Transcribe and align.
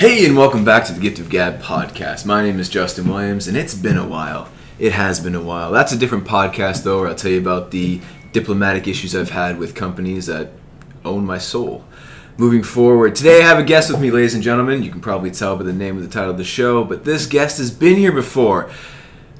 Hey, 0.00 0.24
and 0.24 0.34
welcome 0.34 0.64
back 0.64 0.86
to 0.86 0.94
the 0.94 1.00
Gift 1.00 1.18
of 1.18 1.28
Gab 1.28 1.60
podcast. 1.60 2.24
My 2.24 2.42
name 2.42 2.58
is 2.58 2.70
Justin 2.70 3.06
Williams, 3.06 3.46
and 3.46 3.54
it's 3.54 3.74
been 3.74 3.98
a 3.98 4.08
while. 4.08 4.48
It 4.78 4.92
has 4.92 5.20
been 5.20 5.34
a 5.34 5.42
while. 5.42 5.72
That's 5.72 5.92
a 5.92 5.98
different 5.98 6.24
podcast, 6.24 6.84
though, 6.84 7.00
where 7.00 7.08
I'll 7.10 7.14
tell 7.14 7.30
you 7.30 7.38
about 7.38 7.70
the 7.70 8.00
diplomatic 8.32 8.88
issues 8.88 9.14
I've 9.14 9.28
had 9.28 9.58
with 9.58 9.74
companies 9.74 10.24
that 10.24 10.52
own 11.04 11.26
my 11.26 11.36
soul. 11.36 11.84
Moving 12.38 12.62
forward, 12.62 13.14
today 13.14 13.42
I 13.42 13.46
have 13.46 13.58
a 13.58 13.62
guest 13.62 13.90
with 13.90 14.00
me, 14.00 14.10
ladies 14.10 14.32
and 14.32 14.42
gentlemen. 14.42 14.82
You 14.82 14.90
can 14.90 15.02
probably 15.02 15.32
tell 15.32 15.54
by 15.54 15.64
the 15.64 15.72
name 15.74 15.98
of 15.98 16.02
the 16.02 16.08
title 16.08 16.30
of 16.30 16.38
the 16.38 16.44
show, 16.44 16.82
but 16.82 17.04
this 17.04 17.26
guest 17.26 17.58
has 17.58 17.70
been 17.70 17.98
here 17.98 18.10
before. 18.10 18.70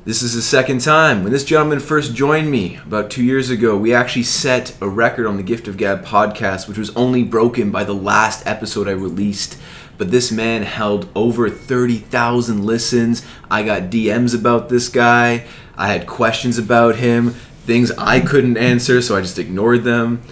This 0.04 0.20
is 0.20 0.34
the 0.34 0.42
second 0.42 0.82
time. 0.82 1.22
When 1.22 1.32
this 1.32 1.44
gentleman 1.44 1.80
first 1.80 2.14
joined 2.14 2.50
me 2.50 2.76
about 2.84 3.10
two 3.10 3.24
years 3.24 3.48
ago, 3.48 3.78
we 3.78 3.94
actually 3.94 4.24
set 4.24 4.76
a 4.82 4.88
record 4.90 5.26
on 5.26 5.38
the 5.38 5.42
Gift 5.42 5.68
of 5.68 5.78
Gab 5.78 6.04
podcast, 6.04 6.68
which 6.68 6.76
was 6.76 6.94
only 6.94 7.24
broken 7.24 7.70
by 7.70 7.82
the 7.82 7.94
last 7.94 8.46
episode 8.46 8.88
I 8.88 8.92
released. 8.92 9.56
But 10.00 10.10
this 10.10 10.32
man 10.32 10.62
held 10.62 11.10
over 11.14 11.50
30,000 11.50 12.64
listens. 12.64 13.22
I 13.50 13.62
got 13.62 13.90
DMs 13.90 14.34
about 14.34 14.70
this 14.70 14.88
guy. 14.88 15.44
I 15.76 15.88
had 15.88 16.06
questions 16.06 16.56
about 16.56 16.96
him, 16.96 17.32
things 17.66 17.92
I 17.98 18.20
couldn't 18.20 18.56
answer, 18.56 19.02
so 19.02 19.14
I 19.14 19.20
just 19.20 19.38
ignored 19.38 19.84
them. 19.84 20.22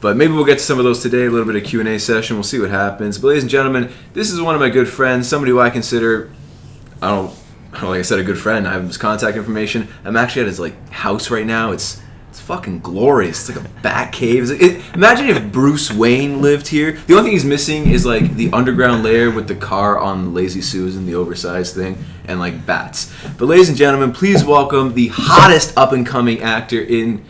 But 0.00 0.16
maybe 0.16 0.32
we'll 0.32 0.46
get 0.46 0.56
to 0.60 0.64
some 0.64 0.78
of 0.78 0.86
those 0.86 1.02
today. 1.02 1.26
A 1.26 1.30
little 1.30 1.44
bit 1.44 1.62
of 1.62 1.68
Q 1.68 1.80
and 1.80 1.90
A 1.90 2.00
session. 2.00 2.36
We'll 2.36 2.42
see 2.42 2.58
what 2.58 2.70
happens. 2.70 3.18
But 3.18 3.28
ladies 3.28 3.42
and 3.42 3.50
gentlemen, 3.50 3.92
this 4.14 4.30
is 4.30 4.40
one 4.40 4.54
of 4.54 4.62
my 4.62 4.70
good 4.70 4.88
friends, 4.88 5.28
somebody 5.28 5.52
who 5.52 5.60
I 5.60 5.68
consider, 5.68 6.32
I 7.02 7.10
don't, 7.10 7.36
I 7.74 7.82
don't 7.82 7.90
like 7.90 7.98
I 7.98 8.02
said, 8.02 8.20
a 8.20 8.24
good 8.24 8.38
friend. 8.38 8.66
I 8.66 8.72
have 8.72 8.84
his 8.84 8.96
contact 8.96 9.36
information. 9.36 9.88
I'm 10.06 10.16
actually 10.16 10.40
at 10.40 10.48
his 10.48 10.58
like 10.58 10.88
house 10.88 11.30
right 11.30 11.44
now. 11.44 11.72
It's 11.72 12.00
fucking 12.48 12.80
glorious. 12.80 13.46
It's 13.46 13.54
like 13.58 13.62
a 13.62 13.68
bat 13.82 14.10
cave. 14.10 14.50
It- 14.50 14.80
imagine 14.94 15.28
if 15.28 15.52
Bruce 15.52 15.92
Wayne 15.92 16.40
lived 16.40 16.66
here. 16.66 16.92
The 17.06 17.12
only 17.12 17.24
thing 17.24 17.32
he's 17.32 17.44
missing 17.44 17.90
is 17.90 18.06
like 18.06 18.36
the 18.36 18.50
underground 18.54 19.02
layer 19.02 19.30
with 19.30 19.48
the 19.48 19.54
car 19.54 19.98
on 19.98 20.32
Lazy 20.32 20.62
Susan, 20.62 21.04
the 21.04 21.14
oversized 21.14 21.74
thing, 21.74 22.02
and 22.26 22.40
like 22.40 22.64
bats. 22.64 23.12
But 23.36 23.46
ladies 23.46 23.68
and 23.68 23.76
gentlemen, 23.76 24.12
please 24.12 24.46
welcome 24.46 24.94
the 24.94 25.08
hottest 25.08 25.76
up 25.76 25.92
and 25.92 26.06
coming 26.06 26.40
actor 26.40 26.80
in 26.80 27.22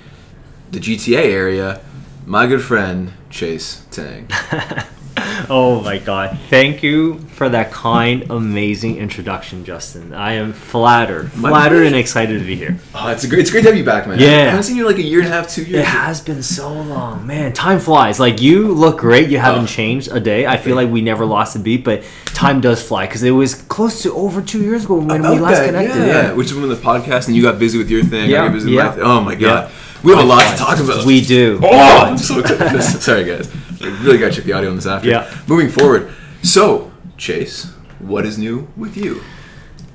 the 0.70 0.78
GTA 0.78 1.24
area, 1.24 1.80
my 2.24 2.46
good 2.46 2.62
friend 2.62 3.12
Chase 3.28 3.84
Tang. 3.90 4.28
Oh 5.50 5.80
my 5.82 5.98
god. 5.98 6.38
Thank 6.50 6.82
you 6.82 7.20
for 7.30 7.48
that 7.48 7.70
kind, 7.72 8.26
amazing 8.30 8.98
introduction, 8.98 9.64
Justin. 9.64 10.12
I 10.12 10.32
am 10.34 10.52
flattered. 10.52 11.32
Flattered 11.32 11.86
and 11.86 11.94
excited 11.96 12.38
to 12.38 12.44
be 12.44 12.54
here. 12.56 12.76
Oh, 12.94 13.08
it's 13.08 13.24
a 13.24 13.28
great, 13.28 13.40
it's 13.40 13.50
great 13.50 13.62
to 13.62 13.68
have 13.68 13.76
you 13.78 13.84
back, 13.84 14.06
man. 14.06 14.18
Yeah. 14.18 14.26
I 14.28 14.30
haven't 14.50 14.64
seen 14.64 14.76
you 14.76 14.86
in 14.86 14.92
like 14.94 15.02
a 15.02 15.06
year 15.06 15.20
and 15.20 15.28
a 15.28 15.30
half, 15.32 15.48
two 15.48 15.62
years. 15.62 15.80
It 15.80 15.84
has 15.86 16.20
been 16.20 16.42
so 16.42 16.70
long. 16.72 17.26
Man, 17.26 17.52
time 17.52 17.78
flies. 17.78 18.20
Like 18.20 18.40
you 18.42 18.68
look 18.74 18.98
great. 18.98 19.28
You 19.30 19.38
haven't 19.38 19.64
Oh. 19.64 19.66
changed 19.66 20.10
a 20.12 20.20
day. 20.20 20.46
I 20.46 20.56
feel 20.58 20.76
like 20.76 20.90
we 20.90 21.00
never 21.00 21.24
lost 21.24 21.56
a 21.56 21.58
beat, 21.60 21.82
but 21.84 22.02
time 22.26 22.60
does 22.60 22.82
fly 22.86 23.06
because 23.06 23.22
it 23.22 23.30
was 23.30 23.54
close 23.54 24.02
to 24.02 24.12
over 24.14 24.42
two 24.42 24.60
years 24.62 24.84
ago 24.84 24.96
when 24.96 25.22
we 25.22 25.38
last 25.38 25.58
that, 25.58 25.66
connected. 25.66 25.96
Yeah, 25.98 26.06
Yeah. 26.06 26.32
which 26.34 26.48
is 26.48 26.54
when 26.54 26.68
the 26.68 26.74
podcast 26.76 27.26
and 27.28 27.36
you 27.36 27.42
got 27.42 27.58
busy 27.58 27.78
with 27.78 27.90
your 27.90 28.04
thing. 28.04 28.28
Yeah, 28.30 28.44
yeah. 28.44 28.52
with 28.52 28.64
my 28.66 28.88
thing. 28.90 29.02
Oh 29.02 29.20
my 29.22 29.34
god, 29.34 29.40
Yeah. 29.70 29.70
we 30.02 30.12
have 30.14 30.22
a 30.24 30.26
lot 30.26 30.42
to 30.50 30.56
talk 30.58 30.78
about. 30.78 31.06
We 31.06 31.20
do. 31.24 31.58
Oh, 31.62 31.98
I'm 32.04 32.18
so 32.18 32.38
excited. 32.40 32.82
Sorry, 32.82 33.24
guys. 33.24 33.48
I 33.80 33.86
really 34.02 34.18
got 34.18 34.28
to 34.28 34.32
check 34.32 34.44
the 34.44 34.52
audio 34.52 34.70
on 34.70 34.76
this 34.76 34.86
after. 34.86 35.08
Yeah. 35.08 35.32
Moving 35.46 35.68
forward. 35.68 36.12
So, 36.42 36.92
Chase, 37.16 37.72
what 37.98 38.26
is 38.26 38.38
new 38.38 38.68
with 38.76 38.96
you? 38.96 39.22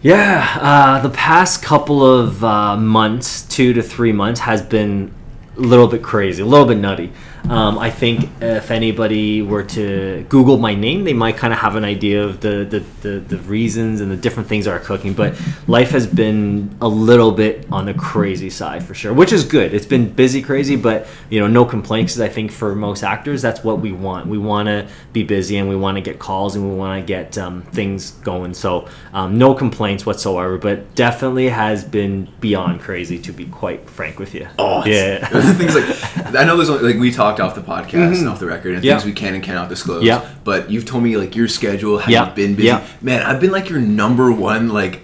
Yeah, 0.02 0.58
uh, 0.60 1.02
the 1.02 1.10
past 1.10 1.64
couple 1.64 2.06
of 2.06 2.44
uh, 2.44 2.76
months, 2.76 3.44
two 3.44 3.72
to 3.74 3.82
three 3.82 4.12
months, 4.12 4.42
has 4.42 4.62
been 4.62 5.14
a 5.56 5.62
little 5.62 5.88
bit 5.88 6.04
crazy, 6.04 6.42
a 6.42 6.46
little 6.46 6.66
bit 6.68 6.78
nutty. 6.78 7.14
Um, 7.50 7.78
I 7.78 7.92
think 7.92 8.30
if 8.42 8.72
anybody 8.72 9.42
were 9.42 9.64
to 9.64 10.26
Google 10.30 10.58
my 10.58 10.74
name, 10.76 11.04
they 11.04 11.12
might 11.14 11.36
kind 11.36 11.52
of 11.54 11.60
have 11.60 11.76
an 11.76 11.84
idea 11.84 12.24
of 12.24 12.40
the, 12.40 12.64
the, 12.64 12.80
the, 13.08 13.20
the 13.20 13.38
reasons 13.40 14.00
and 14.00 14.10
the 14.10 14.16
different 14.16 14.48
things 14.48 14.64
that 14.66 14.72
are 14.72 14.80
cooking. 14.80 15.14
But 15.14 15.36
life 15.68 15.92
has 15.92 16.08
been 16.08 16.76
a 16.82 16.88
little 16.88 17.32
bit 17.32 17.68
on 17.70 17.86
the 17.86 17.94
crazy 17.94 18.50
side 18.50 18.82
for 18.84 18.94
sure, 18.94 19.14
which 19.14 19.34
is 19.34 19.44
good. 19.44 19.74
It's 19.74 19.86
been 19.86 20.10
busy, 20.10 20.42
crazy, 20.42 20.78
but 20.78 21.06
you 21.30 21.40
know, 21.42 21.48
no 21.48 21.66
complaints. 21.66 22.14
'cause 22.14 22.22
I 22.22 22.30
think 22.30 22.50
for 22.52 22.76
most 22.76 23.04
actors, 23.04 23.42
that's 23.42 23.64
what 23.64 23.80
we 23.82 23.92
want. 23.92 24.28
We 24.28 24.38
want 24.38 24.68
to 24.68 24.88
be 25.12 25.24
busy 25.24 25.58
and 25.58 25.68
we 25.68 25.76
want 25.76 25.96
to 25.98 26.02
get 26.02 26.20
calls 26.20 26.56
and 26.56 26.68
we 26.70 26.76
want 26.76 27.02
to 27.02 27.06
get 27.06 27.38
um, 27.38 27.62
things 27.74 28.12
going. 28.24 28.54
So 28.54 28.88
um, 29.14 29.38
no 29.38 29.54
complaints 29.54 30.06
whatsoever, 30.06 30.58
but 30.58 30.96
definitely 30.96 31.50
has 31.50 31.84
been 31.84 32.30
beyond 32.40 32.80
crazy 32.82 33.20
to 33.20 33.32
be 33.34 33.46
quite 33.46 33.90
frank 33.90 34.18
with 34.18 34.34
you. 34.34 34.48
Oh, 34.58 34.86
yeah. 34.86 35.26
things 35.54 35.76
like 35.76 36.36
I 36.36 36.46
know 36.46 36.56
there's 36.56 36.70
like 36.70 36.96
we 36.98 37.12
talked 37.38 37.42
off 37.42 37.56
the 37.56 37.62
podcast 37.62 38.20
and 38.20 38.28
off 38.30 38.40
the 38.40 38.46
record 38.46 38.76
and 38.76 38.84
Mm-hmm. 38.84 38.90
Things 39.00 39.06
we 39.06 39.14
can 39.14 39.34
and 39.34 39.44
cannot 39.44 39.70
disclose. 39.70 40.04
Yeah. 40.04 40.30
But 40.44 40.70
you've 40.70 40.86
told 40.86 41.04
me 41.04 41.18
like 41.18 41.36
your 41.36 41.48
schedule, 41.48 41.98
how 42.00 42.12
you've 42.12 42.36
been 42.36 42.56
busy. 42.56 42.78
Man, 43.02 43.22
I've 43.24 43.40
been 43.40 43.52
like 43.52 43.70
your 43.70 43.80
number 43.80 44.32
one 44.32 44.70
like 44.70 45.02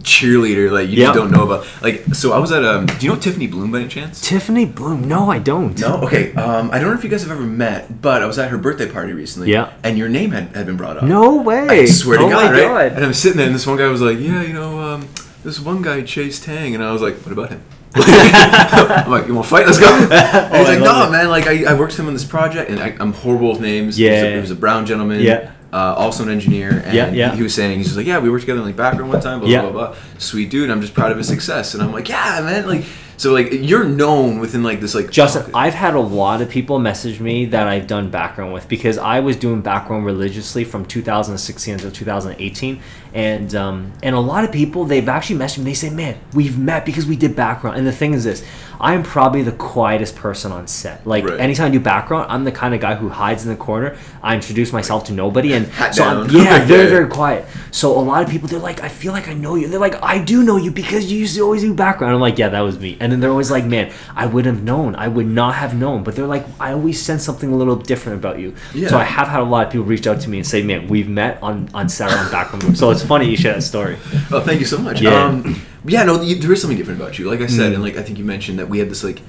cheerleader. 0.00 0.70
Like 0.70 0.88
you 0.88 0.96
just 0.96 1.14
don't 1.14 1.30
know 1.30 1.44
about. 1.44 1.66
Like 1.82 2.04
so, 2.14 2.32
I 2.32 2.38
was 2.38 2.52
at 2.52 2.64
um. 2.64 2.86
Do 2.86 3.06
you 3.06 3.12
know 3.12 3.18
Tiffany 3.18 3.46
Bloom 3.46 3.70
by 3.70 3.80
any 3.80 3.88
chance? 3.88 4.20
Tiffany 4.20 4.64
Bloom. 4.66 5.06
No, 5.06 5.30
I 5.30 5.38
don't. 5.38 5.78
No. 5.78 6.00
Okay. 6.02 6.32
Um. 6.34 6.70
I 6.70 6.78
don't 6.78 6.90
know 6.90 6.98
if 6.98 7.04
you 7.04 7.10
guys 7.10 7.22
have 7.22 7.30
ever 7.30 7.42
met, 7.42 8.00
but 8.00 8.22
I 8.22 8.26
was 8.26 8.38
at 8.38 8.50
her 8.50 8.58
birthday 8.58 8.90
party 8.90 9.12
recently. 9.12 9.52
Yeah. 9.52 9.72
And 9.82 9.98
your 9.98 10.08
name 10.08 10.30
had, 10.30 10.54
had 10.56 10.66
been 10.66 10.76
brought 10.76 10.96
up. 10.96 11.04
No 11.04 11.36
way. 11.42 11.66
I 11.68 11.84
swear 11.86 12.18
to 12.18 12.24
oh 12.24 12.30
God, 12.30 12.52
my 12.52 12.52
right? 12.52 12.88
God. 12.88 12.96
And 12.96 13.04
I'm 13.04 13.14
sitting 13.14 13.36
there, 13.38 13.46
and 13.46 13.54
this 13.54 13.66
one 13.66 13.76
guy 13.78 13.88
was 13.88 14.00
like, 14.00 14.18
"Yeah, 14.18 14.42
you 14.42 14.52
know, 14.52 14.80
um, 14.80 15.08
this 15.44 15.60
one 15.60 15.82
guy 15.82 16.02
Chase 16.02 16.40
Tang," 16.40 16.74
and 16.74 16.82
I 16.82 16.92
was 16.92 17.02
like, 17.02 17.16
"What 17.18 17.32
about 17.32 17.50
him?" 17.50 17.62
I'm 19.04 19.10
like, 19.10 19.26
"You 19.26 19.34
want 19.34 19.46
to 19.46 19.50
fight? 19.50 19.66
Let's 19.66 19.78
go." 19.78 19.86
And 20.08 20.12
he's 20.12 20.12
Oh, 20.12 20.72
I 20.72 20.74
like, 20.74 20.80
"No, 20.80 21.06
it. 21.06 21.10
man. 21.10 21.28
Like, 21.28 21.46
I, 21.46 21.64
I 21.70 21.74
worked 21.74 21.92
with 21.92 22.00
him 22.00 22.06
on 22.06 22.12
this 22.14 22.24
project, 22.24 22.70
and 22.70 22.80
I, 22.80 22.96
I'm 23.00 23.12
horrible 23.12 23.50
with 23.52 23.60
names. 23.60 23.96
He 23.96 24.04
was 24.08 24.12
a- 24.12 24.24
Yeah. 24.24 24.34
he 24.34 24.40
was 24.40 24.50
a 24.50 24.56
brown 24.56 24.86
gentleman. 24.86 25.20
Yeah. 25.20 25.52
Uh, 25.72 25.94
also 25.98 26.22
an 26.22 26.30
engineer, 26.30 26.82
and 26.84 26.94
Yeah, 26.96 27.10
yeah. 27.10 27.34
he 27.34 27.42
was 27.42 27.52
saying 27.54 27.76
he's 27.76 27.88
just 27.88 27.96
like, 27.98 28.06
yeah, 28.06 28.18
we 28.20 28.30
worked 28.30 28.40
together 28.42 28.60
in 28.60 28.64
like 28.66 28.76
background 28.76 29.10
one 29.12 29.20
time, 29.20 29.40
blah 29.40 29.48
Yeah. 29.50 29.60
blah 29.62 29.70
blah 29.70 29.86
blah. 29.88 29.96
Sweet 30.16 30.48
dude, 30.50 30.70
I'm 30.70 30.80
just 30.80 30.94
proud 30.94 31.12
of 31.12 31.18
his 31.18 31.28
success, 31.28 31.74
and 31.74 31.82
I'm 31.82 31.92
like, 31.92 32.08
yeah, 32.08 32.40
man, 32.42 32.66
like, 32.66 32.84
so 33.18 33.32
like 33.32 33.48
you're 33.50 33.84
known 33.84 34.38
within 34.38 34.62
like 34.62 34.80
this 34.80 34.94
like 34.94 35.10
Justin, 35.10 35.42
oh, 35.48 35.58
I've 35.58 35.74
had 35.74 35.94
a 35.94 36.00
lot 36.00 36.40
of 36.40 36.48
people 36.48 36.78
message 36.78 37.18
me 37.18 37.46
that 37.46 37.66
I've 37.66 37.88
done 37.88 38.10
background 38.10 38.52
with 38.52 38.68
because 38.68 38.96
I 38.96 39.18
was 39.18 39.36
doing 39.36 39.60
background 39.60 40.06
religiously 40.06 40.62
from 40.62 40.86
2016 40.86 41.74
until 41.74 41.90
2018, 41.90 42.80
and 43.14 43.54
um, 43.56 43.92
and 44.04 44.14
a 44.14 44.20
lot 44.20 44.44
of 44.44 44.52
people 44.52 44.84
they've 44.84 45.08
actually 45.08 45.40
messaged 45.40 45.58
me. 45.58 45.64
They 45.64 45.74
say, 45.74 45.90
"Man, 45.90 46.16
we've 46.32 46.56
met 46.56 46.86
because 46.86 47.06
we 47.06 47.16
did 47.16 47.34
background." 47.34 47.76
And 47.76 47.84
the 47.84 47.92
thing 47.92 48.14
is 48.14 48.22
this: 48.22 48.44
I'm 48.80 49.02
probably 49.02 49.42
the 49.42 49.52
quietest 49.52 50.14
person 50.16 50.52
on 50.52 50.66
set. 50.68 51.06
Like 51.06 51.24
Right. 51.24 51.40
anytime 51.40 51.66
I 51.66 51.70
do 51.70 51.80
background, 51.80 52.26
I'm 52.28 52.44
the 52.44 52.52
kind 52.52 52.74
of 52.74 52.80
guy 52.80 52.94
who 52.94 53.08
hides 53.08 53.44
in 53.44 53.50
the 53.50 53.56
corner. 53.56 53.96
I 54.22 54.34
introduce 54.34 54.72
myself 54.72 55.04
to 55.06 55.12
nobody, 55.12 55.52
and 55.52 55.66
Hat 55.66 55.94
so 55.94 56.04
I'm, 56.04 56.26
down. 56.26 56.36
yeah, 56.36 56.64
very 56.64 56.88
very 56.88 57.08
quiet. 57.08 57.44
So 57.70 57.98
a 57.98 58.00
lot 58.00 58.22
of 58.22 58.28
people 58.30 58.48
they're 58.48 58.58
like, 58.58 58.80
"I 58.82 58.88
feel 58.88 59.12
like 59.12 59.28
I 59.28 59.34
know 59.34 59.54
you." 59.56 59.68
They're 59.68 59.80
like, 59.80 60.02
"I 60.02 60.18
do 60.18 60.42
know 60.42 60.56
you 60.56 60.70
because 60.70 61.10
you 61.10 61.18
used 61.18 61.34
to 61.36 61.42
always 61.42 61.62
do 61.62 61.74
background." 61.74 62.14
I'm 62.14 62.20
like, 62.20 62.38
"Yeah, 62.38 62.48
that 62.50 62.60
was 62.60 62.78
me." 62.78 62.96
And 63.00 63.10
then 63.12 63.20
they're 63.20 63.30
always 63.30 63.50
like, 63.50 63.64
"Man, 63.64 63.90
I 64.16 64.26
wouldn't 64.26 64.54
have 64.54 64.64
known. 64.64 64.94
I 64.96 65.08
would 65.08 65.26
not 65.26 65.54
have 65.56 65.74
known." 65.74 66.02
But 66.04 66.14
they're 66.16 66.26
like, 66.26 66.46
"I 66.60 66.72
always 66.72 67.00
sense 67.00 67.24
something 67.24 67.52
a 67.52 67.56
little 67.56 67.76
different 67.76 68.18
about 68.18 68.38
you." 68.38 68.54
Yeah. 68.74 68.88
So 68.88 68.98
I 68.98 69.04
have 69.04 69.28
had 69.28 69.40
a 69.40 69.44
lot 69.44 69.66
of 69.66 69.72
people 69.72 69.86
reach 69.86 70.06
out 70.06 70.20
to 70.20 70.30
me 70.30 70.38
and 70.38 70.46
say, 70.46 70.62
"Man, 70.62 70.88
we've 70.88 71.08
met 71.08 71.38
on 71.42 71.68
on 71.74 71.88
set 71.88 72.10
on 72.12 72.30
background." 72.30 72.76
so 72.78 72.90
it's 72.90 73.02
funny 73.02 73.28
you 73.28 73.36
share 73.36 73.54
that 73.54 73.62
story. 73.62 73.96
Oh, 74.30 74.40
thank 74.40 74.60
you 74.60 74.66
so 74.66 74.78
much. 74.78 75.00
Yeah. 75.00 75.24
Um, 75.24 75.60
yeah, 75.86 76.02
no, 76.04 76.20
you, 76.22 76.36
there 76.36 76.52
is 76.52 76.60
something 76.60 76.76
different 76.78 77.00
about 77.00 77.18
you. 77.18 77.28
Like 77.30 77.40
I 77.40 77.46
said, 77.46 77.72
Mm. 77.72 77.74
and 77.76 77.82
like 77.82 77.96
I 77.96 78.02
think 78.02 78.18
you 78.18 78.24
mentioned 78.24 78.58
that 78.58 78.68
we 78.68 78.78
had 78.78 78.90
this 78.90 79.04
like. 79.04 79.20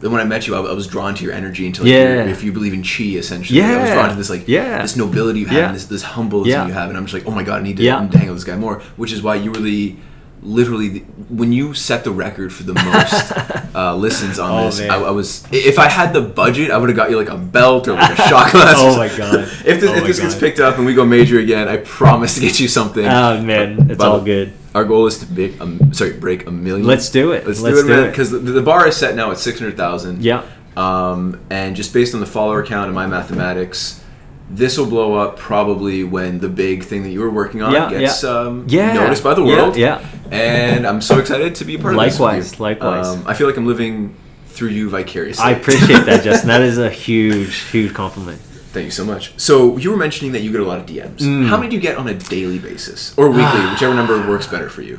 Then 0.00 0.10
when 0.10 0.20
I 0.20 0.24
met 0.24 0.48
you, 0.48 0.56
I, 0.56 0.60
I 0.60 0.72
was 0.72 0.88
drawn 0.88 1.14
to 1.14 1.22
your 1.22 1.32
energy 1.32 1.64
into 1.64 1.82
like 1.82 1.90
Yeah. 1.92 2.14
your, 2.14 2.28
if 2.28 2.42
you 2.42 2.50
believe 2.52 2.72
in 2.72 2.82
chi, 2.82 3.16
essentially. 3.16 3.60
yeah. 3.60 3.74
I 3.74 3.80
was 3.82 3.88
Yeah. 3.88 3.94
drawn 3.94 4.08
to 4.10 4.16
this 4.16 4.30
like 4.30 4.48
Yeah. 4.48 4.82
this 4.82 4.96
nobility 4.96 5.40
you 5.40 5.46
have, 5.46 5.56
Yeah. 5.56 5.66
and 5.66 5.76
this 5.76 5.84
this 5.86 6.02
humbleness 6.02 6.48
Yeah. 6.48 6.66
you 6.66 6.72
have, 6.72 6.88
and 6.88 6.98
I'm 6.98 7.04
just 7.06 7.14
like, 7.14 7.24
oh 7.26 7.30
my 7.30 7.44
god, 7.44 7.60
I 7.60 7.62
need 7.62 7.76
to 7.76 7.84
Yeah. 7.84 7.98
hang 8.10 8.22
out 8.22 8.34
with 8.34 8.38
this 8.38 8.44
guy 8.44 8.56
more. 8.56 8.80
Which 8.96 9.12
is 9.12 9.22
why 9.22 9.36
you 9.36 9.52
were 9.52 9.60
the 9.60 9.94
literally 10.42 10.88
the, 10.88 10.98
when 11.28 11.52
you 11.52 11.72
set 11.72 12.02
the 12.02 12.10
record 12.10 12.52
for 12.52 12.64
the 12.64 12.74
most 12.74 13.32
uh, 13.76 13.94
listens 13.94 14.40
on 14.40 14.50
Oh, 14.50 14.64
this. 14.64 14.80
I, 14.80 14.96
I 14.96 15.10
was 15.12 15.44
if 15.52 15.78
I 15.78 15.88
had 15.88 16.12
the 16.12 16.20
budget, 16.20 16.72
I 16.72 16.78
would 16.78 16.88
have 16.88 16.96
got 16.96 17.10
you 17.10 17.16
like 17.16 17.28
a 17.30 17.36
belt 17.38 17.86
or 17.86 17.92
like 17.92 18.18
a 18.18 18.28
shot 18.28 18.50
glass. 18.50 18.74
Oh 18.78 18.96
my 18.96 19.06
God. 19.08 19.34
if 19.64 19.80
this, 19.80 19.88
Oh 19.88 19.94
if 19.94 20.00
my 20.02 20.06
this 20.08 20.18
gets 20.18 20.34
picked 20.34 20.58
up 20.58 20.78
and 20.78 20.84
we 20.84 20.94
go 20.94 21.04
major 21.06 21.38
again, 21.38 21.68
I 21.68 21.76
promise 21.76 22.34
to 22.34 22.40
get 22.40 22.58
you 22.58 22.66
something. 22.66 23.06
Oh 23.06 23.40
man, 23.40 23.86
it's 23.88 23.98
By 23.98 24.06
all 24.06 24.20
good. 24.20 24.52
Our 24.74 24.84
goal 24.84 25.06
is 25.06 25.18
to 25.18 25.26
break, 25.26 25.60
um, 25.60 25.92
sorry, 25.92 26.14
break 26.14 26.46
a 26.46 26.50
million. 26.50 26.86
Let's 26.86 27.10
do 27.10 27.32
it. 27.32 27.46
Let's, 27.46 27.60
Let's 27.60 27.76
do 27.76 27.84
it, 27.84 27.88
do 27.88 28.00
man. 28.02 28.10
Because 28.10 28.30
the, 28.30 28.38
the 28.38 28.62
bar 28.62 28.86
is 28.88 28.96
set 28.96 29.14
now 29.14 29.30
at 29.30 29.38
six 29.38 29.58
hundred 29.58 29.76
thousand. 29.76 30.24
Yeah. 30.24 30.44
Um, 30.76 31.40
and 31.50 31.76
just 31.76 31.92
based 31.92 32.14
on 32.14 32.20
the 32.20 32.26
follower 32.26 32.64
count 32.64 32.86
and 32.86 32.94
my 32.94 33.06
mathematics, 33.06 34.02
this 34.48 34.78
will 34.78 34.86
blow 34.86 35.14
up 35.14 35.36
probably 35.38 36.04
when 36.04 36.38
the 36.40 36.48
big 36.48 36.84
thing 36.84 37.02
that 37.02 37.10
you 37.10 37.20
were 37.20 37.30
working 37.30 37.60
on 37.62 37.72
Yeah, 37.72 37.90
gets 37.90 38.22
yeah. 38.22 38.30
Um, 38.30 38.64
Yeah. 38.68 38.92
noticed 38.94 39.22
by 39.22 39.34
the 39.34 39.44
world. 39.44 39.76
yeah. 39.76 40.06
And 40.30 40.86
I'm 40.86 41.02
so 41.02 41.18
excited 41.18 41.54
to 41.56 41.64
be 41.66 41.74
a 41.74 41.78
part 41.78 41.94
of 41.94 42.00
this. 42.00 42.18
Likewise, 42.18 42.58
likewise. 42.60 43.06
Um, 43.08 43.24
I 43.26 43.34
feel 43.34 43.46
like 43.46 43.58
I'm 43.58 43.66
living 43.66 44.14
through 44.46 44.70
you 44.70 44.88
vicariously. 44.88 45.44
I 45.44 45.50
appreciate 45.50 46.04
that, 46.06 46.24
Justin. 46.24 46.48
That 46.52 46.62
is 46.62 46.78
a 46.78 46.88
huge, 46.88 47.56
huge 47.70 47.92
compliment. 47.92 48.40
Thank 48.72 48.86
you 48.86 48.90
so 48.90 49.04
much. 49.04 49.38
So 49.38 49.76
you 49.76 49.90
were 49.90 49.96
mentioning 49.98 50.32
that 50.32 50.40
you 50.40 50.50
get 50.50 50.60
a 50.62 50.64
lot 50.64 50.80
of 50.80 50.86
DMs. 50.86 51.18
Mm. 51.18 51.46
How 51.46 51.56
many 51.56 51.68
do 51.68 51.76
you 51.76 51.82
get 51.82 51.96
on 51.98 52.08
a 52.08 52.14
daily 52.14 52.58
basis 52.58 53.16
or 53.18 53.28
weekly, 53.30 53.60
whichever 53.70 53.94
number 53.94 54.26
works 54.28 54.46
better 54.46 54.70
for 54.70 54.82
you? 54.82 54.98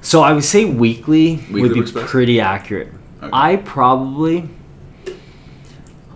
So 0.00 0.22
I 0.22 0.32
would 0.32 0.44
say 0.44 0.64
weekly, 0.64 1.36
Weekly 1.50 1.80
would 1.80 1.94
be 1.94 2.02
pretty 2.04 2.40
accurate. 2.40 2.88
Okay. 3.22 3.30
I 3.32 3.56
probably 3.56 4.48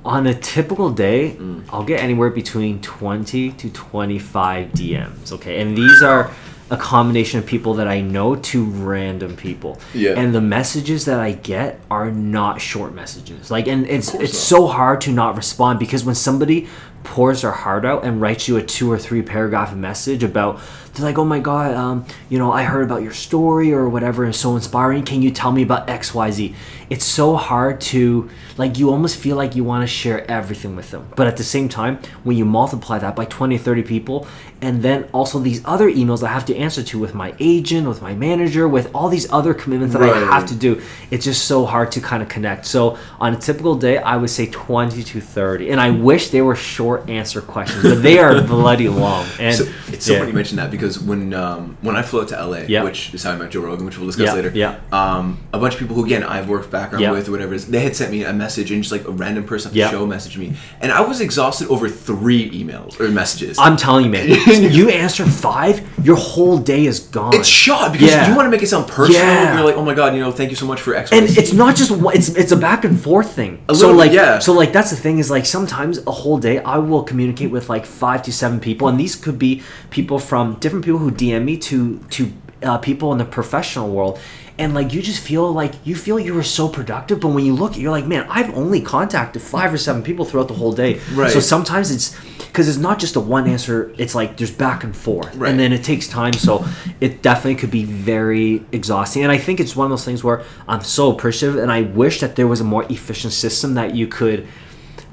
on 0.04 0.26
a 0.26 0.34
typical 0.34 0.90
day, 0.90 1.36
Mm. 1.38 1.64
I'll 1.70 1.84
get 1.84 2.00
anywhere 2.00 2.30
between 2.30 2.80
20 2.80 3.52
to 3.52 3.70
25 3.70 4.72
DMs. 4.72 5.32
Okay, 5.32 5.60
and 5.60 5.76
these 5.76 6.02
are 6.02 6.30
a 6.74 6.76
combination 6.76 7.38
of 7.38 7.46
people 7.46 7.74
that 7.74 7.88
I 7.88 8.00
know 8.00 8.36
to 8.36 8.64
random 8.64 9.36
people. 9.36 9.80
Yeah. 9.94 10.18
And 10.18 10.34
the 10.34 10.40
messages 10.40 11.04
that 11.06 11.20
I 11.20 11.32
get 11.32 11.80
are 11.90 12.10
not 12.10 12.60
short 12.60 12.94
messages. 12.94 13.50
Like, 13.50 13.68
and 13.68 13.86
it's 13.86 14.12
it's 14.14 14.38
so 14.38 14.66
hard 14.66 15.00
to 15.02 15.12
not 15.12 15.36
respond 15.36 15.78
because 15.78 16.04
when 16.04 16.14
somebody 16.14 16.68
pours 17.04 17.42
their 17.42 17.52
heart 17.52 17.84
out 17.84 18.04
and 18.04 18.20
writes 18.20 18.48
you 18.48 18.56
a 18.56 18.62
two 18.62 18.90
or 18.90 18.98
three 18.98 19.22
paragraph 19.22 19.74
message 19.74 20.24
about 20.24 20.60
they're 20.94 21.04
like 21.04 21.18
oh 21.18 21.24
my 21.24 21.40
god 21.40 21.74
um, 21.74 22.04
you 22.28 22.38
know 22.38 22.52
i 22.52 22.62
heard 22.62 22.84
about 22.84 23.02
your 23.02 23.12
story 23.12 23.72
or 23.72 23.88
whatever 23.88 24.24
and 24.24 24.34
so 24.34 24.54
inspiring 24.54 25.04
can 25.04 25.22
you 25.22 25.30
tell 25.30 25.52
me 25.52 25.62
about 25.62 25.86
xyz 25.88 26.54
it's 26.90 27.04
so 27.04 27.36
hard 27.36 27.80
to 27.80 28.28
like 28.56 28.78
you 28.78 28.90
almost 28.90 29.16
feel 29.16 29.36
like 29.36 29.56
you 29.56 29.64
want 29.64 29.82
to 29.82 29.86
share 29.86 30.28
everything 30.30 30.76
with 30.76 30.90
them 30.90 31.08
but 31.16 31.26
at 31.26 31.36
the 31.36 31.44
same 31.44 31.68
time 31.68 31.98
when 32.22 32.36
you 32.36 32.44
multiply 32.44 32.98
that 32.98 33.16
by 33.16 33.24
20 33.24 33.58
30 33.58 33.82
people 33.82 34.26
and 34.60 34.82
then 34.82 35.04
also 35.12 35.38
these 35.38 35.60
other 35.64 35.90
emails 35.90 36.22
i 36.22 36.28
have 36.28 36.46
to 36.46 36.56
answer 36.56 36.82
to 36.82 36.98
with 36.98 37.14
my 37.14 37.34
agent 37.40 37.88
with 37.88 38.00
my 38.00 38.14
manager 38.14 38.68
with 38.68 38.88
all 38.94 39.08
these 39.08 39.30
other 39.32 39.52
commitments 39.52 39.94
that 39.94 40.02
i 40.02 40.18
have 40.32 40.46
to 40.46 40.54
do 40.54 40.80
it's 41.10 41.24
just 41.24 41.46
so 41.46 41.64
hard 41.64 41.90
to 41.92 42.00
kind 42.00 42.22
of 42.22 42.28
connect. 42.28 42.66
So 42.66 42.98
on 43.18 43.34
a 43.34 43.36
typical 43.36 43.74
day 43.74 43.98
i 43.98 44.16
would 44.16 44.30
say 44.30 44.46
20 44.46 45.02
to 45.02 45.20
30 45.20 45.70
and 45.70 45.80
i 45.80 45.90
wish 45.90 46.28
they 46.28 46.42
were 46.42 46.54
short 46.54 46.93
answer 47.08 47.40
questions 47.40 47.82
but 47.82 48.02
they 48.02 48.18
are 48.18 48.40
bloody 48.54 48.88
long 48.88 49.26
and 49.38 49.54
So 49.56 49.64
it's 49.88 50.06
so 50.06 50.12
yeah. 50.12 50.18
funny 50.20 50.30
you 50.30 50.34
mention 50.36 50.56
that 50.56 50.70
because 50.70 50.98
when 50.98 51.32
um, 51.34 51.76
when 51.82 51.96
I 51.96 52.02
flew 52.02 52.20
out 52.22 52.28
to 52.28 52.46
LA, 52.46 52.58
Yeah. 52.68 52.82
which 52.84 53.12
is 53.14 53.22
how 53.22 53.32
I 53.32 53.36
met 53.36 53.50
Joe 53.50 53.60
Rogan, 53.60 53.84
which 53.86 53.96
we'll 53.98 54.06
discuss 54.06 54.26
Yeah, 54.26 54.32
later. 54.34 54.50
yeah. 54.54 54.80
Um, 54.92 55.38
a 55.52 55.58
bunch 55.58 55.74
of 55.74 55.80
people 55.80 55.94
who 55.96 56.04
again 56.04 56.22
I've 56.22 56.48
worked 56.48 56.70
background 56.70 57.02
Yeah. 57.02 57.12
with 57.12 57.28
or 57.28 57.32
whatever 57.32 57.52
it 57.54 57.56
is, 57.56 57.66
they 57.66 57.80
had 57.80 57.94
sent 57.96 58.10
me 58.10 58.24
a 58.24 58.32
message 58.32 58.70
and 58.70 58.82
just 58.82 58.92
like 58.92 59.04
a 59.06 59.10
random 59.10 59.44
person 59.44 59.68
at 59.70 59.74
the 59.74 59.88
show 59.90 60.06
messaged 60.06 60.36
me, 60.36 60.54
and 60.80 60.90
I 60.92 61.00
was 61.00 61.20
exhausted 61.20 61.68
over 61.68 61.88
three 61.88 62.50
emails 62.50 62.98
or 63.00 63.08
messages. 63.08 63.58
i'm 63.58 63.76
telling 63.76 64.04
you 64.06 64.10
man 64.10 64.28
you 64.78 64.88
answer 64.90 65.24
five 65.24 65.80
your 66.04 66.16
whole 66.16 66.58
day 66.58 66.86
is 66.86 67.00
gone 67.00 67.34
it's 67.34 67.48
shot 67.48 67.92
because 67.92 68.10
Yeah. 68.10 68.28
you 68.28 68.34
want 68.36 68.46
to 68.46 68.50
make 68.50 68.62
it 68.62 68.68
sound 68.68 68.86
personal. 68.88 69.20
Yeah. 69.22 69.56
You're 69.56 69.64
like, 69.64 69.76
oh 69.76 69.84
my 69.84 69.94
god, 69.94 70.14
you 70.14 70.20
know, 70.20 70.30
thank 70.32 70.50
you 70.50 70.56
so 70.56 70.66
much 70.66 70.80
for 70.80 70.94
X. 70.94 71.10
Y, 71.10 71.16
and 71.18 71.26
it's 71.38 71.52
not 71.52 71.76
just 71.76 71.90
one 71.90 72.14
it's 72.16 72.28
it's 72.30 72.52
a 72.52 72.56
back 72.56 72.84
and 72.84 73.00
forth 73.00 73.30
thing 73.32 73.52
A 73.68 73.74
so 73.74 73.86
little 73.86 73.96
like 73.96 74.12
yeah. 74.12 74.38
so 74.38 74.52
like 74.52 74.72
that's 74.72 74.90
the 74.90 74.96
thing 74.96 75.18
is 75.18 75.30
like 75.30 75.46
sometimes 75.46 75.98
a 76.06 76.10
whole 76.10 76.38
day 76.38 76.58
i 76.60 76.76
will 76.84 77.02
communicate 77.02 77.50
with 77.50 77.68
like 77.68 77.84
five 77.86 78.22
to 78.22 78.32
seven 78.32 78.60
people 78.60 78.88
and 78.88 78.98
these 78.98 79.16
could 79.16 79.38
be 79.38 79.62
people 79.90 80.18
from 80.18 80.54
different 80.60 80.84
people 80.84 80.98
who 81.00 81.10
dm 81.10 81.44
me 81.44 81.56
to 81.56 81.98
to 82.10 82.32
uh, 82.62 82.78
people 82.78 83.12
in 83.12 83.18
the 83.18 83.24
professional 83.24 83.90
world 83.90 84.18
and 84.56 84.72
like 84.72 84.92
you 84.94 85.02
just 85.02 85.20
feel 85.20 85.52
like 85.52 85.72
you 85.84 85.94
feel 85.96 86.18
you 86.18 86.32
were 86.32 86.42
so 86.42 86.68
productive 86.68 87.20
but 87.20 87.28
when 87.28 87.44
you 87.44 87.54
look 87.54 87.76
you're 87.76 87.90
like 87.90 88.06
man 88.06 88.24
i've 88.30 88.54
only 88.54 88.80
contacted 88.80 89.42
five 89.42 89.72
or 89.74 89.76
seven 89.78 90.02
people 90.02 90.24
throughout 90.24 90.48
the 90.48 90.54
whole 90.54 90.72
day 90.72 91.00
Right. 91.12 91.30
so 91.30 91.40
sometimes 91.40 91.90
it's 91.90 92.16
because 92.38 92.68
it's 92.68 92.78
not 92.78 93.00
just 93.00 93.16
a 93.16 93.20
one 93.20 93.48
answer 93.48 93.92
it's 93.98 94.14
like 94.14 94.36
there's 94.36 94.52
back 94.52 94.84
and 94.84 94.96
forth 94.96 95.34
Right. 95.34 95.50
and 95.50 95.58
then 95.58 95.72
it 95.72 95.82
takes 95.82 96.06
time 96.08 96.32
so 96.34 96.64
it 97.00 97.20
definitely 97.20 97.56
could 97.56 97.72
be 97.72 97.84
very 97.84 98.62
exhausting 98.72 99.24
and 99.24 99.32
i 99.32 99.36
think 99.38 99.58
it's 99.60 99.74
one 99.76 99.86
of 99.86 99.90
those 99.90 100.04
things 100.04 100.22
where 100.24 100.42
i'm 100.68 100.82
so 100.82 101.10
appreciative 101.10 101.56
and 101.58 101.70
i 101.72 101.82
wish 101.82 102.20
that 102.20 102.36
there 102.36 102.46
was 102.46 102.60
a 102.60 102.64
more 102.64 102.84
efficient 102.84 103.32
system 103.32 103.74
that 103.74 103.94
you 103.96 104.06
could 104.06 104.46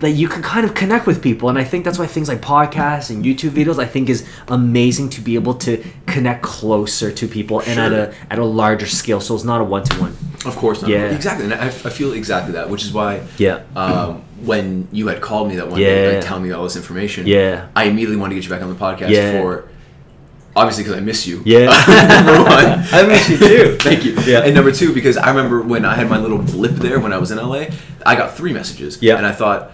that 0.02 0.12
you 0.12 0.28
can 0.28 0.42
kind 0.44 0.66
of 0.66 0.74
connect 0.74 1.06
with 1.08 1.22
people 1.22 1.48
and 1.50 1.58
i 1.58 1.64
think 1.64 1.86
that's 1.86 1.98
why 2.00 2.06
things 2.08 2.28
like 2.28 2.42
podcasts 2.42 3.10
and 3.10 3.24
youtube 3.24 3.52
videos 3.52 3.78
i 3.80 3.86
think 3.86 4.10
is 4.10 4.28
amazing 4.50 5.10
to 5.10 5.22
be 5.22 5.36
able 5.36 5.54
to 5.54 5.82
connect 6.08 6.42
closer 6.44 7.12
to 7.12 7.28
people 7.28 7.62
and 7.62 7.80
at 7.80 7.94
a 7.94 8.14
at 8.30 8.38
a 8.40 8.44
larger 8.46 8.88
scale 8.88 9.20
so 9.22 9.34
it's 9.36 9.44
not 9.44 9.62
a 9.62 9.64
one-to-one 9.64 10.14
Of 10.44 10.56
course 10.56 10.82
not. 10.82 10.90
Yeah. 10.90 11.14
Exactly. 11.14 11.46
And 11.46 11.54
I, 11.54 11.68
I 11.68 11.92
feel 12.00 12.14
exactly 12.14 12.54
that, 12.54 12.68
which 12.68 12.84
is 12.84 12.92
why 12.92 13.22
Yeah. 13.38 13.62
um, 13.76 14.24
when 14.44 14.88
you 14.92 15.06
had 15.08 15.22
called 15.22 15.48
me 15.50 15.56
that 15.58 15.68
one 15.70 15.80
day, 15.80 15.86
Yeah. 16.08 16.16
like, 16.18 16.26
telling 16.26 16.42
me 16.44 16.52
all 16.52 16.64
this 16.64 16.76
information, 16.76 17.28
Yeah. 17.28 17.68
I 17.76 17.84
immediately 17.92 18.18
wanted 18.18 18.34
to 18.34 18.38
get 18.42 18.46
you 18.46 18.50
back 18.56 18.64
on 18.64 18.70
the 18.76 18.80
podcast 18.88 19.12
Yeah. 19.12 19.34
for 19.40 19.70
obviously 20.56 20.84
because 20.84 20.98
I 20.98 21.02
miss 21.02 21.28
you. 21.28 21.44
Yeah. 21.46 21.66
number 22.26 22.38
one. 22.44 22.66
I 22.98 23.04
miss 23.08 23.30
you 23.30 23.38
too. 23.38 23.78
Thank 23.88 24.04
you. 24.04 24.14
Yeah. 24.26 24.40
And 24.46 24.56
number 24.56 24.72
two, 24.72 24.94
because 24.96 25.16
I 25.16 25.30
remember 25.30 25.62
when 25.62 25.86
I 25.86 25.94
had 25.94 26.10
my 26.10 26.18
little 26.18 26.40
blip 26.40 26.74
there 26.88 27.00
when 27.00 27.14
I 27.14 27.20
was 27.20 27.30
in 27.30 27.38
LA, 27.38 27.66
I 28.04 28.16
got 28.16 28.36
three 28.36 28.52
messages. 28.52 28.98
Yeah. 29.00 29.18
And 29.18 29.26
I 29.28 29.34
thought, 29.34 29.72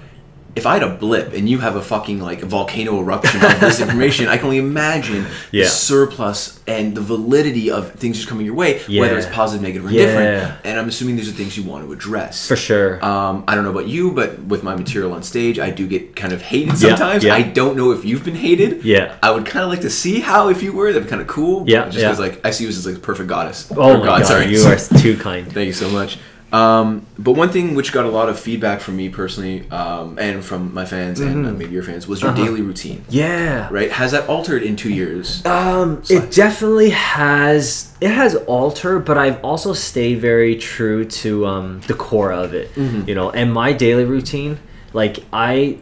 if 0.58 0.66
I 0.66 0.74
had 0.74 0.84
a 0.84 0.90
blip 1.04 1.34
and 1.34 1.48
you 1.48 1.60
have 1.60 1.76
a 1.76 1.82
fucking 1.82 2.20
like 2.20 2.42
volcano 2.42 3.00
eruption 3.00 3.40
of 3.46 3.60
this 3.60 3.80
information, 3.80 4.28
I 4.28 4.38
can 4.38 4.46
only 4.48 4.58
imagine 4.58 5.26
Yeah. 5.52 5.64
the 5.66 5.70
surplus 5.70 6.60
and 6.68 6.96
the 6.96 7.02
validity 7.02 7.70
of 7.72 7.92
things 7.94 8.18
just 8.18 8.28
coming 8.28 8.46
your 8.46 8.56
way, 8.56 8.82
whether 8.90 9.18
it's 9.18 9.28
positive, 9.28 9.62
negative, 9.62 9.86
or 9.88 9.92
Yeah. 9.92 10.02
indifferent. 10.02 10.54
And 10.66 10.80
I'm 10.80 10.88
assuming 10.90 11.16
these 11.16 11.30
are 11.30 11.38
things 11.42 11.56
you 11.58 11.64
want 11.64 11.86
to 11.86 11.94
address. 11.94 12.48
for 12.48 12.56
sure 12.56 13.04
Um, 13.06 13.44
I 13.48 13.56
don't 13.56 13.64
know 13.64 13.70
about 13.78 13.88
you, 13.88 14.12
but 14.12 14.30
with 14.54 14.64
my 14.64 14.76
material 14.76 15.14
on 15.14 15.24
stage, 15.24 15.60
I 15.60 15.70
do 15.70 15.86
get 15.88 16.16
kind 16.16 16.34
of 16.34 16.42
hated 16.42 16.78
sometimes. 16.78 17.24
yeah. 17.24 17.36
I 17.36 17.42
don't 17.44 17.78
know 17.78 17.92
if 17.92 18.04
you've 18.04 18.24
been 18.26 18.36
hated. 18.36 18.84
Yeah. 18.84 19.14
I 19.22 19.32
would 19.32 19.46
kind 19.46 19.64
of 19.64 19.70
like 19.70 19.82
to 19.82 19.90
see 19.90 20.20
how 20.20 20.50
if 20.50 20.64
you 20.64 20.72
were. 20.74 20.88
That'd 20.92 21.04
be 21.08 21.10
kind 21.10 21.22
of 21.22 21.28
cool. 21.28 21.64
Yeah, 21.68 21.86
Just 21.86 21.98
yeah. 21.98 22.04
because 22.08 22.20
like 22.20 22.36
I 22.46 22.52
see 22.52 22.64
you 22.64 22.70
as 22.70 22.86
like 22.86 23.02
perfect 23.02 23.30
goddess. 23.30 23.68
oh 23.76 23.92
Or 23.94 23.98
my 24.00 24.06
god, 24.06 24.26
sorry. 24.26 24.48
you 24.48 24.64
are 24.66 24.78
too 25.00 25.16
kind 25.18 25.46
Thank 25.56 25.68
you 25.68 25.74
so 25.74 25.90
much. 25.90 26.18
Um, 26.54 27.06
but 27.20 27.34
one 27.34 27.50
thing 27.50 27.76
which 27.76 27.92
got 27.92 28.06
a 28.06 28.10
lot 28.10 28.30
of 28.30 28.40
feedback 28.40 28.80
from 28.80 28.96
me 28.96 29.10
personally, 29.10 29.70
um, 29.70 30.18
and 30.18 30.44
from 30.46 30.74
my 30.74 30.86
fans 30.86 31.20
and 31.20 31.46
uh, 31.46 31.52
maybe 31.52 31.74
your 31.74 31.84
fans, 31.84 32.08
was 32.08 32.22
your 32.22 32.32
Mm-hmm. 32.32 32.42
Uh-huh. 32.42 32.50
daily 32.52 32.62
routine. 32.62 33.04
yeah 33.10 33.68
Right? 33.72 33.92
Has 33.92 34.12
that 34.12 34.30
altered 34.30 34.64
in 34.64 34.76
two 34.78 34.90
years? 34.92 35.46
Um, 35.46 36.02
it 36.10 36.32
definitely 36.32 36.92
has. 36.92 37.94
It 38.00 38.12
has 38.12 38.36
altered, 38.48 39.00
but 39.06 39.18
I've 39.18 39.44
also 39.44 39.74
stayed 39.74 40.20
very 40.22 40.56
true 40.56 41.04
to 41.06 41.46
um, 41.48 41.82
the 41.88 41.94
core 41.96 42.32
of 42.32 42.54
it. 42.54 42.74
Mm-hmm. 42.76 43.10
You 43.10 43.16
know, 43.16 43.30
and 43.32 43.52
my 43.54 43.74
daily 43.74 44.06
routine. 44.06 44.60
Like 44.94 45.20
I, 45.34 45.80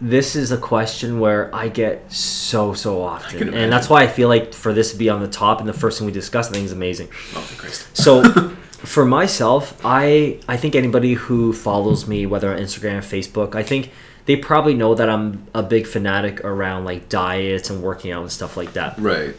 this 0.00 0.34
is 0.34 0.50
a 0.50 0.58
question 0.58 1.20
where 1.20 1.54
I 1.54 1.68
get 1.68 2.12
so 2.12 2.74
so 2.74 3.00
often, 3.00 3.54
and 3.54 3.72
that's 3.72 3.88
why 3.88 4.02
I 4.02 4.08
feel 4.08 4.28
like 4.28 4.52
for 4.52 4.72
this 4.72 4.90
to 4.92 4.98
be 4.98 5.08
on 5.08 5.20
the 5.20 5.28
top 5.28 5.60
and 5.60 5.68
the 5.68 5.72
first 5.72 5.98
thing 5.98 6.06
we 6.06 6.12
discuss, 6.12 6.48
I 6.50 6.52
think 6.52 6.64
is 6.64 6.72
amazing. 6.72 7.08
oh, 7.36 7.48
Christ. 7.56 7.96
So 7.96 8.22
for 8.84 9.04
myself, 9.04 9.80
I 9.84 10.40
I 10.48 10.56
think 10.56 10.74
anybody 10.74 11.14
who 11.14 11.52
follows 11.52 12.06
me, 12.06 12.26
whether 12.26 12.52
on 12.52 12.58
Instagram 12.58 12.98
or 12.98 13.02
Facebook, 13.02 13.54
I 13.54 13.62
think 13.62 13.90
they 14.26 14.36
probably 14.36 14.74
know 14.74 14.94
that 14.94 15.08
I'm 15.10 15.46
a 15.54 15.62
big 15.62 15.86
fanatic 15.86 16.44
around 16.44 16.84
like 16.84 17.08
diets 17.08 17.70
and 17.70 17.82
working 17.82 18.10
out 18.10 18.22
and 18.22 18.32
stuff 18.32 18.56
like 18.56 18.72
that. 18.74 18.98
Right. 18.98 19.34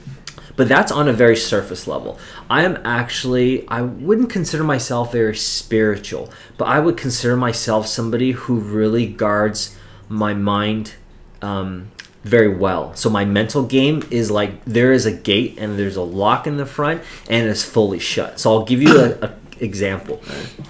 But 0.55 0.69
that's 0.69 0.91
on 0.91 1.07
a 1.07 1.13
very 1.13 1.35
surface 1.35 1.85
level. 1.85 2.17
I 2.49 2.63
am 2.63 2.79
actually 2.85 3.67
I 3.67 3.81
wouldn't 3.81 4.29
consider 4.29 4.63
myself 4.63 5.11
very 5.11 5.35
spiritual, 5.35 6.31
but 6.57 6.65
I 6.65 6.79
would 6.79 6.97
consider 6.97 7.35
myself 7.35 7.87
somebody 7.87 8.31
who 8.31 8.59
really 8.59 9.07
guards 9.07 9.77
my 10.07 10.33
mind 10.33 10.93
um, 11.41 11.91
very 12.23 12.47
well. 12.47 12.95
So 12.95 13.09
my 13.09 13.25
mental 13.25 13.63
game 13.63 14.03
is 14.09 14.31
like 14.31 14.65
there 14.65 14.91
is 14.91 15.05
a 15.05 15.11
gate 15.11 15.57
and 15.59 15.77
there's 15.77 15.95
a 15.95 16.01
lock 16.01 16.47
in 16.47 16.57
the 16.57 16.65
front 16.65 17.03
and 17.29 17.47
it's 17.47 17.63
fully 17.63 17.99
shut. 17.99 18.39
So 18.39 18.51
I'll 18.51 18.65
give 18.65 18.81
you 18.81 18.99
a, 18.99 19.09
a 19.25 19.35
example. 19.59 20.17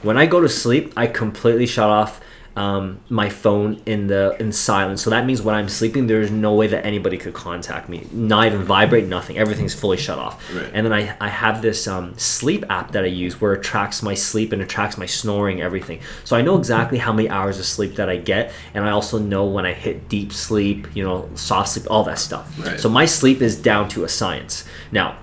When 0.02 0.18
I 0.18 0.26
go 0.26 0.42
to 0.42 0.50
sleep, 0.50 0.94
I 0.96 1.08
completely 1.08 1.66
shut 1.66 1.90
off 1.90 2.22
um, 2.56 3.02
my 3.10 3.30
phone 3.30 3.82
in 3.86 4.08
the 4.08 4.36
in 4.40 4.52
silence. 4.52 5.02
So 5.02 5.10
that 5.10 5.26
means 5.26 5.42
when 5.42 5.56
I'm 5.56 5.68
sleeping, 5.68 6.08
there's 6.08 6.32
no 6.32 6.54
way 6.54 6.68
that 6.68 6.86
anybody 6.86 7.18
could 7.18 7.34
contact 7.34 7.90
me. 7.90 8.08
Not 8.14 8.48
even 8.48 8.64
vibrate, 8.64 9.08
nothing. 9.08 9.38
Everything's 9.38 9.74
fully 9.74 9.98
shut 9.98 10.18
off. 10.18 10.42
Right. 10.54 10.72
And 10.74 10.86
then 10.86 10.94
I, 10.94 11.18
I 11.20 11.28
have 11.28 11.62
this 11.62 11.86
um, 11.88 12.18
sleep 12.18 12.64
app 12.70 12.94
that 12.94 13.04
I 13.04 13.08
use 13.08 13.42
where 13.42 13.54
it 13.54 13.64
tracks 13.64 14.02
my 14.02 14.14
sleep 14.14 14.54
and 14.54 14.62
it 14.62 14.70
tracks 14.70 14.98
my 14.98 15.06
snoring, 15.06 15.62
everything. 15.62 16.00
So 16.24 16.38
I 16.38 16.42
know 16.42 16.58
exactly 16.58 16.98
how 16.98 17.12
many 17.12 17.30
hours 17.30 17.60
of 17.60 17.66
sleep 17.66 17.96
that 17.96 18.10
I 18.10 18.18
get, 18.18 18.54
and 18.74 18.86
I 18.86 18.92
also 18.92 19.20
know 19.20 19.46
when 19.46 19.66
I 19.66 19.74
hit 19.74 20.08
deep 20.08 20.32
sleep, 20.32 20.88
you 20.96 21.04
know, 21.04 21.30
soft 21.36 21.70
sleep, 21.70 21.88
all 21.90 22.04
that 22.06 22.20
stuff. 22.20 22.50
Right. 22.60 22.80
So 22.80 22.88
my 22.88 23.06
sleep 23.06 23.42
is 23.42 23.62
down 23.62 23.90
to 23.90 24.06
a 24.06 24.10
science. 24.10 24.64
Now, 24.94 25.18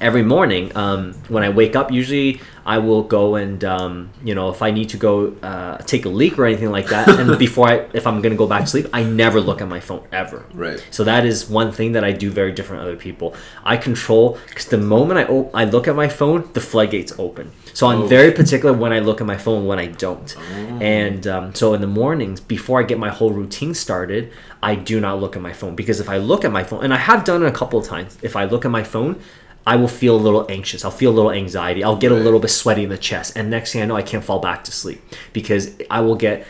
every 0.00 0.22
morning 0.22 0.74
um, 0.76 1.14
when 1.28 1.44
I 1.44 1.48
wake 1.48 1.76
up, 1.76 1.92
usually 1.92 2.40
I 2.66 2.78
will 2.78 3.02
go 3.02 3.36
and 3.36 3.62
um, 3.64 4.10
you 4.24 4.34
know 4.34 4.50
if 4.50 4.62
I 4.62 4.70
need 4.70 4.88
to 4.90 4.96
go 4.96 5.32
uh, 5.42 5.78
take 5.78 6.04
a 6.04 6.08
leak 6.08 6.38
or 6.38 6.46
anything 6.46 6.70
like 6.70 6.88
that, 6.88 7.08
and 7.08 7.38
before 7.46 7.68
I 7.68 7.86
if 7.92 8.06
I'm 8.06 8.20
gonna 8.22 8.34
go 8.36 8.46
back 8.46 8.62
to 8.62 8.66
sleep, 8.66 8.86
I 8.92 9.02
never 9.02 9.40
look 9.40 9.60
at 9.60 9.68
my 9.68 9.80
phone 9.80 10.06
ever. 10.12 10.44
Right. 10.54 10.84
So 10.90 11.04
that 11.04 11.24
is 11.26 11.48
one 11.48 11.72
thing 11.72 11.92
that 11.92 12.04
I 12.04 12.12
do 12.12 12.30
very 12.30 12.52
different 12.52 12.82
other 12.82 12.96
people. 12.96 13.34
I 13.64 13.76
control 13.76 14.38
because 14.48 14.66
the 14.66 14.78
moment 14.78 15.18
I 15.20 15.24
op- 15.24 15.50
I 15.54 15.64
look 15.64 15.88
at 15.88 15.96
my 15.96 16.08
phone, 16.08 16.48
the 16.52 16.60
floodgates 16.60 17.12
open. 17.18 17.50
So 17.72 17.86
I'm 17.86 18.02
Oh. 18.02 18.06
very 18.06 18.32
particular 18.32 18.72
when 18.76 18.92
I 18.92 18.98
look 18.98 19.20
at 19.20 19.26
my 19.26 19.36
phone 19.36 19.64
when 19.66 19.78
I 19.78 19.86
don't. 19.86 20.34
And 20.80 21.26
um, 21.26 21.54
so 21.54 21.72
in 21.74 21.80
the 21.80 21.86
mornings 21.86 22.40
before 22.40 22.80
I 22.80 22.82
get 22.82 22.98
my 22.98 23.10
whole 23.10 23.30
routine 23.32 23.74
started, 23.74 24.32
I 24.62 24.74
do 24.74 25.00
not 25.00 25.20
look 25.20 25.36
at 25.36 25.42
my 25.42 25.52
phone 25.52 25.74
because 25.76 26.00
if 26.00 26.08
I 26.08 26.18
look 26.18 26.44
at 26.44 26.52
my 26.52 26.64
phone, 26.64 26.82
and 26.84 26.92
I 26.92 26.96
have 26.98 27.24
done 27.24 27.42
it 27.42 27.46
a 27.46 27.52
couple 27.52 27.78
of 27.78 27.86
times, 27.86 28.18
if 28.22 28.34
I 28.36 28.44
look 28.44 28.64
at 28.64 28.70
my 28.70 28.82
phone. 28.82 29.20
I 29.66 29.76
will 29.76 29.88
feel 29.88 30.16
a 30.16 30.18
little 30.18 30.46
anxious. 30.50 30.84
I'll 30.84 30.90
feel 30.90 31.10
a 31.10 31.16
little 31.16 31.32
anxiety. 31.32 31.84
I'll 31.84 31.96
get 31.96 32.12
a 32.12 32.16
little 32.16 32.40
bit 32.40 32.48
sweaty 32.48 32.84
in 32.84 32.88
the 32.88 32.98
chest. 32.98 33.36
And 33.36 33.50
next 33.50 33.72
thing 33.72 33.82
I 33.82 33.86
know, 33.86 33.96
I 33.96 34.02
can't 34.02 34.24
fall 34.24 34.38
back 34.40 34.64
to 34.64 34.72
sleep 34.72 35.02
because 35.32 35.74
I 35.90 36.00
will 36.00 36.16
get 36.16 36.46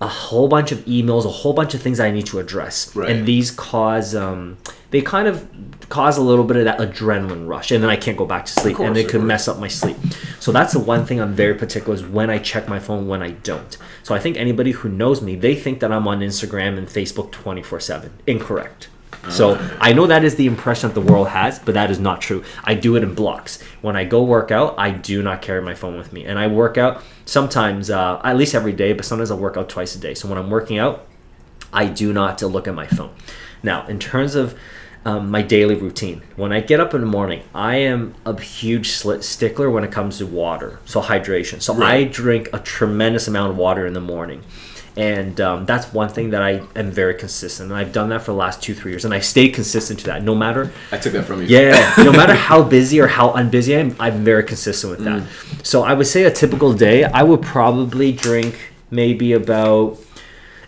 a 0.00 0.08
whole 0.08 0.48
bunch 0.48 0.72
of 0.72 0.78
emails, 0.80 1.24
a 1.24 1.28
whole 1.28 1.52
bunch 1.52 1.74
of 1.74 1.82
things 1.82 2.00
I 2.00 2.10
need 2.10 2.26
to 2.26 2.38
address. 2.38 2.94
Right. 2.96 3.10
And 3.10 3.26
these 3.26 3.50
cause 3.50 4.14
um, 4.14 4.58
they 4.90 5.00
kind 5.00 5.28
of 5.28 5.48
cause 5.88 6.16
a 6.16 6.22
little 6.22 6.44
bit 6.44 6.56
of 6.56 6.64
that 6.64 6.78
adrenaline 6.78 7.46
rush 7.46 7.70
and 7.70 7.82
then 7.82 7.90
I 7.90 7.96
can't 7.96 8.16
go 8.16 8.26
back 8.26 8.46
to 8.46 8.52
sleep 8.52 8.76
course, 8.76 8.88
and 8.88 8.96
it 8.96 9.04
could 9.04 9.20
course. 9.20 9.28
mess 9.28 9.48
up 9.48 9.58
my 9.58 9.68
sleep. 9.68 9.96
So 10.40 10.50
that's 10.52 10.72
the 10.72 10.78
one 10.78 11.06
thing 11.06 11.20
I'm 11.20 11.34
very 11.34 11.54
particular 11.54 11.94
is 11.94 12.04
when 12.04 12.30
I 12.30 12.38
check 12.38 12.68
my 12.68 12.80
phone, 12.80 13.06
when 13.06 13.22
I 13.22 13.30
don't. 13.30 13.76
So 14.02 14.14
I 14.14 14.18
think 14.18 14.36
anybody 14.36 14.72
who 14.72 14.88
knows 14.88 15.22
me, 15.22 15.36
they 15.36 15.54
think 15.54 15.80
that 15.80 15.92
I'm 15.92 16.08
on 16.08 16.20
Instagram 16.20 16.76
and 16.78 16.86
Facebook 16.86 17.30
24 17.30 17.80
7. 17.80 18.12
Incorrect. 18.26 18.88
So 19.30 19.56
I 19.80 19.92
know 19.92 20.06
that 20.06 20.24
is 20.24 20.36
the 20.36 20.46
impression 20.46 20.88
that 20.88 20.94
the 20.94 21.12
world 21.12 21.28
has, 21.28 21.58
but 21.58 21.74
that 21.74 21.90
is 21.90 21.98
not 21.98 22.20
true. 22.20 22.44
I 22.62 22.74
do 22.74 22.96
it 22.96 23.02
in 23.02 23.14
blocks. 23.14 23.60
When 23.82 23.96
I 23.96 24.04
go 24.04 24.22
work 24.22 24.50
out, 24.50 24.74
I 24.78 24.90
do 24.90 25.22
not 25.22 25.42
carry 25.42 25.62
my 25.62 25.74
phone 25.74 25.96
with 25.96 26.12
me, 26.12 26.24
and 26.24 26.38
I 26.38 26.46
work 26.46 26.78
out 26.78 27.02
sometimes, 27.24 27.90
uh, 27.90 28.20
at 28.22 28.36
least 28.36 28.54
every 28.54 28.72
day, 28.72 28.92
but 28.92 29.04
sometimes 29.04 29.30
I 29.30 29.34
work 29.34 29.56
out 29.56 29.68
twice 29.68 29.94
a 29.94 29.98
day. 29.98 30.14
So 30.14 30.28
when 30.28 30.38
I'm 30.38 30.50
working 30.50 30.78
out, 30.78 31.06
I 31.72 31.86
do 31.86 32.12
not 32.12 32.40
look 32.42 32.68
at 32.68 32.74
my 32.74 32.86
phone. 32.86 33.14
Now, 33.62 33.86
in 33.86 33.98
terms 33.98 34.34
of 34.34 34.56
um, 35.04 35.30
my 35.30 35.42
daily 35.42 35.74
routine, 35.74 36.22
when 36.36 36.52
I 36.52 36.60
get 36.60 36.80
up 36.80 36.94
in 36.94 37.00
the 37.00 37.06
morning, 37.06 37.42
I 37.54 37.76
am 37.76 38.14
a 38.24 38.40
huge 38.40 38.90
slit 38.90 39.24
stickler 39.24 39.70
when 39.70 39.84
it 39.84 39.90
comes 39.90 40.18
to 40.18 40.26
water, 40.26 40.78
so 40.84 41.00
hydration. 41.02 41.60
So 41.60 41.82
I 41.82 42.04
drink 42.04 42.48
a 42.52 42.58
tremendous 42.58 43.26
amount 43.26 43.50
of 43.50 43.56
water 43.56 43.86
in 43.86 43.92
the 43.92 44.00
morning. 44.00 44.42
And 44.96 45.40
um, 45.40 45.66
that's 45.66 45.92
one 45.92 46.08
thing 46.08 46.30
that 46.30 46.42
I 46.42 46.62
am 46.76 46.90
very 46.90 47.14
consistent. 47.14 47.70
And 47.70 47.78
I've 47.78 47.92
done 47.92 48.10
that 48.10 48.22
for 48.22 48.30
the 48.30 48.36
last 48.36 48.62
two, 48.62 48.74
three 48.74 48.92
years. 48.92 49.04
And 49.04 49.12
I 49.12 49.18
stayed 49.18 49.52
consistent 49.52 49.98
to 50.00 50.06
that. 50.06 50.22
No 50.22 50.34
matter 50.34 50.70
I 50.92 50.98
took 50.98 51.12
that 51.14 51.24
from 51.24 51.42
you. 51.42 51.48
yeah, 51.48 51.94
no 51.98 52.12
matter 52.12 52.34
how 52.48 52.62
busy 52.62 53.00
or 53.00 53.08
how 53.08 53.30
unbusy 53.30 53.76
I 53.76 53.80
am, 53.80 53.96
I'm 53.98 54.24
very 54.24 54.44
consistent 54.44 54.90
with 54.92 55.04
that. 55.04 55.26
So 55.66 55.82
I 55.82 55.94
would 55.94 56.06
say 56.06 56.24
a 56.24 56.30
typical 56.30 56.72
day, 56.72 57.04
I 57.04 57.24
would 57.24 57.42
probably 57.42 58.12
drink 58.12 58.72
maybe 58.90 59.32
about 59.32 59.98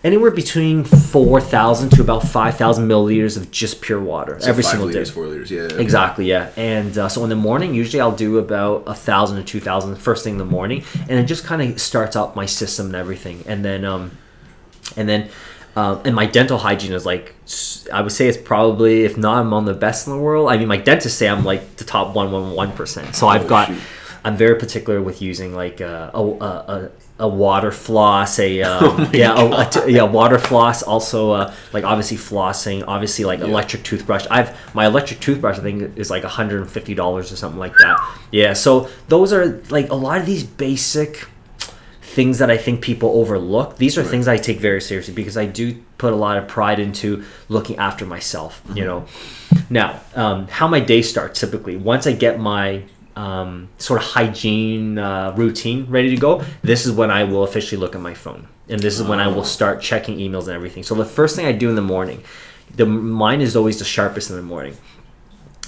anywhere 0.05 0.31
between 0.31 0.85
4,000 0.85 1.91
to 1.91 2.01
about 2.03 2.23
5,000 2.27 2.89
milliliters 2.89 3.37
of 3.37 3.51
just 3.51 3.81
pure 3.81 4.01
water 4.01 4.39
So 4.41 4.49
every 4.49 4.63
single 4.63 4.87
liters, 4.89 5.09
day. 5.09 5.15
four 5.15 5.27
liters. 5.27 5.51
Yeah. 5.51 5.69
Exactly, 5.79 6.27
yeah. 6.27 6.51
And 6.57 6.97
uh, 6.97 7.09
so 7.09 7.23
in 7.25 7.31
the 7.31 7.37
morning, 7.37 7.75
usually 7.75 8.01
I'll 8.01 8.15
do 8.15 8.39
about 8.39 8.85
a 8.87 8.95
thousand 8.95 9.37
to 9.39 9.45
two 9.45 9.61
thousand 9.61 9.97
first 9.97 10.25
thing 10.25 10.35
in 10.35 10.39
the 10.39 10.45
morning, 10.45 10.85
and 11.09 11.19
it 11.19 11.25
just 11.25 11.45
kind 11.45 11.63
of 11.63 11.81
starts 11.81 12.17
up 12.17 12.37
my 12.37 12.47
system 12.47 12.87
and 12.87 12.95
everything. 12.97 13.43
And 13.47 13.65
then, 13.65 13.85
um, 13.85 14.11
and 14.97 15.09
then, 15.09 15.29
um, 15.75 16.01
and 16.05 16.15
my 16.15 16.27
dental 16.27 16.59
hygiene 16.59 16.93
is 16.93 17.05
like, 17.05 17.35
I 17.93 18.01
would 18.01 18.13
say 18.13 18.29
it's 18.29 18.39
probably, 18.39 19.05
if 19.05 19.17
not 19.19 19.41
among 19.43 19.65
the 19.67 19.75
best 19.75 20.07
in 20.07 20.13
the 20.15 20.19
world. 20.19 20.49
I 20.51 20.57
mean, 20.57 20.69
my 20.69 20.77
dentists 20.79 21.19
say 21.19 21.29
I'm 21.29 21.45
like 21.45 21.77
the 21.77 21.85
top 21.85 22.15
one 22.15 22.31
one 22.33 22.53
one 22.53 22.73
percent. 22.73 23.15
So 23.15 23.29
I've 23.29 23.45
Oh, 23.45 23.49
got, 23.49 23.69
shoot. 23.69 23.79
I'm 24.25 24.37
very 24.37 24.59
particular 24.59 25.01
with 25.03 25.21
using 25.23 25.55
like 25.55 25.81
uh, 25.81 26.11
a, 26.15 26.21
a, 26.23 26.47
a 26.47 26.91
a 27.19 27.27
water 27.27 27.73
floss, 27.73 28.39
a 28.39 28.63
Oh 28.65 28.91
um, 28.99 29.11
yeah, 29.15 29.33
a, 29.35 29.61
a 29.67 29.71
t- 29.71 29.93
yeah, 29.93 30.03
water 30.03 30.39
floss. 30.39 30.83
Also, 30.83 31.33
uh, 31.33 31.55
like 31.73 31.85
obviously 31.85 32.17
flossing, 32.19 32.85
obviously 32.87 33.25
like 33.25 33.41
electric 33.41 33.83
toothbrush. 33.85 34.27
I've 34.31 34.57
my 34.75 34.87
electric 34.87 35.21
toothbrush. 35.21 35.59
I 35.59 35.63
think 35.63 35.97
is 35.97 36.11
like 36.11 36.25
150 36.25 36.95
dollars 36.95 37.33
or 37.33 37.37
something 37.37 37.59
like 37.59 37.77
that. 37.79 37.99
Yeah, 38.33 38.53
so 38.53 38.89
those 39.09 39.33
are 39.33 39.63
like 39.71 39.89
a 39.91 39.95
lot 39.95 40.21
of 40.21 40.27
these 40.27 40.45
basic 40.45 41.27
things 42.03 42.39
that 42.39 42.51
I 42.51 42.57
think 42.57 42.81
people 42.81 43.11
overlook. 43.21 43.77
These 43.77 43.99
are 43.99 44.03
Right. 44.03 44.11
things 44.11 44.29
I 44.29 44.37
take 44.39 44.59
very 44.59 44.81
seriously 44.81 45.13
because 45.13 45.37
I 45.37 45.45
do 45.47 45.77
put 45.99 46.13
a 46.13 46.17
lot 46.17 46.39
of 46.39 46.49
pride 46.49 46.79
into 46.81 47.25
looking 47.49 47.77
after 47.77 48.07
myself. 48.07 48.63
You 48.69 48.85
Mm-hmm. 48.85 48.85
know, 48.85 49.07
now 49.71 50.01
um, 50.15 50.49
how 50.49 50.67
my 50.69 50.81
day 50.81 51.03
starts 51.03 51.41
typically 51.41 51.77
once 51.77 52.07
I 52.07 52.13
get 52.13 52.39
my 52.41 52.83
um, 53.17 53.69
sort 53.79 54.01
of 54.03 54.07
hygiene 54.09 54.99
uh, 54.99 55.33
routine 55.37 55.87
ready 55.89 56.11
to 56.11 56.17
go. 56.17 56.45
This 56.63 56.87
is 56.87 56.93
when 56.93 57.11
I 57.11 57.25
will 57.25 57.43
officially 57.45 57.81
look 57.81 57.95
at 57.95 58.01
my 58.01 58.15
phone, 58.15 58.47
and 58.69 58.79
this 58.81 58.99
is 59.01 59.07
when 59.07 59.19
I 59.21 59.29
will 59.29 59.41
Oh. 59.41 59.45
start 59.45 59.81
checking 59.81 60.19
emails 60.19 60.43
and 60.47 60.51
everything. 60.51 60.83
So 60.83 60.95
the 60.95 61.05
first 61.05 61.35
thing 61.37 61.47
I 61.47 61.53
do 61.53 61.69
in 61.69 61.77
the 61.77 61.83
morning, 61.83 62.23
the 62.75 62.87
mine 62.87 63.41
is 63.41 63.57
always 63.57 63.79
the 63.79 63.85
sharpest 63.85 64.31
in 64.31 64.37
the 64.37 64.43
morning. 64.43 64.77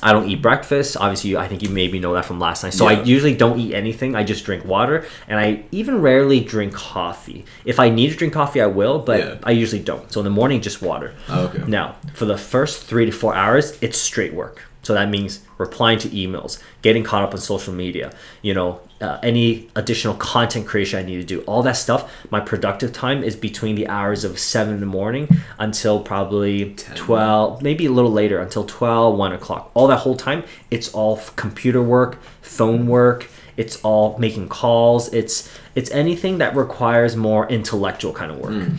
I 0.01 0.13
don't 0.13 0.29
eat 0.29 0.41
breakfast. 0.41 0.97
Obviously, 0.97 1.31
you- 1.31 1.39
I 1.39 1.49
think 1.49 1.61
you 1.61 1.71
maybe 1.71 1.99
know 1.99 2.15
that 2.15 2.25
from 2.25 2.39
last 2.39 2.63
night. 2.63 2.73
So 2.73 2.87
I 2.87 3.03
usually 3.03 3.35
don't 3.35 3.59
eat 3.59 3.75
anything. 3.75 4.15
I 4.15 4.23
just 4.23 4.45
drink 4.45 4.65
water, 4.65 5.05
and 5.27 5.41
I 5.41 5.65
even 5.73 6.01
rarely 6.01 6.39
drink 6.39 6.73
coffee. 6.73 7.45
If 7.65 7.81
I 7.81 7.89
need 7.91 8.11
to 8.13 8.17
drink 8.17 8.33
coffee, 8.33 8.61
I 8.61 8.67
will, 8.67 9.01
but 9.01 9.19
Yeah. 9.19 9.35
I 9.43 9.51
usually 9.51 9.83
don't. 9.83 10.13
So 10.13 10.21
in 10.21 10.25
the 10.25 10.31
morning, 10.31 10.61
just 10.61 10.83
water. 10.83 11.15
Oh, 11.29 11.47
okay. 11.47 11.63
Now, 11.67 11.97
for 12.15 12.27
the 12.27 12.37
first 12.39 12.85
three 12.85 13.07
to 13.07 13.13
four 13.13 13.35
hours, 13.35 13.77
it's 13.81 13.99
straight 13.99 14.35
work. 14.35 14.63
So 14.89 14.95
that 14.95 15.11
means 15.11 15.41
replying 15.59 15.99
to 15.99 16.09
emails, 16.09 16.63
getting 16.81 17.05
caught 17.05 17.23
up 17.23 17.35
on 17.35 17.41
social 17.41 17.75
media, 17.75 18.11
you 18.41 18.55
know, 18.55 18.81
uh, 19.03 19.19
any 19.23 19.69
additional 19.77 20.15
content 20.15 20.67
creation 20.67 20.99
I 20.99 21.03
need 21.03 21.17
to 21.17 21.25
do, 21.25 21.43
all 21.43 21.63
that 21.65 21.77
stuff. 21.77 22.11
My 22.31 22.41
productive 22.41 22.95
time 22.95 23.23
is 23.23 23.37
between 23.37 23.75
the 23.75 23.87
hours 23.87 24.25
of 24.25 24.39
seven 24.39 24.73
in 24.73 24.81
the 24.81 24.87
morning 24.87 25.29
until 25.59 26.01
probably 26.01 26.75
12, 26.95 27.61
maybe 27.61 27.85
a 27.85 27.93
little 27.93 28.11
later, 28.11 28.39
until 28.39 28.65
12, 28.65 29.19
1 29.19 29.33
o'clock. 29.35 29.71
All 29.75 29.89
that 29.89 29.99
whole 29.99 30.17
time, 30.17 30.43
it's 30.71 30.89
all 30.95 31.21
computer 31.37 31.83
work, 31.83 32.19
phone 32.41 32.87
work. 32.87 33.29
It's 33.59 33.79
all 33.83 34.17
making 34.19 34.49
calls. 34.49 35.13
It's 35.13 35.51
it's 35.75 35.91
anything 35.91 36.39
that 36.39 36.57
requires 36.57 37.15
more 37.15 37.47
intellectual 37.49 38.15
kind 38.15 38.31
of 38.31 38.39
work 38.39 38.71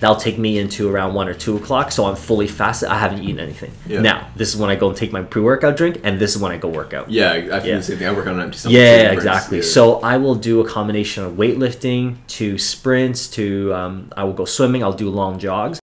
that'll 0.00 0.16
take 0.16 0.38
me 0.38 0.58
into 0.58 0.88
around 0.90 1.14
one 1.14 1.26
or 1.28 1.34
two 1.34 1.56
o'clock. 1.56 1.90
So 1.92 2.04
I'm 2.04 2.16
fully 2.16 2.46
fasted. 2.46 2.88
I 2.88 2.98
haven't 2.98 3.22
eaten 3.22 3.40
anything. 3.40 3.72
Yeah. 3.86 4.00
Now 4.00 4.28
this 4.36 4.52
is 4.52 4.56
when 4.60 4.68
I 4.70 4.76
go 4.76 4.88
and 4.88 4.96
take 4.96 5.12
my 5.12 5.22
pre-workout 5.22 5.76
drink, 5.76 6.00
and 6.04 6.18
this 6.18 6.34
is 6.36 6.40
when 6.42 6.52
I 6.52 6.56
go 6.58 6.68
work 6.68 6.92
out. 6.94 7.10
Yeah, 7.10 7.32
I 7.32 7.40
feel 7.60 7.66
Yeah. 7.66 7.76
the 7.78 7.82
same 7.82 7.98
thing. 7.98 8.08
I 8.08 8.12
work 8.12 8.26
on 8.26 8.34
an 8.36 8.40
empty 8.42 8.58
stomach. 8.58 8.76
Yeah, 8.76 9.10
exactly. 9.12 9.62
So 9.62 10.00
I 10.00 10.16
will 10.18 10.34
do 10.34 10.60
a 10.60 10.68
combination 10.68 11.24
of 11.24 11.32
weightlifting 11.34 12.16
to 12.28 12.58
sprints 12.58 13.28
to 13.30 13.72
um, 13.74 14.12
I 14.16 14.24
will 14.24 14.32
go 14.34 14.44
swimming. 14.44 14.82
I'll 14.82 14.92
do 14.92 15.08
long 15.10 15.38
jogs, 15.38 15.80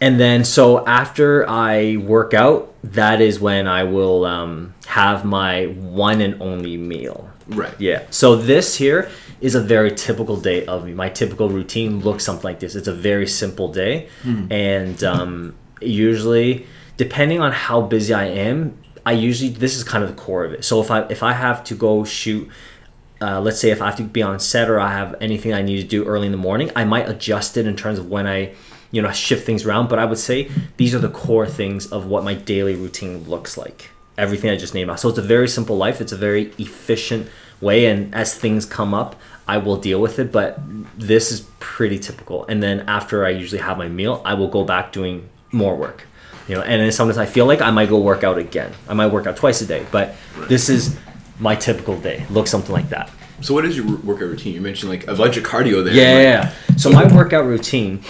and 0.00 0.18
then 0.20 0.44
so 0.44 0.86
after 0.86 1.48
I 1.48 1.96
work 1.96 2.34
out, 2.34 2.72
that 2.84 3.20
is 3.20 3.40
when 3.40 3.66
I 3.66 3.82
will 3.84 4.24
um, 4.24 4.74
have 4.86 5.24
my 5.24 5.66
one 5.66 6.20
and 6.20 6.40
only 6.40 6.76
meal. 6.76 7.28
right. 7.48 7.74
Yeah. 7.80 8.02
So 8.10 8.36
this 8.36 8.76
here 8.76 9.10
is 9.40 9.54
a 9.54 9.60
very 9.60 9.92
typical 9.92 10.36
day 10.36 10.66
of 10.66 10.84
me. 10.84 10.94
My 10.94 11.08
typical 11.08 11.48
routine 11.48 12.00
looks 12.00 12.24
something 12.24 12.44
like 12.44 12.60
this. 12.60 12.74
It's 12.74 12.88
a 12.88 12.94
very 12.94 13.26
simple 13.26 13.72
day, 13.72 14.08
and 14.50 15.02
um, 15.04 15.54
usually, 15.80 16.66
depending 16.96 17.40
on 17.40 17.52
how 17.52 17.80
busy 17.82 18.12
I 18.14 18.24
am, 18.26 18.76
I 19.06 19.12
usually 19.12 19.50
this 19.50 19.76
is 19.76 19.84
kind 19.84 20.02
of 20.04 20.10
the 20.10 20.16
core 20.16 20.44
of 20.44 20.52
it. 20.52 20.64
So 20.64 20.80
if 20.80 20.90
I 20.90 21.02
if 21.08 21.22
I 21.22 21.32
have 21.32 21.62
to 21.64 21.74
go 21.74 22.04
shoot. 22.04 22.48
Uh, 23.20 23.40
let's 23.40 23.58
say 23.58 23.70
if 23.72 23.82
I 23.82 23.86
have 23.86 23.96
to 23.96 24.04
be 24.04 24.22
on 24.22 24.38
set 24.38 24.70
or 24.70 24.78
I 24.78 24.92
have 24.92 25.16
anything 25.20 25.52
I 25.52 25.60
need 25.60 25.78
to 25.78 25.88
do 25.88 26.04
early 26.04 26.26
in 26.26 26.30
the 26.30 26.38
morning, 26.38 26.70
I 26.76 26.84
might 26.84 27.08
adjust 27.08 27.56
it 27.56 27.66
in 27.66 27.74
terms 27.74 27.98
of 27.98 28.08
when 28.08 28.28
I, 28.28 28.54
you 28.92 29.02
know, 29.02 29.10
shift 29.10 29.44
things 29.44 29.66
around. 29.66 29.88
But 29.88 29.98
I 29.98 30.04
would 30.04 30.18
say 30.18 30.48
these 30.76 30.94
are 30.94 31.00
the 31.00 31.10
core 31.10 31.44
things 31.44 31.90
of 31.90 32.06
what 32.06 32.22
my 32.22 32.34
daily 32.34 32.76
routine 32.76 33.24
looks 33.24 33.56
like. 33.58 33.90
Everything 34.16 34.50
I 34.50 34.56
just 34.56 34.72
named 34.72 34.88
out. 34.88 35.00
So 35.00 35.08
it's 35.08 35.18
a 35.18 35.22
very 35.22 35.48
simple 35.48 35.76
life. 35.76 36.00
It's 36.00 36.12
a 36.12 36.16
very 36.16 36.52
efficient 36.58 37.28
way, 37.60 37.86
and 37.86 38.14
as 38.14 38.34
things 38.34 38.64
come 38.64 38.94
up, 38.94 39.16
I 39.46 39.58
will 39.58 39.76
deal 39.76 40.00
with 40.00 40.18
it. 40.18 40.30
But 40.32 40.58
this 40.98 41.30
is 41.32 41.40
pretty 41.60 41.98
typical. 41.98 42.44
And 42.46 42.62
then 42.62 42.80
after 42.88 43.24
I 43.24 43.30
usually 43.30 43.60
have 43.60 43.78
my 43.78 43.88
meal, 43.88 44.22
I 44.24 44.34
will 44.34 44.48
go 44.48 44.64
back 44.64 44.92
doing 44.92 45.28
more 45.52 45.76
work. 45.76 46.04
You 46.48 46.54
know, 46.54 46.62
and 46.62 46.80
then 46.80 46.90
sometimes 46.92 47.18
I 47.18 47.26
feel 47.26 47.44
like 47.46 47.60
I 47.60 47.70
might 47.70 47.88
go 47.90 47.98
work 48.00 48.24
out 48.24 48.38
again. 48.38 48.72
I 48.88 48.94
might 48.94 49.08
work 49.08 49.26
out 49.26 49.36
twice 49.36 49.60
a 49.60 49.66
day, 49.66 49.84
but 49.92 50.14
this 50.48 50.68
is 50.70 50.96
my 51.38 51.54
typical 51.54 51.98
day. 52.00 52.24
Looks 52.30 52.50
something 52.50 52.72
like 52.72 52.88
that. 52.88 53.10
So 53.42 53.54
what 53.54 53.64
is 53.66 53.76
your 53.76 53.86
workout 53.98 54.28
routine? 54.30 54.54
You 54.54 54.60
mentioned 54.60 54.90
like 54.90 55.06
a 55.06 55.14
bunch 55.14 55.36
of 55.36 55.44
cardio 55.44 55.84
there. 55.84 55.94
Yeah, 55.94 56.14
like- 56.14 56.22
yeah, 56.24 56.54
yeah. 56.70 56.76
So 56.76 56.90
my 56.90 57.06
workout 57.14 57.44
routine, 57.44 58.02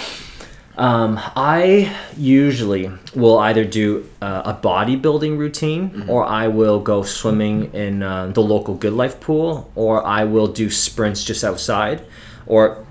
um, 0.79 1.19
I 1.37 1.95
usually 2.17 2.91
will 3.15 3.39
either 3.39 3.65
do 3.65 4.09
uh, 4.23 4.43
a 4.45 4.55
bodybuilding 4.55 5.37
routine, 5.37 6.05
or 6.09 6.25
I 6.25 6.47
will 6.49 6.79
go 6.79 7.03
swimming 7.03 7.75
in 7.75 8.03
uh, 8.03 8.29
the 8.29 8.41
local 8.41 8.75
Good 8.75 8.93
Life 8.93 9.21
pool, 9.21 9.71
or 9.75 10.05
I 10.07 10.25
will 10.25 10.47
do 10.47 10.71
sprints 10.71 11.25
just 11.25 11.43
outside, 11.43 12.05
or 12.47 12.87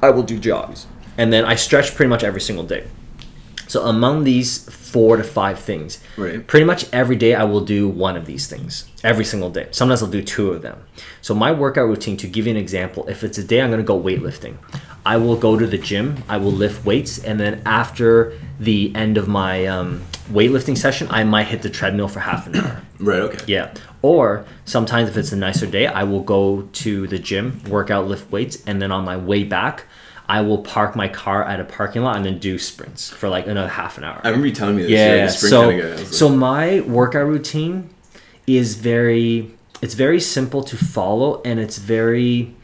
I 0.00 0.10
will 0.10 0.22
do 0.22 0.38
jogs, 0.38 0.86
and 1.18 1.32
then 1.32 1.44
I 1.44 1.56
stretch 1.56 1.94
pretty 1.94 2.08
much 2.08 2.22
every 2.22 2.40
single 2.40 2.64
day. 2.64 2.84
So 3.74 3.82
among 3.82 4.22
these 4.22 4.58
four 4.70 5.16
to 5.16 5.24
five 5.24 5.58
things, 5.58 5.98
Right. 6.16 6.46
pretty 6.46 6.64
much 6.64 6.86
every 6.92 7.16
day 7.16 7.34
I 7.34 7.42
will 7.42 7.62
do 7.62 7.88
one 7.88 8.16
of 8.16 8.24
these 8.24 8.46
things 8.46 8.84
every 9.02 9.24
single 9.24 9.50
day. 9.50 9.66
Sometimes 9.72 10.00
I'll 10.00 10.08
do 10.08 10.22
two 10.22 10.52
of 10.52 10.62
them. 10.62 10.76
So 11.22 11.34
my 11.34 11.50
workout 11.50 11.88
routine, 11.88 12.16
to 12.18 12.28
give 12.28 12.46
you 12.46 12.52
an 12.52 12.56
example, 12.56 13.04
if 13.08 13.24
it's 13.24 13.36
a 13.36 13.42
day 13.42 13.60
I'm 13.60 13.70
going 13.70 13.80
to 13.80 13.92
go 13.94 14.00
weightlifting, 14.00 14.58
I 15.04 15.16
will 15.16 15.34
go 15.34 15.58
to 15.58 15.66
the 15.66 15.76
gym, 15.76 16.22
I 16.28 16.36
will 16.36 16.52
lift 16.52 16.86
weights, 16.86 17.18
and 17.18 17.40
then 17.40 17.62
after 17.66 18.38
the 18.60 18.92
end 18.94 19.18
of 19.18 19.26
my 19.26 19.66
um, 19.66 20.02
weightlifting 20.30 20.78
session, 20.78 21.08
I 21.10 21.24
might 21.24 21.48
hit 21.48 21.62
the 21.62 21.70
treadmill 21.70 22.06
for 22.06 22.20
half 22.20 22.46
an 22.46 22.54
hour. 22.54 22.80
Right. 23.00 23.18
Okay. 23.22 23.44
Yeah. 23.48 23.74
Or 24.02 24.46
sometimes 24.66 25.08
if 25.10 25.16
it's 25.16 25.32
a 25.32 25.36
nicer 25.36 25.66
day, 25.66 25.88
I 25.88 26.04
will 26.04 26.22
go 26.22 26.68
to 26.84 27.08
the 27.08 27.18
gym, 27.18 27.60
work 27.68 27.90
out, 27.90 28.06
lift 28.06 28.30
weights, 28.30 28.62
and 28.68 28.80
then 28.80 28.92
on 28.92 29.04
my 29.04 29.16
way 29.16 29.42
back, 29.42 29.86
I 30.28 30.40
will 30.40 30.58
park 30.58 30.96
my 30.96 31.08
car 31.08 31.44
at 31.44 31.60
a 31.60 31.64
parking 31.64 32.02
lot 32.02 32.16
and 32.16 32.24
then 32.24 32.38
do 32.38 32.58
sprints 32.58 33.10
for 33.10 33.28
like 33.28 33.46
another 33.46 33.68
half 33.68 33.98
an 33.98 34.04
hour. 34.04 34.20
I 34.24 34.28
remember 34.28 34.46
you 34.46 34.54
telling 34.54 34.76
me 34.76 34.82
this. 34.82 34.90
yeah. 34.92 35.16
You're 35.16 35.28
so 35.28 35.68
kind 35.70 35.80
of 35.80 35.86
guy. 35.86 35.92
I 35.92 35.96
like, 35.96 36.06
so 36.12 36.28
my 36.30 36.80
workout 36.80 37.26
routine 37.26 37.90
is 38.46 38.74
very 38.76 39.50
it's 39.82 39.94
very 39.94 40.20
simple 40.20 40.62
to 40.64 40.76
follow 40.76 41.42
and 41.44 41.60
it's 41.60 41.76
very 41.78 42.54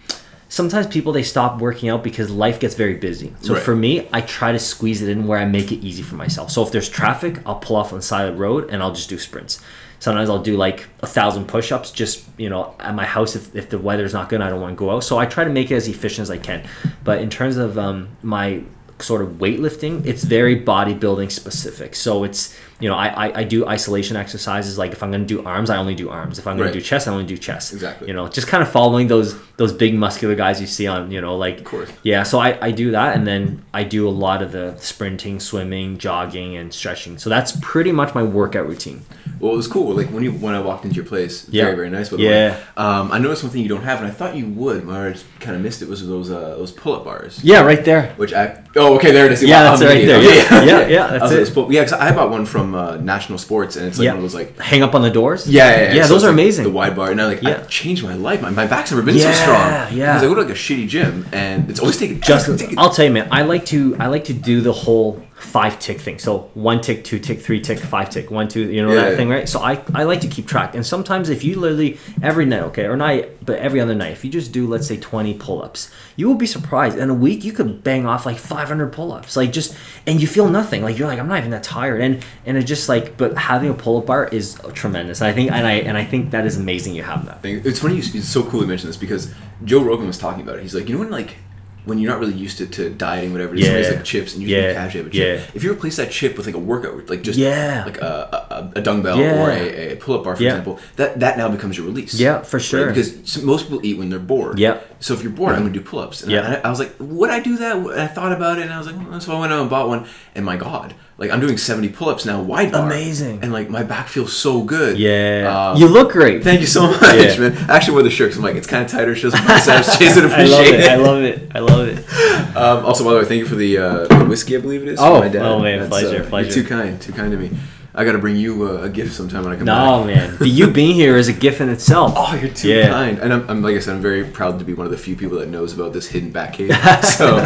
sometimes 0.49 0.87
people 0.87 1.13
they 1.13 1.23
stop 1.23 1.61
working 1.61 1.89
out 1.89 2.03
because 2.03 2.31
life 2.31 2.59
gets 2.61 2.75
very 2.75 2.95
busy. 2.95 3.33
So 3.43 3.55
Right. 3.55 3.63
for 3.63 3.77
me, 3.77 4.09
I 4.13 4.21
try 4.23 4.53
to 4.53 4.59
squeeze 4.59 5.03
it 5.03 5.09
in 5.09 5.27
where 5.27 5.39
I 5.39 5.45
make 5.45 5.71
it 5.71 5.77
easy 5.85 6.03
for 6.03 6.17
myself. 6.17 6.51
So 6.51 6.63
if 6.63 6.73
there's 6.73 6.89
traffic, 6.89 7.41
I'll 7.47 7.57
pull 7.57 7.77
off 7.77 7.93
on 7.93 7.99
the 7.99 8.03
side 8.03 8.27
of 8.29 8.35
the 8.35 8.41
road 8.41 8.69
and 8.71 8.83
I'll 8.83 8.93
just 8.95 9.09
do 9.09 9.19
sprints. 9.19 9.61
Sometimes 10.01 10.29
I'll 10.31 10.43
do 10.43 10.57
like 10.57 10.89
a 11.03 11.07
thousand 11.07 11.47
push-ups 11.47 11.93
just 11.93 12.25
you 12.39 12.49
know 12.49 12.75
at 12.81 12.95
my 12.95 13.05
house 13.07 13.37
if, 13.37 13.55
if 13.55 13.69
the 13.71 13.79
weather's 13.79 14.13
not 14.15 14.29
good 14.31 14.41
I 14.41 14.49
don't 14.51 14.61
want 14.61 14.73
to 14.77 14.79
go 14.79 14.91
out. 14.91 15.05
So 15.05 15.19
I 15.19 15.27
try 15.27 15.45
to 15.45 15.51
make 15.51 15.71
it 15.71 15.77
as 15.77 15.87
efficient 15.89 16.23
as 16.25 16.31
I 16.31 16.39
can. 16.39 16.67
But 17.05 17.21
in 17.21 17.31
terms 17.31 17.57
of 17.59 17.79
um, 17.79 18.09
my 18.23 18.63
sort 18.99 19.23
of 19.23 19.29
weightlifting, 19.39 20.05
it's 20.05 20.25
very 20.25 20.63
bodybuilding 20.63 21.31
specific. 21.33 21.95
So 21.95 22.25
it's 22.25 22.55
you 22.81 22.89
know 22.89 22.95
I, 22.97 23.09
I, 23.29 23.39
I 23.41 23.45
do 23.45 23.67
isolation 23.67 24.17
exercises 24.17 24.77
like 24.79 24.93
if 24.93 25.03
I'm 25.03 25.11
going 25.11 25.27
to 25.27 25.27
do 25.27 25.45
arms 25.45 25.69
I 25.71 25.77
only 25.77 25.95
do 25.95 26.09
arms. 26.11 26.39
If 26.39 26.47
I'm 26.47 26.57
going 26.57 26.67
Right. 26.69 26.73
to 26.75 26.79
do 26.81 26.85
chest 26.85 27.07
I 27.09 27.13
only 27.13 27.25
do 27.27 27.37
chest. 27.37 27.73
Exactly. 27.75 28.09
You 28.09 28.15
know 28.15 28.29
just 28.29 28.47
kind 28.47 28.63
of 28.63 28.71
following 28.71 29.07
those 29.09 29.35
those 29.57 29.73
big 29.73 29.95
muscular 29.95 30.35
guys 30.35 30.61
you 30.63 30.67
see 30.67 30.87
on 30.87 31.11
you 31.11 31.21
know 31.21 31.37
like 31.37 31.59
Of 31.59 31.65
course. 31.65 31.91
yeah, 32.03 32.23
so 32.23 32.39
I, 32.39 32.59
I 32.69 32.71
do 32.71 32.91
that 32.93 33.17
and 33.17 33.27
then 33.27 33.63
I 33.75 33.85
do 33.85 34.09
a 34.09 34.15
lot 34.27 34.41
of 34.43 34.53
the 34.53 34.77
sprinting, 34.79 35.41
swimming, 35.41 35.99
jogging, 35.99 36.57
and 36.57 36.73
stretching. 36.73 37.19
So 37.19 37.29
that's 37.29 37.53
pretty 37.61 37.93
much 37.93 38.15
my 38.15 38.23
workout 38.23 38.67
routine. 38.67 39.03
Well, 39.41 39.55
it 39.55 39.57
was 39.57 39.67
cool. 39.69 39.95
Like 39.97 40.09
when 40.09 40.23
you 40.23 40.33
when 40.33 40.55
I 40.55 40.61
walked 40.61 40.85
into 40.85 40.97
your 40.97 41.07
place, 41.07 41.47
Yeah. 41.51 41.65
very 41.65 41.77
very 41.77 41.91
nice. 41.91 42.11
By 42.11 42.19
the 42.19 42.23
Yeah. 42.25 42.31
way. 42.31 42.57
Um, 42.77 43.11
I 43.11 43.19
noticed 43.19 43.43
one 43.43 43.51
thing 43.53 43.63
you 43.63 43.69
don't 43.69 43.83
have, 43.85 43.99
and 44.01 44.07
I 44.07 44.11
thought 44.11 44.37
you 44.37 44.47
would, 44.47 44.87
but 44.87 44.95
I 45.01 45.11
just 45.13 45.25
kind 45.41 45.57
of 45.57 45.63
missed 45.63 45.81
it. 45.83 45.89
Was 45.89 46.07
those 46.07 46.31
uh, 46.31 46.55
those 46.59 46.71
pull 46.73 46.95
up 46.95 47.05
bars? 47.05 47.41
Yeah, 47.43 47.63
right 47.63 47.83
there. 47.85 48.13
Which 48.19 48.35
I 48.35 48.59
oh 48.77 48.97
okay 48.97 49.11
there 49.13 49.25
it 49.27 49.33
is. 49.33 49.43
Yeah, 49.43 49.63
Wow, 49.65 49.71
that's 49.71 49.83
I'm 49.83 49.89
right 49.89 50.07
there. 50.07 50.19
idiot. 50.21 50.47
Yeah, 50.51 50.65
yeah, 50.65 50.87
yeah, 50.97 51.19
that's 51.19 51.33
it. 51.33 51.55
pull- 51.55 51.73
yeah, 51.73 51.83
'cause 51.85 51.95
I 51.95 52.13
bought 52.15 52.31
one 52.31 52.45
from 52.45 52.75
uh, 52.75 52.97
National 52.97 53.39
Sports, 53.39 53.77
and 53.77 53.87
it's 53.87 53.99
like 53.99 54.05
Yeah. 54.05 54.11
one 54.13 54.19
of 54.19 54.25
those 54.25 54.35
like 54.35 54.59
Hang 54.61 54.83
up 54.83 54.95
on 54.95 55.03
the 55.03 55.11
doors. 55.11 55.49
yeah 55.49 55.71
yeah, 55.71 55.95
Yeah, 55.95 56.03
So 56.05 56.13
those 56.15 56.25
are 56.25 56.27
like 56.27 56.35
amazing. 56.35 56.65
The 56.65 56.71
wide 56.71 56.95
bar, 56.95 57.11
and 57.11 57.21
I 57.21 57.27
like 57.27 57.43
Yeah. 57.43 57.61
I 57.63 57.67
changed 57.67 58.05
my 58.05 58.15
life. 58.15 58.43
My, 58.43 58.51
my 58.51 58.67
back's 58.67 58.91
never 58.91 59.03
been 59.03 59.17
Yeah, 59.17 59.33
so 59.33 59.43
strong. 59.43 59.69
yeah. 59.71 60.13
Because 60.13 60.23
I 60.23 60.27
go 60.27 60.35
to 60.35 60.43
like 60.43 60.51
a 60.51 60.55
shitty 60.67 60.87
gym, 60.89 61.25
and 61.33 61.71
it's 61.71 61.81
always 61.81 61.97
taking 61.97 62.21
Just 62.21 62.47
taking- 62.59 62.79
I'll 62.79 62.91
tell 62.91 63.07
you, 63.07 63.11
man. 63.13 63.29
I 63.31 63.43
like 63.43 63.65
to 63.67 63.97
I 63.99 64.07
like 64.09 64.25
to 64.25 64.35
do 64.35 64.61
the 64.61 64.73
whole 64.85 65.23
five 65.41 65.79
tick 65.79 66.01
thing. 66.01 66.19
So 66.19 66.51
one 66.55 66.81
tick, 66.81 67.05
two 67.05 67.19
tick, 67.19 67.41
three 67.41 67.61
tick, 67.61 67.79
five 67.79 68.11
tick, 68.11 68.31
one 68.31 68.49
two. 68.49 68.71
You 68.71 68.83
know 68.83 68.93
Yeah, 68.93 69.11
that 69.11 69.17
thing, 69.17 69.29
right? 69.29 69.49
So 69.49 69.61
I 69.61 69.83
I 69.95 70.05
like 70.05 70.21
to 70.21 70.29
keep 70.29 70.47
track. 70.47 70.75
And 70.75 70.87
sometimes 70.87 71.29
if 71.29 71.43
you 71.45 71.59
literally 71.59 71.99
every 72.23 72.45
night, 72.47 72.63
okay, 72.65 72.85
or 72.85 72.97
night, 72.97 73.45
but 73.45 73.59
every 73.59 73.81
other 73.81 73.95
night, 73.95 74.13
if 74.13 74.25
you 74.25 74.31
just 74.31 74.53
do 74.53 74.67
let's 74.67 74.87
say 74.87 74.97
twenty 74.99 75.35
pull 75.35 75.63
ups, 75.63 75.91
you 76.17 76.29
will 76.29 76.35
be 76.35 76.47
surprised. 76.47 76.99
In 76.99 77.11
a 77.11 77.15
week, 77.15 77.45
you 77.45 77.53
could 77.53 77.83
bang 77.83 78.07
off 78.07 78.27
like 78.27 78.37
five 78.39 78.69
hundred 78.69 78.93
pull 78.93 79.13
ups, 79.13 79.37
like 79.37 79.53
just 79.53 79.75
and 80.07 80.21
you 80.21 80.27
feel 80.27 80.49
nothing. 80.49 80.83
Like 80.83 80.99
you're 80.99 81.09
like 81.09 81.19
I'm 81.19 81.29
not 81.29 81.39
even 81.39 81.51
that 81.53 81.63
tired, 81.63 82.01
and 82.01 82.25
and 82.47 82.57
it 82.57 82.65
just 82.65 82.89
like 82.89 83.17
but 83.17 83.37
having 83.37 83.71
a 83.71 83.75
pull 83.75 83.99
up 83.99 84.07
bar 84.07 84.27
is 84.27 84.61
tremendous. 84.75 85.23
I 85.23 85.33
think 85.33 85.51
and 85.51 85.67
I 85.67 85.73
and 85.73 85.97
I 85.97 86.05
think 86.05 86.31
that 86.33 86.47
is 86.47 86.57
amazing. 86.59 86.95
You 86.95 87.03
have 87.03 87.27
that. 87.27 87.43
thing. 87.43 87.63
It's 87.65 87.81
funny. 87.81 87.95
You, 87.97 88.03
it's 88.15 88.29
so 88.29 88.43
cool 88.45 88.61
you 88.61 88.67
mentioned 88.67 88.91
this 88.91 88.97
because 88.97 89.33
Joe 89.65 89.83
Rogan 89.83 90.07
was 90.07 90.19
talking 90.19 90.43
about 90.43 90.57
it. 90.59 90.63
He's 90.63 90.75
like, 90.75 90.89
you 90.89 90.95
know 90.95 91.01
when 91.01 91.11
like 91.11 91.37
when 91.85 91.99
you're 91.99 92.11
not 92.11 92.21
really 92.21 92.35
used 92.35 92.59
to, 92.59 92.67
to 92.67 92.91
dieting, 92.91 93.33
whatever. 93.33 93.55
it 93.55 93.61
is, 93.61 93.67
somebody's 93.67 93.89
Yeah. 93.89 93.95
like 93.97 94.05
chips, 94.05 94.35
and 94.35 94.43
you 94.43 94.49
Yeah. 94.49 94.61
yeah. 94.69 94.73
casually 94.75 95.05
have 95.05 95.13
a 95.13 95.17
chip. 95.17 95.39
Yeah. 95.41 95.51
If 95.55 95.65
you 95.65 95.73
replace 95.73 95.97
that 95.97 96.11
chip 96.11 96.37
with 96.37 96.47
like 96.47 96.55
a 96.55 96.59
workout, 96.59 97.09
like 97.09 97.23
just 97.23 97.39
Yeah. 97.39 97.83
like 97.87 97.99
a, 97.99 98.71
a, 98.75 98.79
a 98.79 98.83
dumbbell 98.83 99.19
Yeah. 99.19 99.43
or 99.43 99.51
a, 99.51 99.93
a 99.93 99.97
pull 99.97 100.15
up 100.17 100.25
bar, 100.25 100.37
for 100.37 100.43
Yeah. 100.43 100.51
example, 100.51 100.79
that 100.97 101.21
that 101.21 101.39
now 101.39 101.49
becomes 101.49 101.77
your 101.79 101.87
release. 101.87 102.15
Yeah, 102.15 102.43
for 102.43 102.61
sure. 102.61 102.87
Because 102.89 103.43
most 103.43 103.65
people 103.65 103.81
eat 103.83 103.99
when 103.99 104.11
they're 104.11 104.19
bored. 104.19 104.59
Yeah. 104.59 104.79
So 105.03 105.15
if 105.15 105.23
you're 105.23 105.33
bored, 105.33 105.55
I'm 105.55 105.63
gonna 105.63 105.73
do 105.73 105.81
pull 105.81 106.01
ups. 106.01 106.23
And 106.23 106.31
Yeah. 106.31 106.61
I, 106.63 106.67
I 106.67 106.71
was 106.71 106.79
like, 106.79 106.95
would 106.99 107.31
I 107.31 107.41
do 107.41 107.57
that? 107.57 107.77
And 107.77 107.91
I 108.01 108.07
thought 108.07 108.33
about 108.33 108.59
it, 108.59 108.63
and 108.65 108.73
I 108.73 108.77
was 108.79 108.87
like, 108.87 108.97
well, 109.11 109.19
so 109.21 109.35
I 109.35 109.41
went 109.41 109.51
out 109.53 109.61
and 109.63 109.71
bought 109.71 109.89
one. 109.89 110.07
And 110.35 110.45
my 110.45 110.57
God, 110.59 110.95
like 111.17 111.31
I'm 111.31 111.41
doing 111.41 111.57
70 111.57 111.89
pull 111.89 112.11
ups 112.11 112.27
now, 112.27 112.41
wide 112.43 112.71
bar. 112.71 112.85
Amazing. 112.87 113.41
And 113.43 113.51
like 113.51 113.71
my 113.71 113.83
back 113.83 114.09
feels 114.09 114.35
so 114.37 114.63
good. 114.63 114.99
Yeah, 114.99 115.71
Um, 115.73 115.81
you 115.81 115.89
look 115.89 116.13
great. 116.13 116.45
Thank 116.45 116.61
you 116.61 116.67
so 116.67 116.83
much, 116.91 117.01
Yeah. 117.03 117.39
man. 117.39 117.57
I 117.71 117.77
actually 117.77 117.95
wore 117.95 118.03
the 118.03 118.11
shirt 118.11 118.29
'cause 118.31 118.37
I'm 118.39 118.45
like, 118.45 118.57
it's 118.57 118.67
kind 118.67 118.85
of 118.85 118.91
tighter. 118.91 119.15
Shows 119.15 119.33
my 119.33 119.45
biceps. 119.47 119.97
Chase 119.99 120.17
it, 120.19 120.25
I 120.25 120.27
love 120.27 120.33
appreciate 120.33 120.75
it. 120.75 120.81
it. 120.81 120.91
I 120.91 120.97
love 120.97 121.23
it. 121.23 121.53
I 121.55 121.59
love 121.61 121.89
it. 121.89 122.05
Um, 122.51 122.85
also, 122.85 123.05
by 123.05 123.13
the 123.13 123.19
way, 123.21 123.25
thank 123.27 123.39
you 123.39 123.47
for 123.47 123.55
the, 123.55 123.79
uh, 123.79 124.07
the 124.09 124.25
whiskey. 124.25 124.57
I 124.57 124.61
believe 124.61 124.83
it 124.83 124.89
is. 124.89 124.99
Oh, 125.01 125.21
my 125.21 125.29
dad. 125.29 125.43
oh, 125.43 125.61
man, 125.61 125.79
That's, 125.79 125.89
pleasure, 125.89 126.29
uh, 126.35 126.39
you're 126.39 126.51
too 126.51 126.65
kind. 126.65 127.01
Too 127.01 127.13
kind 127.13 127.31
to 127.31 127.37
me. 127.39 127.51
I 127.95 128.05
got 128.05 128.13
to 128.13 128.19
bring 128.19 128.37
you 128.37 128.69
uh, 128.69 128.83
a 128.83 128.89
gift 128.89 129.13
sometime 129.15 129.43
when 129.45 129.53
I 129.53 129.57
come 129.57 129.67
back. 129.67 129.85
No, 129.85 130.05
back. 130.07 130.17
man. 130.31 130.37
The 130.39 130.49
you 130.49 130.71
being 130.81 130.95
here 130.95 131.17
is 131.17 131.29
a 131.29 131.33
gift 131.33 131.61
in 131.61 131.69
itself. 131.69 132.13
Oh, 132.17 132.35
you're 132.41 132.51
too 132.53 132.69
Yeah. 132.69 132.89
kind. 132.89 133.19
And 133.19 133.33
I'm, 133.33 133.51
I'm, 133.51 133.63
like 133.63 133.75
I 133.77 133.81
said, 133.81 133.97
I'm 133.97 134.03
very 134.03 134.25
proud 134.25 134.59
to 134.61 134.65
be 134.65 134.75
one 134.75 134.87
of 134.87 134.93
the 134.93 134.99
few 134.99 135.17
people 135.17 135.39
that 135.39 135.49
knows 135.49 135.73
about 135.73 135.93
this 135.93 136.07
hidden 136.09 136.31
back 136.31 136.53
cave. 136.55 136.73
so, 137.03 137.39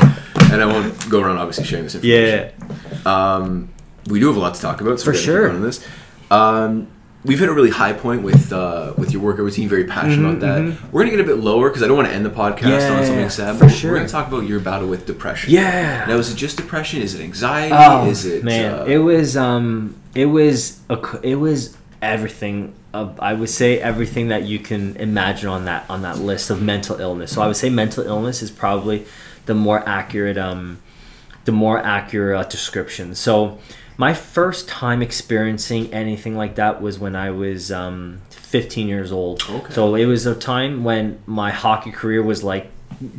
and 0.53 0.63
I 0.63 0.67
won't 0.67 1.09
go 1.09 1.21
around 1.23 1.39
obviously 1.39 1.65
sharing 1.65 1.85
this 1.85 1.95
information. 1.95 2.53
Yeah. 3.05 3.35
Um, 3.35 3.71
we 4.09 4.21
do 4.21 4.27
have 4.27 4.37
a 4.37 4.41
lot 4.41 4.55
to 4.55 4.61
talk 4.61 4.81
about, 4.83 4.99
so 5.01 5.07
For 5.07 5.15
sure. 5.15 5.51
On 5.51 5.63
this. 5.63 5.87
Um, 6.31 6.89
we've 7.25 7.39
hit 7.39 7.49
a 7.49 7.53
really 7.53 7.71
high 7.71 7.93
point 7.93 8.23
with 8.23 8.53
uh, 8.53 8.93
with 8.97 9.13
your 9.13 9.23
workout 9.23 9.45
routine. 9.45 9.69
Very 9.69 9.85
passionate 9.85 10.37
about 10.37 10.41
that. 10.41 10.93
We're 10.93 11.03
gonna 11.05 11.17
get 11.17 11.21
a 11.21 11.25
bit 11.25 11.39
lower 11.39 11.69
because 11.71 11.83
I 11.83 11.87
don't 11.89 11.97
want 11.97 12.09
to 12.09 12.15
end 12.15 12.25
the 12.27 12.31
podcast 12.31 12.59
Mm-hmm, 12.61 12.69
Yeah, 12.93 12.99
on 12.99 13.07
something 13.07 13.31
sad. 13.31 13.57
for 13.59 13.65
but 13.67 13.73
sure. 13.73 13.91
We're 13.93 13.97
gonna 13.99 14.09
talk 14.09 14.29
about 14.29 14.47
your 14.47 14.61
battle 14.61 14.89
with 14.89 15.07
depression. 15.07 15.53
Yeah. 15.53 16.05
Now, 16.07 16.17
is 16.17 16.31
it 16.31 16.37
just 16.37 16.57
depression? 16.57 17.03
Is 17.03 17.15
it 17.15 17.23
anxiety? 17.23 17.75
Oh, 17.77 18.07
is 18.09 18.25
it? 18.27 18.45
man, 18.45 18.75
uh, 18.81 18.85
it 18.85 18.99
was 18.99 19.37
um, 19.37 19.97
it 20.15 20.27
was 20.27 20.81
a, 20.91 20.99
it 21.23 21.37
was 21.37 21.77
everything. 22.03 22.75
Of, 22.93 23.19
I 23.19 23.33
would 23.35 23.51
say 23.51 23.81
everything 23.81 24.29
that 24.29 24.45
you 24.45 24.61
can 24.61 24.95
imagine 24.99 25.49
on 25.49 25.65
that 25.65 25.85
on 25.91 26.03
that 26.03 26.19
list 26.19 26.51
of 26.51 26.63
mental 26.63 27.01
illness. 27.01 27.33
So 27.33 27.43
I 27.43 27.49
would 27.49 27.57
say 27.57 27.69
mental 27.69 28.05
illness 28.07 28.41
is 28.41 28.53
probably 28.53 29.05
the 29.47 29.55
more 29.55 29.83
accurate 29.89 30.39
um, 30.39 30.79
the 31.45 31.51
more 31.51 31.79
accurate 31.81 32.39
uh, 32.39 32.49
description. 32.49 33.17
So 33.17 33.59
my 33.97 34.15
first 34.15 34.69
time 34.69 35.03
experiencing 35.03 35.93
anything 35.93 36.37
like 36.37 36.57
that 36.57 36.83
was 36.83 36.99
when 36.99 37.15
I 37.15 37.31
was 37.31 37.71
um, 37.71 38.21
15 38.31 38.89
years 38.89 39.13
old. 39.13 39.43
Okay. 39.49 39.73
So 39.73 39.95
it 39.95 40.07
was 40.07 40.27
a 40.27 40.35
time 40.35 40.85
when 40.85 41.21
my 41.27 41.51
hockey 41.51 41.91
career 41.91 42.23
was 42.23 42.43
like 42.43 42.71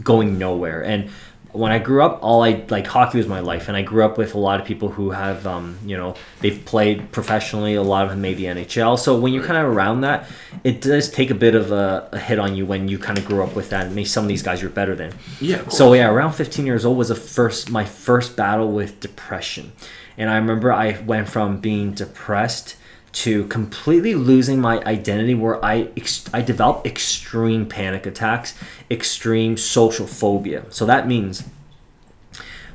going 0.04 0.38
nowhere 0.38 0.84
and 0.84 1.10
when 1.58 1.72
I 1.72 1.80
grew 1.80 2.04
up, 2.04 2.20
all 2.22 2.44
I 2.44 2.64
like 2.70 2.88
hockey 2.88 3.18
was 3.18 3.28
my 3.28 3.40
life, 3.40 3.68
and 3.68 3.78
I 3.78 3.82
grew 3.82 4.04
up 4.04 4.18
with 4.18 4.36
a 4.36 4.38
lot 4.38 4.60
of 4.60 4.66
people 4.66 4.90
who 4.90 5.12
have, 5.12 5.46
um, 5.48 5.78
you 5.86 5.98
know, 5.98 6.16
they've 6.42 6.64
played 6.66 7.12
professionally. 7.12 7.76
A 7.76 7.82
lot 7.82 8.04
of 8.04 8.12
them 8.12 8.22
made 8.22 8.38
the 8.38 8.46
NHL. 8.46 8.98
So 9.00 9.20
when 9.20 9.34
you're 9.34 9.44
kind 9.44 9.58
of 9.58 9.74
around 9.74 10.02
that, 10.02 10.28
it 10.64 10.82
does 10.82 11.10
take 11.10 11.32
a 11.32 11.36
bit 11.36 11.56
of 11.56 11.72
a, 11.72 12.10
a 12.12 12.20
hit 12.20 12.40
on 12.40 12.56
you 12.56 12.66
when 12.66 12.88
you 12.88 13.00
kind 13.00 13.18
of 13.18 13.26
grew 13.26 13.44
up 13.44 13.56
with 13.56 13.70
that. 13.70 13.86
And 13.86 13.96
maybe 13.96 14.06
some 14.06 14.24
of 14.24 14.28
these 14.28 14.44
guys 14.44 14.62
you're 14.62 14.72
better 14.72 14.96
than. 14.96 15.14
Yeah. 15.40 15.68
So 15.70 15.94
yeah, 15.94 16.10
around 16.10 16.34
15 16.34 16.66
years 16.66 16.86
old 16.86 16.98
was 16.98 17.10
the 17.10 17.16
first 17.16 17.70
my 17.70 17.86
first 17.86 18.36
battle 18.36 18.72
with 18.72 19.00
depression, 19.00 19.72
and 20.18 20.30
I 20.30 20.36
remember 20.38 20.72
I 20.72 21.00
went 21.02 21.30
from 21.30 21.60
being 21.60 21.92
depressed 21.94 22.78
to 23.16 23.46
completely 23.48 24.14
losing 24.14 24.60
my 24.60 24.84
identity, 24.84 25.34
where 25.34 25.64
I 25.64 25.90
ex- 25.96 26.26
I 26.34 26.42
developed 26.42 26.86
extreme 26.86 27.66
panic 27.66 28.06
attacks, 28.06 28.54
extreme 28.92 29.56
social 29.56 30.06
phobia. 30.06 30.66
So 30.70 30.86
that 30.86 31.08
means 31.08 31.44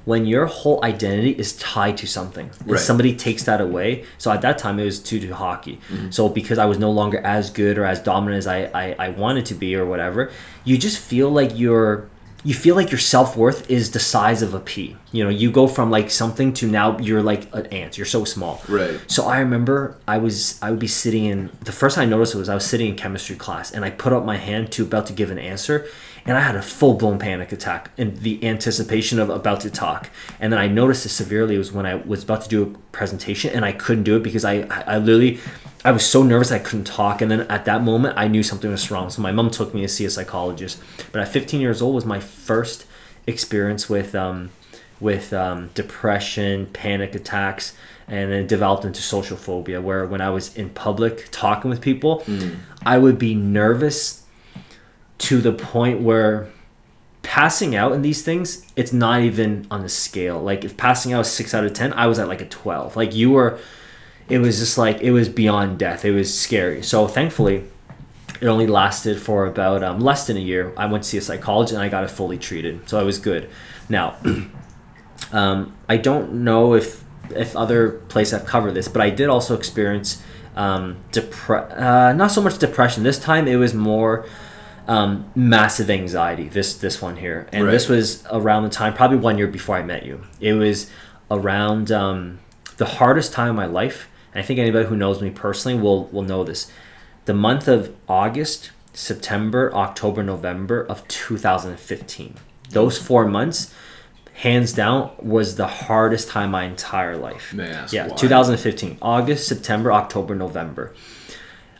when 0.06 0.24
your 0.24 0.46
whole 0.46 0.82
identity 0.82 1.32
is 1.32 1.52
tied 1.56 1.96
to 1.98 2.06
something 2.06 2.50
and 2.60 2.70
Right. 2.70 2.80
somebody 2.80 3.14
takes 3.14 3.44
that 3.44 3.60
away 3.60 4.04
so 4.16 4.32
at 4.32 4.40
that 4.40 4.56
time 4.56 4.78
it 4.78 4.84
was 4.86 4.98
to 4.98 5.32
hockey 5.34 5.78
mm-hmm. 5.90 6.10
so 6.10 6.28
because 6.28 6.58
i 6.58 6.64
was 6.64 6.78
no 6.78 6.90
longer 6.90 7.18
as 7.18 7.50
good 7.50 7.76
or 7.76 7.84
as 7.84 8.00
dominant 8.00 8.38
as 8.38 8.46
I, 8.46 8.64
I 8.74 8.96
i 8.98 9.08
wanted 9.10 9.44
to 9.46 9.54
be 9.54 9.76
or 9.76 9.84
whatever 9.84 10.30
you 10.64 10.78
just 10.78 10.98
feel 10.98 11.30
like 11.30 11.58
you're 11.58 12.08
you 12.42 12.54
feel 12.54 12.74
like 12.74 12.90
your 12.90 12.98
self-worth 12.98 13.70
is 13.70 13.90
the 13.90 14.00
size 14.00 14.42
of 14.42 14.54
a 14.54 14.60
pea. 14.60 14.96
You 15.12 15.24
know 15.24 15.30
you 15.30 15.50
go 15.50 15.66
from 15.66 15.90
like 15.90 16.10
something 16.10 16.52
to 16.54 16.66
now 16.66 16.98
you're 16.98 17.22
like 17.22 17.52
an 17.54 17.66
ant. 17.66 17.98
You're 17.98 18.06
so 18.06 18.24
small. 18.24 18.62
Right. 18.68 19.00
so 19.06 19.24
I 19.24 19.40
remember 19.40 19.96
I 20.08 20.18
was 20.18 20.58
I 20.62 20.70
would 20.70 20.80
be 20.80 20.86
sitting 20.86 21.24
in 21.24 21.50
the 21.64 21.72
first 21.72 21.96
time 21.96 22.06
I 22.06 22.10
noticed 22.10 22.34
it 22.34 22.38
was 22.38 22.48
I 22.48 22.54
was 22.54 22.64
sitting 22.64 22.88
in 22.88 22.96
chemistry 22.96 23.36
class 23.36 23.72
and 23.72 23.84
I 23.84 23.90
put 23.90 24.12
up 24.12 24.24
my 24.24 24.36
hand 24.36 24.72
to 24.72 24.84
about 24.84 25.06
to 25.06 25.12
give 25.12 25.30
an 25.30 25.38
answer 25.38 25.86
and 26.24 26.36
I 26.36 26.40
had 26.40 26.56
a 26.56 26.62
full 26.62 26.94
blown 26.94 27.18
panic 27.18 27.52
attack 27.52 27.90
in 27.96 28.14
the 28.20 28.44
anticipation 28.46 29.18
of 29.18 29.30
about 29.30 29.60
to 29.62 29.70
talk. 29.70 30.10
And 30.38 30.52
then 30.52 30.60
I 30.60 30.68
noticed 30.68 31.06
it 31.06 31.10
severely. 31.10 31.58
Was 31.58 31.72
when 31.72 31.86
I 31.86 31.96
was 31.96 32.22
about 32.22 32.42
to 32.42 32.48
do 32.48 32.62
a 32.62 32.66
presentation 32.92 33.52
and 33.54 33.64
I 33.64 33.72
couldn't 33.72 34.04
do 34.04 34.16
it 34.16 34.22
because 34.22 34.44
I 34.44 34.62
I 34.86 34.98
literally 34.98 35.40
I 35.84 35.92
was 35.92 36.04
so 36.04 36.22
nervous 36.22 36.52
I 36.52 36.58
couldn't 36.58 36.84
talk 36.84 37.22
and 37.22 37.30
then 37.30 37.42
at 37.42 37.64
that 37.64 37.82
moment 37.82 38.18
I 38.18 38.28
knew 38.28 38.42
something 38.42 38.70
was 38.70 38.90
wrong 38.90 39.10
so 39.10 39.22
my 39.22 39.32
mom 39.32 39.50
took 39.50 39.74
me 39.74 39.80
to 39.82 39.88
see 39.88 40.04
a 40.04 40.10
psychologist 40.10 40.80
but 41.12 41.20
at 41.22 41.28
15 41.28 41.60
years 41.60 41.80
old 41.80 41.94
was 41.94 42.04
my 42.04 42.20
first 42.20 42.86
experience 43.26 43.88
with 43.88 44.14
um 44.14 44.50
with 45.00 45.32
um, 45.32 45.70
depression, 45.74 46.66
panic 46.72 47.14
attacks, 47.14 47.74
and 48.06 48.30
then 48.30 48.46
developed 48.46 48.84
into 48.84 49.00
social 49.00 49.36
phobia. 49.36 49.80
Where 49.80 50.06
when 50.06 50.20
I 50.20 50.30
was 50.30 50.54
in 50.56 50.70
public 50.70 51.28
talking 51.30 51.70
with 51.70 51.80
people, 51.80 52.22
I 52.84 52.98
would 52.98 53.18
be 53.18 53.34
nervous 53.34 54.24
to 55.18 55.40
the 55.40 55.52
point 55.52 56.00
where 56.00 56.50
passing 57.22 57.74
out 57.74 57.92
in 57.92 58.02
these 58.02 58.22
things, 58.22 58.66
it's 58.76 58.92
not 58.92 59.22
even 59.22 59.66
on 59.70 59.82
the 59.82 59.88
scale. 59.88 60.40
Like 60.40 60.64
if 60.64 60.76
passing 60.76 61.12
out 61.12 61.20
is 61.20 61.32
six 61.32 61.54
out 61.54 61.64
of 61.64 61.72
ten, 61.72 61.92
I 61.94 62.06
was 62.06 62.18
at 62.18 62.28
like 62.28 62.40
a 62.42 62.48
twelve. 62.48 62.96
Like 62.96 63.14
you 63.14 63.30
were, 63.30 63.58
it 64.30 64.38
was 64.38 64.58
just 64.58 64.78
like 64.78 65.00
it 65.00 65.10
was 65.10 65.28
beyond 65.28 65.78
death. 65.78 66.04
It 66.04 66.12
was 66.12 66.32
scary. 66.38 66.82
So 66.82 67.06
thankfully, 67.08 67.64
it 68.40 68.46
only 68.46 68.66
lasted 68.66 69.20
for 69.20 69.46
about 69.46 69.82
um, 69.82 70.00
less 70.00 70.26
than 70.26 70.36
a 70.36 70.40
year. 70.40 70.72
I 70.76 70.86
went 70.86 71.02
to 71.04 71.08
see 71.10 71.18
a 71.18 71.22
psychologist 71.22 71.74
and 71.74 71.82
I 71.82 71.88
got 71.88 72.04
it 72.04 72.10
fully 72.10 72.38
treated, 72.38 72.88
so 72.88 72.98
I 72.98 73.02
was 73.02 73.18
good. 73.18 73.50
Now, 73.88 74.16
um, 75.32 75.74
I 75.88 75.96
don't 75.96 76.44
know 76.44 76.74
if 76.74 77.04
if 77.30 77.56
other 77.56 77.90
places 78.08 78.32
have 78.32 78.46
covered 78.46 78.74
this, 78.74 78.88
but 78.88 79.02
I 79.02 79.10
did 79.10 79.28
also 79.28 79.56
experience 79.56 80.22
um, 80.56 80.96
depre- 81.12 81.78
uh, 81.80 82.12
not 82.12 82.32
so 82.32 82.42
much 82.42 82.58
depression. 82.58 83.02
This 83.04 83.18
time 83.18 83.46
it 83.46 83.56
was 83.56 83.72
more 83.72 84.26
um, 84.88 85.30
massive 85.36 85.90
anxiety. 85.90 86.48
This 86.48 86.74
this 86.74 87.00
one 87.00 87.16
here, 87.16 87.48
and 87.52 87.64
Right. 87.64 87.70
this 87.70 87.88
was 87.88 88.24
around 88.30 88.64
the 88.64 88.70
time, 88.70 88.94
probably 88.94 89.18
one 89.18 89.38
year 89.38 89.46
before 89.46 89.76
I 89.76 89.82
met 89.82 90.04
you. 90.04 90.22
It 90.40 90.54
was 90.54 90.90
around 91.30 91.92
um, 91.92 92.40
the 92.78 92.86
hardest 92.86 93.32
time 93.32 93.50
of 93.50 93.56
my 93.56 93.66
life. 93.66 94.08
I 94.34 94.42
think 94.42 94.58
anybody 94.58 94.86
who 94.86 94.96
knows 94.96 95.20
me 95.20 95.30
personally 95.30 95.78
will 95.80 96.06
will 96.06 96.22
know 96.22 96.44
this. 96.44 96.70
The 97.24 97.34
month 97.34 97.68
of 97.68 97.94
August, 98.08 98.70
September, 98.92 99.72
October, 99.74 100.22
November 100.22 100.84
of 100.86 101.06
2015. 101.08 102.34
Those 102.70 102.98
four 102.98 103.26
months, 103.26 103.74
hands 104.34 104.72
down, 104.72 105.10
was 105.18 105.56
the 105.56 105.66
hardest 105.66 106.28
time 106.28 106.52
my 106.52 106.64
entire 106.64 107.16
life. 107.16 107.52
Yeah, 107.92 108.08
why? 108.08 108.16
2015. 108.16 108.98
August, 109.02 109.48
September, 109.48 109.92
October, 109.92 110.34
November. 110.34 110.94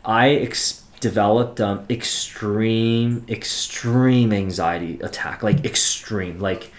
I 0.04 0.30
ex- 0.30 0.82
developed 1.00 1.60
um, 1.60 1.84
extreme, 1.88 3.24
extreme 3.28 4.32
anxiety 4.32 5.00
attack. 5.00 5.42
Like 5.42 5.64
extreme. 5.64 6.38
Like 6.38 6.72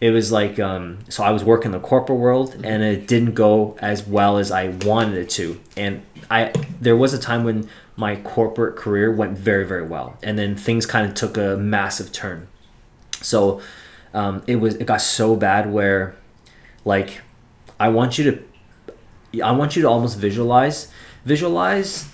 it 0.00 0.10
was 0.10 0.32
like 0.32 0.58
um, 0.58 0.98
so 1.08 1.22
I 1.22 1.30
was 1.30 1.44
working 1.44 1.72
the 1.72 1.80
corporate 1.80 2.18
world 2.18 2.54
and 2.64 2.82
it 2.82 3.06
didn't 3.06 3.34
go 3.34 3.76
as 3.80 4.06
well 4.06 4.38
as 4.38 4.50
I 4.50 4.68
wanted 4.68 5.18
it 5.18 5.30
to. 5.30 5.60
And 5.76 6.02
I 6.30 6.52
there 6.80 6.96
was 6.96 7.12
a 7.12 7.18
time 7.18 7.44
when 7.44 7.68
my 7.96 8.16
corporate 8.16 8.76
career 8.76 9.12
went 9.12 9.36
very 9.36 9.66
very 9.66 9.86
well, 9.86 10.16
and 10.22 10.38
then 10.38 10.56
things 10.56 10.86
kind 10.86 11.06
of 11.06 11.14
took 11.14 11.36
a 11.36 11.56
massive 11.56 12.12
turn. 12.12 12.48
So 13.20 13.60
um, 14.14 14.42
it 14.46 14.56
was 14.56 14.76
it 14.76 14.86
got 14.86 15.02
so 15.02 15.36
bad 15.36 15.70
where 15.70 16.16
like 16.84 17.20
I 17.78 17.90
want 17.90 18.16
you 18.16 18.30
to 18.30 19.42
I 19.44 19.52
want 19.52 19.76
you 19.76 19.82
to 19.82 19.88
almost 19.88 20.16
visualize 20.16 20.90
visualize 21.26 22.08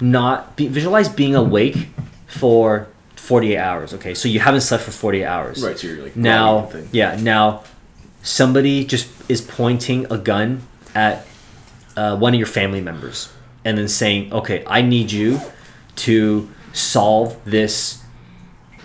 not 0.00 0.56
be, 0.56 0.66
visualize 0.66 1.08
being 1.08 1.34
awake 1.34 1.88
for 2.26 2.88
48 3.32 3.56
hours 3.56 3.94
okay 3.94 4.12
so 4.14 4.28
you 4.28 4.40
haven't 4.40 4.60
slept 4.60 4.84
for 4.84 4.90
48 4.90 5.24
hours 5.24 5.64
Right, 5.64 5.78
so 5.78 5.86
you're 5.86 6.02
like 6.04 6.16
now 6.16 6.66
thing. 6.66 6.86
yeah 6.92 7.16
now 7.18 7.64
somebody 8.22 8.84
just 8.84 9.08
is 9.30 9.40
pointing 9.40 10.04
a 10.12 10.18
gun 10.18 10.60
at 10.94 11.26
uh, 11.96 12.14
one 12.18 12.34
of 12.34 12.38
your 12.38 12.46
family 12.46 12.82
members 12.82 13.32
and 13.64 13.78
then 13.78 13.88
saying 13.88 14.30
okay 14.34 14.62
i 14.66 14.82
need 14.82 15.10
you 15.10 15.40
to 15.96 16.46
solve 16.74 17.38
this 17.46 18.02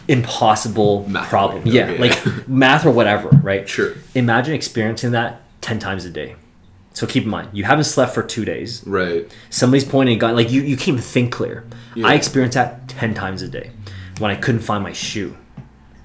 impossible 0.08 1.06
Math 1.10 1.28
problem 1.30 1.64
yeah 1.66 1.90
okay. 1.90 1.98
like 1.98 2.48
math 2.64 2.86
or 2.86 2.92
whatever 2.92 3.28
right 3.44 3.68
Sure. 3.68 3.96
imagine 4.16 4.54
experiencing 4.54 5.12
that 5.12 5.42
10 5.60 5.80
times 5.80 6.06
a 6.06 6.10
day 6.10 6.38
so 6.94 7.06
keep 7.06 7.24
in 7.26 7.30
mind 7.30 7.50
you 7.52 7.66
haven't 7.66 7.84
slept 7.84 8.14
for 8.14 8.24
two 8.24 8.46
days 8.46 8.82
Right. 8.88 9.30
somebody's 9.50 9.84
pointing 9.84 10.16
a 10.16 10.20
gun 10.20 10.36
like 10.38 10.50
you, 10.52 10.62
you 10.62 10.78
can't 10.78 10.88
even 10.90 11.02
think 11.02 11.34
clear 11.34 11.66
Yeah. 11.96 12.08
i 12.08 12.14
experience 12.14 12.54
that 12.56 12.88
10 12.88 13.14
times 13.14 13.42
a 13.42 13.50
day 13.50 13.72
when 14.20 14.32
i 14.32 14.36
couldn't 14.36 14.62
find 14.62 14.84
my 14.84 14.94
shoe. 14.94 15.36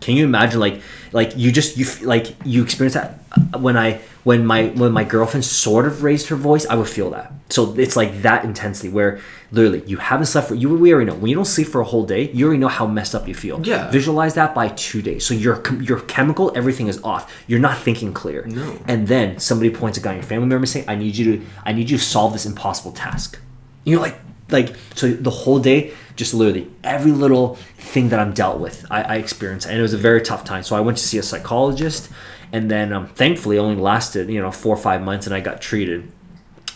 Can 0.00 0.16
you 0.16 0.24
imagine 0.24 0.58
like 0.58 0.82
like 1.12 1.36
you 1.36 1.52
just 1.52 1.76
you 1.76 1.86
like 2.04 2.34
you 2.44 2.62
experience 2.64 2.94
that 2.94 3.20
uh, 3.54 3.58
when 3.58 3.76
i 3.76 4.00
when 4.24 4.44
my 4.44 4.66
when 4.68 4.90
my 4.92 5.04
girlfriend 5.04 5.44
sort 5.44 5.86
of 5.86 6.02
raised 6.02 6.26
her 6.28 6.34
voice 6.36 6.66
i 6.66 6.74
would 6.74 6.88
feel 6.88 7.10
that. 7.10 7.32
So 7.50 7.74
it's 7.78 7.96
like 7.96 8.22
that 8.22 8.44
intensity 8.44 8.88
where 8.88 9.20
literally 9.52 9.82
you 9.86 9.98
haven't 9.98 10.26
slept 10.26 10.48
for 10.48 10.56
you 10.56 10.68
we 10.74 10.92
already 10.92 11.08
know. 11.08 11.14
When 11.16 11.28
you 11.28 11.36
don't 11.36 11.44
sleep 11.44 11.68
for 11.68 11.80
a 11.80 11.84
whole 11.84 12.04
day 12.04 12.30
you 12.32 12.46
already 12.46 12.58
know 12.58 12.66
how 12.68 12.86
messed 12.86 13.14
up 13.14 13.28
you 13.28 13.34
feel. 13.34 13.60
Yeah. 13.64 13.90
visualize 13.92 14.34
that 14.34 14.56
by 14.56 14.68
two 14.70 15.02
days. 15.02 15.24
So 15.24 15.34
your 15.34 15.62
your 15.80 16.00
chemical 16.00 16.50
everything 16.56 16.88
is 16.88 17.00
off. 17.04 17.32
You're 17.46 17.60
not 17.60 17.78
thinking 17.78 18.12
clear. 18.12 18.44
No. 18.46 18.76
and 18.88 19.06
then 19.06 19.38
somebody 19.38 19.70
points 19.70 19.98
a 19.98 20.00
gun 20.00 20.14
at 20.14 20.22
your 20.22 20.24
family 20.24 20.46
member 20.48 20.56
and 20.64 20.68
saying 20.68 20.86
i 20.88 20.96
need 20.96 21.14
you 21.16 21.24
to 21.36 21.46
i 21.64 21.72
need 21.72 21.88
you 21.90 21.98
to 21.98 22.02
solve 22.02 22.32
this 22.32 22.44
impossible 22.44 22.90
task. 22.92 23.38
You're 23.84 24.00
like 24.00 24.18
like 24.52 24.74
so 24.94 25.12
the 25.12 25.30
whole 25.30 25.58
day 25.58 25.92
just 26.16 26.34
literally 26.34 26.70
every 26.84 27.10
little 27.10 27.56
thing 27.78 28.10
that 28.10 28.20
i'm 28.20 28.32
dealt 28.32 28.60
with 28.60 28.84
i, 28.90 29.02
I 29.02 29.16
experienced. 29.16 29.66
And 29.66 29.78
it 29.78 29.82
was 29.82 29.94
a 29.94 29.98
very 29.98 30.20
tough 30.20 30.44
time. 30.44 30.62
So 30.62 30.76
i 30.76 30.80
went 30.80 30.98
to 30.98 31.04
see 31.04 31.18
a 31.18 31.22
psychologist 31.22 32.10
and 32.52 32.70
then 32.70 32.92
um, 32.92 33.06
thankfully 33.08 33.58
only 33.58 33.80
lasted 33.80 34.28
you 34.28 34.40
know 34.40 34.50
four 34.50 34.74
or 34.74 34.80
five 34.80 35.02
months 35.02 35.26
and 35.26 35.34
i 35.34 35.40
got 35.40 35.60
treated. 35.60 36.10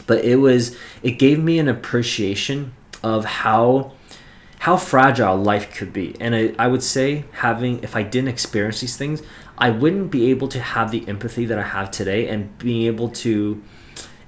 But 0.06 0.24
it 0.24 0.36
was 0.36 0.76
it 1.02 1.12
gave 1.12 1.42
me 1.42 1.58
an 1.58 1.68
appreciation 1.68 2.72
of 3.02 3.24
how 3.24 3.92
how 4.60 4.76
fragile 4.76 5.36
life 5.36 5.72
could 5.74 5.92
be. 5.92 6.16
And 6.18 6.34
I, 6.34 6.54
I 6.58 6.66
would 6.66 6.82
say 6.82 7.24
having 7.32 7.82
if 7.82 7.94
i 7.94 8.02
didn't 8.02 8.28
experience 8.28 8.80
these 8.80 8.96
things 8.96 9.22
i 9.58 9.70
wouldn't 9.70 10.10
be 10.10 10.30
able 10.30 10.48
to 10.48 10.60
have 10.60 10.90
the 10.90 11.06
empathy 11.08 11.46
that 11.46 11.58
i 11.58 11.62
have 11.62 11.90
today 11.90 12.28
and 12.28 12.56
being 12.58 12.86
able 12.86 13.08
to 13.08 13.62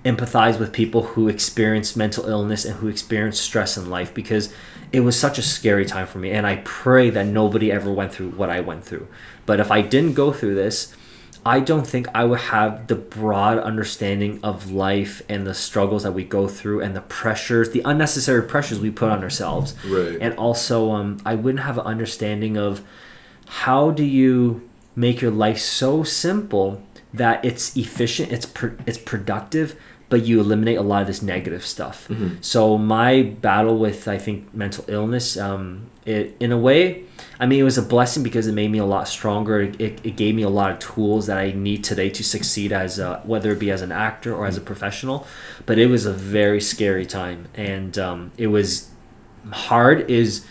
empathize 0.05 0.59
with 0.59 0.73
people 0.73 1.03
who 1.03 1.29
experience 1.29 1.97
mental 1.97 2.27
illness 2.29 2.65
and 2.65 2.77
who 2.77 2.89
experience 2.89 3.41
stress 3.41 3.77
in 3.77 3.91
life 3.91 4.15
because 4.15 4.53
it 4.93 5.01
was 5.01 5.19
such 5.19 5.39
a 5.39 5.43
scary 5.43 5.85
time 5.85 6.07
for 6.07 6.19
me. 6.19 6.31
And 6.31 6.47
i 6.47 6.57
pray 6.65 7.11
that 7.11 7.27
nobody 7.27 7.71
ever 7.73 7.93
went 7.93 8.13
through 8.13 8.31
what 8.31 8.51
i 8.51 8.61
went 8.61 8.85
through. 8.85 9.09
But 9.47 9.61
if 9.61 9.71
i 9.71 9.81
didn't 9.81 10.15
go 10.15 10.33
through 10.33 10.55
this 10.55 10.95
i 11.47 11.61
don't 11.61 11.87
think 11.87 12.07
i 12.15 12.25
would 12.25 12.41
have 12.41 12.87
the 12.89 12.95
broad 12.95 13.59
understanding 13.59 14.41
of 14.43 14.71
life 14.71 15.23
and 15.29 15.47
the 15.47 15.55
struggles 15.55 16.03
that 16.03 16.13
we 16.13 16.25
go 16.25 16.49
through 16.49 16.81
and 16.81 16.97
the 16.97 17.01
pressures 17.03 17.71
the 17.71 17.83
unnecessary 17.85 18.43
pressures 18.43 18.81
we 18.81 18.91
put 18.91 19.11
on 19.11 19.23
ourselves. 19.23 19.75
Right. 19.87 20.19
and 20.21 20.35
also 20.35 20.91
um, 20.91 21.19
i 21.25 21.35
wouldn't 21.35 21.65
have 21.65 21.79
an 21.79 21.87
understanding 21.87 22.57
of 22.57 22.83
how 23.47 23.91
do 23.91 24.05
you 24.05 24.69
make 24.97 25.21
your 25.21 25.31
life 25.31 25.59
so 25.59 26.03
simple 26.03 26.83
that 27.14 27.44
it's 27.44 27.77
efficient 27.77 28.33
it's 28.33 28.47
pr- 28.47 28.77
it's 28.87 28.99
productive 28.99 29.77
but 30.11 30.25
you 30.25 30.40
eliminate 30.40 30.79
a 30.79 30.83
lot 30.83 31.03
of 31.03 31.07
this 31.07 31.21
negative 31.21 31.66
stuff. 31.66 32.09
So 32.40 32.79
my 32.79 33.23
battle 33.23 33.79
with 33.79 34.09
i 34.09 34.18
think 34.18 34.55
mental 34.55 34.85
illness 34.88 35.37
um, 35.37 35.90
it 36.07 36.35
in 36.40 36.51
a 36.51 36.57
way 36.57 37.05
i 37.38 37.44
mean 37.47 37.61
it 37.61 37.62
was 37.62 37.77
a 37.77 37.83
blessing 37.83 38.23
because 38.23 38.47
it 38.47 38.53
made 38.53 38.71
me 38.71 38.79
a 38.79 38.85
lot 38.87 39.07
stronger. 39.07 39.61
It, 39.61 40.05
it, 40.05 40.16
gave 40.16 40.35
me 40.35 40.42
a 40.42 40.49
lot 40.49 40.71
of 40.71 40.79
tools 40.79 41.27
that 41.27 41.37
i 41.37 41.53
need 41.53 41.85
today 41.85 42.11
to 42.11 42.25
succeed 42.25 42.73
as 42.73 42.99
a, 42.99 43.21
whether 43.25 43.53
it 43.53 43.59
be 43.59 43.71
as 43.71 43.83
an 43.83 43.92
actor 43.92 44.35
or 44.35 44.47
as 44.47 44.57
a 44.57 44.61
professional. 44.61 45.27
But 45.66 45.79
it 45.79 45.87
was 45.87 46.07
a 46.07 46.12
very 46.12 46.61
scary 46.61 47.07
time. 47.07 47.49
And 47.55 47.99
um, 47.99 48.33
it 48.37 48.49
was 48.49 48.90
hard 49.53 50.11
is 50.11 50.44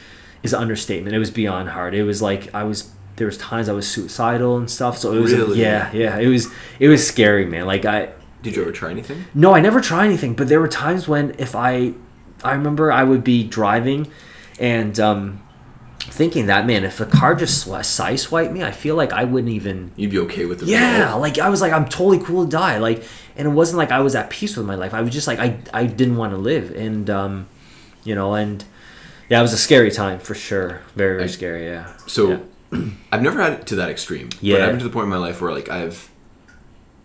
is 0.44 0.54
an 0.54 0.62
understatement. 0.62 1.16
It 1.16 1.20
was 1.20 1.32
beyond 1.32 1.70
hard. 1.70 1.94
It 1.94 2.04
was 2.04 2.22
like 2.22 2.54
I 2.54 2.64
was 2.64 2.92
there 3.18 3.28
was 3.28 3.38
times 3.38 3.68
I 3.68 3.74
was 3.74 3.88
suicidal 3.88 4.58
and 4.58 4.70
stuff. 4.70 4.98
So 4.98 5.12
it 5.14 5.20
was 5.20 5.34
Really? 5.34 5.60
yeah, 5.62 5.92
yeah. 5.92 6.18
It 6.18 6.28
was 6.28 6.48
it 6.80 6.88
was 6.88 7.06
scary, 7.06 7.46
man. 7.46 7.66
Like 7.66 7.84
I 7.86 8.10
Did 8.44 8.56
you 8.56 8.62
ever 8.62 8.72
try 8.72 8.92
anything? 8.92 9.26
no, 9.34 9.54
I 9.54 9.60
never 9.60 9.82
try 9.82 10.06
anything, 10.06 10.34
but 10.36 10.48
there 10.48 10.60
were 10.60 10.68
times 10.70 11.08
when 11.08 11.36
if 11.38 11.56
I 11.56 11.94
I 12.44 12.54
remember 12.54 12.92
I 12.92 13.04
would 13.04 13.24
be 13.24 13.44
driving 13.44 14.08
and 14.60 15.00
um 15.00 15.42
thinking 16.00 16.46
that 16.46 16.66
man, 16.66 16.84
if 16.86 17.00
a 17.02 17.06
car 17.06 17.36
just 17.36 17.68
side 17.84 18.20
swiped 18.20 18.54
me, 18.54 18.64
I 18.64 18.72
feel 18.72 18.96
like 18.96 19.12
I 19.12 19.24
wouldn't 19.26 19.52
even 19.52 19.92
You'd 19.96 20.12
be 20.12 20.20
okay 20.20 20.46
with 20.46 20.60
the 20.60 20.66
yeah, 20.68 21.14
like 21.16 21.38
I 21.40 21.50
was 21.50 21.60
like 21.62 21.74
I'm 21.74 21.86
totally 21.86 22.20
cool 22.20 22.46
to 22.46 22.50
die. 22.52 22.78
Like 22.78 23.04
and 23.36 23.48
it 23.48 23.52
wasn't 23.52 23.78
like 23.78 23.92
I 23.92 24.00
was 24.02 24.16
at 24.16 24.30
peace 24.30 24.56
with 24.56 24.66
my 24.66 24.76
life. 24.76 24.94
I 24.94 25.02
was 25.02 25.12
just 25.12 25.28
like 25.28 25.40
I 25.40 25.58
I 25.74 25.86
didn't 25.86 26.18
want 26.18 26.32
to 26.34 26.38
live 26.38 26.72
and 26.76 27.10
um 27.10 27.48
you 28.04 28.16
know 28.16 28.36
and 28.36 28.64
yeah, 29.30 29.40
it 29.40 29.42
was 29.42 29.54
a 29.54 29.58
scary 29.58 29.92
time 29.92 30.20
for 30.20 30.36
sure. 30.36 30.82
Very 30.96 31.16
very 31.18 31.24
I- 31.24 31.28
scary, 31.28 31.66
yeah. 31.66 31.92
So 32.06 32.30
Yeah. 32.30 32.40
I've 33.12 33.22
never 33.22 33.42
had 33.42 33.54
it 33.54 33.68
to 33.68 33.76
that 33.78 33.90
extreme. 33.90 34.30
Yeah. 34.42 34.56
But 34.56 34.62
I've 34.64 34.70
been 34.72 34.80
to 34.80 34.86
the 34.86 34.92
point 34.92 35.06
in 35.06 35.10
my 35.10 35.18
life 35.18 35.42
where 35.42 35.52
like 35.52 35.70
I've 35.70 36.10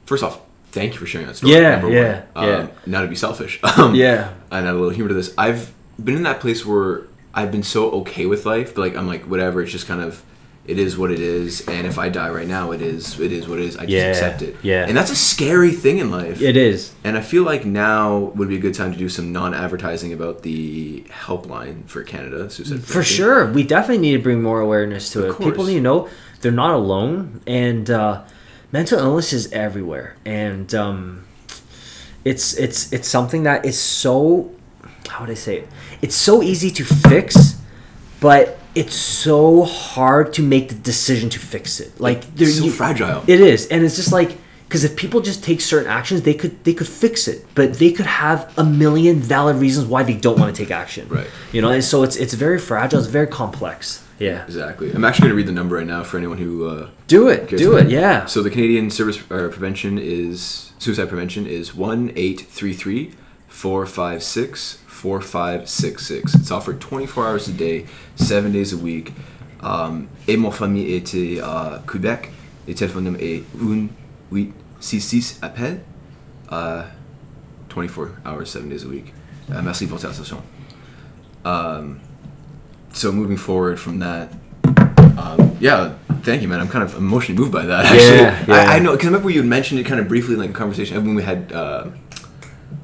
first 0.07 0.23
off, 0.23 0.41
thank 0.73 0.93
you 0.95 0.99
for 0.99 1.07
sharing 1.07 1.27
that 1.27 1.37
story. 1.37 1.53
Yeah, 1.53 1.73
number 1.81 1.91
yeah, 1.91 2.25
one. 2.33 2.49
yeah. 2.49 2.55
Um, 2.57 2.71
now 2.87 3.03
to 3.03 3.09
be 3.09 3.15
selfish. 3.17 3.61
Um, 3.79 3.95
Yeah. 3.95 4.33
and 4.51 4.67
add 4.67 4.71
a 4.75 4.79
little 4.79 4.91
humor 4.91 5.09
to 5.09 5.15
this. 5.15 5.35
I've 5.39 5.73
been 6.03 6.17
in 6.17 6.23
that 6.25 6.41
place 6.41 6.65
where 6.67 7.03
I've 7.35 7.51
been 7.53 7.63
so 7.63 7.91
okay 8.01 8.27
with 8.27 8.45
life, 8.47 8.75
but 8.75 8.81
like 8.83 8.97
I'm 8.97 9.07
like 9.07 9.23
whatever. 9.25 9.63
It's 9.63 9.73
just 9.73 9.87
kind 9.87 10.01
of 10.01 10.23
it 10.65 10.79
is 10.79 10.97
what 10.97 11.11
it 11.11 11.19
is, 11.19 11.67
and 11.69 11.87
if 11.89 11.99
I 11.99 12.09
die 12.09 12.31
right 12.31 12.47
now, 12.47 12.71
it 12.71 12.81
is 12.81 13.19
it 13.19 13.33
is 13.33 13.49
what 13.49 13.59
it 13.59 13.65
is. 13.65 13.77
I 13.77 13.81
just 13.81 13.91
Yeah, 13.91 14.07
accept 14.11 14.43
it. 14.43 14.57
yeah. 14.63 14.87
and 14.87 14.97
that's 14.97 15.11
a 15.11 15.17
scary 15.17 15.73
thing 15.73 15.99
in 15.99 16.11
life. 16.11 16.41
It 16.41 16.57
is. 16.57 16.93
And 17.03 17.17
I 17.19 17.21
feel 17.21 17.43
like 17.43 17.65
now 17.65 18.33
would 18.37 18.49
be 18.49 18.57
a 18.57 18.61
good 18.61 18.75
time 18.75 18.93
to 18.93 18.99
do 18.99 19.09
some 19.09 19.33
non-advertising 19.33 20.13
about 20.13 20.43
the 20.43 21.05
helpline 21.27 21.85
for 21.89 22.03
Canada 22.05 22.49
suicide 22.49 22.81
For 22.81 22.87
prevention. 22.87 23.17
sure. 23.17 23.47
We 23.53 23.65
definitely 23.65 23.99
need 24.03 24.17
to 24.19 24.23
bring 24.23 24.41
more 24.43 24.61
awareness 24.61 25.11
to 25.13 25.27
Of 25.27 25.41
it. 25.41 25.45
People 25.45 25.65
need 25.65 25.75
to 25.75 25.81
know 25.81 26.09
they're 26.43 26.53
not 26.53 26.75
alone 26.75 27.41
and 27.47 27.91
uh, 27.91 28.23
mental 28.71 28.99
illness 29.01 29.33
is 29.33 29.51
everywhere. 29.53 30.15
And 30.25 30.73
um, 30.75 31.25
it's 32.25 32.55
it's 32.55 32.93
it's 32.93 33.09
something 33.09 33.43
that 33.43 33.65
is 33.67 33.77
so 33.81 34.53
how 35.09 35.21
would 35.23 35.31
I 35.31 35.35
say 35.35 35.59
it? 35.59 35.69
It's 36.01 36.15
so 36.15 36.41
easy 36.43 36.71
to 36.71 36.85
fix, 36.85 37.57
but 38.21 38.59
it's 38.75 38.95
so 38.97 39.63
hard 39.65 40.33
to 40.35 40.43
make 40.43 40.69
the 40.69 40.75
decision 40.75 41.29
to 41.31 41.39
fix 41.39 41.81
it. 41.81 42.01
Like 42.01 42.35
they're 42.35 42.49
so 42.49 42.65
you- 42.65 42.71
fragile. 42.71 43.23
It 43.27 43.41
is, 43.41 43.67
and 43.69 43.85
it's 43.85 43.97
just 43.97 44.13
like 44.13 44.39
because 44.69 44.85
if 44.85 44.97
people 44.97 45.21
just 45.21 45.45
take 45.45 45.61
certain 45.61 45.91
actions, 45.91 46.23
they 46.23 46.33
could 46.35 46.65
they 46.65 46.73
could 46.73 46.89
fix 46.89 47.29
it, 47.29 47.45
but 47.55 47.75
they 47.75 47.93
could 47.93 48.07
have 48.07 48.53
a 48.57 48.65
million 48.65 49.17
valid 49.21 49.57
reasons 49.57 49.87
why 49.87 50.03
they 50.03 50.15
don't 50.15 50.39
want 50.39 50.55
to 50.55 50.63
take 50.63 50.71
action. 50.71 51.07
Right. 51.09 51.27
You 51.53 51.61
know, 51.61 51.71
and 51.71 51.85
so 51.85 52.03
it's 52.03 52.17
it's 52.17 52.33
very 52.35 52.59
fragile. 52.59 52.99
It's 52.99 53.09
very 53.09 53.27
complex. 53.27 54.03
Yeah. 54.19 54.45
Exactly. 54.45 54.93
I'm 54.93 55.05
actually 55.05 55.25
going 55.25 55.31
to 55.33 55.37
read 55.37 55.49
the 55.49 55.53
number 55.53 55.77
right 55.77 55.87
now 55.87 56.05
for 56.05 56.17
anyone 56.17 56.39
who 56.39 56.69
uh, 56.69 56.91
Do 57.09 57.29
it. 57.29 57.49
Do 57.49 57.77
it. 57.77 57.91
Yeah. 57.91 58.27
So 58.27 58.41
the 58.41 58.51
Canadian 58.51 58.89
Service 58.89 59.19
uh, 59.31 59.49
Prevention 59.51 59.99
is 59.99 60.73
suicide 60.79 61.09
prevention 61.09 61.45
is 61.47 61.75
one 61.75 62.13
eight 62.17 62.41
three 62.41 62.73
three 62.73 63.15
456 63.49 64.79
4566. 65.03 66.35
It's 66.37 66.51
offered 66.53 66.81
24 66.81 67.27
hours 67.27 67.49
a 67.49 67.53
day, 67.53 67.87
7 68.17 68.53
days 68.53 68.73
a 68.73 68.77
week. 68.77 69.13
Um, 69.61 70.09
et 70.29 70.37
mon 70.37 70.51
famille 70.53 70.95
était 70.95 71.41
à 71.43 71.83
Québec. 71.87 72.31
Le 72.69 72.75
téléphone 72.75 73.05
numéro 73.05 73.23
est 73.23 73.43
1866 73.61 75.39
appel. 75.43 75.81
Uh, 76.51 76.85
24 77.69 78.11
hours, 78.25 78.47
7 78.47 78.69
days 78.69 78.85
a 78.85 78.89
week. 78.89 79.13
Uh, 79.51 79.61
merci 79.63 79.87
pour 79.87 79.99
ta 79.99 80.09
attention. 80.09 80.39
Um, 81.45 82.01
so 82.93 83.11
moving 83.11 83.37
forward 83.37 83.81
from 83.81 83.99
that, 84.01 84.29
um, 85.19 85.57
yeah, 85.61 85.95
thank 86.23 86.43
you, 86.43 86.49
man. 86.49 86.61
I'm 86.61 86.69
kind 86.69 86.85
of 86.85 86.95
emotionally 86.97 87.41
moved 87.41 87.51
by 87.53 87.67
that. 87.67 87.85
Actually, 87.87 88.19
Yeah, 88.19 88.45
yeah. 88.47 88.71
I, 88.71 88.77
I 88.77 88.79
know 88.79 88.93
because 88.93 89.07
I 89.07 89.11
remember 89.11 89.31
you 89.31 89.41
had 89.41 89.49
mentioned 89.49 89.81
it 89.81 89.85
kind 89.87 89.99
of 89.99 90.07
briefly 90.07 90.35
in 90.35 90.41
like 90.41 90.51
a 90.51 90.53
conversation 90.53 90.97
when 91.05 91.17
we 91.17 91.23
had 91.25 91.51
uh, 91.53 91.87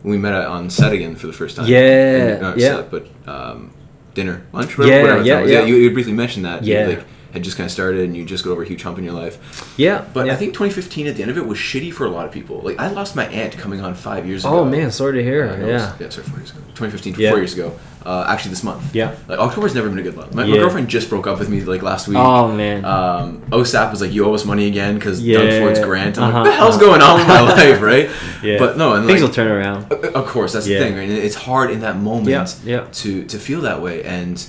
we 0.03 0.19
met 0.19 0.35
on 0.35 0.71
set 0.71 0.93
again 0.93 1.17
for 1.17 1.27
the 1.27 1.33
first 1.33 1.57
time. 1.57 1.67
Yeah, 1.67 2.39
not 2.39 2.59
yeah. 2.59 2.77
set, 2.77 2.91
but 2.91 3.07
um, 3.27 3.73
dinner, 4.15 4.47
lunch, 4.53 4.77
whatever. 4.79 4.97
Yeah, 4.97 5.03
whatever 5.03 5.23
the 5.23 5.29
yeah, 5.29 5.45
yeah. 5.45 5.65
You, 5.65 5.77
you 5.77 5.93
briefly 5.93 6.13
mentioned 6.13 6.45
that. 6.45 6.65
Yeah. 6.65 6.87
like 6.87 7.05
had 7.33 7.43
just 7.45 7.57
kind 7.57 7.67
of 7.67 7.73
started 7.73 8.01
and 8.05 8.17
you 8.17 8.25
just 8.25 8.43
got 8.45 8.51
over 8.53 8.63
a 8.63 8.67
huge 8.67 8.83
hump 8.83 8.99
in 8.99 9.05
your 9.05 9.13
life. 9.13 9.75
Yeah, 9.77 10.05
But 10.15 10.27
yeah. 10.27 10.33
I 10.33 10.37
think 10.37 10.55
2015 10.55 11.07
at 11.07 11.17
the 11.17 11.23
end 11.23 11.31
of 11.31 11.37
it 11.39 11.47
was 11.47 11.59
shitty 11.59 11.93
for 11.93 12.07
a 12.07 12.11
lot 12.11 12.25
of 12.27 12.33
people. 12.33 12.61
Like 12.61 12.79
I 12.79 12.89
lost 12.91 13.15
my 13.17 13.27
aunt 13.27 13.57
coming 13.59 13.81
on 13.81 13.95
five 13.95 14.27
years 14.27 14.45
ago. 14.45 14.61
Oh 14.61 14.65
man, 14.65 14.91
sorry 14.91 15.15
to 15.15 15.23
hear. 15.23 15.45
Uh, 15.49 15.57
yeah. 15.59 15.73
was- 15.93 16.01
yeah, 16.01 16.09
sorry, 16.09 16.27
four 16.27 16.39
years 16.39 16.51
ago. 16.51 16.61
2015, 16.75 17.15
Yeah. 17.19 17.31
four 17.31 17.39
years 17.39 17.55
ago. 17.55 17.77
Uh, 18.07 18.25
actually, 18.29 18.51
this 18.51 18.63
month. 18.63 18.95
Yeah. 18.95 19.15
Like 19.27 19.39
October's 19.39 19.75
never 19.75 19.89
been 19.91 19.99
a 19.99 20.03
good 20.03 20.17
month. 20.17 20.33
My, 20.35 20.47
my 20.47 20.57
girlfriend 20.57 20.89
just 20.89 21.11
broke 21.11 21.27
up 21.27 21.39
with 21.39 21.51
me 21.51 21.61
like 21.63 21.83
last 21.83 22.09
week. 22.09 22.17
Oh 22.17 22.51
man. 22.51 22.85
Um, 22.85 23.43
OSAP 23.51 23.91
was 23.91 24.01
like, 24.01 24.13
"You 24.13 24.25
owe 24.25 24.33
us 24.33 24.47
money 24.47 24.67
again" 24.69 24.95
because 24.95 25.21
Yeah. 25.21 25.39
Doug 25.43 25.61
Ford's 25.61 25.81
grant. 25.81 26.17
I'm 26.17 26.25
Uh-huh, 26.31 26.39
like, 26.39 26.45
"What 26.45 26.51
the 26.51 26.57
hell's 26.57 26.77
uh-huh. 26.77 26.85
going 26.87 27.03
on 27.03 27.19
with 27.19 27.29
my 27.29 27.41
life?" 27.57 27.83
Right? 27.83 28.09
yeah. 28.43 28.59
But 28.59 28.79
no, 28.79 28.95
and 28.95 29.07
things 29.07 29.21
like, 29.21 29.29
will 29.29 29.35
turn 29.35 29.49
around. 29.51 29.93
of 29.93 30.27
course, 30.27 30.53
that's 30.55 30.67
Yeah. 30.67 30.79
the 30.79 30.85
thing, 30.87 30.95
right? 30.97 31.09
And 31.09 31.19
it's 31.19 31.35
hard 31.35 31.71
in 31.71 31.81
that 31.81 31.99
moment 31.99 32.29
Yeah, 32.31 32.47
yeah. 32.81 32.87
to 33.03 33.25
to 33.25 33.39
feel 33.39 33.61
that 33.63 33.83
way, 33.83 34.03
and 34.05 34.43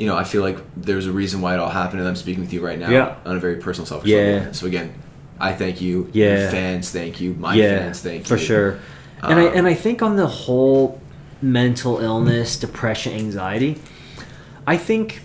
you 0.00 0.06
know, 0.06 0.16
I 0.16 0.24
feel 0.24 0.40
like 0.40 0.56
there's 0.78 1.06
a 1.06 1.12
reason 1.12 1.42
why 1.42 1.52
it 1.52 1.60
all 1.60 1.68
happened, 1.68 2.00
and 2.00 2.08
I'm 2.08 2.16
speaking 2.16 2.40
with 2.42 2.54
you 2.54 2.64
right 2.64 2.78
now 2.78 2.88
Yeah. 2.88 3.16
on 3.26 3.36
a 3.36 3.38
very 3.38 3.56
personal, 3.56 3.84
selfish 3.84 4.08
Yeah. 4.08 4.16
level. 4.38 4.54
So 4.54 4.66
again, 4.66 4.94
I 5.38 5.52
thank 5.52 5.82
you. 5.82 6.08
Yeah. 6.14 6.40
Your 6.40 6.50
fans, 6.50 6.88
thank 6.90 7.20
you. 7.20 7.36
My 7.38 7.54
yeah, 7.54 7.80
fans, 7.80 8.00
thank 8.00 8.24
for 8.24 8.36
you. 8.36 8.38
For 8.38 8.44
sure. 8.46 8.78
And 9.22 9.38
I 9.38 9.46
Um, 9.48 9.52
and 9.58 9.66
I 9.66 9.74
think 9.74 10.00
on 10.00 10.16
the 10.16 10.26
whole 10.26 10.98
mental 11.42 11.98
illness, 11.98 12.56
depression, 12.56 13.12
anxiety, 13.12 13.76
I 14.66 14.78
think 14.78 15.20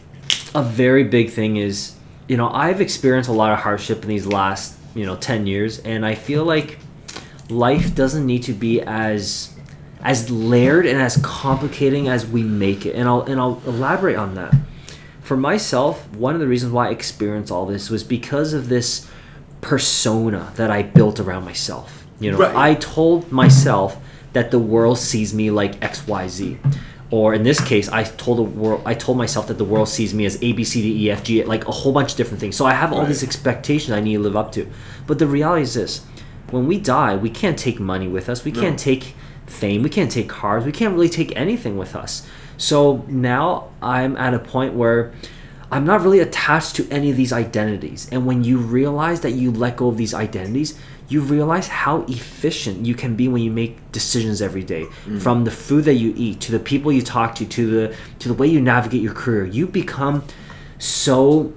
a 0.53 0.61
very 0.61 1.05
big 1.05 1.29
thing 1.29 1.55
is, 1.55 1.93
you 2.27 2.35
know, 2.35 2.49
I've 2.49 2.81
experienced 2.81 3.29
a 3.29 3.33
lot 3.33 3.53
of 3.53 3.59
hardship 3.59 4.03
in 4.03 4.09
these 4.09 4.25
last, 4.25 4.73
you 4.93 5.05
know, 5.05 5.15
10 5.15 5.47
years 5.47 5.79
and 5.79 6.05
I 6.05 6.15
feel 6.15 6.43
like 6.43 6.79
life 7.49 7.95
doesn't 7.95 8.25
need 8.25 8.43
to 8.43 8.51
be 8.53 8.81
as 8.81 9.51
as 10.03 10.29
layered 10.29 10.85
and 10.85 11.01
as 11.01 11.17
complicating 11.23 12.07
as 12.07 12.27
we 12.27 12.43
make 12.43 12.85
it. 12.85 12.93
And 12.95 13.07
I'll 13.07 13.21
and 13.21 13.39
I'll 13.39 13.59
elaborate 13.65 14.17
on 14.17 14.35
that. 14.35 14.53
For 15.25 15.35
myself, 15.35 16.07
one 16.13 16.35
of 16.35 16.39
the 16.39 16.47
reasons 16.47 16.71
why 16.71 16.89
I 16.89 16.91
experienced 16.91 17.51
all 17.51 17.65
this 17.65 17.89
was 17.89 18.03
because 18.03 18.53
of 18.53 18.69
this 18.69 19.07
persona 19.59 20.51
that 20.55 20.69
I 20.69 20.83
built 20.83 21.19
around 21.19 21.45
myself. 21.45 22.05
You 22.19 22.31
know, 22.31 22.37
Right. 22.37 22.55
I 22.55 22.75
told 22.75 23.31
myself 23.31 23.97
that 24.33 24.51
the 24.51 24.59
world 24.59 24.99
sees 24.99 25.33
me 25.33 25.49
like 25.49 25.79
XYZ. 25.79 26.57
Or 27.09 27.33
in 27.33 27.41
this 27.41 27.59
case, 27.59 27.89
I 27.89 28.03
told 28.03 28.37
the 28.37 28.43
world 28.43 28.81
I 28.85 28.93
told 28.93 29.17
myself 29.17 29.47
that 29.47 29.57
the 29.57 29.63
world 29.65 29.89
sees 29.89 30.13
me 30.13 30.25
as 30.27 30.37
A 30.43 30.53
B 30.53 30.63
C 30.63 30.81
D 30.83 31.05
E 31.05 31.11
F 31.11 31.23
G 31.23 31.43
like 31.43 31.67
a 31.67 31.71
whole 31.71 31.91
bunch 31.91 32.11
of 32.11 32.17
different 32.17 32.39
things. 32.39 32.55
So 32.55 32.65
I 32.67 32.73
have 32.73 32.93
all 32.93 32.99
Right. 32.99 33.07
these 33.07 33.23
expectations 33.23 33.91
I 33.97 34.01
need 34.01 34.13
to 34.17 34.19
live 34.19 34.35
up 34.35 34.51
to. 34.53 34.67
But 35.07 35.17
the 35.17 35.25
reality 35.27 35.63
is 35.63 35.73
this 35.73 36.01
when 36.51 36.67
we 36.67 36.77
die, 36.77 37.15
we 37.15 37.31
can't 37.31 37.57
take 37.57 37.79
money 37.79 38.07
with 38.07 38.29
us. 38.29 38.45
We 38.45 38.51
No. 38.51 38.61
can't 38.61 38.77
take 38.77 39.15
fame. 39.47 39.81
We 39.81 39.89
can't 39.89 40.11
take 40.11 40.29
cars. 40.29 40.65
We 40.65 40.71
can't 40.71 40.93
really 40.93 41.09
take 41.09 41.33
anything 41.35 41.77
with 41.77 41.95
us. 41.95 42.23
So 42.57 43.05
now 43.07 43.69
I'm 43.81 44.15
at 44.17 44.33
a 44.33 44.39
point 44.39 44.73
where 44.73 45.13
I'm 45.71 45.85
not 45.85 46.01
really 46.01 46.19
attached 46.19 46.75
to 46.77 46.87
any 46.89 47.09
of 47.09 47.17
these 47.17 47.33
identities. 47.33 48.07
And 48.11 48.25
when 48.25 48.43
you 48.43 48.57
realize 48.57 49.21
that 49.21 49.31
you 49.31 49.51
let 49.51 49.77
go 49.77 49.87
of 49.87 49.97
these 49.97 50.13
identities, 50.13 50.77
you 51.07 51.21
realize 51.21 51.67
how 51.67 52.01
efficient 52.03 52.85
you 52.85 52.95
can 52.95 53.15
be 53.15 53.27
when 53.27 53.41
you 53.41 53.51
make 53.51 53.91
decisions 53.91 54.41
every 54.41 54.63
day. 54.63 54.85
Mm. 55.05 55.21
From 55.21 55.43
the 55.43 55.51
food 55.51 55.85
that 55.85 55.95
you 55.95 56.13
eat 56.15 56.39
to 56.41 56.51
the 56.51 56.59
people 56.59 56.91
you 56.91 57.01
talk 57.01 57.35
to 57.35 57.45
to 57.45 57.69
the 57.69 57.95
to 58.19 58.27
the 58.27 58.33
way 58.33 58.47
you 58.47 58.61
navigate 58.61 59.01
your 59.01 59.13
career. 59.13 59.45
You 59.45 59.67
become 59.67 60.23
so 60.79 61.53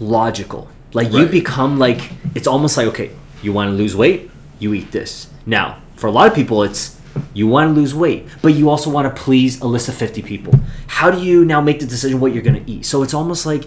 logical. 0.00 0.68
Like 0.92 1.12
you 1.12 1.26
become 1.26 1.78
like 1.78 2.10
it's 2.34 2.46
almost 2.46 2.76
like 2.76 2.86
okay, 2.88 3.10
you 3.42 3.52
want 3.52 3.68
to 3.68 3.74
lose 3.74 3.94
weight, 3.94 4.30
you 4.58 4.72
eat 4.74 4.90
this. 4.92 5.28
Now, 5.44 5.80
for 5.96 6.06
a 6.06 6.10
lot 6.10 6.26
of 6.26 6.34
people 6.34 6.62
it's 6.62 6.95
you 7.34 7.46
want 7.46 7.68
to 7.68 7.72
lose 7.80 7.94
weight, 7.94 8.26
but 8.42 8.54
you 8.54 8.70
also 8.70 8.90
want 8.90 9.14
to 9.14 9.22
please 9.22 9.60
a 9.60 9.66
list 9.66 9.88
of 9.88 9.94
50 9.94 10.22
people. 10.22 10.54
How 10.86 11.10
do 11.10 11.20
you 11.22 11.44
now 11.44 11.60
make 11.60 11.80
the 11.80 11.86
decision 11.86 12.20
what 12.20 12.32
you're 12.32 12.42
going 12.42 12.64
to 12.64 12.70
eat? 12.70 12.86
So 12.86 13.02
it's 13.02 13.14
almost 13.14 13.46
like 13.46 13.64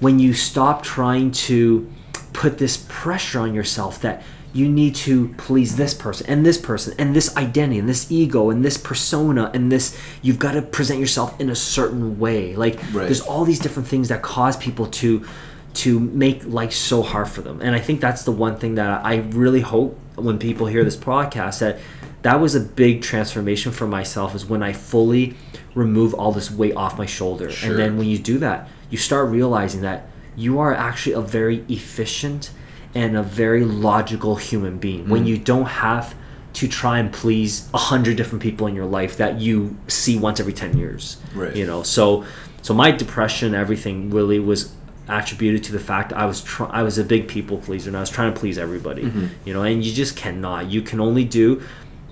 when 0.00 0.18
you 0.18 0.32
stop 0.34 0.82
trying 0.82 1.30
to 1.32 1.90
put 2.32 2.58
this 2.58 2.84
pressure 2.88 3.40
on 3.40 3.54
yourself 3.54 4.00
that 4.02 4.22
you 4.52 4.68
need 4.68 4.94
to 4.94 5.28
please 5.36 5.76
this 5.76 5.92
person 5.92 6.26
and 6.28 6.44
this 6.44 6.56
person 6.58 6.94
and 6.98 7.14
this 7.14 7.34
identity 7.36 7.78
and 7.78 7.88
this 7.88 8.10
ego 8.10 8.48
and 8.50 8.64
this 8.64 8.78
persona 8.78 9.50
and 9.52 9.70
this 9.70 9.98
you've 10.22 10.38
got 10.38 10.52
to 10.52 10.62
present 10.62 10.98
yourself 10.98 11.38
in 11.40 11.50
a 11.50 11.54
certain 11.54 12.18
way 12.18 12.56
like 12.56 12.76
Right. 12.92 13.04
there's 13.04 13.20
all 13.20 13.44
these 13.44 13.58
different 13.58 13.86
things 13.88 14.08
that 14.08 14.22
cause 14.22 14.56
people 14.56 14.86
to 14.86 15.26
to 15.74 16.00
make 16.00 16.42
life 16.46 16.72
so 16.72 17.02
hard 17.02 17.28
for 17.28 17.42
them 17.42 17.60
and 17.60 17.74
i 17.74 17.78
think 17.78 18.00
that's 18.00 18.24
the 18.24 18.32
one 18.32 18.56
thing 18.56 18.76
that 18.76 19.04
i 19.04 19.16
really 19.30 19.60
hope 19.60 19.98
when 20.14 20.38
people 20.38 20.66
hear 20.66 20.84
this 20.84 20.96
podcast 20.96 21.58
that 21.58 21.78
that 22.26 22.40
was 22.40 22.54
a 22.54 22.60
big 22.60 23.02
transformation 23.02 23.72
for 23.72 23.86
myself 23.86 24.34
is 24.34 24.44
when 24.44 24.62
i 24.62 24.72
fully 24.72 25.34
remove 25.74 26.14
all 26.14 26.32
this 26.32 26.50
weight 26.50 26.74
off 26.74 26.96
my 26.96 27.06
shoulder. 27.06 27.50
Sure. 27.50 27.70
and 27.70 27.78
then 27.78 27.96
when 27.98 28.06
you 28.06 28.18
do 28.18 28.38
that 28.38 28.68
you 28.90 28.98
start 28.98 29.30
realizing 29.30 29.80
that 29.82 30.08
you 30.36 30.58
are 30.58 30.74
actually 30.74 31.14
a 31.14 31.20
very 31.20 31.64
efficient 31.68 32.50
and 32.94 33.16
a 33.16 33.22
very 33.22 33.64
logical 33.64 34.36
human 34.36 34.78
being. 34.78 35.08
When 35.08 35.24
mm. 35.24 35.28
you 35.28 35.38
don't 35.38 35.66
have 35.66 36.14
to 36.54 36.68
try 36.68 36.98
and 36.98 37.12
please 37.12 37.68
a 37.74 37.78
hundred 37.78 38.16
different 38.16 38.42
people 38.42 38.66
in 38.66 38.74
your 38.74 38.86
life 38.86 39.18
that 39.18 39.40
you 39.40 39.76
see 39.88 40.18
once 40.18 40.40
every 40.40 40.54
10 40.54 40.78
years 40.78 41.18
Right. 41.34 41.54
you 41.54 41.66
know? 41.66 41.82
So 41.82 42.24
so 42.62 42.72
my 42.72 42.90
depression 42.90 43.54
everything 43.54 44.10
really 44.10 44.38
was 44.38 44.72
attributed 45.08 45.62
to 45.64 45.72
the 45.72 45.78
fact 45.78 46.12
I 46.12 46.24
was 46.24 46.42
try- 46.42 46.70
I 46.70 46.82
was 46.82 46.96
a 46.96 47.04
big 47.04 47.28
people 47.28 47.58
pleaser 47.58 47.90
and 47.90 47.96
I 47.96 48.00
was 48.00 48.10
trying 48.10 48.32
to 48.32 48.40
please 48.40 48.56
everybody 48.56 49.02
mm-hmm. 49.02 49.26
you 49.44 49.52
know? 49.52 49.62
And 49.62 49.84
you 49.84 49.92
just 49.92 50.16
cannot. 50.16 50.70
You 50.70 50.80
can 50.80 51.00
only 51.00 51.24
do 51.24 51.62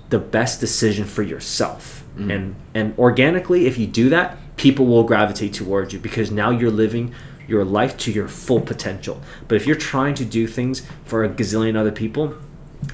the 0.09 0.19
best 0.19 0.59
decision 0.59 1.05
for 1.05 1.23
yourself. 1.23 2.03
And 2.31 2.55
and 2.73 2.97
organically 2.97 3.67
if 3.67 3.77
you 3.77 3.87
do 3.87 4.09
that 4.09 4.37
people 4.55 4.85
will 4.85 5.03
gravitate 5.03 5.53
towards 5.53 5.91
you 5.93 5.99
because 5.99 6.31
now 6.31 6.49
you're 6.49 6.71
living 6.71 7.13
your 7.47 7.65
life 7.65 7.97
to 7.97 8.11
your 8.11 8.27
full 8.27 8.61
potential. 8.61 9.21
But 9.47 9.55
if 9.55 9.67
you're 9.67 9.75
trying 9.75 10.15
to 10.15 10.25
do 10.25 10.47
things 10.47 10.87
for 11.03 11.23
a 11.23 11.29
gazillion 11.29 11.75
other 11.75 11.91
people 11.91 12.35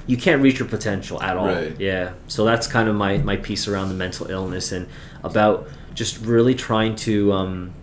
you 0.08 0.18
can't 0.18 0.42
reach 0.42 0.60
your 0.60 0.68
potential 0.68 1.22
at 1.22 1.38
all. 1.38 1.48
Right. 1.48 1.80
yeah. 1.80 2.14
So 2.28 2.46
that's 2.46 2.68
kind 2.68 2.90
of 2.90 2.96
my 2.96 3.18
my 3.18 3.38
piece 3.38 3.68
around 3.68 3.90
the 3.90 3.96
mental 3.96 4.30
illness 4.30 4.72
and 4.72 4.88
about 5.24 5.68
just 5.94 6.20
really 6.26 6.56
trying 6.56 6.96
to 6.96 7.34
um, 7.34 7.74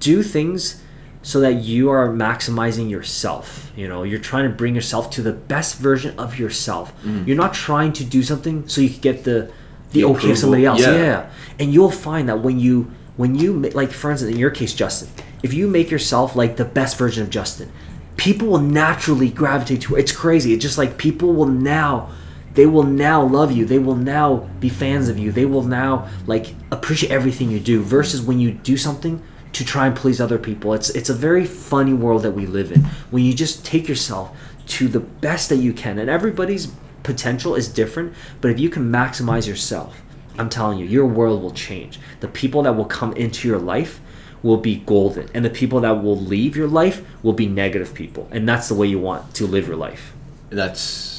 do 0.00 0.22
things 0.22 0.82
so 1.24 1.40
that 1.40 1.54
you 1.54 1.90
are 1.90 2.08
maximizing 2.08 2.88
yourself 2.88 3.64
you 3.76 3.88
know? 3.88 4.02
You're 4.04 4.20
trying 4.20 4.48
to 4.48 4.54
bring 4.54 4.74
yourself 4.74 5.10
to 5.10 5.22
the 5.22 5.32
best 5.32 5.78
version 5.78 6.16
of 6.18 6.38
yourself. 6.38 6.92
Mm. 7.02 7.26
You're 7.26 7.36
not 7.36 7.54
trying 7.54 7.92
to 7.94 8.04
do 8.04 8.22
something 8.22 8.68
so 8.68 8.80
you 8.80 8.90
can 8.90 9.00
get 9.00 9.24
the 9.24 9.50
the, 9.90 10.00
The 10.00 10.04
okay 10.04 10.30
of 10.30 10.38
somebody 10.38 10.64
else. 10.64 10.80
yeah. 10.80 10.94
yeah. 10.94 11.30
And 11.58 11.72
you'll 11.72 11.90
find 11.90 12.28
that 12.28 12.40
when 12.40 12.58
you 12.58 12.90
when 13.16 13.34
you 13.34 13.60
like 13.80 13.90
for 13.90 14.10
instance 14.10 14.32
in 14.32 14.38
your 14.38 14.50
case 14.50 14.74
justin 14.74 15.08
if 15.44 15.54
you 15.54 15.68
make 15.68 15.88
yourself 15.88 16.34
like 16.34 16.56
the 16.56 16.64
best 16.64 16.98
version 16.98 17.22
of 17.22 17.30
justin 17.30 17.70
people 18.16 18.48
will 18.48 18.58
naturally 18.58 19.30
gravitate 19.30 19.82
to 19.82 19.96
it's 19.96 20.12
crazy. 20.12 20.52
It's 20.52 20.62
just 20.62 20.78
like 20.78 20.98
people 20.98 21.32
will 21.32 21.46
now 21.46 22.10
they 22.54 22.66
will 22.66 22.84
now 22.84 23.20
love 23.24 23.50
you. 23.50 23.64
They 23.64 23.80
will 23.80 23.96
now 23.96 24.48
be 24.60 24.68
fans 24.68 25.08
of 25.08 25.18
you. 25.18 25.32
They 25.32 25.44
will 25.44 25.64
now 25.64 26.08
like 26.26 26.54
appreciate 26.70 27.10
everything 27.10 27.50
you 27.50 27.58
do 27.58 27.82
versus 27.82 28.22
when 28.22 28.38
you 28.38 28.52
do 28.52 28.76
something 28.76 29.20
to 29.54 29.64
try 29.64 29.86
and 29.86 29.96
please 29.96 30.20
other 30.20 30.38
people. 30.38 30.74
It's 30.74 30.90
it's 30.90 31.08
a 31.08 31.14
very 31.14 31.46
funny 31.46 31.92
world 31.92 32.22
that 32.22 32.32
we 32.32 32.46
live 32.46 32.70
in 32.70 32.84
when 33.10 33.24
you 33.24 33.32
just 33.32 33.64
take 33.64 33.88
yourself 33.88 34.36
to 34.66 34.88
the 34.88 35.00
best 35.00 35.48
that 35.48 35.56
you 35.56 35.72
can 35.72 35.98
and 35.98 36.08
everybody's 36.08 36.72
potential 37.02 37.54
is 37.54 37.68
different 37.68 38.14
but 38.40 38.50
if 38.50 38.58
you 38.58 38.70
can 38.70 38.90
maximize 38.90 39.46
yourself 39.46 40.00
i'm 40.38 40.48
telling 40.48 40.78
you 40.78 40.86
your 40.86 41.06
world 41.06 41.42
will 41.42 41.52
change. 41.52 42.00
The 42.20 42.28
people 42.28 42.62
that 42.62 42.72
will 42.72 42.86
come 42.86 43.12
into 43.12 43.46
your 43.46 43.58
life 43.58 44.00
will 44.42 44.56
be 44.56 44.76
golden 44.76 45.28
and 45.34 45.44
the 45.44 45.50
people 45.50 45.80
that 45.80 46.02
will 46.02 46.18
leave 46.18 46.56
your 46.56 46.68
life 46.68 47.04
will 47.22 47.32
be 47.32 47.46
negative 47.46 47.94
people 47.94 48.28
and 48.30 48.48
that's 48.48 48.68
the 48.68 48.74
way 48.74 48.86
you 48.86 48.98
want 48.98 49.34
to 49.34 49.46
live 49.46 49.66
your 49.66 49.76
life. 49.76 50.14
That's 50.50 51.13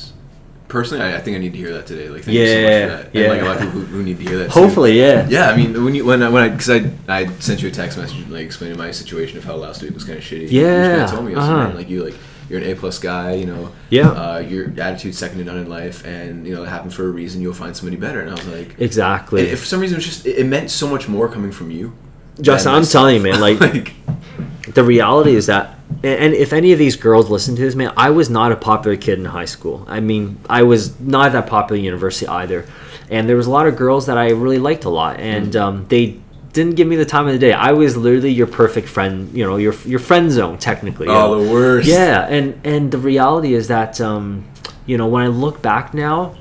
personally, 0.67 1.03
I, 1.03 1.17
I 1.17 1.21
think 1.21 1.35
I 1.35 1.39
need 1.39 1.51
to 1.53 1.57
hear 1.57 1.73
that 1.73 1.85
today. 1.87 2.09
Like, 2.09 2.23
thank 2.23 2.35
you 2.37 2.47
so 2.47 2.53
much 2.61 2.63
for 3.01 3.03
that. 3.03 3.15
yeah. 3.15 3.21
And 3.21 3.33
like 3.33 3.41
a 3.41 3.45
lot 3.45 3.55
of 3.57 3.61
people 3.63 3.79
who, 3.79 3.85
who 3.85 4.03
need 4.03 4.17
to 4.19 4.23
hear 4.23 4.37
that. 4.39 4.45
too. 4.51 4.59
hopefully 4.59 4.97
yeah 4.99 5.27
Yeah, 5.29 5.49
I 5.49 5.55
mean, 5.57 5.83
when 5.83 5.95
you 5.95 6.05
when 6.05 6.21
I, 6.23 6.29
when 6.29 6.43
I 6.43 6.49
because 6.49 6.69
I 6.69 6.89
I 7.07 7.27
sent 7.39 7.61
you 7.61 7.69
a 7.69 7.71
text 7.71 7.97
message 7.97 8.17
and 8.21 8.31
like 8.31 8.45
explaining 8.45 8.77
my 8.77 8.91
situation 8.91 9.37
of 9.37 9.43
how 9.43 9.55
last 9.55 9.81
week 9.81 9.93
was 9.93 10.03
kind 10.03 10.17
of 10.17 10.23
shitty. 10.23 10.49
you 10.51 10.61
Yeah, 10.61 10.95
kinda 11.05 11.11
told 11.11 11.25
me, 11.25 11.35
uh-huh. 11.35 11.53
man, 11.67 11.75
like 11.75 11.89
you 11.89 12.03
like 12.03 12.15
you're 12.49 12.59
an 12.61 12.65
A 12.69 12.75
plus 12.75 12.99
guy. 12.99 13.33
You 13.33 13.47
know, 13.47 13.71
Yeah. 13.89 14.09
uh, 14.09 14.37
your 14.37 14.65
attitude's 14.79 15.17
second 15.17 15.39
to 15.39 15.43
none 15.45 15.57
in 15.57 15.67
life, 15.69 16.05
and 16.05 16.45
you 16.45 16.53
know 16.53 16.63
it 16.63 16.67
happened 16.69 16.93
for 16.93 17.05
a 17.05 17.09
reason. 17.09 17.41
You'll 17.41 17.53
find 17.55 17.75
somebody 17.75 17.97
better. 17.97 18.21
And 18.21 18.29
I 18.29 18.33
was 18.33 18.47
like, 18.47 18.75
exactly. 18.79 19.41
if 19.49 19.61
for 19.61 19.65
some 19.65 19.79
reason 19.79 19.95
it 19.95 19.97
was 19.99 20.05
just 20.05 20.25
it, 20.27 20.37
it 20.37 20.45
meant 20.45 20.69
so 20.69 20.87
much 20.87 21.07
more 21.07 21.27
coming 21.27 21.51
from 21.51 21.71
you. 21.71 21.93
Just 22.41 22.67
I'm 22.67 22.75
myself. 22.81 22.91
telling 22.91 23.15
you, 23.15 23.21
man, 23.21 23.39
like- 23.39 23.93
the 24.73 24.83
reality 24.83 25.35
is 25.35 25.45
that 25.47 25.77
and 26.03 26.33
if 26.33 26.51
any 26.53 26.71
of 26.71 26.79
these 26.79 26.95
girls 26.95 27.29
listen 27.29 27.55
to 27.55 27.61
this 27.61 27.75
man 27.75 27.93
i 27.95 28.09
was 28.09 28.29
not 28.29 28.51
a 28.51 28.55
popular 28.55 28.97
kid 28.97 29.19
in 29.19 29.25
high 29.25 29.45
school 29.45 29.85
i 29.87 29.99
mean 29.99 30.37
i 30.49 30.63
was 30.63 30.99
not 30.99 31.31
that 31.31 31.45
popular 31.47 31.77
in 31.77 31.83
university 31.85 32.27
either 32.27 32.65
and 33.09 33.29
there 33.29 33.35
was 33.35 33.45
a 33.47 33.51
lot 33.51 33.67
of 33.67 33.75
girls 33.75 34.07
that 34.07 34.17
i 34.17 34.29
really 34.29 34.57
liked 34.57 34.85
a 34.85 34.89
lot 34.89 35.19
and 35.19 35.53
Mm. 35.53 35.61
um, 35.61 35.85
they 35.89 36.19
didn't 36.53 36.75
give 36.75 36.87
me 36.87 36.95
the 36.95 37.05
time 37.05 37.27
of 37.27 37.33
the 37.33 37.39
day 37.39 37.53
i 37.53 37.71
was 37.71 37.95
literally 37.95 38.31
your 38.31 38.47
perfect 38.47 38.87
friend 38.87 39.31
you 39.37 39.45
know 39.45 39.57
your 39.57 39.73
your 39.85 39.99
friend 39.99 40.31
zone 40.31 40.57
technically 40.57 41.05
you 41.05 41.11
know? 41.13 41.33
oh, 41.35 41.43
the 41.43 41.51
worst. 41.51 41.87
Yeah, 41.87 42.25
and 42.27 42.59
and 42.63 42.91
the 42.91 42.97
reality 42.97 43.53
is 43.53 43.67
that 43.67 43.99
um, 44.01 44.45
you 44.85 44.97
know 44.97 45.07
when 45.07 45.21
I 45.23 45.27
look 45.27 45.61
back 45.61 45.93
now, 45.93 46.35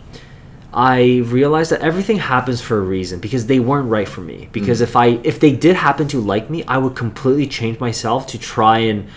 I 0.74 1.20
realized 1.26 1.70
that 1.70 1.82
everything 1.82 2.16
happens 2.16 2.60
for 2.60 2.76
a 2.76 2.82
reason 2.82 3.20
because 3.20 3.46
they 3.46 3.60
weren't 3.60 3.88
right 3.88 4.08
for 4.08 4.20
me. 4.20 4.48
Because 4.50 4.80
mm. 4.80 4.84
if 4.84 4.96
I 4.96 5.06
if 5.22 5.38
they 5.38 5.52
did 5.52 5.76
happen 5.76 6.08
to 6.08 6.20
like 6.20 6.50
me, 6.50 6.64
I 6.64 6.78
would 6.78 6.96
completely 6.96 7.46
change 7.46 7.78
myself 7.78 8.26
to 8.28 8.38
try 8.38 8.78
and 8.78 9.08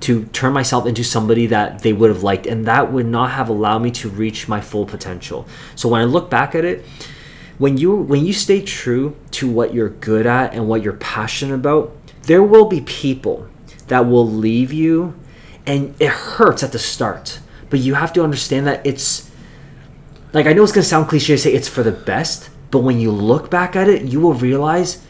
to 0.00 0.24
turn 0.26 0.52
myself 0.52 0.86
into 0.86 1.04
somebody 1.04 1.46
that 1.46 1.78
they 1.78 1.92
would 1.92 2.10
have 2.10 2.22
liked, 2.22 2.46
and 2.46 2.66
that 2.66 2.92
would 2.92 3.06
not 3.06 3.30
have 3.30 3.48
allowed 3.48 3.78
me 3.78 3.90
to 3.92 4.08
reach 4.08 4.48
my 4.48 4.60
full 4.60 4.84
potential. 4.84 5.46
So 5.76 5.88
when 5.88 6.00
I 6.00 6.04
look 6.04 6.28
back 6.28 6.54
at 6.54 6.64
it, 6.64 6.84
when 7.58 7.78
you 7.78 7.94
when 7.94 8.26
you 8.26 8.32
stay 8.32 8.60
true 8.60 9.16
to 9.32 9.48
what 9.48 9.72
you're 9.72 9.90
good 9.90 10.26
at 10.26 10.52
and 10.52 10.68
what 10.68 10.82
you're 10.82 10.94
passionate 10.94 11.54
about, 11.54 11.96
there 12.22 12.42
will 12.42 12.66
be 12.66 12.80
people 12.80 13.48
that 13.86 14.06
will 14.06 14.26
leave 14.26 14.72
you 14.72 15.14
and 15.66 15.94
it 16.00 16.08
hurts 16.08 16.62
at 16.62 16.72
the 16.72 16.78
start. 16.78 17.38
But 17.70 17.78
you 17.80 17.94
have 17.94 18.12
to 18.14 18.24
understand 18.24 18.66
that 18.66 18.84
it's 18.86 19.30
like 20.34 20.46
I 20.46 20.52
know 20.52 20.62
it's 20.62 20.72
gonna 20.72 20.84
sound 20.84 21.08
cliche 21.08 21.34
to 21.34 21.38
say 21.38 21.52
it's 21.52 21.68
for 21.68 21.82
the 21.82 21.92
best, 21.92 22.50
but 22.70 22.80
when 22.80 22.98
you 23.00 23.10
look 23.10 23.50
back 23.50 23.76
at 23.76 23.88
it, 23.88 24.02
you 24.02 24.20
will 24.20 24.34
realize 24.34 25.02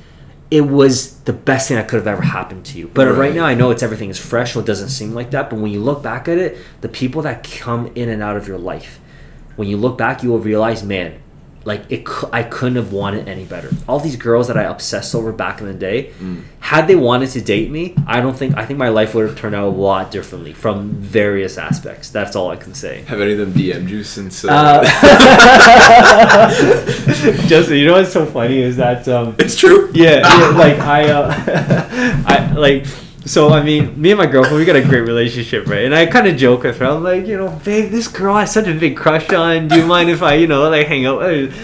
it 0.50 0.60
was 0.60 1.18
the 1.22 1.32
best 1.32 1.68
thing 1.68 1.76
that 1.78 1.88
could 1.88 1.96
have 1.96 2.06
ever 2.06 2.22
happened 2.22 2.64
to 2.66 2.78
you. 2.78 2.88
But 2.92 3.08
right, 3.08 3.16
Right. 3.18 3.34
now, 3.34 3.44
I 3.44 3.54
know 3.54 3.70
it's 3.70 3.82
everything 3.82 4.10
is 4.10 4.18
fresh, 4.18 4.52
so 4.52 4.60
it 4.60 4.66
doesn't 4.66 4.90
seem 4.90 5.12
like 5.14 5.30
that. 5.32 5.50
But 5.50 5.58
when 5.58 5.72
you 5.72 5.80
look 5.80 6.02
back 6.02 6.28
at 6.28 6.38
it, 6.38 6.58
the 6.82 6.88
people 6.88 7.22
that 7.22 7.42
come 7.42 7.90
in 7.94 8.08
and 8.08 8.22
out 8.22 8.36
of 8.36 8.46
your 8.46 8.58
life, 8.58 9.00
when 9.56 9.66
you 9.66 9.76
look 9.78 9.96
back, 9.98 10.22
you 10.22 10.28
will 10.30 10.38
realize, 10.38 10.84
man, 10.84 11.14
like 11.64 11.90
it, 11.90 12.06
I 12.32 12.42
couldn't 12.42 12.76
have 12.76 12.92
wanted 12.92 13.28
any 13.28 13.44
better. 13.44 13.70
All 13.88 13.98
these 14.00 14.16
girls 14.16 14.48
that 14.48 14.56
I 14.56 14.64
obsessed 14.64 15.14
over 15.14 15.32
back 15.32 15.60
in 15.60 15.66
the 15.66 15.72
day, 15.74 16.12
had 16.60 16.86
they 16.88 16.94
wanted 16.96 17.30
to 17.30 17.40
date 17.40 17.70
me, 17.70 17.94
I 18.06 18.20
don't 18.20 18.36
think 18.36 18.56
I 18.56 18.64
think 18.66 18.78
my 18.78 18.88
life 18.88 19.14
would 19.14 19.26
have 19.28 19.38
turned 19.38 19.54
out 19.54 19.64
a 19.64 19.68
lot 19.70 20.10
differently 20.10 20.52
from 20.52 20.90
various 20.90 21.56
aspects. 21.58 22.10
That's 22.10 22.36
all 22.36 22.50
I 22.50 22.56
can 22.56 22.74
say. 22.74 23.02
Have 23.02 23.20
any 23.20 23.32
of 23.32 23.38
them 23.38 23.52
DM'd 23.52 23.88
you 23.90 24.02
since? 24.04 24.44
Uh, 24.44 24.82
Uh, 24.84 26.50
Justin, 27.46 27.76
you 27.78 27.86
know 27.86 27.94
what's 27.94 28.12
so 28.12 28.26
funny 28.26 28.60
is 28.60 28.76
that 28.76 29.06
um, 29.08 29.34
it's 29.38 29.56
true. 29.56 29.90
yeah, 29.94 30.20
yeah, 30.20 30.48
like 30.56 30.78
I, 30.78 31.10
uh, 31.10 31.34
I 32.26 32.52
like. 32.52 32.86
So 33.26 33.50
I 33.50 33.62
mean, 33.62 34.00
me 34.00 34.10
and 34.10 34.18
my 34.18 34.26
girlfriend, 34.26 34.58
we 34.58 34.64
got 34.64 34.76
a 34.76 34.82
great 34.82 35.00
relationship, 35.00 35.66
right? 35.66 35.84
And 35.84 35.94
I 35.94 36.06
kind 36.06 36.26
of 36.26 36.36
joke 36.36 36.64
with 36.64 36.78
her. 36.78 36.86
I'm 36.86 37.02
like, 37.02 37.26
you 37.26 37.36
know, 37.38 37.48
babe, 37.64 37.90
this 37.90 38.06
girl 38.06 38.34
I 38.34 38.44
such 38.44 38.66
a 38.66 38.74
big 38.74 38.96
crush 38.96 39.30
on. 39.30 39.68
Do 39.68 39.78
you 39.78 39.86
mind 39.86 40.10
if 40.10 40.22
I, 40.22 40.34
you 40.34 40.46
know, 40.46 40.68
like 40.68 40.86
hang 40.86 41.06
out? 41.06 41.20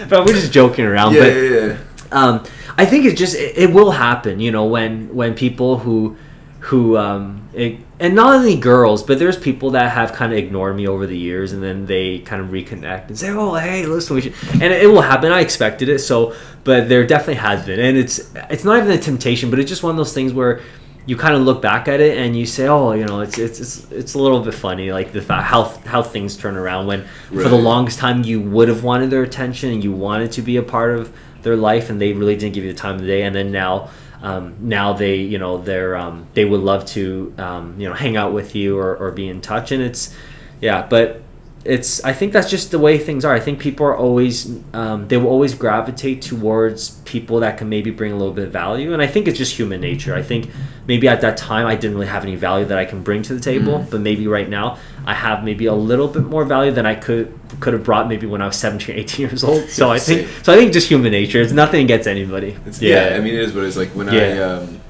But 0.08 0.24
we're 0.24 0.32
just 0.32 0.52
joking 0.52 0.86
around. 0.86 1.14
Yeah, 1.14 1.20
but 1.20 1.28
yeah, 1.28 1.66
yeah. 1.66 1.76
um, 2.12 2.44
I 2.78 2.86
think 2.86 3.04
it 3.04 3.16
just 3.16 3.36
it, 3.36 3.58
it 3.58 3.72
will 3.74 3.90
happen, 3.90 4.40
you 4.40 4.50
know, 4.50 4.64
when 4.64 5.14
when 5.14 5.34
people 5.34 5.78
who 5.78 6.16
who 6.60 6.96
um 6.96 7.48
it, 7.52 7.80
and 7.98 8.14
not 8.14 8.34
only 8.34 8.56
girls, 8.56 9.02
but 9.02 9.18
there's 9.18 9.36
people 9.36 9.72
that 9.72 9.92
have 9.92 10.12
kind 10.12 10.32
of 10.32 10.38
ignored 10.38 10.76
me 10.76 10.86
over 10.86 11.06
the 11.06 11.18
years, 11.18 11.52
and 11.52 11.62
then 11.62 11.84
they 11.84 12.20
kind 12.20 12.40
of 12.40 12.48
reconnect 12.48 13.08
and 13.08 13.18
say, 13.18 13.28
"Oh, 13.30 13.54
hey, 13.54 13.84
listen, 13.84 14.16
we 14.16 14.22
should," 14.22 14.34
and 14.52 14.62
it, 14.62 14.86
will 14.86 15.02
happen. 15.02 15.32
I 15.32 15.40
expected 15.40 15.88
it, 15.88 15.98
so 15.98 16.34
but 16.64 16.88
there 16.88 17.06
definitely 17.06 17.34
has 17.34 17.66
been, 17.66 17.80
and 17.80 17.98
it's 17.98 18.32
it's 18.48 18.64
not 18.64 18.78
even 18.78 18.92
a 18.92 18.98
temptation, 18.98 19.50
but 19.50 19.58
it's 19.58 19.68
just 19.68 19.82
one 19.82 19.90
of 19.90 19.96
those 19.96 20.14
things 20.14 20.32
where 20.32 20.60
you 21.06 21.16
kind 21.16 21.34
of 21.34 21.42
look 21.42 21.62
back 21.62 21.88
at 21.88 22.00
it 22.00 22.18
and 22.18 22.36
you 22.36 22.46
say, 22.46 22.68
"Oh, 22.68 22.92
you 22.92 23.04
know, 23.04 23.20
it's 23.20 23.38
it's 23.38 23.60
it's, 23.60 23.90
it's 23.90 24.14
a 24.14 24.18
little 24.18 24.40
bit 24.40 24.54
funny, 24.54 24.92
like 24.92 25.12
the 25.12 25.22
fact 25.22 25.44
how 25.44 25.64
how 25.86 26.02
things 26.02 26.36
turn 26.36 26.56
around 26.56 26.86
when 26.86 27.04
for 27.28 27.48
the 27.48 27.56
longest 27.56 27.98
time 27.98 28.22
you 28.22 28.40
would 28.40 28.68
have 28.68 28.84
wanted 28.84 29.10
their 29.10 29.22
attention 29.22 29.70
and 29.70 29.82
you 29.82 29.92
wanted 29.92 30.32
to 30.32 30.42
be 30.42 30.56
a 30.56 30.62
part 30.62 30.98
of 30.98 31.12
their 31.42 31.56
life 31.56 31.90
and 31.90 32.00
they 32.00 32.12
really 32.12 32.36
didn't 32.36 32.54
give 32.54 32.64
you 32.64 32.72
the 32.72 32.78
time 32.78 32.96
of 32.96 33.00
the 33.00 33.06
day 33.06 33.22
and 33.22 33.34
then 33.34 33.50
now 33.50 33.90
um, 34.22 34.56
now 34.60 34.92
they 34.92 35.16
you 35.16 35.38
know 35.38 35.58
they're 35.58 35.96
um, 35.96 36.26
they 36.34 36.44
would 36.44 36.60
love 36.60 36.84
to 36.86 37.34
um, 37.38 37.80
you 37.80 37.88
know 37.88 37.94
hang 37.94 38.16
out 38.16 38.32
with 38.32 38.54
you 38.54 38.78
or, 38.78 38.96
or 38.96 39.10
be 39.10 39.28
in 39.28 39.40
touch 39.40 39.72
and 39.72 39.82
it's 39.82 40.14
yeah 40.60 40.86
but 40.86 41.22
it's 41.62 42.02
I 42.04 42.14
think 42.14 42.32
that's 42.32 42.48
just 42.48 42.70
the 42.70 42.78
way 42.78 42.96
things 42.96 43.22
are 43.22 43.34
I 43.34 43.40
think 43.40 43.58
people 43.58 43.84
are 43.84 43.94
always 43.96 44.58
um, 44.72 45.08
they 45.08 45.18
will 45.18 45.28
always 45.28 45.54
gravitate 45.54 46.22
towards 46.22 46.90
people 47.00 47.40
that 47.40 47.58
can 47.58 47.68
maybe 47.68 47.90
bring 47.90 48.12
a 48.12 48.16
little 48.16 48.32
bit 48.32 48.46
of 48.46 48.52
value 48.52 48.94
and 48.94 49.02
I 49.02 49.06
think 49.06 49.28
it's 49.28 49.36
just 49.36 49.54
human 49.54 49.78
nature 49.78 50.14
I 50.14 50.22
think 50.22 50.48
maybe 50.86 51.06
at 51.06 51.20
that 51.20 51.36
time 51.36 51.66
I 51.66 51.74
didn't 51.76 51.96
really 51.96 52.06
have 52.06 52.22
any 52.22 52.34
value 52.34 52.64
that 52.64 52.78
I 52.78 52.86
can 52.86 53.02
bring 53.02 53.20
to 53.24 53.34
the 53.34 53.40
table 53.40 53.86
but 53.90 54.00
maybe 54.00 54.26
right 54.26 54.48
now 54.48 54.78
I 55.04 55.12
have 55.12 55.44
maybe 55.44 55.66
a 55.66 55.74
little 55.74 56.08
bit 56.08 56.22
more 56.24 56.46
value 56.46 56.72
than 56.72 56.86
I 56.86 56.94
could 56.94 57.38
could 57.60 57.74
have 57.74 57.84
brought 57.84 58.08
maybe 58.08 58.26
when 58.26 58.40
I 58.40 58.46
was 58.46 58.56
17 58.56 58.96
18 58.96 59.28
years 59.28 59.44
old 59.44 59.68
so 59.68 59.90
I 59.90 59.98
think 59.98 60.28
so 60.42 60.54
I 60.54 60.56
think 60.56 60.72
just 60.72 60.88
human 60.88 61.12
nature 61.12 61.42
it's 61.42 61.52
nothing 61.52 61.84
against 61.84 62.08
anybody 62.08 62.56
It's, 62.64 62.80
yeah. 62.80 63.12
I 63.16 63.20
mean, 63.20 63.34
it 63.34 63.40
is 63.40 63.52
what 63.52 63.64
it 63.64 63.66
is. 63.68 63.76
Like 63.76 63.90
when 63.90 64.08
I 64.08 64.14
Yeah. 64.16 64.44
um, 64.44 64.80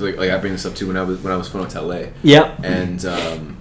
like, 0.00 0.16
like 0.16 0.30
I 0.30 0.38
bring 0.38 0.52
this 0.54 0.64
up 0.64 0.74
too 0.74 0.86
when 0.86 0.96
I 0.96 1.02
was 1.02 1.18
when 1.22 1.34
I 1.34 1.36
was 1.36 1.48
flown 1.50 1.68
to 1.68 1.82
LA. 1.82 2.02
yeah 2.22 2.56
and 2.62 3.04
um, 3.04 3.57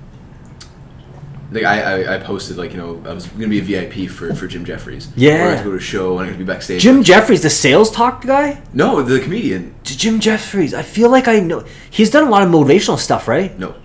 like 1.51 1.63
I, 1.63 2.03
I, 2.03 2.15
I 2.15 2.17
posted 2.19 2.57
like 2.57 2.71
you 2.71 2.77
know 2.77 3.01
I 3.05 3.13
was 3.13 3.25
gonna 3.27 3.47
be 3.47 3.60
a 3.60 3.62
VIP 3.63 4.10
for, 4.10 4.33
for 4.36 4.47
Jim 4.47 4.65
Jeffries. 4.65 5.07
Yeah. 5.15 5.31
I 5.33 5.38
had 5.38 5.57
to 5.60 5.63
go 5.63 5.71
to 5.71 5.77
a 5.77 5.79
show 5.79 6.17
and 6.17 6.23
I 6.23 6.25
had 6.25 6.33
to 6.33 6.38
be 6.39 6.43
backstage. 6.45 6.81
Jim 6.81 7.03
Jeffries 7.03 7.41
the 7.41 7.49
sales 7.49 7.89
talk 7.91 8.25
guy 8.25 8.62
No, 8.73 9.01
the 9.01 9.19
comedian. 9.19 9.75
Jim 9.83 10.19
Jeffries 10.19 10.73
I 10.73 10.81
feel 10.81 11.10
like 11.10 11.27
I 11.27 11.39
know 11.39 11.63
he's 11.89 12.10
done 12.10 12.27
a 12.27 12.29
lot 12.29 12.43
of 12.43 12.49
motivational 12.49 12.97
stuff 12.99 13.27
right 13.27 13.57
No. 13.57 13.75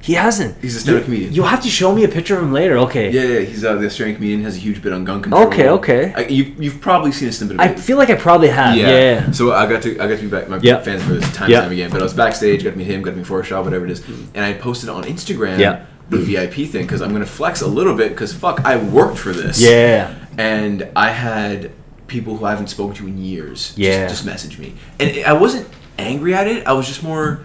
he 0.00 0.14
hasn't 0.14 0.56
He's 0.62 0.76
a 0.76 0.80
stand-up 0.80 1.04
comedian. 1.04 1.32
you'll 1.34 1.46
have 1.46 1.62
to 1.64 1.68
show 1.68 1.92
me 1.94 2.04
a 2.04 2.08
picture 2.08 2.36
of 2.36 2.42
him 2.44 2.52
later 2.52 2.78
okay 2.86 3.10
Yeah, 3.10 3.22
yeah. 3.22 3.40
He's 3.40 3.64
uh, 3.64 3.74
the 3.74 3.86
Australian 3.86 4.16
comedian. 4.16 4.42
Has 4.44 4.54
a 4.56 4.60
huge 4.60 4.80
bit 4.80 4.92
on 4.92 5.04
gun 5.04 5.20
control. 5.20 5.46
Okay, 5.48 5.68
okay. 5.68 6.12
I, 6.16 6.20
you 6.28 6.44
you've 6.58 6.80
probably 6.80 7.10
seen 7.12 7.28
a 7.28 7.32
snippet 7.32 7.56
of 7.56 7.60
I 7.60 7.70
it. 7.70 7.80
feel 7.80 7.96
like 7.98 8.10
I 8.10 8.14
probably 8.14 8.48
have 8.48 8.76
yeah, 8.76 9.30
So 9.32 9.52
I 9.52 9.66
got 9.68 9.82
to 9.82 9.90
I 10.00 10.06
got 10.08 10.16
to 10.16 10.22
be 10.22 10.28
back 10.28 10.48
my 10.48 10.58
Yep. 10.62 10.84
fans 10.84 11.02
for 11.02 11.14
this 11.14 11.28
time 11.34 11.50
Yep. 11.50 11.58
and 11.58 11.64
time 11.64 11.72
again. 11.72 11.90
But 11.90 12.00
I 12.00 12.04
was 12.04 12.14
backstage, 12.14 12.62
got 12.62 12.70
to 12.70 12.76
meet 12.76 12.86
him, 12.86 13.02
got 13.02 13.10
to 13.10 13.16
meet 13.16 13.26
Forrest 13.26 13.48
Shaw, 13.50 13.60
whatever 13.62 13.84
it 13.84 13.90
is, 13.90 14.02
and 14.34 14.44
I 14.44 14.52
posted 14.54 14.88
on 14.88 15.02
Instagram 15.04 15.58
Yeah. 15.58 15.84
The 16.10 16.18
VIP 16.18 16.68
thing 16.68 16.82
because 16.82 17.02
I'm 17.02 17.12
gonna 17.12 17.26
flex 17.26 17.60
a 17.60 17.66
little 17.66 17.94
bit 17.94 18.10
because 18.10 18.32
fuck, 18.32 18.64
I 18.64 18.76
worked 18.76 19.18
for 19.18 19.32
this. 19.32 19.60
yeah. 19.60 20.14
and 20.38 20.88
I 20.96 21.10
had 21.10 21.70
people 22.06 22.36
who 22.36 22.44
I 22.46 22.50
haven't 22.50 22.68
spoken 22.68 22.94
to 22.96 23.06
in 23.06 23.18
years 23.18 23.74
Yeah. 23.76 24.04
just, 24.04 24.14
just 24.16 24.26
message 24.26 24.58
me, 24.58 24.74
and 24.98 25.24
I 25.26 25.34
wasn't 25.34 25.68
angry 25.98 26.34
at 26.34 26.46
it. 26.46 26.66
I 26.66 26.72
was 26.72 26.86
just 26.86 27.02
more 27.02 27.44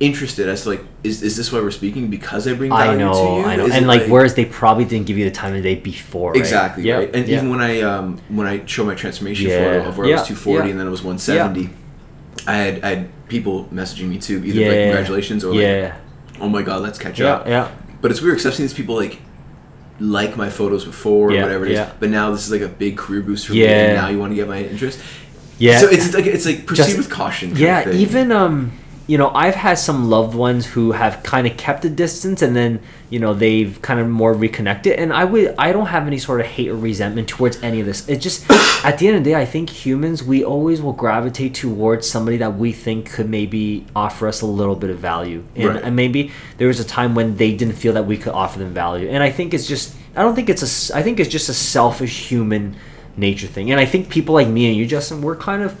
interested 0.00 0.48
as 0.48 0.64
to 0.64 0.70
like, 0.70 0.84
is, 1.04 1.22
is 1.22 1.36
this 1.36 1.52
why 1.52 1.60
we're 1.60 1.70
speaking? 1.70 2.10
Because 2.10 2.46
I 2.48 2.52
bring 2.54 2.70
value 2.70 2.90
I 2.92 2.96
know, 2.96 3.12
to 3.12 3.18
you. 3.20 3.44
I 3.46 3.56
know, 3.56 3.66
Is 3.66 3.74
and 3.74 3.84
it 3.84 3.88
like, 3.88 4.06
whereas 4.08 4.34
they 4.34 4.44
probably 4.44 4.84
didn't 4.84 5.06
give 5.06 5.16
you 5.16 5.24
the 5.24 5.30
time 5.30 5.54
of 5.54 5.62
day 5.62 5.76
before. 5.76 6.32
right? 6.32 6.40
exactly 6.40 6.82
Yeah. 6.82 6.96
right. 6.96 7.14
And 7.14 7.26
yep. 7.28 7.38
even 7.38 7.48
when 7.50 7.60
I 7.60 7.80
um 7.82 8.18
when 8.28 8.46
I 8.46 8.66
show 8.66 8.84
my 8.84 8.94
transformation 8.96 9.48
Yeah. 9.48 9.58
photo 9.58 9.88
of 9.88 9.96
where 9.96 10.08
I 10.08 10.10
was 10.10 10.26
240 10.26 10.66
yeah. 10.66 10.70
and 10.72 10.80
then 10.80 10.86
it 10.88 10.90
was 10.90 11.02
170. 11.02 11.70
I 12.46 12.52
had 12.56 12.84
I 12.84 12.88
had 12.96 13.28
people 13.28 13.66
messaging 13.72 14.08
me 14.08 14.18
too, 14.18 14.44
either 14.44 14.60
yeah, 14.60 14.68
like 14.68 14.76
congratulations 14.86 15.44
or 15.44 15.54
yeah, 15.54 15.94
like 16.32 16.40
oh 16.42 16.48
my 16.48 16.62
god, 16.62 16.82
let's 16.82 16.98
catch 16.98 17.20
yeah, 17.20 17.26
up. 17.34 17.46
yeah. 17.46 17.70
But 18.04 18.10
it's 18.10 18.20
weird 18.20 18.34
because 18.34 18.44
I've 18.44 18.54
seen 18.54 18.64
these 18.66 18.74
people 18.74 18.96
like 18.96 19.16
like 19.98 20.36
my 20.36 20.50
photos 20.50 20.84
before 20.84 21.32
Yeah, 21.32 21.38
or 21.38 21.42
whatever 21.44 21.64
it 21.64 21.70
is. 21.70 21.78
yeah. 21.78 21.90
But 21.98 22.10
now 22.10 22.30
this 22.32 22.44
is 22.44 22.52
like 22.52 22.60
a 22.60 22.68
big 22.68 22.98
career 22.98 23.22
boost 23.22 23.46
for 23.46 23.54
me. 23.54 23.66
And 23.66 23.94
now 23.94 24.08
you 24.08 24.18
want 24.18 24.32
to 24.32 24.34
get 24.36 24.46
my 24.46 24.62
interest. 24.62 25.00
Yeah. 25.58 25.78
So 25.80 25.88
it's 25.88 26.12
like 26.12 26.26
it's 26.26 26.44
like 26.44 26.66
proceed 26.66 26.82
Just- 26.84 26.98
with 26.98 27.08
caution. 27.08 27.56
yeah 27.56 27.88
even 27.90 28.30
um 28.30 28.72
you 29.06 29.18
know 29.18 29.28
i've 29.34 29.54
had 29.54 29.74
some 29.78 30.08
loved 30.08 30.34
ones 30.34 30.64
who 30.64 30.92
have 30.92 31.22
kind 31.22 31.46
of 31.46 31.56
kept 31.58 31.84
a 31.84 31.90
distance 31.90 32.40
and 32.40 32.56
then 32.56 32.80
you 33.10 33.18
know 33.18 33.34
they've 33.34 33.80
kind 33.82 34.00
of 34.00 34.08
more 34.08 34.32
reconnected 34.32 34.94
and 34.98 35.12
i 35.12 35.24
would 35.24 35.54
i 35.58 35.72
don't 35.72 35.86
have 35.86 36.06
any 36.06 36.18
sort 36.18 36.40
of 36.40 36.46
hate 36.46 36.68
or 36.70 36.76
resentment 36.76 37.28
towards 37.28 37.62
any 37.62 37.80
of 37.80 37.86
this. 37.86 38.08
It 38.08 38.18
just 38.18 38.44
at 38.84 38.98
the 38.98 39.06
end 39.08 39.16
of 39.18 39.24
the 39.24 39.30
day 39.30 39.36
i 39.36 39.44
think 39.44 39.68
humans 39.68 40.22
we 40.22 40.42
always 40.42 40.80
will 40.80 40.94
gravitate 40.94 41.54
towards 41.54 42.08
somebody 42.08 42.38
that 42.38 42.56
we 42.56 42.72
think 42.72 43.10
could 43.10 43.28
maybe 43.28 43.84
offer 43.94 44.26
us 44.26 44.40
a 44.40 44.46
little 44.46 44.76
bit 44.76 44.88
of 44.90 44.98
value. 44.98 45.44
And, 45.54 45.68
Right. 45.68 45.82
and 45.82 45.94
maybe 45.96 46.32
there 46.56 46.68
was 46.68 46.80
a 46.80 46.84
time 46.84 47.14
when 47.14 47.36
they 47.36 47.54
didn't 47.54 47.74
feel 47.74 47.92
that 47.92 48.06
we 48.06 48.16
could 48.16 48.32
offer 48.32 48.58
them 48.58 48.72
value. 48.72 49.08
And 49.08 49.22
i 49.22 49.30
think 49.30 49.52
it's 49.52 49.66
just 49.66 49.94
i 50.16 50.22
don't 50.22 50.34
think 50.34 50.48
it's 50.48 50.62
a, 50.90 50.96
I 50.96 51.02
think 51.02 51.20
it's 51.20 51.30
just 51.30 51.48
a 51.50 51.54
selfish 51.54 52.28
human 52.30 52.76
nature 53.16 53.46
thing. 53.48 53.70
And 53.70 53.78
i 53.78 53.84
think 53.84 54.08
people 54.08 54.34
like 54.34 54.48
me 54.48 54.66
and 54.68 54.74
you 54.76 54.86
justin 54.86 55.20
we're 55.20 55.36
kind 55.36 55.62
of 55.62 55.76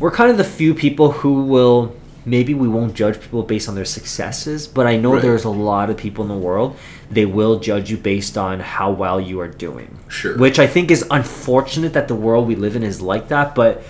we're 0.00 0.10
kind 0.10 0.30
of 0.30 0.36
the 0.38 0.44
few 0.44 0.74
people 0.74 1.12
who 1.12 1.44
will 1.44 1.94
maybe 2.26 2.54
we 2.54 2.66
won't 2.68 2.94
judge 2.94 3.20
people 3.20 3.42
based 3.42 3.68
on 3.68 3.74
their 3.74 3.84
successes 3.84 4.66
but 4.66 4.86
i 4.86 4.96
know 4.96 5.12
Right. 5.14 5.22
there's 5.22 5.44
a 5.44 5.50
lot 5.50 5.90
of 5.90 5.96
people 5.96 6.22
in 6.24 6.28
the 6.28 6.36
world 6.48 6.76
they 7.10 7.26
will 7.26 7.58
judge 7.60 7.90
you 7.90 7.96
based 7.96 8.38
on 8.38 8.60
how 8.60 8.90
well 8.90 9.20
you 9.20 9.40
are 9.40 9.48
doing 9.48 9.98
Sure. 10.08 10.36
which 10.38 10.58
i 10.58 10.66
think 10.66 10.90
is 10.90 11.04
unfortunate 11.10 11.92
that 11.92 12.08
the 12.08 12.14
world 12.14 12.46
we 12.48 12.54
live 12.56 12.76
in 12.76 12.82
is 12.82 13.00
like 13.02 13.28
that 13.28 13.54
but 13.54 13.82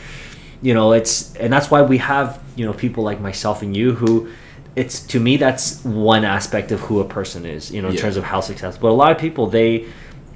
you 0.63 0.75
know 0.75 0.93
it's 0.93 1.35
and 1.37 1.53
that's 1.53 1.71
why 1.71 1.83
we 1.83 1.99
have 1.99 2.41
you 2.57 2.65
know 2.67 2.73
people 2.73 3.05
like 3.05 3.21
myself 3.21 3.63
and 3.63 3.77
you 3.77 3.93
who 3.95 4.29
it's 4.77 4.99
to 5.07 5.21
me 5.21 5.37
that's 5.37 5.85
one 5.85 6.25
aspect 6.25 6.73
of 6.73 6.81
who 6.81 6.99
a 6.99 7.05
person 7.05 7.47
is. 7.47 7.71
You 7.71 7.81
know, 7.81 7.89
in 7.91 7.95
Yeah. 7.95 8.01
terms 8.01 8.17
of 8.17 8.25
how 8.25 8.41
successful. 8.41 8.89
But 8.89 8.93
a 8.93 8.99
lot 9.05 9.13
of 9.13 9.19
people 9.19 9.47
they 9.47 9.85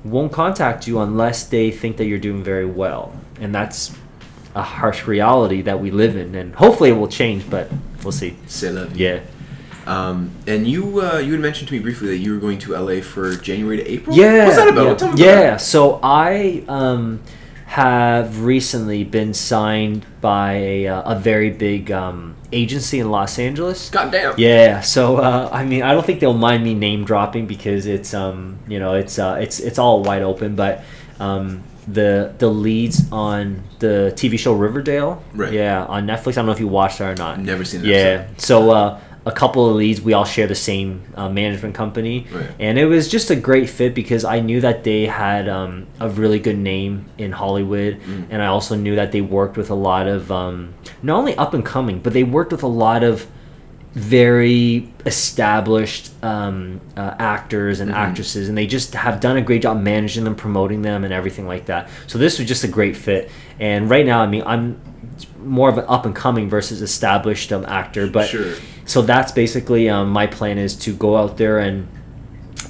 won't 0.05 0.31
contact 0.31 0.87
you 0.87 1.01
unless 1.01 1.43
they 1.43 1.73
think 1.73 1.97
that 1.97 2.05
you're 2.07 2.21
doing 2.21 2.45
very 2.45 2.65
well, 2.65 3.13
and 3.41 3.53
that's 3.53 3.91
a 4.55 4.63
harsh 4.63 5.09
reality 5.09 5.63
that 5.63 5.81
we 5.81 5.91
live 5.91 6.15
in. 6.17 6.37
And 6.37 6.55
hopefully 6.55 6.91
it 6.91 6.93
will 6.93 7.09
change, 7.09 7.51
but 7.51 7.69
we'll 8.09 8.13
see. 8.13 8.35
C'est 8.47 8.73
la 8.73 8.85
vie. 8.85 8.99
Yeah. 8.99 9.21
Um, 9.87 10.31
and 10.47 10.67
you 10.67 11.01
uh, 11.01 11.19
you 11.19 11.33
had 11.33 11.41
mentioned 11.41 11.69
to 11.69 11.75
me 11.75 11.81
briefly 11.81 12.09
that 12.09 12.19
you 12.19 12.33
were 12.33 12.41
going 12.41 12.59
to 12.61 12.73
LA 12.73 13.01
for 13.01 13.37
January 13.37 13.79
to 13.79 13.91
April. 13.91 14.17
Yeah. 14.17 14.45
What's 14.45 14.57
that 14.57 14.69
about? 14.69 15.01
Yeah. 15.19 15.37
Me 15.37 15.47
about. 15.47 15.61
So 15.61 16.01
I 16.03 16.65
um, 16.69 17.21
have 17.67 18.43
recently 18.43 19.05
been 19.05 19.35
signed 19.35 20.05
by 20.21 20.53
a, 20.55 20.87
uh, 20.89 21.13
a 21.13 21.19
very 21.19 21.51
big 21.51 21.93
um, 21.93 22.35
agency 22.51 22.99
in 22.99 23.11
Los 23.11 23.39
Angeles. 23.39 23.91
God 23.91 24.11
damn. 24.11 24.35
Yeah, 24.39 24.81
so 24.81 25.19
uh, 25.19 25.51
I 25.53 25.65
mean, 25.65 25.83
I 25.83 25.93
don't 25.93 26.05
think 26.05 26.21
they'll 26.21 26.33
mind 26.33 26.65
me 26.65 26.75
name 26.75 27.05
dropping 27.05 27.47
because 27.47 27.87
it's 27.87 28.15
um, 28.15 28.59
you 28.69 28.79
know, 28.79 28.95
it's 28.95 29.19
uh, 29.19 29.39
it's 29.41 29.61
it's 29.61 29.79
all 29.79 30.03
wide 30.03 30.23
open. 30.23 30.55
But 30.55 30.83
um, 31.21 31.63
the 31.93 32.33
the 32.39 32.49
leads 32.49 33.11
on 33.13 33.63
the 33.79 34.13
TV 34.17 34.39
show 34.39 34.53
Riverdale, 34.53 35.23
Right. 35.35 35.53
Yeah, 35.53 35.85
on 35.85 36.07
Netflix. 36.07 36.33
I 36.33 36.33
don't 36.37 36.47
know 36.47 36.53
if 36.53 36.61
you 36.61 36.69
watched 36.69 36.99
that 36.99 37.13
or 37.13 37.15
not. 37.17 37.41
Never 37.41 37.65
seen 37.65 37.83
that 37.83 37.89
Yeah, 37.89 37.97
episode. 38.29 38.41
so 38.41 38.71
uh, 38.71 39.01
a 39.27 39.33
couple 39.33 39.69
of 39.69 39.77
leads, 39.77 40.01
we 40.01 40.13
all 40.15 40.25
share 40.25 40.47
the 40.47 40.55
same 40.55 41.03
uh, 41.15 41.29
management 41.29 41.75
company, 41.75 42.27
Right. 42.33 42.47
and 42.59 42.79
it 42.79 42.87
was 42.87 43.09
just 43.09 43.31
a 43.31 43.37
great 43.37 43.69
fit 43.69 43.95
because 43.95 44.25
I 44.25 44.41
knew 44.41 44.61
that 44.63 44.85
they 44.85 45.07
had 45.07 45.49
um, 45.49 45.87
a 46.01 46.09
really 46.09 46.39
good 46.39 46.57
name 46.59 47.07
in 47.19 47.33
Hollywood, 47.33 48.01
Mm. 48.01 48.27
and 48.31 48.43
I 48.43 48.47
also 48.47 48.75
knew 48.75 48.97
that 48.97 49.13
they 49.13 49.21
worked 49.21 49.57
with 49.57 49.71
a 49.71 49.75
lot 49.75 50.07
of 50.07 50.31
um, 50.33 50.75
not 51.03 51.19
only 51.19 51.37
up 51.37 51.53
and 51.53 51.65
coming, 51.65 51.99
but 52.01 52.13
they 52.13 52.23
worked 52.25 52.53
with 52.53 52.63
a 52.63 52.69
lot 52.69 53.03
of 53.03 53.27
very 53.95 54.89
established 55.07 56.11
um, 56.23 56.81
uh, 56.97 57.15
actors 57.19 57.81
and 57.81 57.91
Mhm. 57.91 57.95
actresses, 57.97 58.49
and 58.49 58.57
they 58.57 58.67
just 58.67 58.95
have 58.95 59.21
done 59.21 59.37
a 59.37 59.43
great 59.43 59.63
job 59.63 59.81
managing 59.81 60.25
them, 60.25 60.35
promoting 60.35 60.83
them, 60.83 61.05
and 61.05 61.13
everything 61.13 61.47
like 61.47 61.67
that. 61.67 61.89
So 62.07 62.19
this 62.19 62.39
was 62.39 62.47
just 62.47 62.65
a 62.65 62.69
great 62.69 62.97
fit. 62.97 63.31
And 63.59 63.89
right 63.91 64.07
now, 64.07 64.21
I 64.21 64.27
mean, 64.27 64.43
I'm 64.47 64.77
more 65.45 65.69
of 65.69 65.79
an 65.79 65.85
up 65.89 66.07
and 66.07 66.15
coming 66.15 66.49
versus 66.49 66.83
established 66.83 67.53
um, 67.53 67.65
actor, 67.67 68.07
but 68.07 68.29
Sure. 68.29 68.55
so 68.85 69.03
that's 69.03 69.33
basically 69.33 69.89
um, 69.89 70.11
my 70.11 70.27
plan 70.27 70.59
is 70.59 70.75
to 70.77 70.93
go 70.93 71.17
out 71.17 71.37
there 71.37 71.59
and 71.59 71.87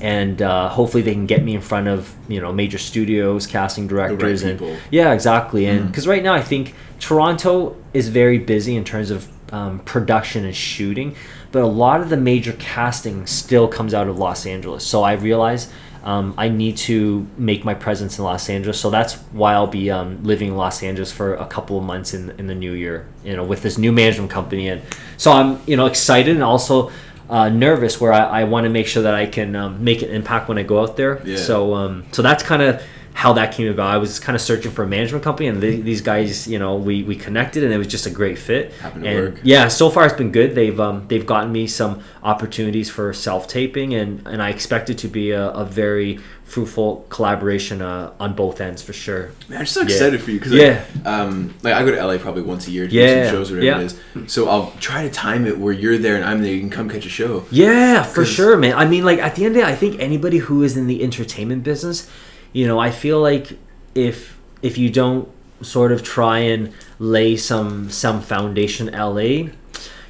and 0.01 0.41
uh, 0.43 0.69
hopefully 0.69 1.03
they 1.03 1.13
can 1.13 1.27
get 1.27 1.43
me 1.43 1.55
in 1.57 1.61
front 1.61 1.89
of 1.89 2.15
you 2.29 2.41
know 2.41 2.53
major 2.53 2.79
studios, 2.79 3.47
casting 3.49 3.89
directors, 3.89 4.45
and 4.45 4.59
people. 4.59 4.77
yeah, 4.91 5.13
exactly. 5.13 5.67
And 5.67 5.81
Mm. 5.81 5.87
because 5.89 6.07
right 6.07 6.23
now 6.23 6.35
I 6.35 6.41
think 6.43 6.75
Toronto 7.01 7.75
is 7.93 8.09
very 8.09 8.39
busy 8.39 8.77
in 8.77 8.85
terms 8.85 9.11
of 9.11 9.27
um, 9.53 9.81
production 9.81 10.45
and 10.45 10.55
shooting, 10.55 11.15
but 11.53 11.63
a 11.63 11.67
lot 11.67 12.01
of 12.01 12.09
the 12.09 12.17
major 12.17 12.53
casting 12.55 13.27
still 13.27 13.69
comes 13.69 13.95
out 13.95 14.09
of 14.09 14.19
Los 14.19 14.47
Angeles. 14.47 14.87
So 14.87 15.03
I 15.03 15.13
realize. 15.15 15.73
Um, 16.05 16.33
I 16.39 16.49
need 16.49 16.77
to 16.79 17.27
make 17.37 17.65
my 17.65 17.75
presence 17.75 18.19
in 18.19 18.25
Los 18.25 18.49
Angeles, 18.49 18.81
so 18.81 18.89
that's 18.89 19.17
why 19.33 19.53
I'll 19.55 19.67
be 19.67 19.91
um, 19.91 20.23
living 20.23 20.49
in 20.49 20.57
Los 20.57 20.83
Angeles 20.83 21.11
for 21.13 21.35
a 21.35 21.45
couple 21.45 21.77
of 21.77 21.85
months 21.85 22.15
in 22.15 22.31
in 22.39 22.47
the 22.47 22.55
new 22.55 22.73
year. 22.73 23.07
You 23.25 23.37
know, 23.37 23.45
with 23.45 23.63
this 23.63 23.77
new 23.77 23.93
management 23.93 24.31
company, 24.31 24.69
and 24.69 24.81
so 25.17 25.33
I'm 25.33 25.61
you 25.67 25.77
know 25.77 25.87
excited 25.87 26.35
and 26.35 26.45
also 26.45 26.93
uh, 27.29 27.49
nervous 27.49 28.01
where 28.01 28.13
I, 28.13 28.41
I 28.41 28.45
want 28.45 28.65
to 28.65 28.71
make 28.71 28.87
sure 28.87 29.03
that 29.03 29.15
I 29.15 29.27
can 29.27 29.55
um, 29.55 29.85
make 29.85 30.03
an 30.03 30.11
impact 30.11 30.49
when 30.49 30.57
I 30.57 30.63
go 30.63 30.81
out 30.81 30.97
there. 30.97 31.21
Yeah. 31.27 31.37
So 31.37 31.75
um, 31.75 32.07
so 32.13 32.23
that's 32.23 32.43
kind 32.43 32.63
of 32.63 32.83
how 33.19 33.33
that 33.33 33.51
came 33.53 33.67
about. 33.67 33.89
I 33.89 33.99
was 33.99 34.21
kind 34.21 34.37
of 34.37 34.41
searching 34.41 34.71
for 34.71 34.85
a 34.85 34.87
management 34.87 35.25
company, 35.25 35.49
and 35.49 35.61
they, 35.61 35.81
these 35.81 36.01
guys, 36.03 36.47
you 36.47 36.57
know, 36.57 36.77
we, 36.77 37.03
we 37.03 37.17
connected, 37.17 37.65
and 37.65 37.73
it 37.73 37.77
was 37.77 37.89
just 37.89 38.07
a 38.07 38.11
great 38.11 38.39
fit. 38.39 38.73
Happened 38.75 39.03
to 39.03 39.11
and 39.11 39.19
work. 39.35 39.41
yeah, 39.43 39.67
so 39.67 39.91
far 39.91 40.07
it's 40.07 40.15
been 40.15 40.31
good. 40.31 40.55
They've 40.55 40.79
um, 40.79 41.05
they've 41.09 41.27
gotten 41.27 41.51
me 41.51 41.67
some 41.67 42.01
opportunities 42.23 42.89
for 42.89 43.13
self 43.13 43.49
taping, 43.49 43.93
and, 43.93 44.25
and 44.29 44.41
I 44.41 44.51
expect 44.51 44.89
it 44.89 44.99
to 44.99 45.09
be 45.09 45.33
a, 45.33 45.49
a 45.51 45.65
very 45.65 46.21
fruitful 46.45 47.07
collaboration 47.11 47.83
uh, 47.83 48.13
on 48.21 48.35
both 48.35 48.61
ends 48.61 48.83
for 48.83 48.93
sure. 48.93 49.33
Man, 49.49 49.59
I'm 49.59 49.67
so 49.67 49.81
Yeah. 49.81 49.87
excited 49.87 50.23
for 50.23 50.31
you 50.31 50.39
because 50.39 50.53
Yeah. 50.53 50.85
like, 50.95 51.07
um, 51.07 51.55
like 51.65 51.75
I 51.75 51.85
go 51.85 51.91
to 51.91 51.97
LA 52.07 52.19
probably 52.19 52.43
once 52.43 52.69
a 52.69 52.71
year 52.71 52.85
to 52.85 52.91
do 52.91 52.97
Yeah, 52.97 53.25
some 53.25 53.35
shows 53.35 53.51
or 53.51 53.57
whatever 53.57 53.81
yeah. 53.81 53.85
it 53.85 53.93
is. 54.25 54.33
So 54.33 54.49
I'll 54.49 54.73
try 54.79 55.03
to 55.03 55.11
time 55.11 55.45
it 55.45 55.59
where 55.59 55.73
you're 55.75 55.99
there 55.99 56.15
and 56.15 56.25
I'm 56.25 56.41
there. 56.43 56.53
You 56.55 56.61
can 56.61 56.71
come 56.71 56.89
catch 56.89 57.05
a 57.05 57.09
show. 57.11 57.45
Yeah, 57.51 58.05
for 58.05 58.25
sure, 58.25 58.57
man. 58.57 58.75
I 58.77 58.85
mean, 58.87 59.05
like 59.05 59.19
at 59.19 59.35
the 59.35 59.45
end 59.45 59.57
of 59.57 59.61
the 59.61 59.67
day, 59.67 59.73
I 59.73 59.75
think 59.77 60.01
anybody 60.01 60.39
who 60.39 60.63
is 60.63 60.77
in 60.77 60.87
the 60.87 61.03
entertainment 61.03 61.65
business, 61.65 62.09
you 62.53 62.67
know, 62.67 62.79
I 62.79 62.91
feel 62.91 63.21
like 63.21 63.59
if 63.95 64.39
if 64.63 64.79
you 64.79 64.91
don't 64.91 65.29
sort 65.61 65.93
of 65.93 66.03
try 66.03 66.39
and 66.39 66.73
lay 66.99 67.37
some 67.37 67.91
some 67.91 68.21
foundation 68.21 68.87
LA, 68.93 69.51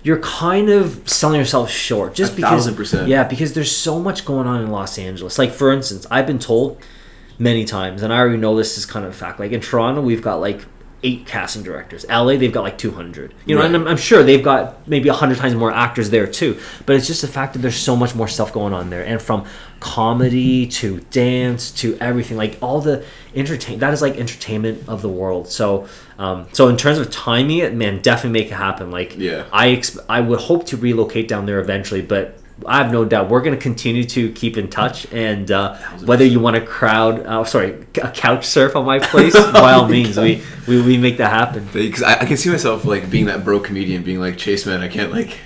you're 0.03 0.20
kind 0.20 0.68
of 0.68 1.09
selling 1.09 1.39
yourself 1.39 1.70
short. 1.70 2.14
Just 2.14 2.32
A 2.32 2.36
because, 2.36 2.51
thousand 2.51 2.76
percent. 2.76 3.09
yeah, 3.09 3.24
because 3.24 3.55
there's 3.55 3.74
so 3.74 3.99
much 3.99 4.24
going 4.24 4.47
on 4.47 4.62
in 4.62 4.70
Los 4.70 4.99
Angeles. 4.99 5.39
Like 5.39 5.51
for 5.51 5.72
instance, 5.72 6.07
I've 6.11 6.26
been 6.26 6.39
told 6.39 6.80
many 7.39 7.64
times, 7.64 8.03
and 8.03 8.12
I 8.12 8.18
already 8.18 8.39
know 8.39 8.57
this 8.57 8.78
is 8.78 8.86
kind 8.86 9.05
of 9.05 9.12
a 9.12 9.14
fact. 9.14 9.39
Like 9.41 9.53
in 9.53 9.61
Toronto, 9.61 10.01
we've 10.01 10.22
got 10.22 10.36
like 10.41 10.64
eight 11.05 11.27
casting 11.27 11.63
directors. 11.63 12.05
LA, 12.09 12.37
they've 12.37 12.53
got 12.53 12.63
like 12.65 12.77
200. 12.79 13.33
You 13.47 13.55
know, 13.55 13.61
Right. 13.61 13.67
and 13.67 13.77
I'm, 13.77 13.87
I'm 13.87 13.97
sure 13.97 14.23
they've 14.25 14.43
got 14.43 14.89
maybe 14.89 15.09
100 15.09 15.39
times 15.39 15.55
more 15.55 15.71
actors 15.73 16.11
there 16.11 16.27
too. 16.27 16.59
But 16.87 16.97
it's 16.97 17.07
just 17.07 17.21
the 17.23 17.29
fact 17.29 17.53
that 17.53 17.61
there's 17.61 17.77
so 17.77 17.95
much 17.95 18.15
more 18.17 18.27
stuff 18.27 18.53
going 18.53 18.73
on 18.75 18.91
there. 18.91 19.05
And 19.05 19.23
from 19.23 19.45
comedy 19.79 20.67
to 20.67 21.01
dance 21.11 21.71
to 21.71 21.97
everything, 22.01 22.37
like 22.37 22.59
all 22.61 22.81
the 22.81 23.05
entertain, 23.35 23.79
that 23.79 23.93
is 23.95 24.03
like 24.03 24.17
entertainment 24.17 24.89
of 24.89 25.03
the 25.03 25.09
world. 25.09 25.49
So, 25.49 25.87
um, 26.19 26.47
so 26.53 26.69
in 26.69 26.77
terms 26.77 26.99
of 26.99 27.11
timing 27.11 27.59
it, 27.59 27.75
man, 27.75 28.03
definitely 28.03 28.41
make 28.41 28.51
it 28.51 28.55
happen. 28.55 28.91
Like, 28.91 29.17
Yeah. 29.17 29.45
I, 29.53 29.69
exp- 29.69 30.05
I 30.09 30.21
would 30.21 30.41
hope 30.41 30.67
to 30.67 30.77
relocate 30.77 31.29
down 31.29 31.47
there 31.47 31.61
eventually, 31.61 32.03
but 32.03 32.38
I 32.67 32.79
have 32.79 32.93
no 32.93 33.05
doubt 33.05 33.29
we're 33.31 33.41
going 33.41 33.57
to 33.57 33.61
continue 33.63 34.05
to 34.05 34.33
keep 34.33 34.57
in 34.57 34.69
touch. 34.69 35.11
And 35.13 35.51
uh, 35.51 35.77
whether 36.05 36.25
you 36.25 36.41
want 36.41 36.57
to 36.57 36.65
crowd, 36.65 37.25
uh, 37.27 37.45
sorry, 37.45 37.87
a 38.03 38.11
couch 38.11 38.45
surf 38.45 38.77
on 38.77 38.85
my 38.85 38.99
place, 38.99 39.35
by 39.53 39.73
all 39.73 39.85
Oh 39.85 39.89
means, 39.89 40.17
we, 40.17 40.43
we, 40.67 40.83
we 40.83 40.99
make 40.99 41.19
that 41.19 41.31
happen. 41.31 41.69
Because 41.73 42.03
I, 42.03 42.21
I 42.21 42.25
can 42.25 42.37
see 42.37 42.51
myself 42.51 42.85
like 42.85 43.11
being 43.11 43.27
that 43.27 43.45
broke 43.45 43.65
comedian, 43.65 44.03
being 44.03 44.21
like 44.21 44.37
Chase, 44.37 44.67
man, 44.67 44.81
I 44.81 44.89
can't 44.89 45.13
like. 45.13 45.39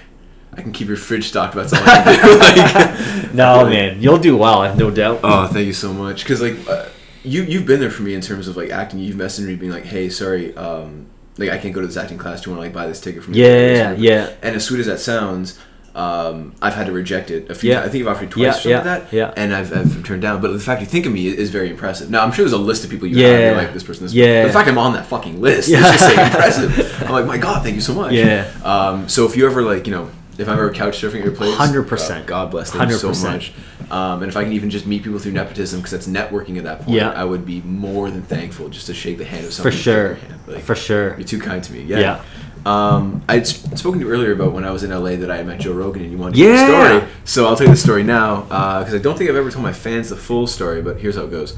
I 0.55 0.61
can 0.61 0.73
keep 0.73 0.87
your 0.87 0.99
fridge 0.99 1.29
stocked, 1.29 1.55
that's 1.55 1.73
all 1.73 1.81
I 1.83 2.03
can 2.03 2.15
do. 2.15 2.39
like, 3.25 3.35
No, 3.35 3.63
like, 3.63 3.71
man, 3.71 4.03
you'll 4.03 4.19
do 4.19 4.37
well. 4.37 4.61
I 4.61 4.69
have 4.69 4.79
no 4.79 4.91
doubt. 4.91 5.21
Oh, 5.23 5.47
thank 5.47 5.67
you 5.67 5.73
so 5.73 5.95
much. 5.95 6.25
Because 6.25 6.43
like, 6.43 6.57
uh, 6.69 6.89
you 7.25 7.43
you've 7.45 7.67
been 7.67 7.81
there 7.81 7.91
for 7.91 8.03
me 8.03 8.15
in 8.15 8.21
terms 8.21 8.49
of 8.49 8.57
like 8.57 8.71
acting. 8.71 8.99
You've 8.99 9.17
messaged 9.17 9.47
me 9.47 9.57
being 9.57 9.73
like, 9.73 9.85
"Hey, 9.85 10.09
sorry, 10.11 10.55
um, 10.57 11.07
like 11.39 11.51
I 11.51 11.59
can't 11.59 11.73
go 11.73 11.81
to 11.81 11.87
this 11.87 11.97
acting 11.97 12.19
class. 12.19 12.43
Do 12.43 12.51
you 12.51 12.57
want 12.57 12.65
to 12.65 12.69
like 12.69 12.75
buy 12.75 12.87
this 12.87 13.01
ticket 13.01 13.23
from 13.23 13.33
me?" 13.33 13.41
Yeah, 13.41 13.93
yeah. 13.93 14.35
And 14.43 14.57
as 14.57 14.65
sweet 14.65 14.81
as 14.81 14.87
that 14.87 15.01
sounds, 15.01 15.59
um, 15.95 16.55
I've 16.63 16.75
had 16.75 16.87
to 16.87 16.93
reject 16.93 17.31
it 17.31 17.51
a 17.51 17.55
few. 17.55 17.71
Yeah. 17.71 17.77
times. 17.81 17.89
I 17.89 17.93
think 17.93 18.07
I've 18.07 18.17
offered 18.17 18.31
twice 18.31 18.65
Yeah, 18.65 18.71
yeah, 18.71 18.81
that. 18.83 19.13
yeah. 19.13 19.35
And 19.37 19.55
I've, 19.55 19.77
I've 19.77 20.05
turned 20.05 20.23
down. 20.23 20.41
But 20.41 20.53
the 20.53 20.59
fact 20.61 20.81
you 20.81 20.87
think 20.87 21.07
of 21.07 21.13
me 21.13 21.27
is, 21.27 21.35
is 21.35 21.51
very 21.51 21.69
impressive. 21.71 22.11
Now 22.11 22.23
I'm 22.25 22.33
sure 22.33 22.45
there's 22.45 22.53
a 22.53 22.59
list 22.59 22.85
of 22.85 22.91
people 22.91 23.07
you 23.09 23.23
have. 23.23 23.33
Yeah. 23.41 23.47
You're 23.51 23.57
like 23.57 23.73
this 23.75 23.85
person. 23.85 24.05
This 24.05 24.15
Yeah. 24.15 24.43
Person. 24.43 24.47
The 24.49 24.53
fact 24.53 24.69
I'm 24.69 24.79
on 24.79 24.95
that 24.95 25.07
fucking 25.07 25.41
list 25.41 25.69
Yeah. 25.69 25.85
is 25.93 26.01
just 26.01 26.11
impressive. 26.19 27.03
I'm 27.03 27.13
like, 27.13 27.27
my 27.27 27.39
God, 27.39 27.63
thank 27.63 27.75
you 27.75 27.81
so 27.83 27.95
much. 27.95 28.13
Yeah. 28.13 28.51
Um, 28.65 29.09
so 29.09 29.27
if 29.27 29.37
you 29.37 29.47
ever 29.47 29.63
like, 29.63 29.87
you 29.87 29.93
know. 29.93 30.11
If 30.39 30.49
I'm 30.49 30.55
ever 30.55 30.73
couch 30.73 30.99
surfing 31.03 31.19
at 31.19 31.25
your 31.27 31.35
place, 31.35 31.55
100%. 31.55 32.11
uh, 32.11 32.23
God 32.25 32.51
bless. 32.51 32.71
Thank 32.73 32.91
you 32.91 32.97
so 32.97 33.11
100%. 33.11 33.23
much. 33.33 33.53
Um, 33.91 34.23
and 34.23 34.31
if 34.31 34.37
I 34.37 34.45
can 34.45 34.55
even 34.55 34.71
just 34.71 34.87
meet 34.87 35.03
people 35.03 35.19
through 35.19 35.33
nepotism, 35.33 35.81
because 35.81 35.91
that's 35.93 36.07
networking 36.09 36.57
at 36.57 36.65
that 36.65 36.79
point, 36.81 36.97
Yeah. 36.97 37.11
I 37.11 37.23
would 37.23 37.45
be 37.45 37.61
more 37.61 38.11
than 38.11 38.23
thankful 38.23 38.71
just 38.71 38.87
to 38.87 38.95
shake 38.95 39.19
the 39.19 39.27
hand 39.27 39.45
of 39.45 39.53
someone. 39.53 39.71
For 39.73 39.79
sure. 39.79 40.19
Like, 40.47 40.63
For 40.65 40.75
sure. 40.75 41.17
You're 41.19 41.27
too 41.29 41.39
kind 41.39 41.63
to 41.63 41.73
me. 41.75 41.83
Yeah. 41.83 41.99
Yeah. 42.01 42.25
Um, 42.65 43.23
I'd 43.29 43.47
sp- 43.47 43.75
spoken 43.77 44.01
to 44.01 44.07
you 44.07 44.13
earlier 44.13 44.33
about 44.33 44.53
when 44.53 44.65
I 44.65 44.71
was 44.71 44.83
in 44.85 44.91
LA 44.91 45.17
that 45.17 45.31
I 45.31 45.43
met 45.43 45.61
Joe 45.61 45.73
Rogan 45.73 46.03
and 46.03 46.13
you 46.13 46.19
wanted 46.19 46.35
to 46.37 46.41
Yeah. 46.41 46.47
hear 46.47 46.67
the 46.67 46.99
story. 47.01 47.13
So 47.25 47.47
I'll 47.47 47.57
tell 47.57 47.67
you 47.67 47.73
the 47.73 47.79
story 47.79 48.03
now 48.05 48.43
because 48.81 48.95
I 48.95 48.99
don't 48.99 49.19
think 49.19 49.31
I've 49.31 49.37
ever 49.37 49.51
told 49.51 49.65
my 49.65 49.73
fans 49.73 50.11
the 50.11 50.17
full 50.17 50.47
story, 50.47 50.81
but 50.83 50.99
here's 51.01 51.17
how 51.17 51.23
it 51.23 51.31
goes. 51.31 51.55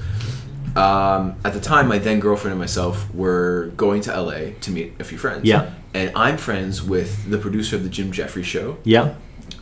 Um, 0.76 1.34
at 1.44 1.52
the 1.52 1.60
time, 1.60 1.86
my 1.88 1.98
then 1.98 2.18
girlfriend 2.20 2.52
and 2.52 2.58
myself 2.60 3.06
were 3.14 3.70
going 3.76 4.00
to 4.02 4.10
LA 4.20 4.52
to 4.62 4.70
meet 4.70 4.94
a 4.98 5.04
few 5.04 5.18
friends. 5.18 5.44
Yeah. 5.44 5.70
And 5.92 6.10
I'm 6.16 6.36
friends 6.36 6.82
with 6.82 7.30
the 7.30 7.38
producer 7.38 7.76
of 7.76 7.84
the 7.84 7.88
Jim 7.88 8.10
Jeffries 8.10 8.46
show. 8.46 8.78
Yeah. 8.82 9.14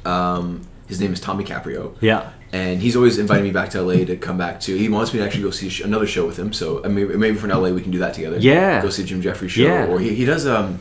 Um, 0.07 0.63
his 0.87 1.01
name 1.01 1.13
is 1.13 1.21
Tommy 1.21 1.45
Caprio 1.45 1.93
Yeah. 2.01 2.31
and 2.53 2.81
he's 2.83 2.97
always 2.97 3.19
inviting 3.19 3.45
me 3.45 3.51
back 3.51 3.71
to 3.71 3.81
LA 3.83 4.05
to 4.05 4.17
come 4.17 4.39
back 4.39 4.61
to. 4.61 4.77
He 4.77 4.89
wants 4.89 5.13
me 5.13 5.19
to 5.21 5.25
actually 5.27 5.43
go 5.43 5.51
see 5.51 5.69
sh- 5.69 5.81
another 5.83 6.07
show 6.07 6.27
with 6.27 6.39
him. 6.39 6.53
So 6.53 6.83
uh, 6.85 6.89
maybe 6.89 7.15
maybe 7.17 7.37
from 7.37 7.51
LA 7.51 7.71
we 7.71 7.83
can 7.83 7.91
do 7.91 7.99
that 7.99 8.15
together. 8.15 8.39
Yeah. 8.39 8.81
go 8.83 8.89
see 8.91 9.05
Jim 9.05 9.21
Jeffries 9.23 9.53
show. 9.53 9.63
Yeah. 9.63 9.87
Or 9.87 9.99
he, 10.01 10.15
he 10.15 10.25
does 10.25 10.47
um. 10.47 10.79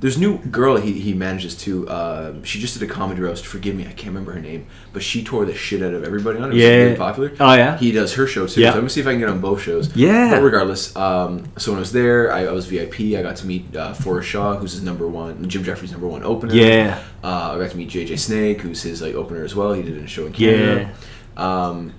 There's 0.00 0.16
new 0.16 0.38
girl 0.38 0.76
he, 0.76 0.92
he 1.00 1.12
manages 1.12 1.56
to. 1.56 1.88
Uh, 1.88 2.34
she 2.44 2.60
just 2.60 2.78
did 2.78 2.88
a 2.88 2.92
comedy 2.92 3.20
roast. 3.20 3.44
Forgive 3.44 3.74
me, 3.74 3.82
I 3.82 3.88
can't 3.88 4.06
remember 4.08 4.32
her 4.32 4.38
name, 4.40 4.68
but 4.92 5.02
she 5.02 5.24
tore 5.24 5.44
the 5.44 5.54
shit 5.54 5.82
out 5.82 5.92
of 5.92 6.04
everybody 6.04 6.38
on 6.38 6.44
it. 6.44 6.46
It 6.50 6.54
was 6.54 6.62
Yeah. 6.62 6.68
really 6.84 6.96
popular. 6.96 7.32
Oh, 7.40 7.54
yeah? 7.54 7.76
He 7.78 7.90
does 7.90 8.14
her 8.14 8.26
show 8.28 8.46
too. 8.46 8.60
Yeah. 8.60 8.68
So 8.70 8.74
I'm 8.74 8.80
gonna 8.82 8.90
see 8.90 9.00
if 9.00 9.08
I 9.08 9.10
can 9.10 9.18
get 9.20 9.28
on 9.28 9.40
both 9.40 9.60
shows. 9.60 9.94
Yeah. 9.96 10.30
But 10.36 10.42
regardless, 10.42 10.94
um, 10.94 11.46
so 11.56 11.72
when 11.72 11.78
I 11.78 11.80
was 11.80 11.90
there, 11.92 12.32
I, 12.32 12.46
I 12.46 12.52
was 12.52 12.66
VIP. 12.66 13.00
I 13.18 13.22
got 13.22 13.34
to 13.36 13.46
meet 13.46 13.74
uh, 13.74 13.92
Forrest 13.92 14.28
Shaw, 14.28 14.56
who's 14.56 14.72
his 14.72 14.82
number 14.82 15.08
one, 15.08 15.48
Jim 15.48 15.64
Jeffries' 15.64 15.90
number 15.90 16.06
one 16.06 16.22
opener. 16.22 16.54
Yeah. 16.54 17.02
Uh, 17.24 17.54
I 17.56 17.58
got 17.58 17.70
to 17.72 17.76
meet 17.76 17.88
JJ 17.90 18.20
Snake, 18.20 18.60
who's 18.60 18.82
his 18.82 19.02
like 19.02 19.14
opener 19.16 19.42
as 19.42 19.56
well. 19.56 19.72
He 19.72 19.82
did 19.82 19.98
a 19.98 20.06
show 20.06 20.26
in 20.26 20.32
Canada. 20.32 20.94
Yeah. 21.36 21.66
Um, 21.66 21.92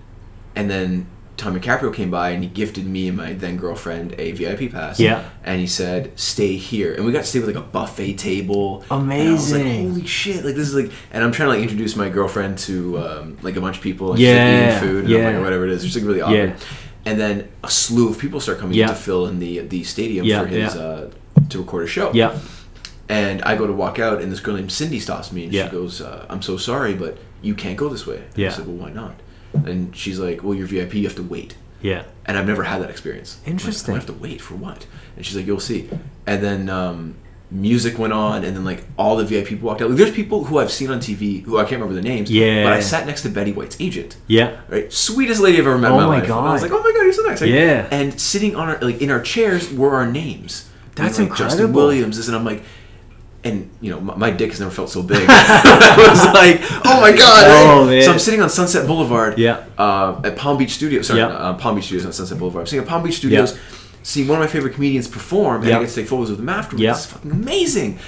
and 0.56 0.70
then 0.72 1.08
Tommy 1.39 1.59
Caprio 1.59 1.91
came 1.91 2.11
by 2.11 2.29
and 2.29 2.43
he 2.43 2.49
gifted 2.49 2.85
me 2.85 3.07
and 3.07 3.17
my 3.17 3.33
then 3.33 3.57
girlfriend 3.57 4.13
a 4.19 4.33
VIP 4.33 4.71
pass. 4.71 4.99
Yeah. 4.99 5.27
And 5.43 5.59
he 5.59 5.65
said, 5.65 6.11
"Stay 6.19 6.55
here," 6.57 6.93
and 6.93 7.03
we 7.05 7.11
got 7.11 7.21
to 7.21 7.25
stay 7.25 7.39
with 7.39 7.47
like 7.47 7.63
a 7.63 7.67
buffet 7.67 8.13
table. 8.13 8.83
And 8.91 9.11
I 9.11 9.31
was 9.31 9.51
like, 9.51 9.61
Amazing. 9.61 9.89
"Holy 9.89 10.05
shit!" 10.05 10.45
Like 10.45 10.55
this 10.55 10.67
is 10.67 10.75
like, 10.75 10.91
and 11.11 11.23
I'm 11.23 11.31
trying 11.31 11.47
to 11.49 11.53
like 11.55 11.63
introduce 11.63 11.95
my 11.95 12.09
girlfriend 12.09 12.59
to 12.59 12.99
um, 12.99 13.37
like 13.41 13.55
a 13.55 13.61
bunch 13.61 13.77
of 13.77 13.83
people. 13.83 14.11
And 14.11 14.19
she's, 14.19 14.27
Yeah, 14.27 14.43
like, 14.43 14.67
eating 14.77 14.79
food 14.89 15.05
and 15.05 15.13
I'm 15.15 15.19
yeah. 15.21 15.27
like, 15.29 15.35
or 15.37 15.41
whatever 15.41 15.65
it 15.65 15.71
is. 15.71 15.83
It's 15.83 15.95
like 15.95 16.03
really 16.05 16.21
awkward. 16.21 16.49
Yeah. 16.49 16.65
And 17.05 17.19
then 17.19 17.49
a 17.63 17.69
slew 17.71 18.09
of 18.09 18.19
people 18.19 18.39
start 18.39 18.59
coming 18.59 18.75
Yeah. 18.77 18.83
in 18.83 18.89
to 18.89 18.95
fill 18.95 19.25
in 19.27 19.39
the 19.39 19.59
the 19.59 19.83
stadium 19.83 20.25
Yeah, 20.25 20.41
for 20.41 20.47
his 20.47 20.75
yeah. 20.75 20.81
uh, 20.81 21.09
to 21.49 21.57
record 21.57 21.85
a 21.85 21.87
show. 21.87 22.11
Yeah. 22.13 22.37
And 23.07 23.41
I 23.41 23.55
go 23.55 23.65
to 23.65 23.73
walk 23.73 23.97
out, 23.97 24.21
and 24.21 24.31
this 24.31 24.39
girl 24.39 24.55
named 24.55 24.71
Cindy 24.71 24.99
stops 24.99 25.31
me, 25.31 25.45
and 25.45 25.53
Yeah. 25.53 25.65
she 25.65 25.71
goes, 25.71 25.99
uh, 26.01 26.25
"I'm 26.29 26.41
so 26.43 26.57
sorry, 26.57 26.93
but 26.93 27.17
you 27.41 27.55
can't 27.55 27.75
go 27.77 27.89
this 27.89 28.05
way." 28.05 28.17
And 28.17 28.37
Yeah. 28.37 28.49
I 28.49 28.51
said, 28.51 28.67
"Well, 28.67 28.75
why 28.75 28.91
not?" 28.91 29.15
And 29.54 29.95
she's 29.95 30.20
like, 30.20 30.43
"Well, 30.43 30.54
you're 30.54 30.68
VIP. 30.68 30.95
You 30.95 31.04
have 31.06 31.16
to 31.16 31.24
wait." 31.24 31.56
Yeah. 31.82 32.04
And 32.26 32.38
I've 32.38 32.45
never 32.47 32.64
had 32.64 32.82
that 32.82 32.89
experience. 32.89 33.38
I'm 33.38 33.43
like, 33.45 33.52
Interesting. 33.62 33.93
I 33.95 33.97
have 33.97 34.06
to 34.08 34.14
wait 34.14 34.41
for 34.41 34.56
what? 34.56 34.86
And 35.16 35.26
she's 35.26 35.36
like, 35.36 35.45
"You'll 35.47 35.60
see." 35.60 35.89
And 36.28 36.43
then 36.43 36.70
um, 36.70 37.16
music 37.52 37.97
went 37.97 38.14
on, 38.14 38.43
and 38.43 38.56
then 38.56 38.64
like 38.66 38.84
all 38.97 39.16
the 39.16 39.26
VIP 39.26 39.47
people 39.47 39.68
walked 39.68 39.82
out. 39.82 39.89
Like, 39.89 39.97
there's 39.97 40.12
people 40.12 40.43
who 40.45 40.60
I've 40.60 40.72
seen 40.72 40.91
on 40.91 41.00
TV 41.00 41.41
who 41.43 41.58
I 41.58 41.62
can't 41.64 41.74
remember 41.82 41.93
their 41.95 42.04
names. 42.04 42.30
Yeah. 42.30 42.64
But 42.64 42.74
I 42.74 42.80
sat 42.80 43.08
next 43.08 43.24
to 43.24 43.30
Betty 43.30 43.52
White's 43.52 43.80
agent. 43.80 44.18
Yeah. 44.28 44.60
Right, 44.68 44.91
sweetest 44.93 45.41
lady 45.41 45.58
I've 45.58 45.66
ever 45.68 45.78
met 45.78 45.91
Oh 45.91 45.95
in 45.95 46.02
my, 46.02 46.06
my 46.08 46.16
life. 46.20 46.24
And 46.26 46.34
I 46.34 46.54
was 46.54 46.62
like, 46.62 46.72
"Oh 46.72 46.84
my 46.84 46.91
god, 46.91 47.02
you're 47.04 47.14
so 47.14 47.24
nice!" 47.24 47.41
Like, 47.41 47.50
Yeah. 47.50 47.88
And 47.91 48.20
sitting 48.20 48.56
on 48.56 48.70
our 48.70 48.80
like 48.82 49.02
in 49.02 49.10
our 49.10 49.22
chairs 49.22 49.72
were 49.74 49.95
our 49.95 50.06
names. 50.06 50.70
That's 50.95 51.18
And, 51.18 51.30
like, 51.30 51.38
Justin. 51.38 51.72
Williams, 51.72 52.18
is, 52.18 52.28
and 52.28 52.36
I'm 52.36 52.43
like, 52.43 52.62
and 53.43 53.69
you 53.81 53.89
know, 53.91 53.99
my, 54.01 54.15
my 54.15 54.31
dick 54.31 54.49
has 54.51 54.59
never 54.59 54.71
felt 54.71 54.89
so 54.89 55.01
big. 55.01 55.25
I 55.29 55.95
was 56.09 56.23
like, 56.33 56.59
"Oh 56.85 56.99
my 57.01 57.11
god!" 57.15 57.45
Oh, 57.47 57.85
man. 57.85 58.01
So 58.03 58.11
I'm 58.11 58.19
sitting 58.19 58.41
on 58.41 58.49
Sunset 58.49 58.85
Boulevard. 58.85 59.37
Yeah. 59.37 59.65
Uh, 59.77 60.19
at 60.23 60.35
Palm 60.37 60.57
Beach 60.57 60.71
Studios. 60.71 61.07
Sorry, 61.07 61.19
Yeah. 61.19 61.27
uh, 61.27 61.53
Palm 61.57 61.75
Beach 61.75 61.85
Studios, 61.85 62.03
not 62.05 62.13
Sunset 62.15 62.37
Boulevard. 62.37 62.63
I'm 62.63 62.67
sitting 62.67 62.83
at 62.83 62.89
Palm 62.89 63.03
Beach 63.03 63.15
Studios, 63.17 63.57
seeing 64.03 64.27
one 64.27 64.37
of 64.39 64.43
my 64.43 64.51
favorite 64.51 64.73
comedians 64.73 65.07
perform, 65.07 65.61
and 65.61 65.69
Yeah. 65.69 65.77
I 65.77 65.81
get 65.81 65.89
to 65.89 65.95
take 65.95 66.07
photos 66.07 66.29
with 66.31 66.39
him 66.39 66.49
afterwards. 66.49 66.81
Yeah. 66.83 66.91
It's 66.91 67.05
fucking 67.05 67.31
amazing. 67.31 67.99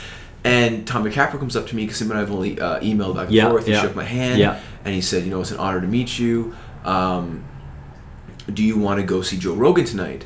And 0.43 0.85
Tommy 0.87 1.11
Capra 1.11 1.37
comes 1.39 1.55
up 1.55 1.67
to 1.67 1.75
me 1.75 1.85
because 1.85 2.01
him 2.01 2.09
and 2.09 2.17
I 2.17 2.21
have 2.21 2.31
only 2.31 2.59
uh, 2.59 2.79
emailed 2.79 3.15
back 3.15 3.25
and 3.27 3.33
Yeah, 3.35 3.49
forth. 3.49 3.67
He 3.67 3.75
shook 3.75 3.95
my 3.95 4.03
hand, 4.03 4.41
and 4.83 4.93
he 4.95 4.99
said, 5.01 5.23
"You 5.23 5.29
know, 5.29 5.39
it's 5.41 5.51
an 5.51 5.57
honor 5.59 5.79
to 5.79 5.87
meet 5.87 6.17
you. 6.19 6.55
Um, 6.83 7.43
do 8.51 8.63
you 8.63 8.77
want 8.77 8.99
to 8.99 9.05
go 9.05 9.21
see 9.21 9.37
Joe 9.37 9.53
Rogan 9.53 9.85
tonight?" 9.85 10.25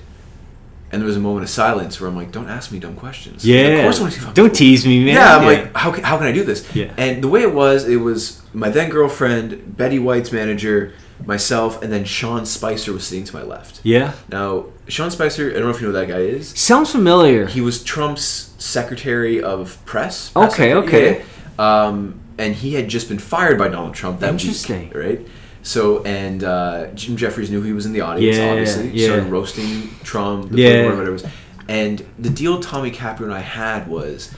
And 0.96 1.02
there 1.02 1.08
was 1.08 1.18
a 1.18 1.20
moment 1.20 1.44
of 1.44 1.50
silence 1.50 2.00
where 2.00 2.10
I'm 2.10 2.16
like, 2.16 2.32
"Don't 2.32 2.48
ask 2.48 2.72
me 2.72 2.80
dumb 2.80 2.96
questions." 2.96 3.46
Yeah. 3.46 3.66
Of 3.66 3.82
course, 3.84 4.00
I 4.00 4.02
want 4.04 4.14
to 4.14 4.34
Don't 4.34 4.56
tease 4.56 4.86
me, 4.88 5.04
man. 5.04 5.16
yeah, 5.16 5.36
I'm 5.36 5.46
like, 5.46 5.76
how 5.76 5.92
can, 5.92 6.06
how 6.06 6.18
can 6.18 6.26
I 6.28 6.32
do 6.32 6.46
this? 6.46 6.74
Yeah. 6.74 6.94
And 6.96 7.22
the 7.22 7.28
way 7.28 7.42
it 7.42 7.54
was, 7.54 7.86
it 7.86 7.98
was 7.98 8.42
my 8.54 8.70
then 8.70 8.90
girlfriend, 8.90 9.76
Betty 9.76 10.00
White's 10.00 10.32
manager, 10.32 10.94
myself, 11.26 11.82
and 11.82 11.92
then 11.92 12.06
Sean 12.06 12.46
Spicer 12.46 12.94
was 12.94 13.06
sitting 13.06 13.26
to 13.26 13.36
my 13.36 13.44
left. 13.44 13.82
Yeah. 13.84 14.14
Now, 14.30 14.68
Sean 14.88 15.12
Spicer, 15.12 15.50
I 15.50 15.56
don't 15.56 15.64
know 15.64 15.70
if 15.72 15.82
you 15.82 15.88
know 15.92 16.00
who 16.00 16.06
that 16.06 16.08
guy 16.08 16.22
is. 16.22 16.58
Sounds 16.58 16.90
familiar. 16.92 17.46
He 17.48 17.60
was 17.60 17.84
Trump's 17.84 18.54
secretary 18.58 19.44
of 19.44 19.78
press. 19.84 20.34
Okay, 20.34 20.72
secretary, 20.72 20.74
okay. 21.10 21.26
yeah. 21.60 21.86
Um, 21.88 22.22
and 22.38 22.56
he 22.56 22.76
had 22.76 22.88
just 22.88 23.10
been 23.10 23.20
fired 23.20 23.58
by 23.58 23.68
Donald 23.68 23.96
Trump 23.96 24.22
that 24.22 24.30
Interesting. 24.30 24.84
week, 24.90 24.96
right? 24.96 25.28
So, 25.66 26.04
and 26.04 26.44
uh, 26.44 26.88
Jim 26.94 27.18
Jeffries 27.18 27.50
knew 27.50 27.64
he 27.64 27.74
was 27.74 27.88
in 27.88 27.94
the 27.94 28.02
audience, 28.02 28.38
Yeah, 28.38 28.50
obviously. 28.52 28.90
yeah. 28.92 29.08
Started 29.08 29.32
roasting 29.32 29.90
Trump, 30.04 30.52
the 30.52 30.62
Yeah. 30.62 30.84
Whatever 30.84 31.08
it 31.08 31.12
was. 31.12 31.26
And 31.68 32.06
the 32.20 32.30
deal 32.30 32.60
Tommy 32.60 32.92
Caprio 32.92 33.24
and 33.24 33.34
I 33.34 33.40
had 33.40 33.88
was 33.88 34.32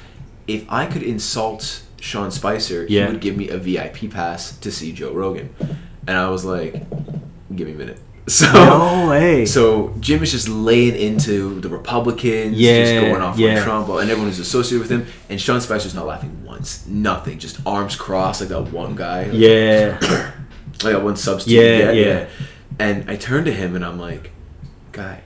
if 0.47 0.63
I 0.71 0.85
could 0.85 1.03
insult 1.03 1.83
Sean 1.99 2.31
Spicer, 2.31 2.85
Yeah. 2.87 3.07
he 3.07 3.11
would 3.11 3.21
give 3.21 3.35
me 3.35 3.49
a 3.49 3.57
VIP 3.57 4.09
pass 4.09 4.55
to 4.59 4.71
see 4.71 4.93
Joe 4.93 5.11
Rogan. 5.11 5.49
And 6.07 6.15
I 6.17 6.29
was 6.29 6.45
like, 6.45 6.73
give 7.53 7.67
me 7.67 7.73
a 7.73 7.77
minute. 7.77 7.99
So, 8.29 8.51
No 8.51 9.09
way. 9.09 9.45
so 9.45 9.93
Jim 10.01 10.21
is 10.21 10.31
just 10.33 10.49
laying 10.49 10.95
into 10.97 11.61
the 11.61 11.69
Republicans, 11.69 12.57
Yeah, 12.59 12.81
just 12.83 12.93
going 13.09 13.21
off 13.21 13.37
yeah. 13.37 13.57
on 13.59 13.63
Trump 13.63 13.87
and 13.89 14.01
everyone 14.09 14.27
who's 14.27 14.39
associated 14.39 14.81
with 14.81 14.91
him. 14.91 15.05
And 15.29 15.39
Sean 15.39 15.61
Spicer's 15.61 15.95
not 15.95 16.05
laughing 16.05 16.43
once. 16.45 16.85
Nothing. 16.87 17.39
Just 17.39 17.57
arms 17.65 17.95
crossed 17.95 18.41
like 18.41 18.49
that 18.49 18.71
one 18.73 18.95
guy. 18.95 19.29
yeah. 19.31 20.31
Like 20.83 20.93
that 20.93 21.03
one 21.03 21.15
substitute. 21.15 21.61
Yeah, 21.61 21.91
yeah. 21.91 22.29
And 22.79 23.09
I 23.09 23.15
turned 23.15 23.45
to 23.45 23.53
him 23.53 23.75
and 23.75 23.83
I'm 23.83 23.99
like, 23.99 24.31
guy, 24.91 25.21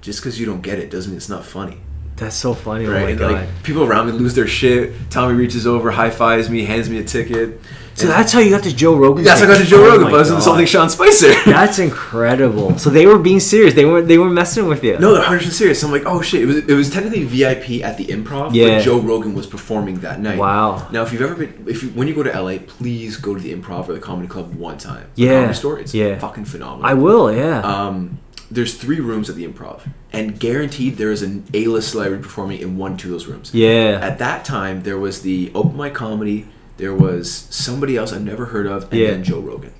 just 0.00 0.20
because 0.20 0.38
you 0.38 0.46
don't 0.46 0.60
get 0.60 0.78
it 0.78 0.90
doesn't 0.90 1.10
mean 1.10 1.16
it's 1.16 1.28
not 1.28 1.44
funny. 1.44 1.78
That's 2.22 2.36
so 2.36 2.54
funny. 2.54 2.86
Right? 2.86 3.00
Oh 3.00 3.04
my 3.04 3.10
And, 3.10 3.18
god. 3.18 3.32
like 3.32 3.62
people 3.62 3.82
around 3.84 4.06
me 4.06 4.12
lose 4.12 4.34
their 4.34 4.46
shit. 4.46 4.92
Tommy 5.10 5.34
reaches 5.34 5.66
over, 5.66 5.90
high 5.90 6.10
fives 6.10 6.48
me, 6.48 6.64
hands 6.64 6.88
me 6.88 6.98
a 6.98 7.04
ticket. 7.04 7.60
so 7.94 8.04
And- 8.06 8.12
that's 8.12 8.32
how 8.32 8.40
you 8.40 8.50
got 8.50 8.62
to 8.62 8.74
Joe 8.74 8.94
Rogan. 8.96 9.22
That's 9.24 9.40
how 9.40 9.46
I 9.46 9.52
got 9.52 9.58
to? 9.58 9.64
Joe 9.64 9.82
Oh 9.84 9.88
Rogan, 9.90 10.04
but 10.10 10.14
I 10.14 10.18
was 10.18 10.30
insulting 10.30 10.66
Sean 10.66 10.88
Spicer. 10.88 11.32
That's 11.46 11.78
incredible. 11.78 12.78
So 12.78 12.88
they 12.90 13.06
were 13.06 13.18
being 13.18 13.40
serious. 13.40 13.74
They 13.74 13.84
weren't. 13.84 14.08
They 14.08 14.18
were 14.18 14.30
messing 14.30 14.66
with 14.66 14.82
you. 14.84 14.94
No, 14.98 15.10
they're 15.12 15.20
100 15.20 15.38
percent 15.38 15.54
serious. 15.54 15.80
So 15.80 15.86
I'm 15.88 15.92
like, 15.92 16.04
oh 16.06 16.22
shit! 16.22 16.42
It 16.42 16.46
was 16.46 16.56
it 16.56 16.74
was 16.74 16.88
technically 16.90 17.24
VIP 17.24 17.82
at 17.84 17.96
the 17.98 18.06
Improv, 18.06 18.54
Yeah. 18.54 18.76
but 18.78 18.82
Joe 18.84 18.98
Rogan 19.00 19.34
was 19.34 19.46
performing 19.46 20.00
that 20.00 20.20
night. 20.20 20.38
Wow. 20.38 20.88
Now, 20.90 21.02
if 21.02 21.12
you've 21.12 21.22
ever 21.22 21.34
been, 21.34 21.64
if 21.66 21.82
you 21.82 21.90
when 21.90 22.08
you 22.08 22.14
go 22.14 22.22
to 22.22 22.30
LA, 22.40 22.58
please 22.58 23.16
go 23.16 23.34
to 23.34 23.40
the 23.40 23.52
Improv 23.54 23.88
or 23.88 23.92
the 23.94 24.00
Comedy 24.00 24.28
Club 24.28 24.54
one 24.54 24.78
time. 24.78 25.04
The 25.14 25.22
Yeah. 25.22 25.34
Comedy 25.40 25.54
Store. 25.54 25.78
It's 25.78 25.92
Yeah. 25.94 26.18
fucking 26.18 26.44
phenomenal. 26.46 26.86
I 26.86 26.94
will. 26.94 27.30
Yeah. 27.32 27.60
Um, 27.60 28.18
there's 28.54 28.74
three 28.74 29.00
rooms 29.00 29.30
at 29.30 29.36
the 29.36 29.46
Improv, 29.46 29.80
and 30.12 30.38
guaranteed 30.38 30.96
there 30.96 31.10
is 31.10 31.22
an 31.22 31.44
A-list 31.54 31.90
celebrity 31.90 32.22
performing 32.22 32.60
in 32.60 32.76
one, 32.76 32.96
two 32.96 33.08
of 33.08 33.12
those 33.12 33.26
rooms. 33.26 33.50
yeah. 33.54 33.98
At 34.02 34.18
that 34.18 34.44
time, 34.44 34.82
there 34.82 34.98
was 34.98 35.22
the 35.22 35.50
open 35.54 35.76
mic 35.76 35.94
comedy. 35.94 36.46
There 36.76 36.94
was 36.94 37.30
somebody 37.50 37.96
else 37.96 38.12
I've 38.12 38.24
never 38.24 38.46
heard 38.46 38.66
of, 38.66 38.84
and 38.90 39.00
Yeah. 39.00 39.10
then 39.12 39.24
Joe 39.24 39.40
Rogan. 39.40 39.72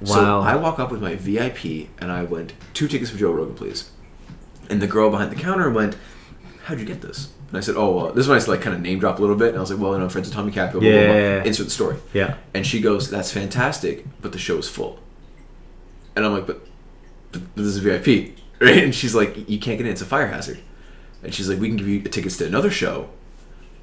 Wow. 0.00 0.06
So 0.14 0.40
I 0.40 0.56
walk 0.56 0.78
up 0.78 0.90
with 0.90 1.00
my 1.00 1.14
VIP, 1.16 1.88
and 1.98 2.10
I 2.12 2.22
went 2.22 2.52
two 2.74 2.86
tickets 2.86 3.10
for 3.10 3.18
Joe 3.18 3.32
Rogan, 3.32 3.54
please. 3.54 3.90
And 4.70 4.80
the 4.82 4.86
girl 4.86 5.10
behind 5.10 5.30
the 5.32 5.36
counter 5.36 5.70
went, 5.70 5.96
"How'd 6.64 6.78
you 6.80 6.84
get 6.86 7.00
this?" 7.00 7.28
And 7.48 7.56
I 7.56 7.60
said, 7.60 7.76
"Oh, 7.76 7.90
well, 7.96 8.12
this 8.12 8.24
is 8.24 8.28
when 8.28 8.38
I 8.38 8.44
like 8.44 8.60
kind 8.60 8.76
of 8.76 8.82
name 8.82 8.98
drop 8.98 9.18
a 9.18 9.22
little 9.22 9.36
bit." 9.36 9.48
And 9.48 9.56
I 9.56 9.60
was 9.60 9.70
like, 9.70 9.80
"Well, 9.80 9.92
you 9.92 9.98
know, 9.98 10.04
I'm 10.04 10.10
friends 10.10 10.28
with 10.28 10.34
Tommy 10.36 10.52
Caprio." 10.52 10.72
Blah, 10.72 10.80
blah, 10.80 10.90
blah. 10.90 11.14
Yeah. 11.14 11.42
Insert 11.44 11.66
the 11.66 11.70
story. 11.72 11.96
yeah. 12.12 12.34
And 12.54 12.66
she 12.66 12.80
goes, 12.80 13.08
"That's 13.10 13.32
fantastic, 13.32 14.04
but 14.20 14.32
the 14.32 14.38
show's 14.38 14.68
full." 14.68 14.98
And 16.14 16.24
I'm 16.26 16.32
like, 16.32 16.46
"But, 16.46 16.66
but, 17.32 17.42
but 17.54 17.62
this 17.64 17.66
is 17.76 17.78
VIP, 17.78 18.34
right?" 18.60 18.82
And 18.84 18.94
she's 18.94 19.14
like, 19.14 19.48
"You 19.48 19.58
can't 19.58 19.78
get 19.78 19.86
in. 19.86 19.92
It's 19.92 20.02
a 20.02 20.06
fire 20.06 20.26
hazard." 20.28 20.58
And 21.22 21.34
she's 21.34 21.48
like, 21.48 21.58
"We 21.60 21.68
can 21.68 21.76
give 21.76 21.88
you 21.88 22.00
tickets 22.02 22.36
to 22.38 22.46
another 22.46 22.70
show." 22.70 23.08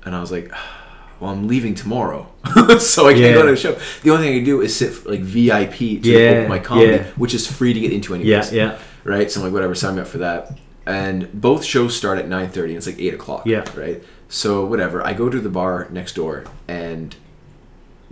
And 0.05 0.15
I 0.15 0.21
was 0.21 0.31
like, 0.31 0.51
"Well, 1.19 1.31
I'm 1.31 1.47
leaving 1.47 1.75
tomorrow, 1.75 2.27
so 2.79 3.07
I 3.07 3.13
can't 3.13 3.23
Yeah. 3.25 3.33
go 3.33 3.45
to 3.45 3.51
the 3.51 3.57
show. 3.57 3.77
The 4.03 4.09
only 4.11 4.25
thing 4.27 4.33
I 4.33 4.37
can 4.37 4.45
do 4.45 4.61
is 4.61 4.75
sit 4.75 5.05
like 5.05 5.21
VIP 5.21 6.01
to 6.01 6.09
Yeah, 6.09 6.47
my 6.47 6.59
comedy, 6.59 6.93
yeah. 6.93 7.03
which 7.15 7.33
is 7.33 7.47
free 7.47 7.73
to 7.73 7.79
get 7.79 7.91
into 7.91 8.13
Yeah. 8.15 8.19
anyways. 8.19 8.53
Yeah. 8.53 8.77
Right. 9.03 9.29
So 9.31 9.39
I'm 9.39 9.45
like, 9.45 9.53
whatever, 9.53 9.75
sign 9.75 9.95
me 9.95 10.01
up 10.01 10.07
for 10.07 10.17
that. 10.19 10.57
And 10.87 11.31
both 11.33 11.63
shows 11.63 11.95
start 11.95 12.19
at 12.19 12.27
9:30, 12.27 12.63
and 12.69 12.77
it's 12.77 12.85
like 12.87 12.99
eight 12.99 13.13
o'clock. 13.13 13.45
Yeah. 13.47 13.63
Right. 13.75 14.03
So 14.29 14.65
whatever, 14.65 15.05
I 15.05 15.13
go 15.13 15.29
to 15.29 15.39
the 15.39 15.49
bar 15.49 15.87
next 15.91 16.13
door, 16.15 16.43
and 16.67 17.15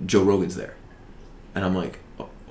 Joe 0.05 0.23
Rogan's 0.23 0.55
there, 0.55 0.73
and 1.55 1.63
I'm 1.65 1.75
like, 1.75 1.99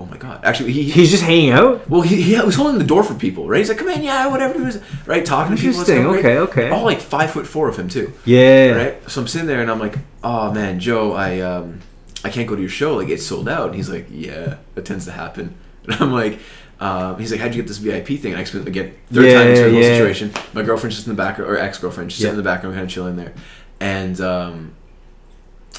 oh, 0.03 0.11
my 0.11 0.17
god. 0.17 0.43
Actually, 0.43 0.71
he, 0.73 0.83
he 0.83 0.91
He's 0.91 1.11
just 1.11 1.23
hanging 1.23 1.51
out. 1.51 1.89
well, 1.89 2.01
he, 2.01 2.21
he 2.21 2.39
was 2.41 2.55
holding 2.55 2.77
the 2.77 2.83
door 2.85 3.03
for 3.03 3.13
people, 3.15 3.47
right? 3.47 3.59
He's 3.59 3.69
like, 3.69 3.77
come 3.77 3.89
in, 3.89 4.03
yeah, 4.03 4.27
whatever. 4.27 4.57
He 4.59 4.65
was, 4.65 4.81
right, 5.05 5.25
talking 5.25 5.55
to 5.55 5.61
people. 5.61 5.79
Interesting, 5.81 6.05
right? 6.05 6.19
okay, 6.19 6.37
okay. 6.39 6.69
All 6.69 6.83
like 6.83 6.99
five 7.01 7.31
foot 7.31 7.47
four 7.47 7.69
of 7.69 7.77
him 7.77 7.87
too, 7.89 8.13
Yeah. 8.25 8.71
right? 8.71 9.09
So 9.09 9.21
I'm 9.21 9.27
sitting 9.27 9.47
there 9.47 9.61
and 9.61 9.71
I'm 9.71 9.79
like, 9.79 9.97
oh 10.23 10.51
man, 10.51 10.79
Joe, 10.79 11.13
I 11.13 11.39
um, 11.39 11.79
I 12.23 12.29
can't 12.29 12.47
go 12.47 12.55
to 12.55 12.61
your 12.61 12.69
show. 12.69 12.95
Like 12.95 13.09
it's 13.09 13.25
sold 13.25 13.47
out. 13.49 13.67
And 13.67 13.75
he's 13.75 13.89
like, 13.89 14.07
yeah, 14.11 14.57
that 14.75 14.85
tends 14.85 15.05
to 15.05 15.11
happen. 15.11 15.55
And 15.85 15.95
I'm 15.95 16.11
like. 16.13 16.39
Um, 16.79 17.17
he's 17.17 17.31
like, 17.31 17.39
how'd 17.39 17.55
you 17.55 17.61
get 17.61 17.67
this 17.69 17.77
VIP 17.77 18.07
thing? 18.19 18.31
And 18.33 18.37
I 18.37 18.41
explained 18.41 18.67
again, 18.67 18.93
third 19.09 19.25
Yeah, 19.25 19.33
time 19.39 19.47
explained 19.51 19.73
the 19.75 19.79
whole 19.79 19.89
yeah. 19.89 19.97
situation. 19.97 20.31
My 20.53 20.63
girlfriend's 20.63 20.95
just 20.97 21.07
in 21.07 21.15
the 21.15 21.17
back, 21.21 21.39
or 21.39 21.55
ex 21.57 21.77
girlfriend, 21.77 22.11
she's 22.11 22.19
Yeah. 22.21 22.25
sitting 22.31 22.39
in 22.39 22.43
the 22.43 22.49
background, 22.49 22.75
kind 22.75 22.83
of 22.83 22.91
chilling 22.91 23.15
there. 23.15 23.31
And 23.79 24.19
um, 24.19 24.73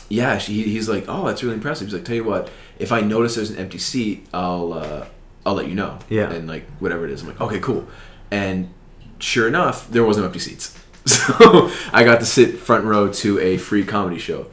yeah, 0.08 0.38
she, 0.38 0.62
he's 0.62 0.88
like, 0.88 1.04
oh, 1.08 1.26
that's 1.26 1.42
really 1.42 1.56
impressive. 1.56 1.88
He's 1.88 1.94
like, 1.94 2.04
tell 2.06 2.14
you 2.16 2.24
what, 2.24 2.48
if 2.78 2.92
I 2.92 3.00
notice 3.00 3.34
there's 3.36 3.50
an 3.50 3.56
empty 3.58 3.78
seat, 3.78 4.26
I'll 4.32 4.72
uh, 4.72 5.06
I'll 5.46 5.54
let 5.54 5.68
you 5.68 5.74
know. 5.74 5.98
Yeah. 6.08 6.30
And 6.30 6.48
like 6.48 6.66
whatever 6.78 7.04
it 7.04 7.10
is, 7.10 7.22
I'm 7.22 7.28
like, 7.28 7.40
okay, 7.40 7.60
cool. 7.60 7.86
And 8.30 8.72
sure 9.18 9.46
enough, 9.48 9.88
there 9.90 10.04
was 10.04 10.16
no 10.16 10.24
empty 10.24 10.38
seats, 10.40 10.78
so 11.04 11.70
I 11.92 12.04
got 12.04 12.20
to 12.20 12.26
sit 12.26 12.58
front 12.58 12.84
row 12.84 13.12
to 13.12 13.38
a 13.40 13.56
free 13.58 13.84
comedy 13.84 14.18
show 14.18 14.46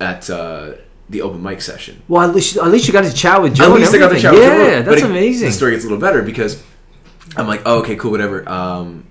at 0.00 0.28
uh, 0.30 0.72
the 1.08 1.22
open 1.22 1.42
mic 1.42 1.60
session. 1.62 2.02
Well, 2.08 2.28
at 2.28 2.34
least 2.34 2.56
at 2.56 2.68
least 2.68 2.86
you 2.86 2.92
got 2.92 3.04
to 3.04 3.12
chat 3.12 3.40
with 3.42 3.54
Joe. 3.54 3.64
At 3.74 3.80
least 3.80 3.94
I 3.94 3.98
got 3.98 4.10
to 4.10 4.20
chat 4.20 4.32
with 4.32 4.42
Yeah, 4.42 4.48
Joe. 4.48 4.76
But 4.84 4.90
that's 4.90 5.02
it- 5.02 5.10
amazing. 5.10 5.46
The 5.48 5.52
story 5.52 5.72
gets 5.72 5.84
a 5.84 5.88
little 5.88 6.00
better 6.00 6.22
because 6.22 6.62
I'm 7.36 7.46
like, 7.46 7.62
oh, 7.66 7.80
okay, 7.80 7.96
cool, 7.96 8.10
whatever. 8.10 8.48
Um, 8.48 9.06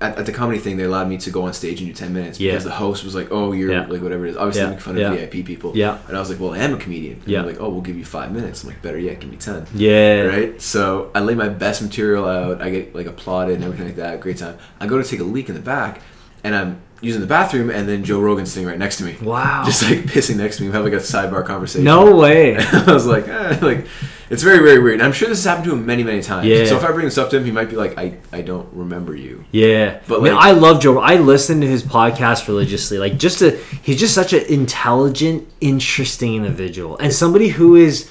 at, 0.00 0.18
at 0.18 0.26
the 0.26 0.32
comedy 0.32 0.58
thing, 0.58 0.76
they 0.76 0.82
allowed 0.84 1.08
me 1.08 1.16
to 1.16 1.30
go 1.30 1.42
on 1.44 1.52
stage 1.54 1.80
and 1.80 1.88
do 1.88 1.94
10 1.94 2.12
minutes 2.12 2.38
Yeah. 2.38 2.52
because 2.52 2.64
the 2.64 2.70
host 2.70 3.02
was 3.02 3.14
like, 3.14 3.28
oh, 3.30 3.52
you're 3.52 3.72
Yeah. 3.72 3.86
like 3.86 4.02
whatever 4.02 4.26
it 4.26 4.30
is. 4.30 4.36
Obviously, 4.36 4.60
Yeah. 4.62 4.66
making 4.68 4.80
fun 4.82 4.98
of. 4.98 5.12
VIP 5.18 5.42
people. 5.42 5.72
Yeah. 5.74 5.98
And 6.08 6.16
I 6.16 6.20
was 6.20 6.28
like, 6.28 6.38
well, 6.38 6.52
I 6.52 6.58
am 6.58 6.74
a 6.74 6.76
comedian. 6.76 7.20
And 7.20 7.28
Yeah. 7.28 7.42
like, 7.42 7.58
oh, 7.60 7.70
we'll 7.70 7.80
give 7.80 7.96
you 7.96 8.04
five 8.04 8.30
minutes. 8.30 8.62
I'm 8.62 8.68
like, 8.70 8.82
better 8.82 8.98
yet, 8.98 9.20
give 9.20 9.30
me 9.30 9.36
10. 9.38 9.66
yeah. 9.74 10.22
Right? 10.24 10.60
So 10.60 11.10
I 11.14 11.20
lay 11.20 11.34
my 11.34 11.48
best 11.48 11.80
material 11.80 12.26
out. 12.26 12.60
I 12.60 12.68
get 12.70 12.94
like 12.94 13.06
applauded 13.06 13.54
and 13.56 13.64
everything 13.64 13.86
like 13.86 13.96
that. 13.96 14.20
Great 14.20 14.36
time. 14.36 14.56
I 14.80 14.86
go 14.86 15.00
to 15.00 15.08
take 15.08 15.20
a 15.20 15.24
leak 15.24 15.48
in 15.48 15.54
the 15.54 15.62
back 15.62 16.02
and 16.44 16.54
I'm 16.54 16.78
using 17.02 17.20
the 17.20 17.26
bathroom, 17.26 17.70
and 17.70 17.86
then 17.88 18.04
Joe 18.04 18.20
Rogan's 18.20 18.50
sitting 18.52 18.66
right 18.68 18.78
next 18.78 18.96
to 18.98 19.04
me. 19.04 19.16
Wow. 19.22 19.62
Just 19.64 19.82
like 19.82 19.98
pissing 20.00 20.36
next 20.36 20.56
to 20.56 20.62
me. 20.62 20.68
We 20.68 20.74
have 20.74 20.84
like 20.84 20.92
a 20.94 20.96
sidebar 20.96 21.44
conversation. 21.46 21.84
no 21.84 22.16
way. 22.16 22.56
I 22.58 22.84
was 22.92 23.06
like, 23.06 23.28
eh, 23.28 23.58
like, 23.60 23.86
it's 24.30 24.42
very, 24.42 24.58
very 24.58 24.78
weird. 24.80 24.94
And 24.94 25.02
I'm 25.02 25.12
sure 25.12 25.28
this 25.28 25.38
has 25.38 25.44
happened 25.44 25.66
to 25.66 25.72
him 25.72 25.84
many, 25.86 26.02
many 26.02 26.22
times. 26.22 26.46
Yeah. 26.46 26.64
So 26.64 26.76
if 26.76 26.84
I 26.84 26.90
bring 26.92 27.04
this 27.04 27.18
up 27.18 27.30
to 27.30 27.36
him, 27.36 27.44
he 27.44 27.52
might 27.52 27.68
be 27.70 27.76
like, 27.76 27.96
I, 27.98 28.16
I 28.32 28.40
don't 28.40 28.68
remember 28.72 29.14
you. 29.14 29.44
Yeah, 29.52 30.00
But, 30.08 30.20
I 30.20 30.22
mean, 30.24 30.34
I 30.36 30.50
love 30.52 30.80
Joe. 30.80 30.98
I 30.98 31.16
listen 31.16 31.60
to 31.60 31.66
his 31.66 31.82
podcast 31.84 32.48
religiously. 32.48 32.98
Like, 32.98 33.18
just 33.18 33.40
a 33.42 33.52
he's 33.82 34.00
just 34.00 34.14
such 34.14 34.32
an 34.32 34.44
intelligent, 34.46 35.46
interesting 35.60 36.34
individual, 36.34 36.96
and 36.98 37.12
somebody 37.12 37.48
who 37.48 37.76
is. 37.76 38.10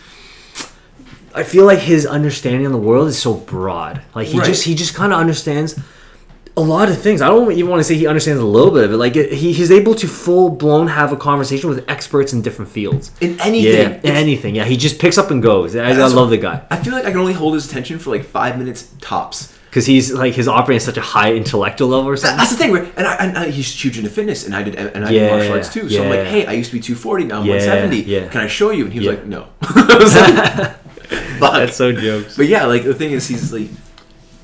I 1.34 1.44
feel 1.44 1.66
like 1.66 1.80
his 1.80 2.06
understanding 2.06 2.66
of 2.66 2.72
the 2.72 2.78
world 2.78 3.10
is 3.10 3.18
so 3.22 3.34
broad. 3.34 4.02
Like 4.16 4.28
he 4.28 4.38
Right. 4.40 4.48
just 4.48 4.64
he 4.64 4.74
just 4.74 4.94
kind 4.96 5.12
of 5.12 5.20
understands 5.20 5.78
a 6.58 6.62
lot 6.62 6.90
of 6.90 6.98
things. 7.02 7.22
I 7.22 7.28
don't 7.28 7.52
even 7.52 7.70
want 7.70 7.80
to 7.82 7.84
say 7.84 7.96
he 7.96 8.08
understands 8.08 8.42
a 8.42 8.46
little 8.46 8.72
bit 8.72 8.84
of 8.86 8.94
it. 8.94 8.98
Like 8.98 9.16
he, 9.16 9.52
he's 9.52 9.72
able 9.72 9.94
to 9.96 10.08
full 10.08 10.50
blown 10.50 10.88
have 10.88 11.12
a 11.12 11.18
conversation 11.18 11.70
with 11.70 11.84
experts 11.90 12.32
in 12.34 12.42
different 12.42 12.72
fields. 12.72 13.12
In 13.22 13.40
anything. 13.42 13.92
Yeah, 13.92 14.00
in 14.10 14.16
anything. 14.16 14.56
Yeah, 14.56 14.64
he 14.66 14.78
just 14.78 14.98
picks 15.00 15.18
up 15.18 15.32
and 15.32 15.44
goes. 15.44 15.76
I, 15.76 15.90
I 15.92 16.08
love 16.08 16.30
the 16.30 16.38
guy 16.38 16.66
I 16.72 16.78
feel 16.78 16.94
like 16.94 17.06
I 17.06 17.12
can 17.12 17.20
only 17.20 17.34
hold 17.34 17.54
his 17.56 17.70
attention 17.70 18.00
for 18.00 18.10
like 18.12 18.24
five 18.24 18.58
minutes 18.58 18.90
tops. 19.02 19.54
because 19.70 19.86
he's 19.86 20.14
like 20.14 20.34
his 20.34 20.48
operating 20.48 20.78
at 20.78 20.84
such 20.84 20.98
a 20.98 21.02
high 21.02 21.34
intellectual 21.34 21.90
level 21.90 22.08
or 22.10 22.16
something. 22.16 22.38
That's 22.38 22.52
the 22.52 22.58
thing, 22.58 22.72
right? 22.72 22.94
And, 22.96 23.06
I, 23.06 23.16
and 23.16 23.38
I, 23.38 23.50
he's 23.50 23.70
huge 23.84 23.98
into 23.98 24.10
fitness, 24.10 24.46
and 24.46 24.56
I 24.56 24.64
did, 24.64 24.76
and 24.76 25.04
I 25.06 25.12
did 25.12 25.30
martial 25.30 25.54
arts 25.56 25.74
too. 25.74 25.90
So 25.90 26.04
I'm 26.04 26.10
like, 26.10 26.26
hey, 26.28 26.46
I 26.46 26.54
used 26.54 26.70
to 26.72 26.78
be 26.78 26.82
240, 26.82 27.26
now 27.26 27.40
I'm 27.42 27.46
Yeah, 27.46 27.56
170. 27.56 28.04
yeah. 28.10 28.28
Can 28.30 28.40
I 28.42 28.48
show 28.48 28.72
you? 28.72 28.86
And 28.86 28.94
he 28.94 29.00
was 29.00 29.06
Yeah. 29.08 29.12
like, 29.12 29.26
no. 29.26 29.48
Like, 31.40 31.40
That's 31.40 31.76
so 31.76 31.92
jokes. 31.92 32.38
But 32.38 32.48
yeah, 32.48 32.66
like 32.66 32.84
the 32.84 32.94
thing 32.94 33.12
is, 33.12 33.28
he's 33.28 33.52
like, 33.54 33.68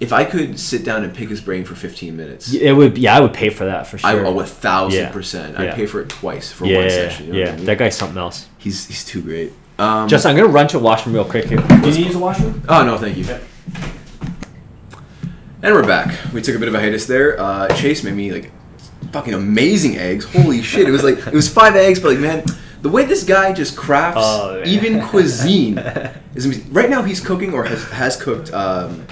if 0.01 0.11
I 0.11 0.25
could 0.25 0.59
sit 0.59 0.83
down 0.83 1.03
and 1.03 1.13
pick 1.13 1.29
his 1.29 1.39
brain 1.39 1.63
for 1.63 1.75
15 1.75 2.17
minutes, 2.17 2.53
It 2.53 2.71
would, 2.73 2.97
yeah, 2.97 3.15
I 3.15 3.19
would 3.21 3.33
pay 3.33 3.49
for 3.51 3.65
that 3.65 3.85
for 3.87 3.97
sure. 3.99 4.09
I 4.09 4.13
sure. 4.15 4.25
oh, 4.25 4.39
a 4.39 4.45
thousand 4.45 4.99
Yeah. 4.99 5.11
percent. 5.11 5.57
I'd 5.57 5.75
pay 5.75 5.85
for 5.85 6.01
it 6.01 6.09
twice 6.09 6.51
for 6.51 6.65
yeah, 6.65 6.79
one 6.79 6.89
session. 6.89 7.27
You 7.27 7.33
know 7.33 7.39
yeah, 7.39 7.51
I 7.53 7.55
mean? 7.55 7.65
that 7.65 7.77
guy's 7.77 7.95
something 7.95 8.17
else. 8.17 8.47
he's 8.57 8.87
he's 8.87 9.05
too 9.05 9.21
great. 9.21 9.53
Um, 9.79 10.07
Justin, 10.09 10.31
I'm 10.31 10.37
gonna 10.37 10.49
run 10.49 10.67
to 10.69 10.77
the 10.79 10.83
washroom 10.83 11.15
real 11.15 11.23
quick 11.25 11.45
here. 11.45 11.57
Do 11.59 11.63
you 11.75 11.81
need 11.81 11.93
to 11.93 12.01
use 12.01 12.13
the 12.13 12.19
washroom? 12.19 12.61
Oh 12.67 12.83
no, 12.83 12.97
thank 12.97 13.15
you. 13.17 13.25
And 15.63 15.75
we're 15.75 15.85
back. 15.85 16.17
We 16.33 16.41
took 16.41 16.55
a 16.55 16.59
bit 16.59 16.67
of 16.67 16.73
a 16.73 16.79
hiatus 16.79 17.05
there. 17.05 17.39
Uh, 17.39 17.67
Chase 17.75 18.03
made 18.03 18.15
me 18.15 18.31
like 18.31 18.51
fucking 19.11 19.33
amazing 19.33 19.97
eggs. 19.97 20.25
Holy 20.25 20.61
shit! 20.63 20.87
It 20.87 20.91
was 20.91 21.03
like 21.03 21.19
it 21.19 21.33
was 21.33 21.47
five 21.47 21.75
eggs, 21.75 21.99
but 21.99 22.09
like 22.09 22.19
man, 22.19 22.43
the 22.81 22.89
way 22.89 23.05
this 23.05 23.23
guy 23.23 23.53
just 23.53 23.77
crafts 23.77 24.17
Oh, 24.19 24.61
even 24.65 25.01
cuisine 25.07 25.77
is 26.35 26.45
amazing. 26.45 26.73
Right 26.73 26.89
now 26.89 27.03
he's 27.03 27.19
cooking 27.19 27.53
or 27.53 27.63
has 27.65 27.83
has 27.91 28.15
cooked 28.21 28.51
um, 28.53 29.05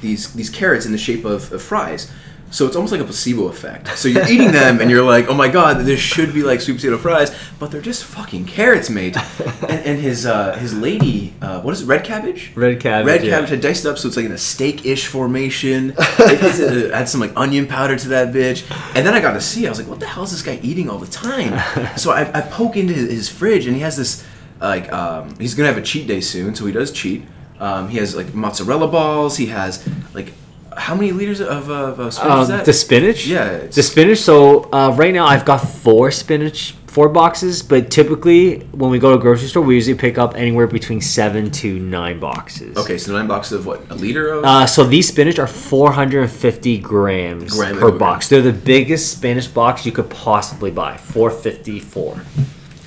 these 0.00 0.32
these 0.34 0.50
carrots 0.50 0.86
in 0.86 0.92
the 0.92 0.98
shape 0.98 1.24
of, 1.24 1.52
of 1.52 1.62
fries. 1.62 2.10
So 2.50 2.66
it's 2.66 2.76
almost 2.76 2.92
like 2.92 3.00
a 3.02 3.04
placebo 3.04 3.48
effect. 3.48 3.88
So 3.98 4.08
you're 4.08 4.26
eating 4.26 4.52
them 4.52 4.80
and 4.80 4.90
you're 4.90 5.04
like, 5.04 5.28
oh 5.28 5.34
my 5.34 5.48
god, 5.48 5.84
this 5.84 6.00
should 6.00 6.32
be 6.32 6.42
like 6.42 6.62
sweet 6.62 6.76
potato 6.76 6.96
fries, 6.96 7.34
but 7.58 7.70
they're 7.70 7.82
just 7.82 8.04
fucking 8.04 8.46
carrots, 8.46 8.88
mate. 8.90 9.16
And, 9.68 9.84
and 9.84 9.98
his 9.98 10.24
uh, 10.24 10.56
his 10.56 10.72
lady, 10.72 11.34
uh, 11.42 11.60
what 11.60 11.74
is 11.74 11.82
it, 11.82 11.86
red 11.86 12.04
cabbage? 12.04 12.52
Red 12.54 12.80
cabbage. 12.80 13.06
Red 13.06 13.24
yeah. 13.24 13.30
cabbage 13.30 13.50
had 13.50 13.60
diced 13.60 13.84
it 13.84 13.88
up 13.88 13.98
so 13.98 14.08
it's 14.08 14.16
like 14.16 14.24
in 14.24 14.32
a 14.32 14.38
steak-ish 14.38 15.06
formation. 15.08 15.94
it, 15.98 16.90
add 16.94 17.08
some 17.08 17.20
like 17.20 17.32
onion 17.36 17.66
powder 17.66 17.96
to 17.96 18.08
that 18.08 18.32
bitch, 18.32 18.64
and 18.94 19.06
then 19.06 19.14
I 19.14 19.20
got 19.20 19.32
to 19.32 19.40
see. 19.40 19.66
I 19.66 19.70
was 19.70 19.78
like, 19.78 19.88
"What 19.88 20.00
the 20.00 20.06
hell 20.06 20.22
is 20.22 20.30
this 20.30 20.42
guy 20.42 20.58
eating 20.62 20.88
all 20.88 20.98
the 20.98 21.06
time?" 21.06 21.60
so 21.98 22.12
I, 22.12 22.30
I 22.32 22.40
poke 22.40 22.76
into 22.76 22.94
his, 22.94 23.10
his 23.10 23.28
fridge, 23.28 23.66
and 23.66 23.74
he 23.74 23.82
has 23.82 23.96
this 23.96 24.24
like 24.60 24.90
um, 24.92 25.36
he's 25.38 25.54
gonna 25.54 25.68
have 25.68 25.78
a 25.78 25.82
cheat 25.82 26.06
day 26.06 26.20
soon, 26.20 26.54
so 26.54 26.64
he 26.64 26.72
does 26.72 26.92
cheat. 26.92 27.24
Um, 27.60 27.88
he 27.88 27.98
has 27.98 28.14
like 28.14 28.34
mozzarella 28.34 28.88
balls. 28.88 29.36
He 29.36 29.46
has 29.46 29.86
like 30.14 30.32
how 30.76 30.94
many 30.94 31.10
liters 31.10 31.40
of, 31.40 31.70
uh, 31.70 31.74
of 32.00 32.14
spinach 32.14 32.42
is 32.42 32.50
Um, 32.50 32.56
that? 32.56 32.64
the 32.64 32.72
spinach. 32.72 33.26
Yeah, 33.26 33.50
it's- 33.50 33.74
the 33.74 33.82
spinach. 33.82 34.18
So 34.18 34.68
uh, 34.72 34.92
right 34.96 35.12
now 35.12 35.26
I've 35.26 35.44
got 35.44 35.58
four 35.58 36.12
spinach, 36.12 36.76
four 36.86 37.08
boxes. 37.08 37.62
But 37.64 37.90
typically 37.90 38.60
when 38.70 38.88
we 38.90 39.00
go 39.00 39.10
to 39.10 39.16
a 39.16 39.20
grocery 39.20 39.48
store, 39.48 39.64
we 39.64 39.74
usually 39.74 39.96
pick 39.98 40.18
up 40.18 40.36
anywhere 40.36 40.68
between 40.68 41.00
seven 41.00 41.50
to 41.62 41.80
nine 41.80 42.20
boxes. 42.20 42.76
okay, 42.76 42.96
so 42.96 43.12
nine 43.12 43.26
boxes 43.26 43.58
of 43.58 43.66
what? 43.66 43.82
A 43.90 43.94
liter 43.96 44.28
of? 44.34 44.44
Uh, 44.44 44.66
so 44.66 44.84
these 44.84 45.08
spinach 45.08 45.40
are 45.40 45.48
450 45.48 46.78
grams 46.78 47.54
Gram 47.56 47.76
per 47.76 47.90
box. 47.90 48.28
They're 48.28 48.40
the 48.40 48.52
biggest 48.52 49.10
spinach 49.10 49.52
box 49.52 49.84
you 49.84 49.90
could 49.90 50.08
possibly 50.10 50.70
buy. 50.70 50.96
454. 50.96 52.22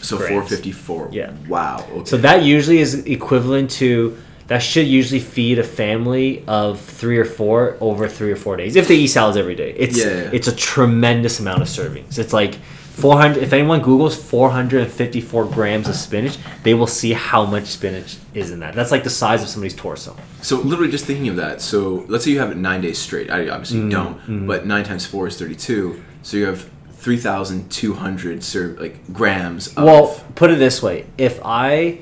so 0.02 0.18
grams. 0.18 0.30
454. 0.32 1.10
Yeah. 1.12 1.34
Wow. 1.50 1.86
Okay. 1.92 2.06
So 2.06 2.18
that 2.18 2.44
usually 2.44 2.80
is 2.80 3.06
equivalent 3.06 3.70
to 3.72 4.18
that 4.52 4.62
should 4.62 4.86
usually 4.86 5.22
feed 5.22 5.58
a 5.60 5.64
family 5.64 6.43
of 6.45 6.80
three 6.99 7.18
or 7.18 7.24
four 7.26 7.78
over 7.80 8.08
three 8.10 8.32
or 8.32 8.36
four 8.36 8.58
days 8.58 8.76
if 8.76 8.86
they 8.89 8.95
eat 9.04 9.08
salads 9.08 9.38
every 9.38 9.56
day. 9.56 9.72
It's 9.78 9.97
Yeah, 9.97 10.06
yeah. 10.24 10.30
it's 10.34 10.47
a 10.49 10.56
tremendous 10.56 11.39
amount 11.39 11.62
of 11.62 11.68
servings. 11.70 12.18
It's 12.20 12.34
like 12.34 12.56
400. 12.56 13.41
If 13.41 13.54
anyone 13.54 13.80
Google's 13.82 14.16
454 14.22 15.45
grams 15.45 15.88
of 15.88 15.95
spinach, 15.95 16.38
they 16.64 16.74
will 16.74 16.86
see 16.99 17.14
how 17.14 17.45
much 17.45 17.66
spinach 17.66 18.18
is 18.34 18.52
in 18.52 18.60
that. 18.60 18.76
That's 18.76 18.91
like 18.91 19.04
the 19.06 19.10
size 19.10 19.41
of 19.41 19.47
somebody's 19.47 19.76
torso. 19.76 20.16
So 20.41 20.58
literally 20.58 20.91
just 20.91 21.06
thinking 21.06 21.30
of 21.30 21.38
that. 21.38 21.62
So 21.62 22.06
let's 22.10 22.26
say 22.26 22.32
you 22.32 22.39
have 22.39 22.52
it 22.52 22.58
nine 22.58 22.82
days 22.82 22.97
straight. 22.99 23.32
I 23.32 23.47
obviously 23.49 23.80
Mm-hmm. 23.80 23.89
don't, 23.89 24.47
but 24.47 24.66
nine 24.68 24.84
times 24.84 25.06
four 25.06 25.28
is 25.28 25.38
thirty-two. 25.39 26.04
So 26.24 26.38
you 26.38 26.45
have 26.45 26.70
three 26.93 27.18
thousand 27.18 27.72
two 27.72 27.93
hundred 27.93 28.43
serve 28.43 28.80
like 28.80 28.95
grams. 29.14 29.70
Of, 29.78 29.84
Well, 29.86 30.24
put 30.36 30.52
it 30.52 30.60
this 30.60 30.84
way: 30.84 31.06
if 31.18 31.39
I 31.43 31.99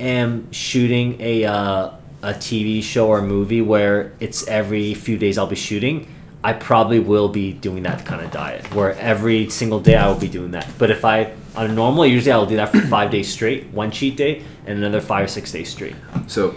am 0.00 0.50
shooting 0.52 1.20
a 1.20 1.44
uh, 1.44 1.90
a 2.22 2.32
TV 2.34 2.82
show 2.82 3.08
or 3.08 3.22
movie 3.22 3.62
where 3.62 4.12
it's 4.20 4.46
every 4.46 4.94
few 4.94 5.16
days 5.16 5.38
I'll 5.38 5.46
be 5.46 5.56
shooting, 5.56 6.06
I 6.42 6.52
probably 6.52 7.00
will 7.00 7.28
be 7.28 7.52
doing 7.52 7.82
that 7.84 8.04
kind 8.04 8.22
of 8.24 8.30
diet 8.30 8.74
where 8.74 8.94
every 8.94 9.48
single 9.50 9.80
day 9.80 9.96
I 9.96 10.08
will 10.08 10.18
be 10.18 10.28
doing 10.28 10.52
that. 10.52 10.68
But 10.78 10.90
if 10.90 11.04
I 11.04 11.32
on 11.54 11.70
a 11.70 11.72
normal, 11.72 12.06
usually 12.06 12.32
I'll 12.32 12.46
do 12.46 12.56
that 12.56 12.70
for 12.70 12.80
five 12.82 13.10
days 13.10 13.30
straight, 13.30 13.66
one 13.68 13.90
cheat 13.90 14.16
day, 14.16 14.42
and 14.66 14.78
another 14.78 15.00
five 15.00 15.24
or 15.24 15.28
six 15.28 15.52
days 15.52 15.68
straight. 15.68 15.96
so, 16.26 16.54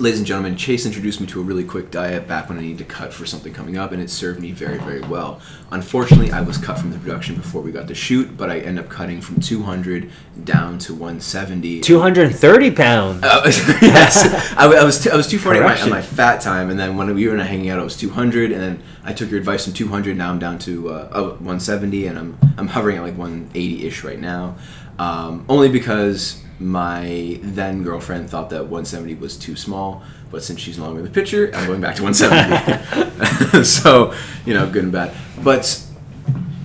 ladies 0.00 0.18
and 0.18 0.26
gentlemen, 0.26 0.56
Chase 0.56 0.86
introduced 0.86 1.20
me 1.20 1.26
to 1.26 1.40
a 1.40 1.42
really 1.42 1.64
quick 1.64 1.90
diet 1.90 2.28
back 2.28 2.48
when 2.48 2.58
I 2.58 2.62
needed 2.62 2.78
to 2.78 2.84
cut 2.84 3.12
for 3.12 3.26
something 3.26 3.52
coming 3.52 3.76
up, 3.76 3.92
and 3.92 4.00
it 4.00 4.10
served 4.10 4.40
me 4.40 4.52
very, 4.52 4.78
very 4.78 5.00
well. 5.00 5.40
Unfortunately, 5.70 6.30
I 6.30 6.40
was 6.40 6.56
cut 6.56 6.78
from 6.78 6.90
the 6.90 6.98
production 6.98 7.34
before 7.34 7.62
we 7.62 7.72
got 7.72 7.88
to 7.88 7.94
shoot, 7.94 8.36
but 8.36 8.50
I 8.50 8.58
end 8.60 8.78
up 8.78 8.88
cutting 8.88 9.20
from 9.20 9.40
two 9.40 9.62
hundred 9.62 10.10
down 10.44 10.78
to 10.80 10.94
one 10.94 11.20
seventy. 11.20 11.80
Two 11.80 12.00
hundred 12.00 12.26
and 12.26 12.36
thirty 12.36 12.70
pounds. 12.70 13.22
Uh, 13.22 13.42
yes, 13.82 14.52
I, 14.56 14.66
I 14.66 14.84
was 14.84 15.02
t- 15.02 15.10
I 15.10 15.16
was 15.16 15.26
240 15.26 15.58
at 15.58 15.64
my, 15.64 15.80
at 15.80 15.90
my 15.90 16.02
fat 16.02 16.40
time, 16.40 16.70
and 16.70 16.78
then 16.78 16.96
when 16.96 17.14
we 17.14 17.26
were 17.26 17.36
not 17.36 17.46
hanging 17.46 17.70
out, 17.70 17.80
I 17.80 17.84
was 17.84 17.96
200, 17.96 18.52
and 18.52 18.60
then 18.60 18.82
I 19.04 19.12
took 19.12 19.30
your 19.30 19.38
advice 19.38 19.64
from 19.64 19.74
200. 19.74 20.16
Now 20.16 20.30
I'm 20.30 20.38
down 20.38 20.58
to 20.60 20.90
uh, 20.90 21.08
oh, 21.12 21.28
170, 21.30 22.06
and 22.06 22.18
I'm 22.18 22.38
I'm 22.56 22.68
hovering 22.68 22.98
at 22.98 23.02
like 23.02 23.16
180 23.16 23.86
ish 23.86 24.04
right 24.04 24.18
now, 24.18 24.56
um, 24.98 25.44
only 25.48 25.68
because 25.68 26.42
my 26.60 27.38
then 27.42 27.82
girlfriend 27.82 28.28
thought 28.30 28.50
that 28.50 28.62
170 28.64 29.14
was 29.16 29.36
too 29.36 29.56
small. 29.56 30.02
But 30.30 30.42
since 30.42 30.60
she's 30.60 30.76
no 30.78 30.84
longer 30.84 30.98
in 31.00 31.04
the 31.06 31.10
picture, 31.10 31.50
I'm 31.54 31.66
going 31.66 31.80
back 31.80 31.96
to 31.96 32.02
170. 32.02 33.62
so 33.64 34.12
you 34.44 34.54
know, 34.54 34.68
good 34.70 34.82
and 34.84 34.92
bad. 34.92 35.14
But 35.42 35.82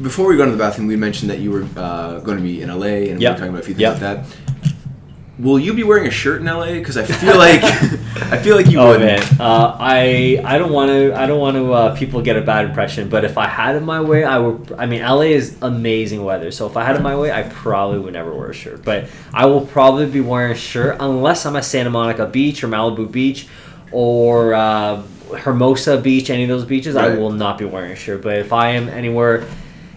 before 0.01 0.27
we 0.27 0.35
go 0.35 0.43
into 0.43 0.55
the 0.57 0.61
bathroom, 0.63 0.87
we 0.87 0.97
mentioned 0.97 1.29
that 1.31 1.39
you 1.39 1.49
were 1.51 1.65
uh, 1.77 2.19
going 2.19 2.37
to 2.37 2.43
be 2.43 2.61
in 2.61 2.67
LA, 2.69 2.85
and 3.07 3.17
we 3.19 3.23
Yep. 3.23 3.33
were 3.33 3.37
talking 3.37 3.49
about 3.53 3.61
a 3.61 3.65
few 3.65 3.73
things 3.75 3.81
Yep. 3.81 3.91
like 3.93 4.01
that. 4.01 4.25
Will 5.39 5.57
you 5.57 5.73
be 5.73 5.81
wearing 5.81 6.05
a 6.05 6.11
shirt 6.11 6.41
in 6.41 6.45
LA? 6.47 6.73
Because 6.73 6.95
I 6.95 7.03
feel 7.03 7.35
like 7.37 7.63
I 8.31 8.37
feel 8.37 8.55
like 8.55 8.67
you 8.67 8.79
Oh 8.79 8.89
would. 8.89 8.99
man, 8.99 9.19
uh, 9.39 9.75
I 9.79 10.39
I 10.45 10.59
don't 10.59 10.71
want 10.71 10.89
to 10.91 11.11
I 11.19 11.25
don't 11.25 11.39
want 11.39 11.57
to 11.57 11.73
uh, 11.73 11.95
people 11.95 12.21
get 12.21 12.35
a 12.37 12.41
bad 12.41 12.65
impression. 12.65 13.09
But 13.09 13.25
if 13.25 13.35
I 13.37 13.47
had 13.47 13.75
it 13.75 13.81
my 13.81 13.99
way, 13.99 14.23
I 14.23 14.37
would. 14.37 14.73
I 14.77 14.85
mean, 14.85 15.01
LA 15.01 15.21
is 15.33 15.57
amazing 15.63 16.23
weather, 16.23 16.51
so 16.51 16.67
if 16.67 16.77
I 16.77 16.83
had 16.83 16.95
it 16.95 17.01
my 17.01 17.15
way, 17.15 17.31
I 17.31 17.43
probably 17.43 17.97
would 17.97 18.13
never 18.13 18.31
wear 18.31 18.51
a 18.51 18.53
shirt. 18.53 18.85
But 18.85 19.05
I 19.33 19.47
will 19.47 19.65
probably 19.65 20.05
be 20.05 20.21
wearing 20.21 20.51
a 20.51 20.55
shirt 20.55 20.97
unless 20.99 21.47
I'm 21.47 21.55
at 21.55 21.65
Santa 21.65 21.89
Monica 21.89 22.27
Beach 22.27 22.63
or 22.63 22.67
Malibu 22.67 23.11
Beach 23.11 23.47
or 23.91 24.53
uh, 24.53 25.01
Hermosa 25.35 25.97
Beach. 25.99 26.29
Any 26.29 26.43
of 26.43 26.49
those 26.49 26.65
beaches, 26.65 26.95
I 26.95 27.15
will 27.15 27.31
not 27.31 27.57
be 27.57 27.65
wearing 27.65 27.91
a 27.91 27.95
shirt. 27.95 28.21
But 28.21 28.37
if 28.37 28.53
I 28.53 28.69
am 28.69 28.87
anywhere. 28.87 29.47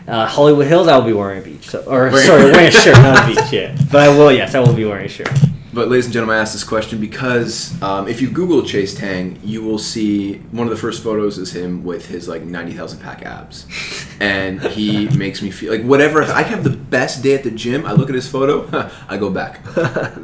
Uh, 0.06 0.24
Hollywood 0.26 0.66
Hills, 0.68 0.86
I 0.88 0.96
will 0.96 1.04
be 1.04 1.12
wearing 1.12 1.40
a 1.40 1.44
beach. 1.44 1.68
So, 1.68 1.80
or 1.86 2.10
Wearing- 2.10 2.26
sorry, 2.26 2.44
wearing 2.44 2.68
a 2.68 2.70
shirt, 2.82 2.96
not 2.98 3.24
a 3.24 3.26
beach. 3.34 3.52
Yeah, 3.52 3.76
but 3.90 4.08
I 4.08 4.16
will. 4.16 4.30
Yes, 4.32 4.54
I 4.54 4.60
will 4.60 4.72
be 4.74 4.84
wearing 4.84 5.06
a 5.06 5.08
shirt. 5.08 5.28
But 5.72 5.88
ladies 5.90 6.06
and 6.06 6.14
gentlemen, 6.14 6.36
I 6.36 6.40
asked 6.40 6.54
this 6.54 6.64
question 6.64 7.00
because 7.00 7.74
um, 7.82 8.08
if 8.08 8.22
you 8.22 8.30
Google 8.30 8.62
Chase 8.62 8.94
Tang, 8.94 9.38
you 9.44 9.62
will 9.62 9.78
see 9.78 10.38
one 10.52 10.66
of 10.66 10.70
the 10.70 10.76
first 10.76 11.02
photos 11.02 11.36
is 11.36 11.54
him 11.54 11.84
with 11.84 12.06
his 12.06 12.28
like 12.28 12.42
ninety 12.44 12.72
thousand 12.72 13.00
pack 13.00 13.26
abs, 13.26 13.66
and 14.20 14.62
he 14.62 15.08
makes 15.18 15.42
me 15.42 15.50
feel 15.50 15.72
like 15.72 15.82
whatever. 15.82 16.22
I 16.22 16.42
have 16.42 16.62
the 16.64 16.70
best 16.70 17.22
day 17.22 17.34
at 17.34 17.42
the 17.42 17.50
gym, 17.50 17.84
I 17.84 17.92
look 17.92 18.08
at 18.08 18.14
his 18.14 18.26
photo, 18.28 18.90
I 19.08 19.18
go 19.18 19.28
back. 19.28 19.60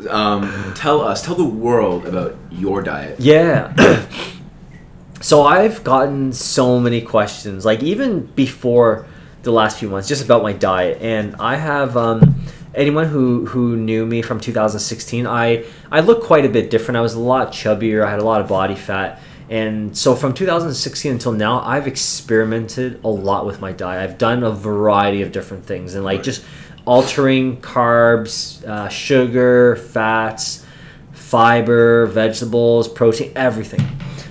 Um, 0.08 0.72
tell 0.74 1.00
us, 1.02 1.20
tell 1.22 1.34
the 1.34 1.44
world 1.44 2.06
about 2.06 2.36
your 2.50 2.80
diet. 2.80 3.18
Yeah. 3.20 3.74
so 5.20 5.42
I've 5.42 5.84
gotten 5.84 6.32
so 6.32 6.78
many 6.80 7.00
questions, 7.02 7.64
like 7.66 7.82
even 7.82 8.26
before 8.26 9.06
the 9.42 9.52
last 9.52 9.78
few 9.78 9.88
months, 9.88 10.08
just 10.08 10.24
about 10.24 10.42
my 10.42 10.52
diet, 10.52 11.00
and 11.00 11.36
I 11.38 11.56
have 11.56 11.96
um, 11.96 12.42
anyone 12.74 13.06
who 13.06 13.46
who 13.46 13.76
knew 13.76 14.06
me 14.06 14.22
from 14.22 14.40
2016. 14.40 15.26
I 15.26 15.64
I 15.90 16.00
look 16.00 16.22
quite 16.22 16.44
a 16.44 16.48
bit 16.48 16.70
different. 16.70 16.96
I 16.96 17.00
was 17.00 17.14
a 17.14 17.20
lot 17.20 17.52
chubbier. 17.52 18.04
I 18.04 18.10
had 18.10 18.20
a 18.20 18.24
lot 18.24 18.40
of 18.40 18.48
body 18.48 18.74
fat, 18.74 19.20
And 19.48 19.96
so 19.96 20.14
from 20.14 20.32
2016 20.32 21.12
until 21.12 21.32
now, 21.32 21.60
I've 21.60 21.86
experimented 21.86 23.00
a 23.04 23.08
lot 23.08 23.46
with 23.46 23.60
my 23.60 23.72
diet. 23.72 24.08
I've 24.08 24.18
done 24.18 24.42
a 24.42 24.50
variety 24.50 25.22
of 25.22 25.32
different 25.32 25.66
things 25.66 25.94
and 25.94 26.04
like 26.04 26.22
just 26.22 26.44
altering 26.84 27.60
carbs, 27.60 28.64
uh, 28.64 28.88
sugar, 28.88 29.76
fats, 29.76 30.64
fiber, 31.12 32.06
vegetables, 32.06 32.88
protein, 32.88 33.32
everything. 33.36 33.86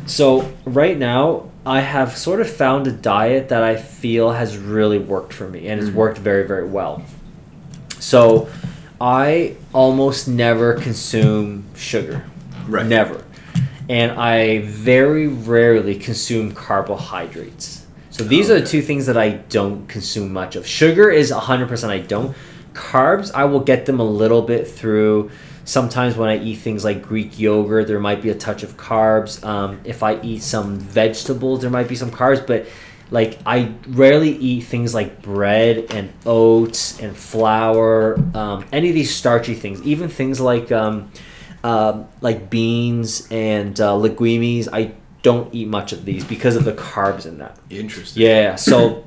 So 0.05 0.51
right 0.66 0.97
now, 0.97 1.51
I 1.66 1.82
have 1.82 2.18
sort 2.18 2.41
of 2.41 2.49
found 2.49 2.88
a 2.88 2.91
diet 2.91 3.49
that 3.49 3.62
I 3.64 3.76
feel 3.76 4.32
has 4.32 4.57
really 4.57 4.97
worked 4.97 5.32
for 5.32 5.47
me 5.47 5.68
and 5.68 5.80
has 5.80 5.89
mm-hmm. 5.89 5.97
worked 5.97 6.18
very, 6.18 6.47
very 6.47 6.68
well. 6.68 7.03
So 7.99 8.49
I 8.99 9.55
almost 9.74 10.28
never 10.28 10.74
consume 10.74 11.66
sugar. 11.76 12.26
Right. 12.68 12.86
Never. 12.86 13.24
And 13.89 14.12
I 14.14 14.62
very 14.62 15.28
rarely 15.28 15.95
consume 15.95 16.53
carbohydrates. 16.53 17.86
So 18.09 18.24
these 18.24 18.49
are 18.49 18.59
the 18.59 18.66
two 18.66 18.82
things 18.82 19.05
that 19.05 19.18
I 19.18 19.30
don't 19.30 19.88
consume 19.88 20.34
much 20.34 20.55
of. 20.55 20.66
Sugar 20.68 21.09
is 21.09 21.32
100% 21.32 21.89
I 21.89 21.99
don't. 21.99 22.36
Carbs, 22.74 23.32
I 23.34 23.45
will 23.45 23.59
get 23.59 23.86
them 23.86 23.99
a 23.99 24.03
little 24.03 24.41
bit 24.41 24.68
through. 24.68 25.32
Sometimes 25.72 26.17
when 26.17 26.28
I 26.28 26.38
eat 26.38 26.55
things 26.55 26.84
like 26.84 27.01
Greek 27.01 27.39
yogurt, 27.39 27.88
there 27.88 27.97
might 27.97 28.22
be 28.22 28.30
a 28.30 28.36
touch 28.36 28.61
of 28.61 28.76
carbs. 28.76 29.41
Um, 29.41 29.80
if 29.86 30.03
I 30.03 30.19
eat 30.19 30.43
some 30.43 30.78
vegetables, 30.78 31.61
there 31.61 31.69
might 31.69 31.88
be 31.88 31.95
some 31.95 32.11
carbs. 32.11 32.45
But 32.45 32.67
like 33.09 33.39
I 33.45 33.74
rarely 33.88 34.32
eat 34.32 34.65
things 34.65 34.93
like 34.93 35.22
bread 35.22 35.86
and 35.91 36.11
oats 36.26 36.99
and 36.99 37.15
flour, 37.15 38.19
um, 38.36 38.65
any 38.74 38.89
of 38.89 38.95
these 38.95 39.15
starchy 39.15 39.53
things, 39.53 39.82
even 39.84 40.09
things 40.09 40.41
like 40.41 40.74
um, 40.74 41.09
um 41.63 42.09
like 42.19 42.49
beans 42.49 43.30
and 43.32 43.80
uh, 43.80 43.95
legumes. 43.95 44.67
I 44.67 44.91
don't 45.22 45.55
eat 45.55 45.69
much 45.69 45.93
of 45.93 46.03
these 46.03 46.26
because 46.26 46.57
of 46.57 46.65
the 46.65 46.74
carbs 46.74 47.26
in 47.26 47.38
that. 47.38 47.57
Interesting. 47.69 48.24
Yeah, 48.24 48.55
so 48.55 49.05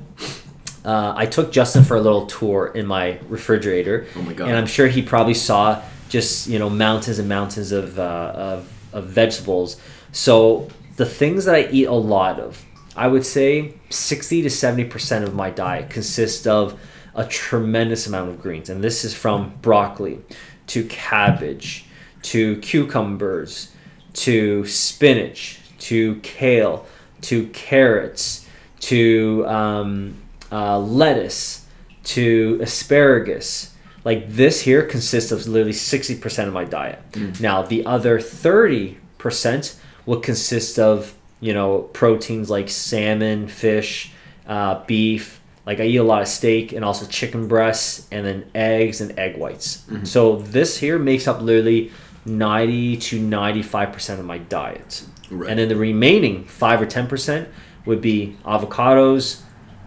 uh, 0.83 1.13
I 1.15 1.27
took 1.27 1.51
Justin 1.51 1.83
for 1.83 1.95
a 1.95 2.01
little 2.01 2.25
tour 2.25 2.71
in 2.73 2.87
my 2.87 3.19
refrigerator. 3.29 4.07
Oh 4.15 4.23
my 4.23 4.33
God. 4.33 4.47
And 4.47 4.57
I'm 4.57 4.65
sure 4.65 4.87
he 4.87 5.03
probably 5.03 5.35
saw 5.35 5.83
just 6.09 6.47
you 6.47 6.59
know 6.59 6.69
mountains 6.69 7.19
and 7.19 7.27
mountains 7.29 7.71
of 7.71 7.99
uh, 7.99 8.31
of, 8.35 8.71
of 8.93 9.05
vegetables. 9.05 9.79
So 10.11 10.69
the 10.95 11.05
things 11.05 11.45
that 11.45 11.55
I 11.55 11.67
eat 11.71 11.85
a 11.85 11.93
lot 11.93 12.39
of, 12.39 12.63
I 12.95 13.07
would 13.07 13.25
say 13.25 13.73
60 13.89 14.43
to 14.43 14.49
70 14.49 14.85
percent 14.85 15.25
of 15.25 15.33
my 15.33 15.49
diet 15.49 15.89
consists 15.89 16.47
of 16.47 16.79
a 17.13 17.25
tremendous 17.25 18.07
amount 18.07 18.29
of 18.29 18.41
greens, 18.41 18.69
and 18.69 18.83
this 18.83 19.05
is 19.05 19.13
from 19.13 19.53
broccoli 19.61 20.19
to 20.67 20.83
cabbage 20.85 21.85
to 22.23 22.57
cucumbers 22.57 23.71
to 24.13 24.65
spinach 24.65 25.59
to 25.77 26.15
kale 26.21 26.85
to 27.21 27.47
carrots 27.47 28.47
to 28.79 29.45
um, 29.47 30.15
uh, 30.51 30.79
lettuce 30.79 31.65
to 32.03 32.59
asparagus. 32.61 33.74
Like 34.05 34.29
this 34.29 34.61
here 34.61 34.83
consists 34.83 35.31
of 35.31 35.45
literally 35.47 35.73
60% 35.73 36.47
of 36.47 36.53
my 36.53 36.63
diet. 36.63 36.99
Now, 37.41 37.63
the 37.63 37.85
other 37.85 38.19
30% 38.19 39.75
will 40.05 40.19
consist 40.21 40.77
of, 40.79 41.13
you 41.41 41.53
know, 41.53 41.79
proteins 41.91 42.49
like 42.49 42.69
salmon, 42.69 43.47
fish, 43.47 44.11
uh, 44.47 44.85
beef. 44.85 45.41
Like 45.65 45.79
I 45.79 45.85
eat 45.85 45.97
a 45.97 46.03
lot 46.03 46.21
of 46.21 46.27
steak 46.27 46.71
and 46.71 46.85
also 46.85 47.07
chicken 47.07 47.47
breasts 47.47 48.07
and 48.11 48.23
then 48.25 48.45
eggs 48.53 49.01
and 49.01 49.17
egg 49.17 49.37
whites. 49.37 49.83
So 50.03 50.35
this 50.35 50.77
here 50.77 50.99
makes 50.99 51.27
up 51.27 51.41
literally 51.41 51.91
90 52.25 52.97
to 52.97 53.19
95% 53.19 54.19
of 54.19 54.25
my 54.25 54.37
diet. 54.37 55.03
Right. 55.31 55.49
And 55.49 55.57
then 55.57 55.67
the 55.67 55.75
remaining 55.75 56.45
5 56.45 56.81
or 56.83 56.85
10% 56.85 57.47
would 57.85 58.01
be 58.01 58.37
avocados, 58.45 59.41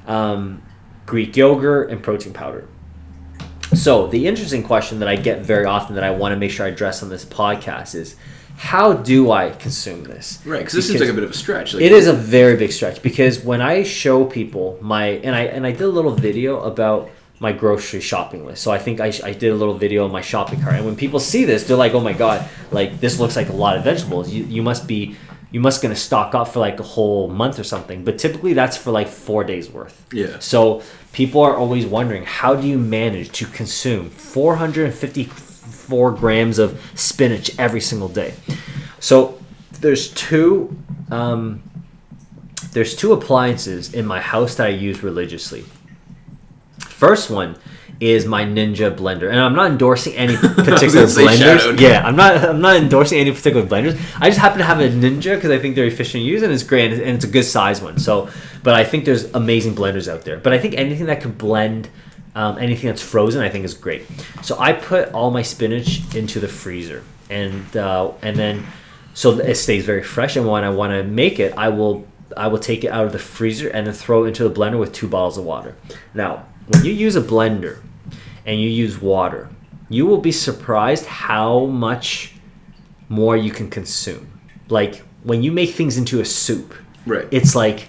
um, 0.08 0.62
Greek 1.06 1.36
yogurt, 1.36 1.90
and 1.90 2.02
protein 2.02 2.32
powder. 2.32 2.66
So 3.74 4.06
the 4.06 4.26
interesting 4.26 4.62
question 4.62 5.00
that 5.00 5.08
I 5.08 5.16
get 5.16 5.40
very 5.40 5.64
often 5.64 5.94
that 5.96 6.04
I 6.04 6.10
want 6.10 6.32
to 6.32 6.36
make 6.36 6.50
sure 6.50 6.66
I 6.66 6.70
address 6.70 7.02
on 7.02 7.08
this 7.08 7.24
podcast 7.24 7.94
is, 7.94 8.16
how 8.56 8.92
do 8.92 9.30
I 9.30 9.50
consume 9.50 10.02
this? 10.02 10.40
Right, 10.44 10.58
because 10.58 10.72
this 10.72 10.88
seems 10.88 11.00
like 11.00 11.08
a 11.08 11.12
bit 11.12 11.22
of 11.22 11.30
a 11.30 11.34
stretch. 11.34 11.74
Like, 11.74 11.82
It 11.82 11.92
is 11.92 12.08
a 12.08 12.12
very 12.12 12.56
big 12.56 12.72
stretch 12.72 13.02
because 13.02 13.44
when 13.44 13.60
I 13.60 13.84
show 13.84 14.24
people 14.24 14.78
my 14.80 15.06
and 15.06 15.34
I 15.34 15.42
and 15.42 15.64
I 15.64 15.70
did 15.70 15.82
a 15.82 15.88
little 15.88 16.10
video 16.10 16.60
about 16.62 17.08
my 17.40 17.52
grocery 17.52 18.00
shopping 18.00 18.44
list. 18.44 18.62
So 18.64 18.72
I 18.72 18.78
think 18.78 19.00
I, 19.00 19.12
I 19.22 19.32
did 19.32 19.52
a 19.52 19.54
little 19.54 19.74
video 19.74 20.04
of 20.04 20.10
my 20.10 20.22
shopping 20.22 20.60
cart, 20.60 20.74
and 20.74 20.84
when 20.84 20.96
people 20.96 21.20
see 21.20 21.44
this, 21.44 21.68
they're 21.68 21.76
like, 21.76 21.94
"Oh 21.94 22.00
my 22.00 22.12
god! 22.12 22.48
Like 22.72 22.98
this 22.98 23.20
looks 23.20 23.36
like 23.36 23.48
a 23.48 23.52
lot 23.52 23.76
of 23.76 23.84
vegetables. 23.84 24.30
You 24.30 24.44
you 24.44 24.62
must 24.62 24.86
be." 24.88 25.16
You 25.50 25.60
must 25.60 25.82
gonna 25.82 25.96
stock 25.96 26.34
up 26.34 26.48
for 26.48 26.60
like 26.60 26.78
a 26.78 26.82
whole 26.82 27.28
month 27.28 27.58
or 27.58 27.64
something, 27.64 28.04
but 28.04 28.18
typically 28.18 28.52
that's 28.52 28.76
for 28.76 28.90
like 28.90 29.08
four 29.08 29.44
days 29.44 29.70
worth. 29.70 30.06
Yeah. 30.12 30.38
So 30.40 30.82
people 31.12 31.42
are 31.42 31.56
always 31.56 31.86
wondering, 31.86 32.24
how 32.24 32.54
do 32.54 32.66
you 32.66 32.78
manage 32.78 33.32
to 33.32 33.46
consume 33.46 34.10
454 34.10 36.10
grams 36.12 36.58
of 36.58 36.80
spinach 36.94 37.58
every 37.58 37.80
single 37.80 38.08
day? 38.08 38.34
So 39.00 39.38
there's 39.80 40.12
two 40.12 40.76
um, 41.10 41.62
there's 42.72 42.94
two 42.94 43.12
appliances 43.12 43.94
in 43.94 44.06
my 44.06 44.20
house 44.20 44.56
that 44.56 44.66
I 44.66 44.70
use 44.70 45.02
religiously. 45.02 45.64
First 46.78 47.30
one 47.30 47.56
is 48.00 48.26
my 48.26 48.44
Ninja 48.44 48.94
blender, 48.94 49.28
and 49.28 49.40
I'm 49.40 49.54
not 49.54 49.70
endorsing 49.70 50.14
any 50.14 50.36
particular 50.36 51.06
blenders. 51.06 51.80
Yeah, 51.80 52.02
I'm 52.04 52.16
not. 52.16 52.36
I'm 52.36 52.60
not 52.60 52.76
endorsing 52.76 53.18
any 53.18 53.32
particular 53.32 53.66
blenders. 53.66 54.00
I 54.20 54.28
just 54.28 54.38
happen 54.38 54.58
to 54.58 54.64
have 54.64 54.80
a 54.80 54.88
Ninja 54.88 55.34
because 55.34 55.50
I 55.50 55.58
think 55.58 55.74
they're 55.74 55.86
efficient 55.86 56.22
to 56.22 56.26
use 56.26 56.42
and 56.42 56.52
it's 56.52 56.62
great 56.62 56.92
and 56.92 57.02
it's 57.02 57.24
a 57.24 57.28
good 57.28 57.44
size 57.44 57.80
one. 57.80 57.98
So, 57.98 58.30
but 58.62 58.74
I 58.74 58.84
think 58.84 59.04
there's 59.04 59.24
amazing 59.34 59.74
blenders 59.74 60.06
out 60.06 60.22
there. 60.22 60.36
But 60.36 60.52
I 60.52 60.58
think 60.58 60.74
anything 60.74 61.06
that 61.06 61.20
can 61.20 61.32
blend. 61.32 61.88
Um, 62.34 62.56
anything 62.58 62.86
that's 62.88 63.02
frozen, 63.02 63.42
I 63.42 63.48
think 63.48 63.64
is 63.64 63.74
great. 63.74 64.06
So 64.42 64.56
I 64.60 64.72
put 64.72 65.12
all 65.12 65.32
my 65.32 65.42
spinach 65.42 66.14
into 66.14 66.38
the 66.38 66.46
freezer, 66.46 67.02
and 67.28 67.76
uh, 67.76 68.12
and 68.22 68.36
then 68.36 68.64
so 69.12 69.40
it 69.40 69.56
stays 69.56 69.84
very 69.84 70.04
fresh. 70.04 70.36
And 70.36 70.46
when 70.46 70.62
I 70.62 70.70
want 70.70 70.92
to 70.92 71.02
make 71.02 71.40
it, 71.40 71.52
I 71.56 71.70
will 71.70 72.06
I 72.36 72.46
will 72.46 72.60
take 72.60 72.84
it 72.84 72.88
out 72.88 73.06
of 73.06 73.12
the 73.12 73.18
freezer 73.18 73.68
and 73.68 73.88
then 73.88 73.94
throw 73.94 74.24
it 74.24 74.28
into 74.28 74.48
the 74.48 74.54
blender 74.54 74.78
with 74.78 74.92
two 74.92 75.08
bottles 75.08 75.36
of 75.36 75.44
water. 75.44 75.74
Now, 76.14 76.44
when 76.68 76.84
you 76.84 76.92
use 76.92 77.16
a 77.16 77.20
blender 77.20 77.78
and 78.48 78.58
you 78.60 78.68
use 78.68 79.00
water, 79.00 79.48
you 79.90 80.06
will 80.06 80.18
be 80.18 80.32
surprised 80.32 81.04
how 81.04 81.66
much 81.66 82.32
more 83.10 83.36
you 83.36 83.50
can 83.50 83.68
consume. 83.68 84.40
Like 84.70 85.02
when 85.22 85.42
you 85.42 85.52
make 85.52 85.70
things 85.74 85.98
into 85.98 86.20
a 86.20 86.24
soup, 86.24 86.74
Right. 87.06 87.26
it's 87.30 87.54
like 87.54 87.88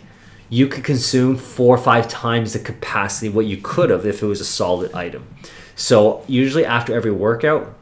you 0.50 0.68
could 0.68 0.84
consume 0.84 1.38
four 1.38 1.76
or 1.76 1.78
five 1.78 2.08
times 2.10 2.54
the 2.54 2.60
capacity 2.60 3.28
of 3.28 3.36
what 3.36 3.46
you 3.46 3.58
could 3.58 3.90
have 3.90 4.06
if 4.06 4.22
it 4.22 4.26
was 4.26 4.42
a 4.42 4.46
solid 4.46 4.94
item. 4.94 5.26
So 5.76 6.24
usually 6.28 6.66
after 6.66 6.94
every 6.94 7.12
workout, 7.12 7.74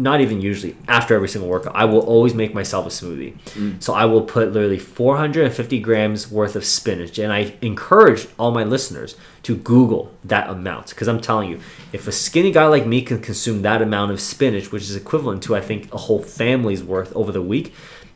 not 0.00 0.22
even 0.22 0.40
usually 0.40 0.74
after 0.88 1.14
every 1.14 1.28
single 1.28 1.48
workout, 1.48 1.76
I 1.76 1.84
will 1.84 2.00
always 2.00 2.34
make 2.34 2.54
myself 2.54 2.86
a 2.86 2.88
smoothie. 2.88 3.38
Mm. 3.50 3.82
So 3.82 3.92
I 3.92 4.06
will 4.06 4.22
put 4.22 4.52
literally 4.52 4.78
450 4.78 5.78
grams 5.80 6.30
worth 6.30 6.56
of 6.56 6.64
spinach, 6.64 7.18
and 7.18 7.30
I 7.30 7.54
encourage 7.60 8.26
all 8.38 8.50
my 8.50 8.64
listeners 8.64 9.16
to 9.42 9.56
Google 9.56 10.10
that 10.24 10.48
amount 10.48 10.88
because 10.88 11.06
I'm 11.06 11.20
telling 11.20 11.50
you, 11.50 11.60
if 11.92 12.08
a 12.08 12.12
skinny 12.12 12.50
guy 12.50 12.66
like 12.66 12.86
me 12.86 13.02
can 13.02 13.20
consume 13.20 13.60
that 13.62 13.82
amount 13.82 14.10
of 14.10 14.20
spinach, 14.20 14.72
which 14.72 14.84
is 14.84 14.96
equivalent 14.96 15.42
to 15.44 15.54
I 15.54 15.60
think 15.60 15.92
a 15.92 15.98
whole 15.98 16.22
family's 16.22 16.82
worth 16.82 17.14
over 17.14 17.30
the 17.30 17.42
week, 17.42 17.74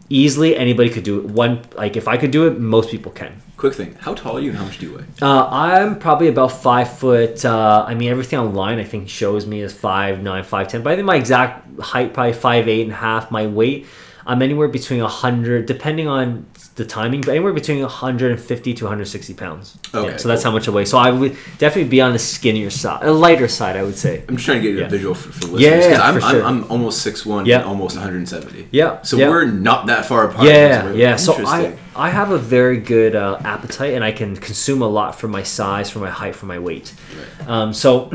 easily 0.08 0.56
anybody 0.56 0.88
could 0.88 1.04
do 1.04 1.18
it. 1.18 1.26
One 1.26 1.62
like 1.76 1.96
if 1.96 2.08
I 2.08 2.16
could 2.16 2.30
do 2.30 2.46
it, 2.46 2.58
most 2.58 2.90
people 2.90 3.12
can. 3.12 3.42
Quick 3.56 3.74
thing: 3.74 3.94
How 4.00 4.14
tall 4.14 4.36
are 4.36 4.40
you 4.40 4.50
and 4.50 4.58
how 4.58 4.64
much 4.64 4.78
do 4.78 4.86
you 4.86 4.96
weigh? 4.96 5.04
Uh, 5.22 5.46
I'm 5.48 5.98
probably 5.98 6.28
about 6.28 6.48
five 6.48 6.98
foot. 6.98 7.44
Uh, 7.44 7.84
I 7.86 7.94
mean, 7.94 8.10
everything 8.10 8.38
online 8.38 8.78
I 8.78 8.84
think 8.84 9.08
shows 9.08 9.46
me 9.46 9.62
as 9.62 9.72
five 9.72 10.22
nine, 10.22 10.42
five 10.42 10.68
ten. 10.68 10.82
But 10.82 10.92
I 10.92 10.96
think 10.96 11.06
my 11.06 11.16
exact 11.16 11.80
height 11.80 12.12
probably 12.12 12.32
five 12.32 12.68
eight 12.68 12.82
and 12.82 12.92
a 12.92 12.96
half. 12.96 13.30
My 13.30 13.46
weight, 13.46 13.86
I'm 14.26 14.40
anywhere 14.42 14.68
between 14.68 15.00
hundred, 15.00 15.66
depending 15.66 16.08
on 16.08 16.46
the 16.76 16.84
timing, 16.84 17.20
but 17.20 17.30
anywhere 17.30 17.52
between 17.52 17.80
150 17.82 18.74
to 18.74 18.84
160 18.84 19.34
pounds. 19.34 19.78
Okay, 19.94 20.10
Yeah, 20.12 20.16
so 20.16 20.28
that's 20.28 20.42
how 20.42 20.50
much 20.50 20.66
I 20.66 20.70
weigh. 20.72 20.86
So 20.86 20.98
I 20.98 21.10
would 21.10 21.36
definitely 21.58 21.90
be 21.90 22.00
on 22.00 22.12
the 22.12 22.18
skinnier 22.18 22.70
side, 22.70 23.04
a 23.04 23.12
lighter 23.12 23.46
side, 23.48 23.76
I 23.76 23.82
would 23.82 23.96
say. 23.96 24.24
I'm 24.28 24.36
just 24.36 24.46
trying 24.46 24.62
to 24.62 24.68
get 24.72 24.78
Yeah. 24.78 24.86
a 24.86 24.88
visual 24.88 25.14
for, 25.14 25.30
for 25.30 25.46
listeners. 25.48 25.60
Yeah, 25.60 25.90
'cause 25.92 26.00
I'm, 26.00 26.14
for 26.20 26.26
I'm, 26.26 26.30
sure. 26.32 26.44
I'm 26.44 26.64
almost 26.72 27.02
6'1", 27.06 27.46
Yeah. 27.46 27.58
and 27.58 27.66
almost 27.66 27.96
170. 27.96 28.68
Yeah, 28.72 29.02
So 29.02 29.16
yeah. 29.18 29.28
we're 29.28 29.44
not 29.44 29.86
that 29.86 30.06
far 30.06 30.28
apart. 30.28 30.46
Yeah, 30.48 30.90
yeah. 30.92 31.16
So 31.16 31.34
I. 31.46 31.76
I 31.96 32.10
have 32.10 32.32
a 32.32 32.38
very 32.38 32.78
good 32.78 33.14
uh, 33.14 33.38
appetite, 33.44 33.94
and 33.94 34.02
I 34.02 34.10
can 34.10 34.34
consume 34.34 34.82
a 34.82 34.88
lot 34.88 35.14
for 35.20 35.28
my 35.28 35.44
size, 35.44 35.90
for 35.90 36.00
my 36.00 36.10
height, 36.10 36.34
for 36.34 36.46
my 36.46 36.58
weight. 36.58 36.92
Right. 37.16 37.48
Um, 37.48 37.72
so, 37.72 38.10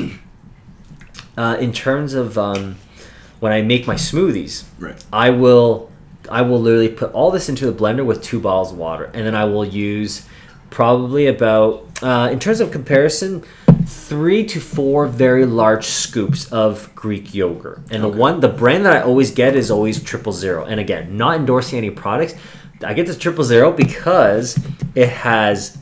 uh, 1.37 1.55
in 1.61 1.71
terms 1.71 2.13
of 2.13 2.37
um, 2.37 2.75
when 3.39 3.51
I 3.53 3.61
make 3.61 3.87
my 3.87 3.95
smoothies, 3.95 4.65
Right. 4.79 5.01
I 5.13 5.29
will 5.29 5.88
I 6.31 6.41
will 6.41 6.59
literally 6.59 6.89
put 6.89 7.11
all 7.13 7.31
this 7.31 7.49
into 7.49 7.65
the 7.65 7.73
blender 7.73 8.05
with 8.05 8.21
two 8.21 8.39
bottles 8.39 8.71
of 8.71 8.77
water, 8.77 9.05
and 9.13 9.25
then 9.25 9.35
I 9.35 9.45
will 9.45 9.65
use 9.65 10.25
probably 10.69 11.27
about 11.27 11.85
uh, 12.01 12.29
in 12.31 12.39
terms 12.39 12.59
of 12.59 12.71
comparison, 12.71 13.43
three 13.85 14.45
to 14.45 14.59
four 14.59 15.07
very 15.07 15.45
large 15.45 15.85
scoops 15.85 16.51
of 16.51 16.93
Greek 16.95 17.33
yogurt. 17.33 17.81
And 17.91 18.03
the 18.03 18.07
one 18.07 18.39
the 18.39 18.49
brand 18.49 18.85
that 18.85 18.95
I 18.95 19.01
always 19.01 19.31
get 19.31 19.55
is 19.55 19.71
always 19.71 20.01
triple 20.01 20.31
zero. 20.31 20.65
And 20.65 20.79
again, 20.79 21.17
not 21.17 21.37
endorsing 21.37 21.77
any 21.77 21.89
products, 21.89 22.35
I 22.83 22.93
get 22.93 23.07
this 23.07 23.17
triple 23.17 23.43
zero 23.43 23.71
because 23.71 24.57
it 24.95 25.09
has 25.09 25.77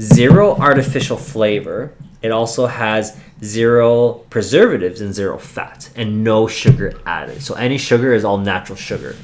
zero 0.00 0.56
artificial 0.56 1.16
flavor. 1.16 1.94
It 2.22 2.30
also 2.30 2.66
has 2.66 3.18
zero 3.42 4.12
preservatives 4.30 5.00
and 5.00 5.12
zero 5.12 5.36
fat 5.38 5.90
and 5.96 6.22
no 6.22 6.46
sugar 6.46 7.00
added. 7.04 7.42
So 7.42 7.54
any 7.54 7.78
sugar 7.78 8.12
is 8.14 8.24
all 8.24 8.38
natural 8.38 8.76
sugar. 8.76 9.16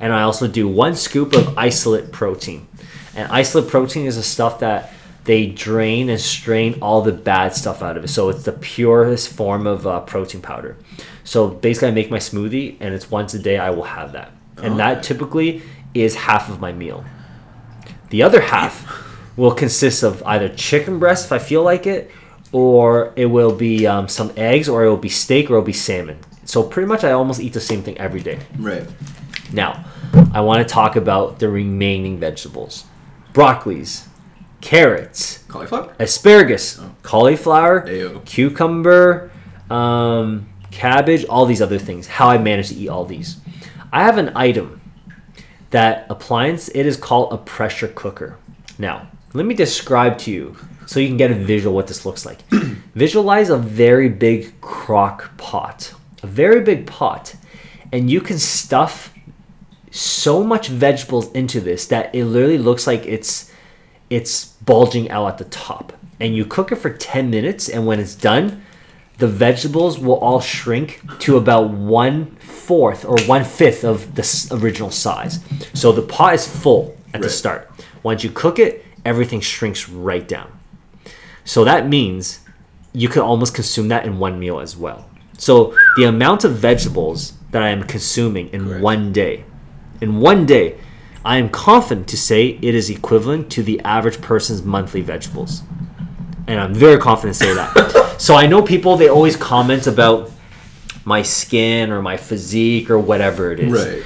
And 0.00 0.12
I 0.12 0.22
also 0.22 0.46
do 0.46 0.68
one 0.68 0.94
scoop 0.94 1.34
of 1.34 1.58
isolate 1.58 2.12
protein. 2.12 2.68
And 3.16 3.30
isolate 3.30 3.68
protein 3.68 4.06
is 4.06 4.16
the 4.16 4.22
stuff 4.22 4.60
that 4.60 4.92
they 5.24 5.46
drain 5.46 6.10
and 6.10 6.20
strain 6.20 6.78
all 6.82 7.02
the 7.02 7.12
bad 7.12 7.54
stuff 7.54 7.82
out 7.82 7.96
of 7.96 8.04
it. 8.04 8.08
So 8.08 8.28
it's 8.28 8.44
the 8.44 8.52
purest 8.52 9.30
form 9.30 9.66
of 9.66 9.86
uh, 9.86 10.00
protein 10.00 10.42
powder. 10.42 10.76
So 11.24 11.48
basically, 11.48 11.88
I 11.88 11.90
make 11.92 12.10
my 12.10 12.18
smoothie, 12.18 12.76
and 12.80 12.94
it's 12.94 13.10
once 13.10 13.32
a 13.32 13.38
day. 13.38 13.58
I 13.58 13.70
will 13.70 13.84
have 13.84 14.12
that, 14.12 14.30
and 14.58 14.78
that 14.78 15.02
typically 15.02 15.62
is 15.94 16.14
half 16.14 16.50
of 16.50 16.60
my 16.60 16.72
meal. 16.72 17.04
The 18.10 18.22
other 18.22 18.42
half 18.42 19.02
will 19.36 19.54
consist 19.54 20.02
of 20.02 20.22
either 20.24 20.50
chicken 20.50 20.98
breast 20.98 21.24
if 21.24 21.32
I 21.32 21.38
feel 21.38 21.62
like 21.62 21.86
it, 21.86 22.10
or 22.54 23.12
it 23.16 23.26
will 23.26 23.52
be 23.52 23.84
um, 23.84 24.06
some 24.06 24.32
eggs, 24.36 24.68
or 24.68 24.84
it 24.84 24.88
will 24.88 24.96
be 24.96 25.08
steak, 25.08 25.50
or 25.50 25.54
it 25.54 25.58
will 25.58 25.66
be 25.66 25.72
salmon. 25.72 26.16
So 26.44 26.62
pretty 26.62 26.86
much, 26.86 27.02
I 27.02 27.10
almost 27.10 27.40
eat 27.40 27.52
the 27.52 27.60
same 27.60 27.82
thing 27.82 27.98
every 27.98 28.20
day. 28.20 28.38
Right. 28.56 28.86
Now, 29.52 29.84
I 30.32 30.40
want 30.40 30.66
to 30.66 30.72
talk 30.72 30.94
about 30.94 31.40
the 31.40 31.48
remaining 31.48 32.18
vegetables: 32.18 32.84
broccolis, 33.32 34.06
carrots, 34.60 35.42
Cauliflower? 35.48 35.92
asparagus, 35.98 36.80
cauliflower, 37.02 37.82
Ayo. 37.88 38.24
cucumber, 38.24 39.32
um, 39.68 40.46
cabbage, 40.70 41.24
all 41.24 41.46
these 41.46 41.60
other 41.60 41.78
things. 41.80 42.06
How 42.06 42.28
I 42.28 42.38
manage 42.38 42.68
to 42.68 42.76
eat 42.76 42.88
all 42.88 43.04
these. 43.04 43.38
I 43.92 44.04
have 44.04 44.16
an 44.16 44.30
item 44.36 44.80
that 45.70 46.06
appliance. 46.08 46.68
It 46.68 46.86
is 46.86 46.96
called 46.96 47.32
a 47.32 47.36
pressure 47.36 47.88
cooker. 47.88 48.38
Now, 48.78 49.08
let 49.32 49.44
me 49.44 49.54
describe 49.54 50.18
to 50.18 50.30
you 50.30 50.56
so 50.86 51.00
you 51.00 51.08
can 51.08 51.16
get 51.16 51.30
a 51.30 51.34
visual 51.34 51.74
what 51.74 51.86
this 51.86 52.04
looks 52.04 52.26
like. 52.26 52.38
Visualize 52.94 53.50
a 53.50 53.56
very 53.56 54.08
big 54.08 54.60
crock 54.60 55.36
pot, 55.36 55.92
a 56.22 56.26
very 56.26 56.60
big 56.60 56.86
pot, 56.86 57.34
and 57.92 58.10
you 58.10 58.20
can 58.20 58.38
stuff 58.38 59.12
so 59.90 60.42
much 60.42 60.68
vegetables 60.68 61.30
into 61.32 61.60
this 61.60 61.86
that 61.86 62.14
it 62.14 62.24
literally 62.24 62.58
looks 62.58 62.86
like 62.86 63.06
it's 63.06 63.52
it's 64.10 64.44
bulging 64.44 65.10
out 65.10 65.26
at 65.26 65.38
the 65.38 65.44
top. 65.44 65.92
And 66.20 66.36
you 66.36 66.44
cook 66.44 66.70
it 66.72 66.76
for 66.76 66.90
10 66.90 67.30
minutes, 67.30 67.68
and 67.68 67.86
when 67.86 67.98
it's 67.98 68.14
done, 68.14 68.62
the 69.18 69.26
vegetables 69.26 69.98
will 69.98 70.18
all 70.18 70.40
shrink 70.40 71.00
to 71.20 71.36
about 71.36 71.70
one 71.70 72.36
fourth 72.36 73.04
or 73.04 73.16
one 73.26 73.44
fifth 73.44 73.84
of 73.84 74.14
the 74.14 74.58
original 74.60 74.90
size. 74.90 75.40
So 75.72 75.92
the 75.92 76.02
pot 76.02 76.34
is 76.34 76.46
full 76.46 76.96
at 77.12 77.22
the 77.22 77.30
start. 77.30 77.70
Once 78.02 78.24
you 78.24 78.30
cook 78.30 78.58
it, 78.58 78.84
everything 79.04 79.40
shrinks 79.40 79.88
right 79.88 80.26
down. 80.26 80.50
So 81.44 81.64
that 81.64 81.88
means 81.88 82.40
you 82.92 83.08
can 83.08 83.22
almost 83.22 83.54
consume 83.54 83.88
that 83.88 84.06
in 84.06 84.18
one 84.18 84.38
meal 84.38 84.60
as 84.60 84.76
well. 84.76 85.08
So 85.36 85.76
the 85.96 86.04
amount 86.04 86.44
of 86.44 86.52
vegetables 86.56 87.34
that 87.50 87.62
I 87.62 87.68
am 87.70 87.82
consuming 87.84 88.48
in 88.48 88.66
Correct. 88.66 88.82
one 88.82 89.12
day, 89.12 89.44
in 90.00 90.20
one 90.20 90.46
day, 90.46 90.78
I 91.24 91.38
am 91.38 91.48
confident 91.48 92.08
to 92.08 92.16
say 92.16 92.58
it 92.60 92.74
is 92.74 92.90
equivalent 92.90 93.50
to 93.52 93.62
the 93.62 93.80
average 93.80 94.20
person's 94.20 94.62
monthly 94.62 95.00
vegetables. 95.00 95.62
And 96.46 96.60
I'm 96.60 96.74
very 96.74 96.98
confident 96.98 97.36
to 97.38 97.44
say 97.44 97.54
that. 97.54 98.16
so 98.18 98.34
I 98.34 98.46
know 98.46 98.62
people 98.62 98.96
they 98.96 99.08
always 99.08 99.36
comment 99.36 99.86
about 99.86 100.30
my 101.04 101.22
skin 101.22 101.90
or 101.90 102.00
my 102.02 102.16
physique 102.16 102.90
or 102.90 102.98
whatever 102.98 103.52
it 103.52 103.60
is 103.60 103.72
Right. 103.72 104.02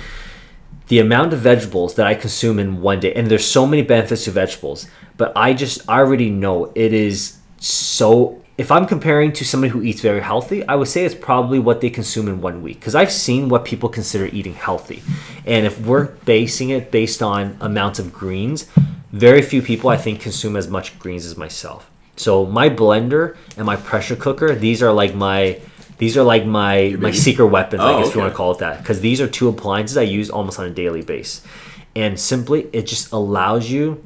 the 0.88 0.98
amount 1.00 1.32
of 1.32 1.40
vegetables 1.40 1.94
that 1.94 2.06
I 2.06 2.14
consume 2.14 2.58
in 2.58 2.80
one 2.80 3.00
day, 3.00 3.12
and 3.14 3.28
there's 3.28 3.46
so 3.46 3.66
many 3.66 3.82
benefits 3.82 4.24
to 4.24 4.30
vegetables, 4.30 4.86
but 5.18 5.32
I 5.36 5.52
just 5.52 5.82
I 5.88 5.98
already 5.98 6.30
know 6.30 6.72
it 6.74 6.92
is 6.94 7.36
so. 7.58 8.40
If 8.56 8.72
I'm 8.72 8.86
comparing 8.86 9.32
to 9.34 9.44
somebody 9.44 9.70
who 9.70 9.82
eats 9.82 10.00
very 10.00 10.20
healthy, 10.20 10.66
I 10.66 10.74
would 10.74 10.88
say 10.88 11.04
it's 11.04 11.14
probably 11.14 11.60
what 11.60 11.80
they 11.80 11.90
consume 11.90 12.26
in 12.26 12.40
one 12.40 12.60
week 12.62 12.80
because 12.80 12.96
I've 12.96 13.12
seen 13.12 13.48
what 13.48 13.64
people 13.64 13.88
consider 13.88 14.26
eating 14.26 14.54
healthy, 14.54 15.02
and 15.46 15.64
if 15.66 15.78
we're 15.86 16.06
basing 16.24 16.70
it 16.70 16.90
based 16.90 17.22
on 17.22 17.56
amounts 17.60 17.98
of 18.00 18.12
greens, 18.12 18.66
very 19.12 19.42
few 19.42 19.62
people 19.62 19.90
I 19.90 19.96
think 19.96 20.20
consume 20.20 20.56
as 20.56 20.66
much 20.68 20.98
greens 20.98 21.24
as 21.24 21.36
myself. 21.36 21.88
So 22.16 22.46
my 22.46 22.68
blender 22.68 23.36
and 23.56 23.64
my 23.64 23.76
pressure 23.76 24.16
cooker, 24.16 24.56
these 24.56 24.82
are 24.82 24.92
like 24.92 25.14
my 25.14 25.60
these 25.98 26.16
are 26.16 26.24
like 26.24 26.44
my 26.44 26.96
my 26.98 27.10
baby? 27.10 27.16
secret 27.16 27.46
weapons, 27.46 27.80
I 27.80 27.92
Oh, 27.92 27.98
guess 27.98 28.08
if 28.08 28.14
you 28.16 28.20
want 28.20 28.32
to 28.32 28.36
call 28.36 28.52
it 28.52 28.58
that, 28.58 28.78
because 28.78 29.00
these 29.00 29.20
are 29.20 29.28
two 29.28 29.48
appliances 29.48 29.96
I 29.96 30.02
use 30.02 30.30
almost 30.30 30.58
on 30.58 30.66
a 30.66 30.70
daily 30.70 31.02
basis, 31.02 31.44
and 31.94 32.18
simply 32.18 32.66
it 32.72 32.86
just 32.88 33.12
allows 33.12 33.70
you 33.70 34.02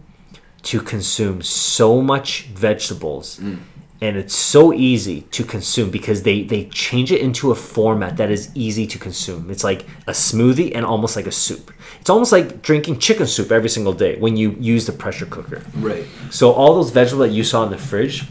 to 0.63 0.81
consume 0.81 1.43
so 1.43 2.01
much 2.01 2.45
vegetables. 2.55 3.39
Mm. 3.41 3.59
And 4.01 4.17
it's 4.17 4.35
so 4.35 4.73
easy 4.73 5.21
to 5.31 5.45
consume 5.45 5.91
because 5.91 6.25
they, 6.25 6.43
they 6.43 6.65
change 6.65 7.13
it 7.13 7.21
into 7.21 7.53
a 7.53 7.55
format 7.55 8.17
that 8.17 8.33
is 8.33 8.51
easy 8.53 8.85
to 8.89 8.99
consume. 8.99 9.49
It's 9.49 9.63
like 9.63 9.83
a 10.09 10.11
smoothie 10.11 10.75
and 10.75 10.85
almost 10.85 11.15
like 11.15 11.29
a 11.29 11.33
soup. 11.33 11.73
It's 12.01 12.11
almost 12.11 12.33
like 12.33 12.63
drinking 12.63 12.99
chicken 12.99 13.29
soup 13.29 13.53
every 13.53 13.69
single 13.69 13.93
day 13.93 14.19
when 14.19 14.37
you 14.37 14.57
use 14.59 14.87
the 14.87 14.93
pressure 14.93 15.27
cooker. 15.27 15.63
Right. 15.77 16.05
So 16.31 16.51
all 16.51 16.75
those 16.75 16.91
vegetables 16.91 17.29
that 17.29 17.35
you 17.35 17.45
saw 17.45 17.63
in 17.63 17.71
the 17.71 17.79
fridge, 17.79 18.25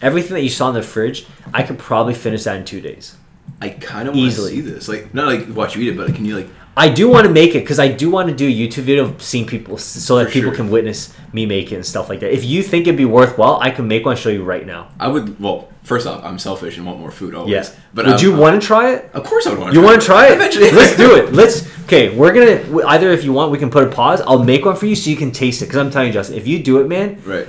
everything 0.00 0.32
that 0.34 0.42
you 0.42 0.48
saw 0.48 0.68
in 0.68 0.74
the 0.74 0.82
fridge, 0.82 1.26
I 1.52 1.62
could 1.62 1.78
probably 1.78 2.14
finish 2.14 2.44
that 2.44 2.56
in 2.56 2.64
two 2.64 2.80
days. 2.80 3.14
I 3.60 3.70
kind 3.70 4.08
of 4.08 4.14
want 4.14 4.24
to 4.24 4.28
Easily. 4.28 4.52
see 4.52 4.60
this. 4.62 4.88
Like, 4.88 5.12
not 5.12 5.26
like 5.26 5.54
watch 5.54 5.76
you 5.76 5.82
eat 5.82 5.88
it, 5.88 5.96
but 5.98 6.14
can 6.14 6.24
you 6.24 6.36
like? 6.36 6.48
I 6.78 6.88
do 6.90 7.08
want 7.08 7.26
to 7.26 7.32
make 7.32 7.54
it 7.54 7.60
because 7.60 7.78
I 7.78 7.88
do 7.88 8.10
want 8.10 8.28
to 8.28 8.34
do 8.34 8.46
a 8.46 8.50
YouTube 8.50 8.82
video 8.82 9.04
of 9.04 9.22
seeing 9.22 9.46
people 9.46 9.78
so 9.78 10.16
that 10.16 10.26
For 10.26 10.32
people 10.32 10.50
sure. 10.50 10.56
can 10.56 10.70
witness 10.70 11.14
me 11.32 11.46
make 11.46 11.72
it 11.72 11.76
and 11.76 11.86
stuff 11.86 12.10
like 12.10 12.20
that. 12.20 12.32
If 12.34 12.44
you 12.44 12.62
think 12.62 12.86
it'd 12.86 12.98
be 12.98 13.06
worthwhile, 13.06 13.58
I 13.62 13.70
can 13.70 13.88
make 13.88 14.04
one 14.04 14.12
and 14.12 14.20
show 14.20 14.28
you 14.28 14.44
right 14.44 14.66
now. 14.66 14.88
I 15.00 15.08
would. 15.08 15.40
Well, 15.40 15.68
first 15.84 16.06
off, 16.06 16.22
I'm 16.22 16.38
selfish 16.38 16.76
and 16.76 16.84
want 16.84 17.00
more 17.00 17.10
food 17.10 17.34
always. 17.34 17.50
Yes. 17.50 17.76
But 17.94 18.04
would 18.04 18.14
I'm- 18.16 18.22
you 18.24 18.36
want 18.36 18.60
to 18.60 18.66
try 18.66 18.92
it? 18.92 19.10
Of 19.14 19.24
course, 19.24 19.46
I 19.46 19.50
would 19.50 19.58
want. 19.58 19.72
You 19.74 19.80
want 19.80 20.00
to 20.00 20.06
try 20.06 20.26
it? 20.26 20.32
Eventually. 20.34 20.70
Let's 20.70 20.96
do 21.04 21.16
it. 21.16 21.32
Let's. 21.32 21.66
Okay, 21.84 22.14
we're 22.14 22.34
gonna 22.34 22.86
either 22.88 23.10
if 23.10 23.24
you 23.24 23.32
want, 23.32 23.52
we 23.52 23.58
can 23.58 23.70
put 23.70 23.84
a 23.84 23.90
pause. 23.90 24.20
I'll 24.20 24.44
make 24.44 24.64
one 24.66 24.76
for 24.76 24.84
you 24.86 24.96
so 24.96 25.08
you 25.08 25.16
can 25.16 25.30
taste 25.32 25.62
it. 25.62 25.66
Because 25.66 25.78
I'm 25.78 25.90
telling 25.90 26.08
you, 26.08 26.12
Justin, 26.12 26.36
if 26.36 26.46
you 26.46 26.62
do 26.62 26.80
it, 26.80 26.88
man, 26.88 27.22
Right. 27.24 27.46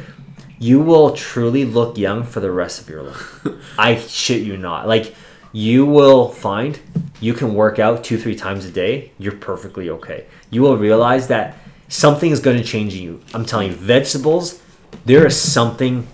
you 0.58 0.80
will 0.80 1.12
truly 1.12 1.66
look 1.66 1.98
young 1.98 2.24
for 2.24 2.40
the 2.40 2.52
rest 2.52 2.80
of 2.82 2.88
your 2.90 3.04
life. 3.04 3.46
I 3.78 3.96
shit 3.98 4.44
you 4.44 4.56
not. 4.56 4.88
Like 4.88 5.14
you 5.58 5.88
will 5.88 6.30
find 6.30 6.80
you 7.20 7.34
can 7.34 7.56
work 7.56 7.80
out 7.80 8.04
two, 8.04 8.20
three 8.20 8.36
times 8.36 8.64
a 8.64 8.70
day. 8.70 9.12
You're 9.18 9.36
perfectly 9.36 9.90
okay. 9.90 10.26
You 10.52 10.62
will 10.62 10.78
realize 10.78 11.30
that 11.30 11.58
something 11.88 12.30
is 12.30 12.40
going 12.40 12.58
to 12.58 12.64
change 12.64 12.96
in 12.96 13.02
you. 13.02 13.22
I'm 13.34 13.44
telling 13.44 13.70
you, 13.70 13.76
vegetables. 13.76 14.62
There 15.06 15.26
is 15.26 15.36
something 15.36 16.06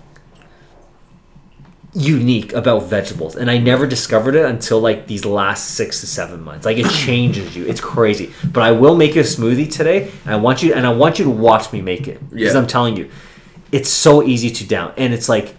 unique 1.92 2.54
about 2.54 2.84
vegetables, 2.84 3.36
and 3.36 3.50
I 3.50 3.58
never 3.58 3.86
discovered 3.86 4.34
it 4.34 4.46
until 4.46 4.80
like 4.80 5.06
these 5.08 5.26
last 5.26 5.72
six 5.72 6.00
to 6.00 6.06
seven 6.06 6.42
months. 6.42 6.64
Like 6.64 6.78
it 6.78 6.90
changes 7.04 7.54
you. 7.54 7.66
It's 7.66 7.82
crazy. 7.82 8.32
But 8.50 8.62
I 8.62 8.72
will 8.72 8.96
make 8.96 9.14
you 9.14 9.20
a 9.20 9.24
smoothie 9.24 9.70
today. 9.70 10.10
And 10.24 10.34
I 10.34 10.36
want 10.36 10.62
you, 10.62 10.72
and 10.72 10.86
I 10.86 10.92
want 10.94 11.18
you 11.18 11.26
to 11.26 11.30
watch 11.30 11.70
me 11.70 11.82
make 11.82 12.08
it 12.08 12.18
because 12.30 12.54
Yeah. 12.54 12.58
I'm 12.60 12.66
telling 12.66 12.96
you, 12.96 13.10
it's 13.70 13.90
so 13.90 14.22
easy 14.22 14.50
to 14.50 14.66
down 14.66 14.94
and 14.96 15.12
it's 15.12 15.28
like 15.28 15.54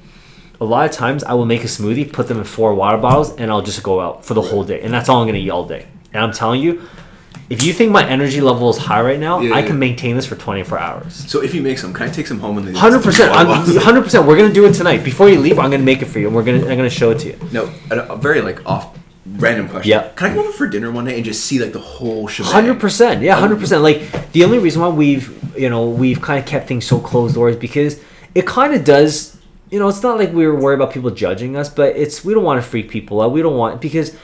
a 0.61 0.65
lot 0.65 0.85
of 0.89 0.91
times 0.91 1.23
i 1.23 1.33
will 1.33 1.45
make 1.45 1.63
a 1.63 1.67
smoothie 1.67 2.11
put 2.11 2.27
them 2.27 2.37
in 2.37 2.43
four 2.43 2.73
water 2.73 2.97
bottles 2.97 3.35
and 3.37 3.51
i'll 3.51 3.61
just 3.61 3.81
go 3.83 3.99
out 3.99 4.23
for 4.25 4.33
the 4.33 4.41
whole 4.41 4.63
day. 4.63 4.81
And 4.81 4.93
that's 4.93 5.09
all 5.09 5.21
i'm 5.21 5.25
going 5.27 5.35
to 5.35 5.41
eat 5.41 5.49
all 5.49 5.65
day. 5.67 5.87
And 6.13 6.23
i'm 6.23 6.31
telling 6.31 6.61
you 6.61 6.81
if 7.47 7.63
you 7.63 7.73
think 7.73 7.91
my 7.91 8.07
energy 8.07 8.41
level 8.41 8.69
is 8.71 8.77
high 8.77 9.01
right 9.01 9.19
now 9.19 9.39
Yeah, 9.39 9.55
i 9.55 9.59
yeah. 9.59 9.67
can 9.67 9.77
maintain 9.77 10.15
this 10.15 10.25
for 10.25 10.35
24 10.35 10.79
hours. 10.79 11.13
So 11.13 11.43
if 11.43 11.53
you 11.53 11.61
make 11.61 11.77
some, 11.77 11.93
can 11.93 12.09
I 12.09 12.11
take 12.11 12.25
some 12.25 12.39
home 12.39 12.57
and 12.57 12.67
then 12.67 12.73
100% 12.73 13.29
I'm, 13.29 13.47
100% 13.65 14.25
we're 14.27 14.37
going 14.37 14.47
to 14.49 14.53
do 14.53 14.65
it 14.65 14.73
tonight. 14.73 15.03
Before 15.03 15.29
you 15.29 15.39
leave 15.39 15.59
i'm 15.59 15.69
going 15.69 15.81
to 15.81 15.85
make 15.85 16.01
it 16.01 16.05
for 16.05 16.19
you 16.19 16.27
and 16.27 16.35
we're 16.35 16.43
going 16.43 16.61
to 16.61 16.67
i'm 16.69 16.77
going 16.77 16.89
to 16.89 16.95
show 16.95 17.11
it 17.11 17.19
to 17.19 17.27
you. 17.27 17.39
No, 17.51 17.71
a, 17.91 18.15
very 18.15 18.41
like 18.41 18.65
off 18.65 18.97
random 19.25 19.67
question. 19.67 19.89
Yeah. 19.89 20.09
Can 20.15 20.27
I 20.27 20.35
come 20.35 20.39
over 20.39 20.51
for 20.51 20.67
dinner 20.67 20.91
one 20.91 21.05
day 21.05 21.15
and 21.15 21.25
just 21.25 21.45
see 21.45 21.59
like 21.59 21.73
the 21.73 21.79
whole 21.79 22.27
shebang? 22.27 22.51
Hundred 22.51 22.79
percent, 22.79 23.21
yeah, 23.21 23.35
hundred 23.35 23.59
percent. 23.59 23.79
Oh. 23.79 23.83
Like 23.83 24.31
the 24.31 24.43
only 24.43 24.59
reason 24.59 24.81
why 24.81 24.89
we've, 24.89 25.57
you 25.57 25.69
know, 25.69 25.89
we've 25.89 26.21
kind 26.21 26.39
of 26.39 26.45
kept 26.45 26.67
things 26.67 26.85
so 26.85 26.99
closed 26.99 27.35
doors 27.35 27.55
because 27.55 28.01
it 28.33 28.45
kind 28.45 28.73
of 28.73 28.83
does, 28.83 29.34
you 29.69 29.79
know, 29.79 29.87
it's 29.87 30.03
not 30.03 30.17
like 30.17 30.31
we 30.31 30.45
were 30.45 30.55
worried 30.55 30.75
about 30.75 30.93
people 30.93 31.09
judging 31.09 31.55
us, 31.55 31.69
but 31.69 31.95
it's 31.95 32.23
we 32.23 32.33
don't 32.33 32.43
want 32.43 32.61
to 32.63 32.67
freak 32.67 32.89
people 32.89 33.21
out. 33.21 33.31
We 33.31 33.41
don't 33.41 33.57
want 33.57 33.81
because, 33.81 34.15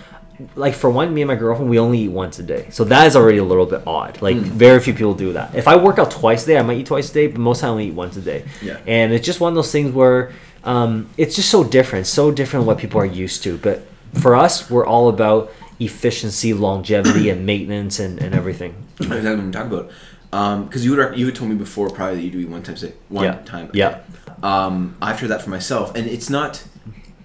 like 0.56 0.74
for 0.74 0.90
one, 0.90 1.14
me 1.14 1.22
and 1.22 1.28
my 1.28 1.36
girlfriend, 1.36 1.70
we 1.70 1.80
only 1.80 2.00
eat 2.00 2.10
once 2.10 2.40
a 2.40 2.44
day, 2.44 2.68
so 2.70 2.84
that 2.86 3.08
is 3.08 3.16
already 3.16 3.40
a 3.40 3.44
little 3.44 3.66
bit 3.66 3.84
odd. 3.88 4.22
Like 4.22 4.38
very 4.38 4.80
few 4.80 4.94
people 4.94 5.14
do 5.14 5.34
that. 5.34 5.56
If 5.56 5.68
I 5.68 5.76
work 5.76 6.00
out 6.00 6.12
twice 6.12 6.44
a 6.44 6.48
day, 6.48 6.58
I 6.58 6.62
might 6.62 6.78
eat 6.78 6.86
twice 6.88 7.10
a 7.10 7.14
day, 7.14 7.28
but 7.28 7.40
most 7.40 7.64
I 7.64 7.68
only 7.70 7.88
eat 7.88 7.94
once 7.94 8.18
a 8.18 8.22
day. 8.22 8.46
Yeah. 8.62 8.80
and 8.86 9.14
it's 9.14 9.26
just 9.26 9.40
one 9.40 9.52
of 9.52 9.56
those 9.56 9.72
things 9.72 9.92
where 9.94 10.32
um, 10.64 11.10
it's 11.18 11.36
just 11.36 11.50
so 11.50 11.64
different, 11.64 12.08
so 12.08 12.32
different 12.32 12.66
what 12.66 12.78
people 12.78 13.02
are 13.02 13.06
used 13.06 13.44
to. 13.44 13.58
But 13.58 13.88
for 14.14 14.36
us, 14.36 14.70
we're 14.70 14.86
all 14.86 15.10
about 15.10 15.52
efficiency, 15.80 16.54
longevity, 16.54 17.30
and 17.30 17.46
maintenance, 17.46 18.00
and, 18.00 18.20
and 18.20 18.36
everything. 18.36 18.76
That's 18.98 19.10
what 19.10 19.26
I'm 19.26 19.52
talking 19.52 19.74
about. 19.74 19.92
Um, 20.34 20.66
because 20.66 20.86
you 20.86 20.96
would 20.96 21.18
you 21.18 21.26
had 21.26 21.36
told 21.36 21.50
me 21.50 21.58
before 21.58 21.90
probably 21.90 22.16
that 22.18 22.22
you 22.24 22.32
do 22.32 22.40
eat 22.40 22.50
one 22.50 22.64
time 22.64 22.76
a 22.76 22.80
day, 22.80 22.94
one 23.10 23.26
Yeah. 23.26 23.38
time. 23.44 23.70
Yeah. 23.74 24.00
Um, 24.42 24.96
I've 25.02 25.20
tried 25.20 25.28
that 25.30 25.42
for 25.42 25.50
myself, 25.50 25.94
and 25.96 26.08
it's 26.08 26.30
not 26.30 26.64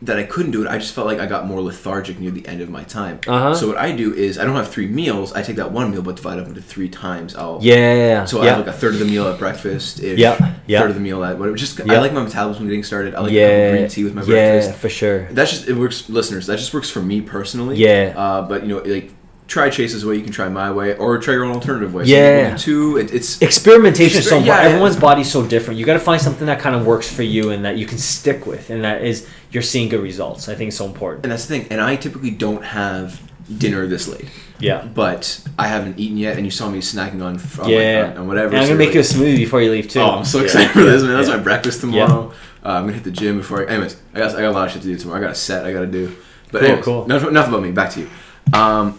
that 0.03 0.19
I 0.19 0.25
couldn't 0.25 0.53
do 0.53 0.63
it. 0.63 0.69
I 0.69 0.79
just 0.79 0.95
felt 0.95 1.07
like 1.07 1.19
I 1.19 1.27
got 1.27 1.47
more 1.47 1.61
lethargic 1.61 2.19
near 2.21 2.31
the 2.31 2.47
end 2.47 2.61
of 2.61 2.69
my 2.69 2.85
time. 2.85 3.19
Uh-huh. 3.27 3.55
So 3.55 3.67
what 3.69 3.79
I 3.79 3.93
do 3.93 4.13
is 4.13 4.39
I 4.39 4.45
don't 4.45 4.55
have 4.57 4.69
three 4.69 4.87
meals. 4.87 5.33
I 5.33 5.43
take 5.43 5.57
that 5.57 5.73
one 5.73 5.91
meal 5.91 6.03
but 6.03 6.17
divide 6.17 6.39
it 6.39 6.43
up 6.43 6.49
into 6.49 6.61
three 6.61 6.89
times. 6.89 7.35
I'll 7.35 7.59
Yeah. 7.63 8.25
So 8.27 8.43
I 8.43 8.47
have 8.47 8.59
like 8.59 8.67
a 8.67 8.73
third 8.73 8.95
of 8.95 9.01
the 9.01 9.07
meal 9.07 9.27
at 9.27 9.39
breakfast. 9.39 10.01
Yeah, 10.01 10.55
yeah. 10.67 10.81
Third 10.81 10.91
of 10.91 10.97
the 10.97 11.01
meal 11.01 11.25
at 11.25 11.39
whatever. 11.39 11.57
Just 11.57 11.81
I 11.81 11.99
like 11.99 12.13
my 12.13 12.23
metabolism 12.23 12.67
getting 12.67 12.83
started. 12.83 13.15
I 13.15 13.21
like 13.21 13.33
yeah. 13.33 13.47
of 13.47 13.79
green 13.79 13.89
tea 13.89 14.05
with 14.05 14.15
my 14.15 14.23
yeah, 14.23 14.53
breakfast. 14.53 14.79
for 14.79 14.89
sure. 14.89 15.33
That's 15.33 15.51
just 15.51 15.69
it 15.69 15.75
works, 15.75 16.09
listeners. 16.11 16.47
That 16.47 16.59
just 16.59 16.75
works 16.75 16.91
for 16.91 17.01
me 17.01 17.23
personally. 17.23 17.77
Yeah. 17.77 18.13
Uh, 18.17 18.43
but 18.43 18.63
you 18.63 18.69
know, 18.69 18.79
like 18.79 19.13
try 19.49 19.71
Chase's 19.71 20.05
way. 20.05 20.17
You 20.17 20.23
can 20.23 20.33
try 20.33 20.49
my 20.49 20.71
way, 20.73 20.97
or 20.97 21.19
try 21.19 21.35
your 21.35 21.45
own 21.45 21.53
alternative 21.55 21.95
way. 21.95 22.05
So 22.05 22.11
Yeah. 22.11 22.57
two. 22.57 22.97
It, 22.97 23.15
it's 23.15 23.41
experimentation 23.43 24.19
is 24.19 24.25
so 24.29 24.37
Exper- 24.37 24.39
important. 24.39 24.47
yeah, 24.47 24.63
yeah. 24.63 24.69
Everyone's 24.69 24.97
body's 24.97 25.31
so 25.31 25.47
different. 25.47 25.79
You 25.79 25.87
got 25.87 25.95
to 25.95 26.01
find 26.01 26.21
something 26.21 26.47
that 26.47 26.59
kind 26.61 26.75
of 26.77 26.85
works 26.87 27.09
for 27.13 27.23
you 27.23 27.51
and 27.51 27.65
that 27.65 27.77
you 27.77 27.87
can 27.87 27.99
stick 27.99 28.47
with, 28.47 28.71
and 28.71 28.83
that 28.85 29.03
is 29.03 29.27
you're 29.53 29.63
seeing 29.63 29.89
good 29.89 30.01
results. 30.03 30.49
I 30.49 30.55
think 30.55 30.69
it's 30.69 30.77
so 30.77 30.87
important. 30.87 31.25
and 31.25 31.33
that's 31.33 31.47
the 31.47 31.59
thing. 31.59 31.67
And 31.71 31.81
I 31.81 31.97
typically 31.97 32.31
don't 32.33 32.65
have 32.65 33.21
dinner 33.59 33.87
this 33.87 34.09
late, 34.09 34.29
Yeah. 34.59 34.85
but 34.93 35.41
I 35.57 35.69
haven't 35.69 36.01
eaten 36.01 36.17
yet. 36.19 36.37
And 36.37 36.45
you 36.45 36.51
saw 36.51 36.69
me 36.69 36.81
snacking 36.81 37.23
on, 37.23 37.39
on 37.63 37.69
Yeah. 37.71 38.03
like, 38.03 38.11
on, 38.13 38.17
on 38.23 38.27
whatever. 38.29 38.49
And 38.49 38.57
I'm 38.57 38.63
so 38.65 38.69
gonna 38.71 38.79
make 38.79 38.89
like- 38.89 38.95
you 38.97 39.01
a 39.01 39.05
smoothie 39.05 39.37
before 39.37 39.63
you 39.63 39.71
leave 39.71 39.89
too. 39.89 40.01
Oh, 40.01 40.11
I'm 40.19 40.25
so 40.25 40.39
Yeah. 40.39 40.45
excited 40.47 40.71
for 40.73 40.83
this, 40.83 41.03
man. 41.05 41.13
That's 41.15 41.29
Yeah. 41.29 41.37
my 41.37 41.43
breakfast 41.43 41.81
tomorrow. 41.81 42.33
Uh, 42.65 42.69
I'm 42.71 42.83
gonna 42.83 42.95
hit 42.95 43.05
the 43.05 43.13
gym 43.13 43.37
before. 43.39 43.63
I, 43.63 43.73
anyways, 43.75 43.95
I 44.13 44.19
got 44.19 44.35
I 44.35 44.41
got 44.41 44.49
a 44.49 44.51
lot 44.51 44.67
of 44.67 44.73
shit 44.73 44.83
to 44.83 44.89
do 44.89 44.97
tomorrow. 44.97 45.21
I 45.21 45.23
got 45.23 45.31
a 45.31 45.35
set 45.37 45.65
I 45.65 45.73
gotta 45.73 45.87
do. 45.87 46.11
But 46.51 46.59
Cool, 46.61 46.67
anyways, 46.69 46.85
cool. 46.85 47.05
Enough, 47.05 47.29
enough 47.29 47.49
about 47.49 47.63
me. 47.63 47.71
Back 47.71 47.91
to 47.93 48.01
you. 48.01 48.09
Um, 48.53 48.99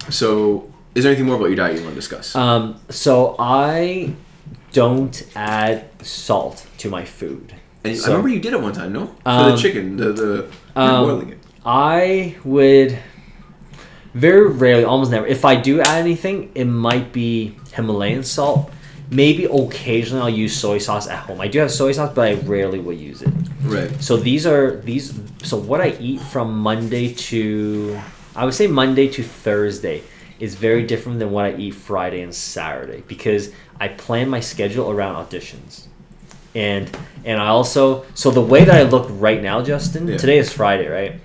so, 0.10 0.72
is 0.94 1.04
there 1.04 1.10
anything 1.12 1.26
more 1.26 1.36
about 1.36 1.46
your 1.46 1.56
diet 1.56 1.76
you 1.76 1.82
want 1.82 1.94
to 1.94 2.00
discuss? 2.00 2.34
Um, 2.34 2.80
so 2.88 3.36
I 3.38 4.14
don't 4.72 5.22
add 5.34 5.86
salt 6.04 6.66
to 6.78 6.88
my 6.90 7.04
food. 7.04 7.54
and 7.84 7.96
so- 7.96 8.06
I 8.06 8.08
remember 8.08 8.28
you 8.28 8.40
did 8.40 8.52
it 8.52 8.60
one 8.60 8.72
time, 8.72 8.92
no? 8.92 9.06
For 9.06 9.14
the 9.24 9.30
Um, 9.52 9.56
chicken, 9.58 9.96
the 9.96 10.12
the 10.12 10.46
um, 10.76 11.04
boiling 11.06 11.28
it. 11.30 11.38
I 11.64 12.36
would 12.44 12.98
very 14.14 14.48
rarely, 14.48 14.84
almost 14.84 15.10
never. 15.10 15.26
If 15.26 15.44
I 15.44 15.54
do 15.56 15.80
add 15.80 15.98
anything, 16.00 16.50
it 16.54 16.64
might 16.64 17.12
be 17.12 17.56
Himalayan 17.74 18.22
salt. 18.22 18.70
Maybe 19.10 19.44
occasionally 19.44 20.22
I'll 20.22 20.28
use 20.44 20.54
soy 20.56 20.78
sauce 20.78 21.06
at 21.08 21.18
home. 21.20 21.40
I 21.40 21.48
do 21.48 21.58
have 21.60 21.70
soy 21.70 21.92
sauce, 21.92 22.12
but 22.14 22.28
I 22.28 22.34
rarely 22.34 22.78
will 22.78 22.92
use 22.96 23.22
it. 23.22 23.32
Right. 23.62 23.90
So 24.02 24.16
these 24.16 24.46
are 24.46 24.80
these. 24.82 25.18
So 25.42 25.56
what 25.56 25.80
I 25.80 25.96
eat 26.00 26.20
from 26.20 26.58
Monday 26.58 27.14
to, 27.14 27.98
I 28.38 28.44
would 28.44 28.54
say 28.54 28.68
Monday 28.68 29.08
to 29.08 29.22
Thursday, 29.22 30.02
is 30.38 30.54
very 30.54 30.84
different 30.84 31.18
than 31.18 31.32
what 31.32 31.44
I 31.44 31.54
eat 31.56 31.72
Friday 31.72 32.20
and 32.20 32.32
Saturday 32.32 33.02
because 33.08 33.52
I 33.80 33.88
plan 33.88 34.28
my 34.28 34.38
schedule 34.38 34.90
around 34.90 35.16
auditions, 35.26 35.88
and 36.54 36.88
and 37.24 37.40
I 37.40 37.48
also 37.48 38.06
so 38.14 38.30
the 38.30 38.40
way 38.40 38.64
that 38.64 38.74
I 38.74 38.82
look 38.88 39.08
right 39.10 39.42
now, 39.42 39.62
Justin. 39.62 40.06
Yeah. 40.06 40.16
Today 40.16 40.38
is 40.38 40.52
Friday, 40.52 40.86
right? 40.86 41.20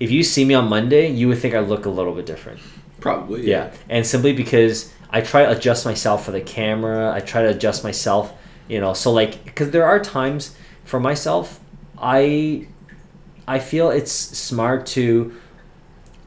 If 0.00 0.10
you 0.10 0.22
see 0.22 0.44
me 0.44 0.54
on 0.54 0.68
Monday, 0.68 1.10
you 1.10 1.28
would 1.28 1.38
think 1.38 1.54
I 1.54 1.60
look 1.60 1.84
a 1.84 1.90
little 1.90 2.14
bit 2.14 2.24
different. 2.24 2.60
Probably. 3.00 3.46
Yeah, 3.46 3.72
and 3.90 4.06
simply 4.06 4.32
because 4.32 4.92
I 5.10 5.20
try 5.20 5.44
to 5.44 5.50
adjust 5.50 5.84
myself 5.84 6.24
for 6.24 6.32
the 6.32 6.40
camera, 6.40 7.12
I 7.12 7.20
try 7.20 7.42
to 7.42 7.48
adjust 7.48 7.84
myself, 7.84 8.32
you 8.68 8.80
know. 8.80 8.94
So 8.94 9.12
like, 9.12 9.44
because 9.44 9.70
there 9.70 9.84
are 9.84 10.00
times 10.00 10.56
for 10.84 11.00
myself, 11.00 11.60
I, 11.98 12.66
I 13.46 13.58
feel 13.58 13.90
it's 13.90 14.12
smart 14.12 14.86
to, 14.86 15.34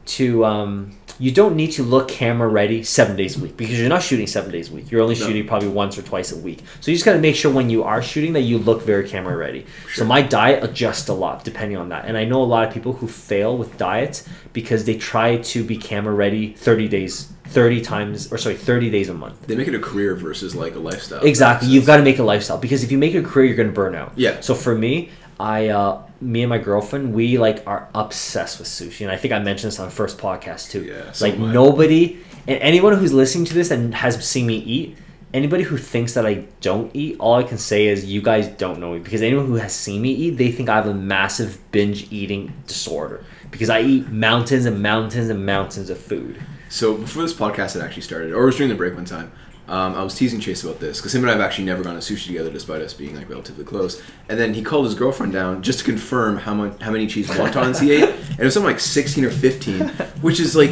to 0.06 0.44
um, 0.44 0.92
you 1.18 1.30
don't 1.30 1.54
need 1.54 1.72
to 1.72 1.82
look 1.82 2.08
camera 2.08 2.48
ready 2.48 2.82
seven 2.82 3.16
days 3.16 3.36
a 3.36 3.40
week 3.40 3.56
because 3.56 3.78
you're 3.78 3.88
not 3.88 4.02
shooting 4.02 4.26
seven 4.26 4.50
days 4.50 4.70
a 4.70 4.74
week. 4.74 4.90
You're 4.90 5.02
only 5.02 5.14
No. 5.14 5.26
shooting 5.26 5.46
probably 5.46 5.68
once 5.68 5.96
or 5.98 6.02
twice 6.02 6.32
a 6.32 6.36
week. 6.36 6.60
So 6.80 6.90
you 6.90 6.96
just 6.96 7.04
got 7.04 7.12
to 7.12 7.18
make 7.20 7.36
sure 7.36 7.52
when 7.52 7.70
you 7.70 7.84
are 7.84 8.02
shooting 8.02 8.32
that 8.32 8.40
you 8.40 8.58
look 8.58 8.82
very 8.82 9.08
camera 9.08 9.36
ready. 9.36 9.66
So 9.94 10.04
my 10.04 10.22
diet 10.22 10.64
adjusts 10.64 11.08
a 11.08 11.14
lot 11.14 11.44
depending 11.44 11.76
on 11.76 11.90
that. 11.90 12.06
And 12.06 12.16
I 12.16 12.24
know 12.24 12.42
a 12.42 12.44
lot 12.44 12.66
of 12.66 12.74
people 12.74 12.94
who 12.94 13.06
fail 13.06 13.56
with 13.56 13.76
diets 13.78 14.28
because 14.52 14.84
they 14.84 14.96
try 14.96 15.36
to 15.36 15.62
be 15.64 15.76
camera 15.76 16.14
ready 16.14 16.54
30 16.54 16.88
days, 16.88 17.32
30 17.44 17.80
times, 17.82 18.32
or 18.32 18.38
sorry, 18.38 18.56
30 18.56 18.90
days 18.90 19.08
a 19.08 19.14
month. 19.14 19.46
They 19.46 19.54
make 19.54 19.68
it 19.68 19.74
a 19.74 19.78
career 19.78 20.14
versus 20.16 20.54
like 20.56 20.74
a 20.74 20.78
lifestyle. 20.80 21.22
Exactly. 21.24 21.68
You've 21.68 21.86
got 21.86 21.98
to 21.98 22.02
make 22.02 22.18
a 22.18 22.24
lifestyle 22.24 22.58
because 22.58 22.82
if 22.82 22.90
you 22.90 22.98
make 22.98 23.14
it 23.14 23.18
a 23.24 23.28
career, 23.28 23.46
you're 23.46 23.56
going 23.56 23.68
to 23.68 23.74
burn 23.74 23.94
out. 23.94 24.12
Yeah. 24.16 24.40
So 24.40 24.54
for 24.54 24.74
me, 24.74 25.10
I, 25.42 25.68
uh, 25.70 26.00
me 26.20 26.42
and 26.42 26.50
my 26.50 26.58
girlfriend, 26.58 27.12
we 27.12 27.36
like 27.36 27.66
are 27.66 27.88
obsessed 27.96 28.60
with 28.60 28.68
sushi, 28.68 29.00
and 29.00 29.10
I 29.10 29.16
think 29.16 29.34
I 29.34 29.40
mentioned 29.40 29.72
this 29.72 29.80
on 29.80 29.86
the 29.86 29.94
first 29.94 30.16
podcast 30.16 30.70
too. 30.70 30.84
Yeah, 30.84 31.10
so 31.10 31.26
like 31.26 31.34
am 31.34 31.46
I. 31.46 31.52
nobody, 31.52 32.18
and 32.46 32.60
anyone 32.62 32.96
who's 32.96 33.12
listening 33.12 33.46
to 33.46 33.54
this 33.54 33.72
and 33.72 33.92
has 33.92 34.24
seen 34.24 34.46
me 34.46 34.58
eat, 34.58 34.96
anybody 35.34 35.64
who 35.64 35.76
thinks 35.76 36.14
that 36.14 36.24
I 36.24 36.44
don't 36.60 36.94
eat, 36.94 37.16
all 37.18 37.34
I 37.34 37.42
can 37.42 37.58
say 37.58 37.88
is 37.88 38.04
you 38.04 38.22
guys 38.22 38.46
don't 38.46 38.78
know 38.78 38.92
me 38.92 39.00
because 39.00 39.20
anyone 39.20 39.46
who 39.46 39.54
has 39.54 39.72
seen 39.72 40.00
me 40.00 40.12
eat, 40.12 40.36
they 40.36 40.52
think 40.52 40.68
I 40.68 40.76
have 40.76 40.86
a 40.86 40.94
massive 40.94 41.58
binge 41.72 42.12
eating 42.12 42.52
disorder 42.68 43.24
because 43.50 43.68
I 43.68 43.80
eat 43.80 44.08
mountains 44.10 44.64
and 44.64 44.80
mountains 44.80 45.28
and 45.28 45.44
mountains 45.44 45.90
of 45.90 45.98
food. 45.98 46.40
So 46.68 46.96
before 46.96 47.24
this 47.24 47.34
podcast 47.34 47.74
had 47.74 47.82
actually 47.82 48.02
started, 48.02 48.32
or 48.32 48.44
it 48.44 48.46
was 48.46 48.56
during 48.56 48.70
the 48.70 48.76
break 48.76 48.94
one 48.94 49.06
time, 49.06 49.32
um, 49.68 49.94
I 49.94 50.02
was 50.02 50.14
teasing 50.14 50.40
Chase 50.40 50.64
about 50.64 50.80
this 50.80 50.98
because 50.98 51.14
him 51.14 51.22
and 51.22 51.30
I 51.30 51.34
have 51.34 51.40
actually 51.42 51.64
never 51.64 51.82
gone 51.82 51.94
to 51.94 52.00
sushi 52.00 52.26
together, 52.26 52.50
despite 52.50 52.82
us 52.82 52.92
being 52.94 53.14
like 53.16 53.28
relatively 53.30 53.64
close. 53.64 54.02
And 54.28 54.38
then 54.38 54.54
he 54.54 54.62
called 54.62 54.84
his 54.86 54.94
girlfriend 54.94 55.32
down 55.32 55.62
just 55.62 55.78
to 55.80 55.84
confirm 55.84 56.36
how 56.38 56.52
much, 56.54 56.80
how 56.82 56.90
many 56.90 57.06
cheese 57.06 57.28
wontons 57.28 57.80
he 57.80 57.92
ate, 57.92 58.08
and 58.30 58.40
it 58.40 58.44
was 58.44 58.54
something 58.54 58.70
like 58.70 58.80
sixteen 58.80 59.24
or 59.24 59.30
fifteen, 59.30 59.88
which 60.20 60.40
is 60.40 60.56
like, 60.56 60.70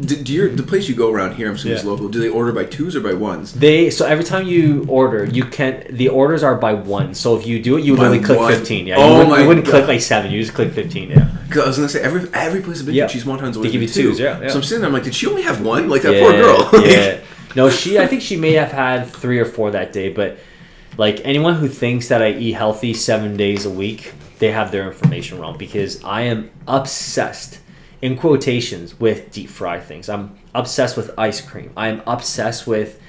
do, 0.00 0.16
do 0.16 0.32
your 0.32 0.48
the 0.50 0.62
place 0.62 0.88
you 0.88 0.94
go 0.94 1.10
around 1.12 1.34
here, 1.34 1.48
I'm 1.48 1.54
assuming 1.56 1.76
it's 1.76 1.84
Yeah. 1.84 1.90
local. 1.90 2.08
Do 2.08 2.20
they 2.20 2.28
order 2.28 2.52
by 2.52 2.64
twos 2.64 2.94
or 2.94 3.00
by 3.00 3.12
ones? 3.14 3.52
They 3.54 3.90
so 3.90 4.06
every 4.06 4.24
time 4.24 4.46
you 4.46 4.84
order, 4.88 5.24
you 5.24 5.44
can 5.44 5.84
the 5.90 6.08
orders 6.08 6.42
are 6.44 6.54
by 6.54 6.74
one. 6.74 7.14
So 7.14 7.36
if 7.36 7.46
you 7.46 7.60
do 7.60 7.76
it, 7.76 7.84
you 7.84 7.92
would 7.92 8.00
only 8.02 8.20
click 8.20 8.38
one? 8.38 8.52
fifteen. 8.52 8.86
Yeah, 8.86 8.96
Oh 8.98 9.06
you, 9.08 9.12
wouldn't, 9.14 9.30
my 9.30 9.40
you 9.40 9.48
wouldn't 9.48 9.66
God. 9.66 9.72
click 9.72 9.88
like 9.88 10.00
seven. 10.00 10.30
You 10.30 10.40
just 10.40 10.54
click 10.54 10.72
fifteen. 10.72 11.10
Yeah. 11.10 11.28
Because 11.48 11.64
I 11.64 11.66
was 11.68 11.76
gonna 11.76 11.88
say 11.88 12.02
every 12.02 12.28
every 12.34 12.60
place 12.60 12.80
I've 12.80 12.86
been 12.86 12.94
Yeah. 12.94 13.06
to, 13.08 13.12
cheese 13.12 13.24
wontons 13.24 13.52
They 13.54 13.56
always 13.58 13.72
give 13.72 13.82
you 13.82 13.88
two. 13.88 14.02
twos, 14.10 14.20
yeah, 14.20 14.40
yeah. 14.40 14.48
So 14.48 14.56
I'm 14.58 14.62
sitting 14.62 14.82
there, 14.82 14.88
I'm 14.88 14.92
like, 14.94 15.02
did 15.04 15.14
she 15.14 15.26
only 15.26 15.42
have 15.42 15.60
one? 15.62 15.88
Like 15.88 16.02
that 16.02 16.14
yeah, 16.14 16.20
poor 16.20 16.32
girl. 16.32 16.86
yeah. 16.86 17.20
No, 17.56 17.70
she. 17.70 17.98
I 17.98 18.06
think 18.06 18.22
she 18.22 18.36
may 18.36 18.52
have 18.52 18.72
had 18.72 19.06
three 19.06 19.38
or 19.38 19.44
four 19.44 19.70
that 19.70 19.92
day, 19.92 20.10
but 20.10 20.38
like 20.96 21.20
anyone 21.24 21.54
who 21.54 21.68
thinks 21.68 22.08
that 22.08 22.22
I 22.22 22.32
eat 22.32 22.52
healthy 22.52 22.92
seven 22.94 23.36
days 23.36 23.64
a 23.64 23.70
week, 23.70 24.12
they 24.38 24.50
have 24.50 24.70
their 24.70 24.86
information 24.86 25.38
wrong 25.38 25.56
because 25.56 26.02
I 26.04 26.22
am 26.22 26.50
obsessed, 26.66 27.60
in 28.02 28.16
quotations, 28.16 28.98
with 29.00 29.30
deep 29.30 29.48
fried 29.48 29.84
things. 29.84 30.08
I'm 30.08 30.38
obsessed 30.54 30.96
with 30.96 31.10
ice 31.18 31.40
cream. 31.40 31.72
I'm 31.76 32.02
obsessed 32.06 32.66
with 32.66 33.00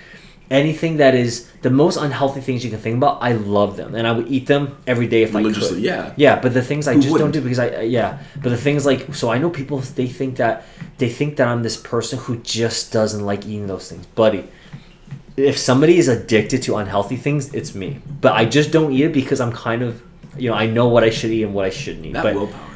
anything 0.52 0.98
that 0.98 1.14
is 1.16 1.50
the 1.62 1.70
most 1.70 1.98
unhealthy 1.98 2.42
things 2.42 2.64
you 2.64 2.70
can 2.70 2.80
think 2.80 2.98
about. 2.98 3.22
I 3.22 3.34
love 3.34 3.78
them, 3.78 3.96
and 3.96 4.08
I 4.08 4.12
would 4.12 4.28
eat 4.28 4.48
them 4.48 4.78
every 4.88 5.08
day 5.08 5.24
if 5.24 5.36
I 5.36 5.44
could. 5.44 5.78
Yeah. 5.78 6.14
Yeah, 6.16 6.40
but 6.40 6.54
the 6.54 6.62
things 6.62 6.88
I 6.88 6.94
Who 6.94 7.02
just 7.02 7.12
wouldn't? 7.12 7.34
don't 7.34 7.42
do 7.42 7.48
because 7.48 7.60
I 7.60 7.82
yeah. 7.82 8.20
But 8.42 8.50
the 8.50 8.58
things 8.58 8.86
like 8.86 9.14
so 9.14 9.30
I 9.30 9.38
know 9.38 9.50
people 9.50 9.80
they 9.80 10.08
think 10.08 10.38
that 10.38 10.66
they 10.98 11.10
think 11.10 11.38
that 11.38 11.48
I'm 11.48 11.64
this 11.64 11.78
person 11.78 12.20
who 12.20 12.38
just 12.38 12.92
doesn't 12.92 13.26
like 13.26 13.46
eating 13.46 13.68
those 13.68 13.90
things, 13.90 14.06
buddy. 14.08 14.48
If 15.38 15.58
somebody 15.58 15.98
is 15.98 16.08
addicted 16.10 16.64
to 16.64 16.76
unhealthy 16.76 17.16
things, 17.16 17.54
it's 17.54 17.74
me. 17.74 18.00
But 18.20 18.34
I 18.34 18.46
just 18.46 18.72
don't 18.72 18.92
eat 18.92 19.06
it 19.06 19.14
because 19.14 19.40
I'm 19.40 19.54
kind 19.54 19.82
of 19.84 20.02
you 20.38 20.50
know 20.50 20.56
I 20.56 20.66
know 20.68 20.88
what 20.88 21.04
I 21.04 21.10
should 21.10 21.32
eat 21.32 21.44
and 21.44 21.54
what 21.54 21.66
I 21.66 21.70
shouldn't 21.70 22.06
eat. 22.06 22.14
That 22.14 22.24
but 22.24 22.36
willpower. 22.36 22.69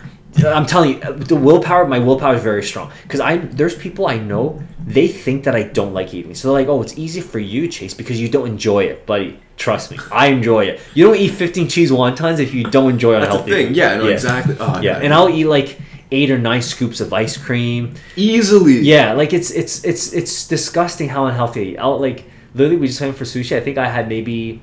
I'm 0.46 0.66
telling 0.66 0.94
you, 0.96 1.00
the 1.14 1.36
willpower, 1.36 1.86
my 1.88 2.00
willpower 2.00 2.36
is 2.36 2.44
very 2.44 2.64
strong. 2.64 2.92
Because 3.04 3.20
I, 3.20 3.38
there's 3.38 3.76
people 3.76 4.08
I 4.08 4.18
know, 4.18 4.62
they 4.86 5.08
think 5.08 5.44
that 5.46 5.56
I 5.56 5.64
don't 5.64 5.94
like 5.94 6.14
eating. 6.14 6.34
So 6.36 6.48
they're 6.52 6.62
like, 6.62 6.68
oh, 6.70 6.82
it's 6.82 6.98
easy 6.98 7.22
for 7.22 7.40
you, 7.40 7.68
Chase, 7.68 7.94
because 7.94 8.20
you 8.20 8.28
don't 8.30 8.48
enjoy 8.48 8.86
it. 8.86 9.06
Buddy, 9.06 9.40
trust 9.58 9.92
me, 9.92 9.98
I 10.12 10.28
enjoy 10.28 10.66
it. 10.66 10.82
You 10.96 11.06
don't 11.06 11.16
eat 11.18 11.30
15 11.30 11.68
cheese 11.70 11.92
wontons 11.92 12.40
if 12.40 12.54
you 12.54 12.64
don't 12.64 12.92
enjoy 12.92 13.14
That's 13.14 13.26
the 13.28 13.32
unhealthy. 13.32 13.52
thing. 13.52 13.76
Yeah, 13.76 13.98
no, 13.98 14.08
exactly. 14.08 14.56
Oh, 14.60 14.82
Yeah, 14.82 14.94
man. 14.94 15.04
and 15.04 15.14
I'll 15.14 15.30
eat 15.30 15.46
like 15.46 15.80
eight 16.12 16.30
or 16.32 16.38
nine 16.40 16.62
scoops 16.62 17.00
of 17.00 17.12
ice 17.14 17.38
cream. 17.38 17.94
easily. 18.16 18.80
Yeah, 18.80 19.14
like 19.14 19.34
it's 19.34 19.52
it's 19.52 19.84
it's 19.84 20.14
it's 20.14 20.48
disgusting 20.48 21.10
how 21.10 21.26
unhealthy 21.26 21.78
I'll 21.78 22.00
like 22.00 22.26
literally 22.54 22.78
we 22.78 22.88
just 22.88 23.02
went 23.02 23.16
for 23.16 23.24
sushi. 23.24 23.56
I 23.58 23.62
think 23.62 23.78
I 23.80 23.88
had 23.90 24.08
maybe 24.10 24.62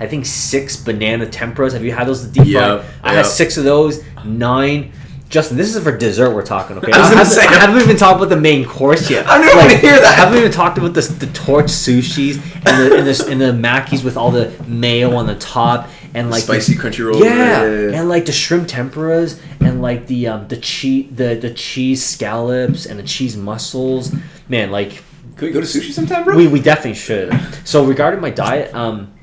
I 0.00 0.06
think 0.06 0.26
six 0.26 0.76
banana 0.76 1.26
tempuras. 1.26 1.72
Have 1.72 1.84
you 1.84 1.92
had 1.92 2.08
those 2.08 2.24
deep 2.24 2.42
fried? 2.44 2.48
Yeah, 2.48 2.84
I 3.02 3.14
had 3.14 3.26
six 3.26 3.56
of 3.56 3.64
those. 3.64 4.02
Nine. 4.24 4.92
Justin, 5.28 5.56
this 5.56 5.74
is 5.74 5.82
for 5.82 5.96
dessert. 5.96 6.34
We're 6.34 6.42
talking. 6.44 6.76
Okay, 6.78 6.92
I 6.92 6.98
was 6.98 7.08
gonna 7.08 7.18
haven't, 7.24 7.32
say- 7.32 7.46
I 7.46 7.54
haven't 7.58 7.80
even 7.82 7.96
talked 7.96 8.18
about 8.18 8.28
the 8.28 8.36
main 8.40 8.64
course 8.66 9.08
yet. 9.08 9.26
I 9.28 9.38
don't 9.38 9.46
even 9.46 9.58
wanna 9.58 9.76
hear 9.78 9.92
that. 9.98 10.04
I 10.04 10.12
haven't 10.12 10.38
even 10.38 10.52
talked 10.52 10.76
about 10.78 10.92
the 10.94 11.00
the 11.00 11.26
torch 11.28 11.66
sushis 11.66 12.36
and 12.66 12.92
the 12.92 12.96
and 12.98 13.06
the, 13.06 13.26
and 13.30 13.40
the 13.40 13.68
makis 13.68 14.04
with 14.04 14.16
all 14.16 14.30
the 14.30 14.52
mayo 14.66 15.14
on 15.16 15.26
the 15.26 15.36
top 15.36 15.88
and 16.14 16.30
like 16.30 16.44
the- 16.44 16.60
Spicy 16.60 16.74
crunchy 16.74 17.06
roll. 17.06 17.24
yeah, 17.24 17.62
and 17.62 18.08
like 18.10 18.26
the 18.26 18.32
shrimp 18.32 18.68
tempuras 18.68 19.40
and 19.60 19.80
like 19.80 20.06
the 20.06 20.26
um 20.28 20.48
the 20.48 20.56
cheese 20.58 21.08
the 21.14 21.34
the 21.36 21.50
cheese 21.54 22.04
scallops 22.04 22.84
and 22.86 22.98
the 22.98 23.02
cheese 23.04 23.34
mussels. 23.36 24.12
Man, 24.50 24.70
like 24.70 25.02
Can 25.36 25.46
we 25.46 25.50
go 25.52 25.60
to 25.62 25.66
sushi 25.66 25.92
sometime, 25.92 26.24
bro? 26.24 26.36
we, 26.36 26.46
we 26.46 26.60
definitely 26.60 26.94
should. 26.94 27.32
So 27.64 27.84
regarding 27.86 28.20
my 28.20 28.28
diet, 28.30 28.74
um, 28.74 29.14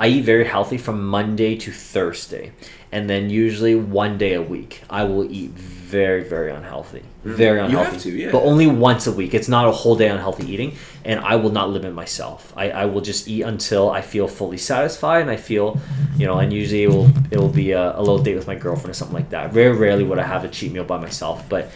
I 0.00 0.06
eat 0.08 0.24
very 0.24 0.46
healthy 0.46 0.78
from 0.78 0.96
Monday 1.06 1.52
to 1.64 1.70
Thursday, 1.70 2.52
and 2.90 3.02
then 3.10 3.28
usually 3.28 3.74
one 3.74 4.16
day 4.16 4.32
a 4.34 4.42
week 4.42 4.72
I 4.88 5.04
will 5.04 5.30
eat 5.30 5.50
very 5.50 6.24
very 6.24 6.50
unhealthy, 6.50 7.02
very 7.24 7.58
You 7.58 7.64
unhealthy. 7.66 7.90
have 7.92 8.02
to, 8.02 8.10
yeah. 8.10 8.30
But 8.32 8.42
only 8.44 8.66
once 8.66 9.06
a 9.06 9.12
week. 9.12 9.34
It's 9.34 9.48
not 9.56 9.68
a 9.68 9.72
whole 9.72 9.96
day 9.96 10.08
unhealthy 10.08 10.46
eating, 10.52 10.70
and 11.04 11.20
I 11.20 11.36
will 11.36 11.52
not 11.52 11.68
limit 11.70 11.92
myself. 11.94 12.52
I, 12.56 12.70
I 12.70 12.84
will 12.86 13.02
just 13.02 13.28
eat 13.28 13.42
until 13.42 13.90
I 13.90 14.00
feel 14.00 14.26
fully 14.26 14.56
satisfied, 14.56 15.20
and 15.20 15.30
I 15.30 15.36
feel, 15.36 15.78
you 16.16 16.26
know, 16.26 16.38
and 16.38 16.50
usually 16.52 16.84
it 16.84 16.88
will 16.88 17.10
it 17.30 17.38
will 17.38 17.48
be 17.64 17.72
a, 17.72 17.96
a 17.98 18.00
little 18.00 18.22
date 18.22 18.36
with 18.36 18.46
my 18.46 18.54
girlfriend 18.54 18.90
or 18.90 18.94
something 18.94 19.14
like 19.20 19.30
that. 19.30 19.52
Very 19.52 19.76
rarely 19.76 20.04
would 20.04 20.18
I 20.18 20.26
have 20.26 20.44
a 20.44 20.48
cheat 20.48 20.72
meal 20.72 20.84
by 20.84 20.98
myself, 20.98 21.46
but 21.48 21.70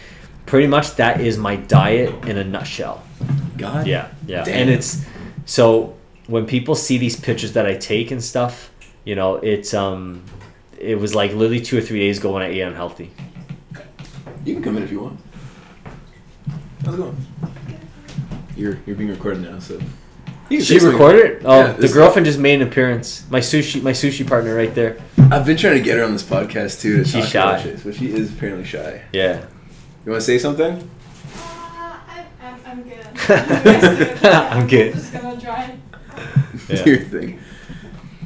pretty 0.47 0.67
much 0.67 0.95
that 0.95 1.21
is 1.21 1.37
my 1.37 1.55
diet 1.57 2.11
in 2.25 2.37
a 2.37 2.43
nutshell. 2.43 3.03
God. 3.57 3.85
Yeah, 3.85 4.07
yeah. 4.27 4.43
Damn. 4.43 4.55
And 4.61 4.69
it's 4.71 5.05
so 5.45 5.94
when 6.27 6.45
people 6.45 6.75
see 6.75 6.97
these 6.97 7.15
pictures 7.19 7.53
that 7.53 7.65
I 7.65 7.75
take 7.75 8.11
and 8.11 8.23
stuff, 8.23 8.71
you 9.03 9.15
know, 9.15 9.35
it's 9.35 9.73
um, 9.73 10.23
it 10.79 10.95
was 10.99 11.13
like 11.15 11.31
literally 11.33 11.61
two 11.61 11.77
or 11.77 11.81
three 11.81 11.99
days 11.99 12.17
ago 12.19 12.31
when 12.33 12.41
I 12.43 12.47
ate 12.47 12.61
unhealthy. 12.61 13.11
You 14.43 14.53
can 14.55 14.63
come 14.63 14.77
in 14.77 14.83
if 14.83 14.91
you 14.91 14.99
want. 15.01 15.19
How's 16.83 16.93
it 16.93 16.97
going? 16.97 17.17
You're 18.55 18.77
you're 18.85 18.95
being 18.95 19.09
recorded 19.09 19.43
now, 19.43 19.59
so. 19.59 19.79
You 20.47 20.57
can 20.59 20.65
She 20.65 20.77
say 20.79 20.87
recorded 20.87 21.25
it. 21.25 21.41
Oh, 21.43 21.57
Yeah, 21.59 21.71
the 21.73 21.81
this- 21.81 21.93
girlfriend 21.93 22.27
just 22.27 22.37
made 22.37 22.61
an 22.61 22.67
appearance. 22.67 23.23
My 23.31 23.39
sushi, 23.39 23.81
my 23.81 23.91
sushi 23.93 24.27
partner 24.27 24.55
right 24.55 24.73
there. 24.75 24.97
I've 25.31 25.43
been 25.45 25.57
trying 25.57 25.73
to 25.77 25.81
get 25.81 25.97
her 25.97 26.03
on 26.03 26.13
this 26.13 26.21
podcast 26.21 26.81
too 26.81 26.97
to 26.97 27.03
She's 27.03 27.31
talk 27.31 27.59
about 27.59 27.61
shy. 27.63 27.75
but 27.83 27.95
she 27.95 28.11
is 28.11 28.31
apparently 28.31 28.63
shy. 28.63 29.01
Yeah. 29.11 29.43
You 30.05 30.11
want 30.11 30.21
to 30.21 30.25
say 30.25 30.37
something? 30.37 30.87
Uh, 31.35 31.97
I'm, 32.07 32.25
I'm, 32.43 32.59
I'm 32.67 32.83
good. 32.83 32.91
You 32.95 33.71
guys 33.73 33.97
do 33.97 34.03
it. 34.03 34.25
I'm 34.25 34.67
good. 34.67 34.93
just 34.93 35.13
gonna 35.13 35.41
try. 35.41 35.75
Yeah. 36.69 36.83
Do 36.83 36.89
your 36.91 36.99
thing. 37.01 37.39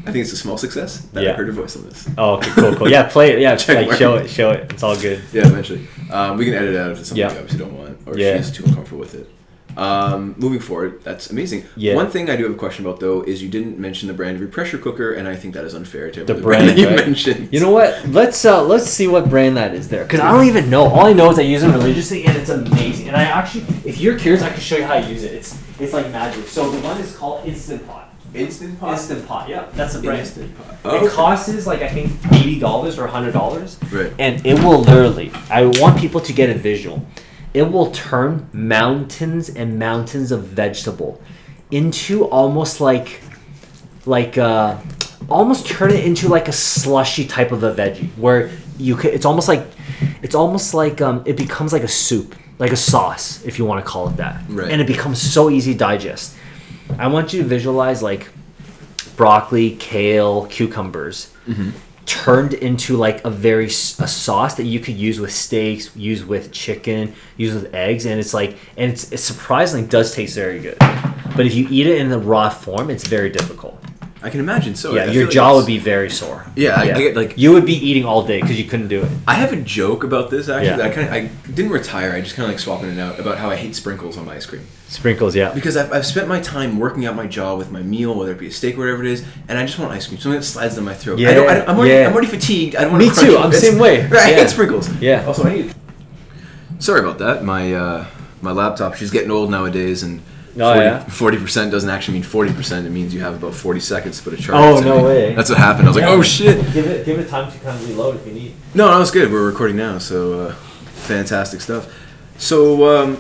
I 0.06 0.12
think 0.12 0.24
it's 0.24 0.32
a 0.34 0.38
small 0.38 0.58
success 0.58 1.02
that 1.14 1.28
I 1.28 1.34
heard 1.34 1.48
her 1.48 1.54
voice 1.54 1.76
on 1.76 1.84
this. 1.84 2.10
Oh, 2.18 2.36
okay, 2.38 2.50
cool, 2.52 2.74
cool. 2.76 2.90
Yeah, 2.90 3.04
play 3.10 3.34
it. 3.34 3.40
Yeah, 3.40 3.56
Check 3.58 3.86
like 3.88 3.98
show 3.98 4.16
it, 4.16 4.30
show 4.30 4.52
it. 4.52 4.72
It's 4.72 4.82
all 4.82 4.96
good. 4.96 5.22
Yeah, 5.34 5.46
eventually. 5.48 5.88
Um, 6.10 6.38
we 6.38 6.46
can 6.46 6.54
edit 6.56 6.74
it 6.74 6.78
out 6.78 6.92
if 6.92 7.00
it's 7.00 7.10
something 7.10 7.22
Yeah. 7.22 7.34
we 7.34 7.40
obviously 7.40 7.60
don't 7.60 7.78
want, 7.78 7.98
or 8.08 8.18
Yeah. 8.18 8.38
she's 8.38 8.50
too 8.52 8.64
uncomfortable 8.66 9.00
with 9.02 9.14
it. 9.14 9.30
Um, 9.78 10.36
moving 10.38 10.60
forward, 10.60 11.04
that's 11.04 11.30
amazing. 11.30 11.64
Yeah. 11.76 11.96
One 11.96 12.10
thing 12.10 12.30
I 12.30 12.36
do 12.36 12.44
have 12.44 12.54
a 12.54 12.58
question 12.58 12.86
about 12.86 13.00
though 13.00 13.22
is 13.22 13.44
you 13.44 13.50
didn't 13.50 13.78
mention 13.78 14.08
the 14.08 14.14
brand 14.14 14.36
of 14.36 14.42
your 14.42 14.50
pressure 14.50 14.78
cooker, 14.78 15.14
and 15.14 15.28
I 15.28 15.36
think 15.36 15.54
that 15.54 15.64
is 15.64 15.74
unfair 15.76 16.10
to 16.12 16.24
The 16.24 16.34
brand, 16.34 16.70
that 16.70 16.78
you 16.78 16.88
right? 16.88 16.96
mentioned. 17.06 17.50
You 17.52 17.60
know 17.60 17.70
what? 17.72 18.08
Let's 18.08 18.44
uh, 18.46 18.64
let's 18.64 18.86
see 18.90 19.08
what 19.08 19.30
brand 19.30 19.58
that 19.58 19.74
is 19.76 19.88
there, 19.90 20.04
because 20.04 20.22
I 20.22 20.32
don't 20.32 20.48
even 20.48 20.70
know. 20.70 20.86
All 20.86 21.06
I 21.06 21.14
know 21.14 21.30
is 21.30 21.38
I 21.40 21.44
use 21.44 21.62
it 21.64 21.70
religiously, 21.70 22.26
and 22.26 22.36
it's 22.38 22.50
amazing. 22.50 23.08
And 23.10 23.16
I 23.16 23.24
actually, 23.24 23.66
if 23.86 24.00
you're 24.00 24.18
curious, 24.18 24.42
I 24.42 24.50
can 24.50 24.60
show 24.60 24.78
you 24.78 24.84
how 24.86 25.00
to 25.00 25.08
use 25.08 25.24
it. 25.24 25.34
It's 25.34 25.58
it's 25.80 25.94
like 25.94 26.10
magic. 26.12 26.48
So 26.48 26.70
the 26.72 26.80
one 26.82 27.00
is 27.00 27.16
called 27.16 27.46
Instant 27.46 27.86
Pot. 27.88 27.99
Instant 28.34 28.80
pot. 28.80 28.94
Instant 28.94 29.28
Pot. 29.28 29.50
Yeah, 29.50 29.66
that's 29.74 29.94
the 29.96 30.02
brand. 30.02 30.20
Instant 30.22 30.56
pot. 30.58 30.74
It 30.74 30.78
Oh, 30.86 31.06
okay. 31.06 31.16
costs 31.16 31.66
like 31.68 31.82
I 31.82 31.88
think 31.90 32.12
eighty 32.34 32.60
dollars 32.60 32.98
or 33.00 33.08
hundred 33.08 33.34
dollars, 33.34 33.78
Right. 33.92 34.14
and 34.20 34.46
it 34.46 34.60
will 34.64 34.82
literally. 34.82 35.32
I 35.50 35.66
want 35.66 35.98
people 36.00 36.22
to 36.22 36.34
get 36.34 36.50
a 36.50 36.54
visual. 36.54 37.06
It 37.54 37.64
will 37.72 37.90
turn 37.92 38.48
mountains 38.54 39.50
and 39.50 39.80
mountains 39.80 40.32
of 40.32 40.44
vegetable 40.44 41.20
into 41.72 42.26
almost 42.26 42.80
like, 42.80 43.22
like 44.06 44.38
uh, 44.38 44.78
almost 45.28 45.68
turn 45.68 45.90
it 45.92 46.04
into 46.06 46.28
like 46.30 46.48
a 46.48 46.52
slushy 46.52 47.26
type 47.26 47.52
of 47.52 47.64
a 47.64 47.74
veggie 47.74 48.10
where 48.18 48.52
you 48.78 48.96
could. 48.96 49.14
It's 49.14 49.26
almost 49.26 49.48
like, 49.48 49.66
it's 50.22 50.36
almost 50.36 50.74
like 50.76 51.02
um, 51.02 51.24
it 51.26 51.36
becomes 51.38 51.74
like 51.74 51.84
a 51.84 51.88
soup, 51.88 52.36
like 52.60 52.72
a 52.72 52.76
sauce, 52.78 53.44
if 53.44 53.58
you 53.58 53.66
want 53.66 53.84
to 53.84 53.90
call 53.90 54.08
it 54.10 54.18
that, 54.18 54.42
Right. 54.48 54.72
and 54.72 54.80
it 54.82 54.88
becomes 54.88 55.20
so 55.20 55.50
easy 55.50 55.74
to 55.74 55.78
digest. 55.80 56.36
I 56.98 57.08
want 57.08 57.34
you 57.34 57.42
to 57.42 57.48
visualize 57.48 58.02
like 58.02 58.30
broccoli, 59.16 59.76
kale, 59.76 60.46
cucumbers 60.48 61.34
mm-hmm. 61.48 61.72
turned 62.06 62.54
into 62.54 62.98
like 62.98 63.24
a 63.26 63.30
very 63.30 63.66
a 63.66 63.70
sauce 63.70 64.56
that 64.56 64.64
you 64.64 64.80
could 64.80 64.96
use 64.96 65.20
with 65.20 65.32
steaks, 65.32 65.96
use 65.96 66.24
with 66.26 66.52
chicken, 66.52 67.14
use 67.38 67.54
with 67.54 67.74
eggs, 67.74 68.06
and 68.06 68.20
it's 68.20 68.34
like 68.34 68.58
and 68.78 68.92
it's, 68.92 69.12
it 69.12 69.20
surprisingly 69.20 69.88
does 69.88 70.14
taste 70.16 70.36
very 70.36 70.60
good. 70.60 70.78
But 71.36 71.46
if 71.46 71.54
you 71.54 71.68
eat 71.70 71.88
it 71.88 72.00
in 72.00 72.10
the 72.10 72.20
raw 72.20 72.50
form, 72.50 72.90
it's 72.90 73.08
very 73.08 73.30
difficult. 73.30 73.79
I 74.22 74.30
can 74.30 74.42
imagine 74.42 74.76
so. 74.76 74.94
yeah, 74.94 75.04
I 75.04 75.06
your 75.06 75.14
feel 75.14 75.24
like 75.24 75.32
jaw 75.34 75.56
would 75.56 75.66
be 75.66 75.78
very 75.78 76.10
sore. 76.10 76.46
Yeah, 76.56 76.76
I- 76.76 76.82
I 76.82 76.86
get, 76.92 77.16
like- 77.16 77.38
you 77.38 77.54
would 77.54 77.66
be 77.66 77.74
eating 77.76 78.04
all 78.04 78.26
day 78.26 78.42
because 78.42 78.60
you 78.60 78.66
couldn't 78.66 78.90
do 78.90 79.02
it. 79.02 79.10
I 79.28 79.36
have 79.36 79.54
a 79.54 79.62
joke 79.62 80.04
about 80.04 80.30
this 80.30 80.50
actually. 80.50 80.78
Yeah. 80.78 80.86
I 80.86 80.90
kind 80.90 81.08
of 81.08 81.14
I 81.14 81.52
didn't 81.52 81.72
retire. 81.72 82.12
I 82.12 82.20
just 82.20 82.36
kind 82.36 82.46
of 82.46 82.52
like 82.52 82.60
swapping 82.60 82.90
it 82.90 83.00
out 83.00 83.18
about 83.20 83.38
how 83.38 83.50
I 83.50 83.56
hate 83.56 83.76
sprinkles 83.76 84.18
on 84.18 84.26
my 84.26 84.36
ice 84.36 84.46
cream 84.46 84.66
Sprinkles, 84.90 85.36
yeah. 85.36 85.54
because 85.54 85.78
I've, 85.78 85.94
I've 85.94 86.06
spent 86.06 86.28
my 86.28 86.40
time 86.40 86.80
working 86.80 87.06
out 87.06 87.16
my 87.16 87.28
jaw 87.28 87.56
with 87.56 87.72
my 87.72 87.82
meal, 87.84 88.14
whether 88.16 88.32
it 88.32 88.40
be 88.40 88.48
a 88.48 88.52
steak 88.52 88.76
or 88.76 88.80
whatever 88.80 89.04
it 89.06 89.12
is, 89.12 89.24
and 89.48 89.58
I 89.58 89.66
just 89.66 89.78
want 89.78 89.92
ice 89.92 90.08
cream, 90.08 90.20
something 90.20 90.40
that 90.40 90.46
slides 90.46 90.76
down 90.76 90.84
my 90.86 90.96
throat. 90.96 91.20
I 91.20 91.34
don't, 91.36 91.48
I 91.48 91.54
don't, 91.54 91.70
I'm, 91.70 91.78
already, 91.78 91.94
Yeah, 91.94 92.00
yeah. 92.02 92.08
I'm 92.08 92.14
already 92.14 92.28
fatigued. 92.28 92.76
I 92.76 92.82
don't 92.82 92.92
want 92.94 93.04
Me 93.04 93.10
to 93.10 93.16
too. 93.16 93.38
I'm 93.38 93.52
the 93.52 93.58
same 93.58 93.78
way. 93.78 94.02
Right, 94.10 94.34
I 94.34 94.34
hate 94.34 94.50
sprinkles. 94.50 94.92
Yeah. 95.00 95.26
Also, 95.28 95.44
I 95.44 95.54
need. 95.54 95.76
Sorry 96.80 97.00
about 97.02 97.20
that. 97.20 97.44
My 97.44 97.72
uh, 97.74 98.08
my 98.42 98.52
laptop. 98.52 98.96
She's 98.96 99.12
getting 99.12 99.32
old 99.32 99.50
nowadays, 99.50 100.04
and. 100.04 100.22
Oh, 100.58 100.74
yeah? 100.74 101.04
Forty 101.04 101.38
percent 101.38 101.72
doesn't 101.72 101.90
actually 101.90 102.16
mean 102.16 102.24
forty 102.24 102.52
percent. 102.54 102.88
It 102.88 102.90
means 102.90 103.14
you 103.14 103.22
have 103.22 103.36
about 103.36 103.54
forty 103.54 103.80
seconds 103.80 104.18
to 104.18 104.24
put 104.24 104.34
a 104.34 104.42
charge. 104.42 104.58
Oh, 104.58 104.78
into 104.78 104.90
no 104.90 104.98
me. 104.98 105.04
way. 105.04 105.36
That's 105.36 105.50
what 105.50 105.60
happened. 105.60 105.86
I 105.88 105.90
was 105.90 105.98
like, 105.98 106.10
oh 106.10 106.22
shit. 106.22 106.74
Give 106.74 106.88
it 106.88 107.06
give 107.06 107.20
it 107.20 107.30
time 107.30 107.52
to 107.52 107.58
kind 107.60 107.76
of 107.76 107.88
reload 107.88 108.16
if 108.16 108.26
you 108.28 108.34
need. 108.34 108.56
No, 108.74 108.90
no, 108.92 109.02
it's 109.02 109.12
good. 109.12 109.32
We're 109.32 109.46
recording 109.46 109.78
now, 109.78 110.00
so 110.00 110.40
uh, 110.40 110.54
fantastic 110.54 111.62
stuff. 111.62 111.94
So, 112.38 112.88
um, 112.88 113.18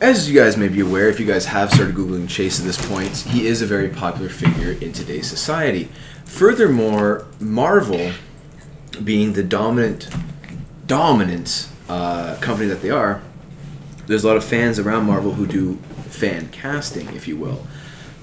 as 0.00 0.30
you 0.30 0.38
guys 0.38 0.56
may 0.56 0.68
be 0.68 0.80
aware, 0.80 1.08
if 1.08 1.18
you 1.18 1.26
guys 1.26 1.46
have 1.46 1.72
started 1.72 1.94
googling 1.94 2.28
Chase 2.28 2.60
at 2.60 2.66
this 2.66 2.88
point, 2.88 3.16
he 3.16 3.46
is 3.46 3.62
a 3.62 3.66
very 3.66 3.88
popular 3.88 4.28
figure 4.28 4.72
in 4.72 4.92
today's 4.92 5.26
society. 5.28 5.88
Furthermore, 6.24 7.26
Marvel, 7.40 8.12
being 9.02 9.32
the 9.32 9.42
dominant, 9.42 10.08
dominant 10.86 11.68
uh, 11.88 12.36
company 12.40 12.68
that 12.68 12.82
they 12.82 12.90
are, 12.90 13.22
there's 14.06 14.24
a 14.24 14.28
lot 14.28 14.36
of 14.36 14.44
fans 14.44 14.78
around 14.78 15.06
Marvel 15.06 15.32
who 15.32 15.46
do 15.46 15.78
fan 16.04 16.48
casting, 16.48 17.14
if 17.14 17.26
you 17.28 17.36
will, 17.36 17.66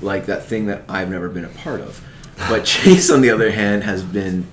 like 0.01 0.25
that 0.25 0.45
thing 0.45 0.67
that 0.67 0.83
I've 0.87 1.09
never 1.09 1.29
been 1.29 1.45
a 1.45 1.49
part 1.49 1.81
of. 1.81 2.03
But 2.49 2.65
Chase, 2.65 3.09
on 3.09 3.21
the 3.21 3.29
other 3.29 3.51
hand, 3.51 3.83
has 3.83 4.03
been 4.03 4.47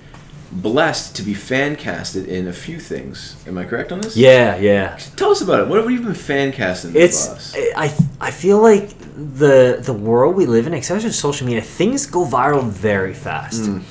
blessed 0.51 1.15
to 1.15 1.21
be 1.21 1.33
fan 1.33 1.75
casted 1.75 2.27
in 2.27 2.47
a 2.47 2.53
few 2.53 2.79
things. 2.79 3.41
Am 3.47 3.57
I 3.57 3.65
correct 3.65 3.91
on 3.91 4.01
this? 4.01 4.17
Yeah, 4.17 4.57
yeah. 4.57 4.97
Tell 5.15 5.31
us 5.31 5.41
about 5.41 5.61
it. 5.61 5.67
What 5.67 5.79
have 5.79 5.89
you 5.89 6.01
been 6.01 6.13
fan 6.13 6.51
casting? 6.51 6.95
it's 6.95 7.27
boss? 7.27 7.55
I 7.55 7.93
I 8.19 8.31
feel 8.31 8.61
like 8.61 8.89
the 9.15 9.79
the 9.81 9.93
world 9.93 10.35
we 10.35 10.45
live 10.45 10.67
in, 10.67 10.73
especially 10.73 11.07
with 11.07 11.15
social 11.15 11.45
media, 11.45 11.61
things 11.61 12.05
go 12.05 12.25
viral 12.25 12.67
very 12.67 13.13
fast. 13.13 13.63
Mm. 13.63 13.83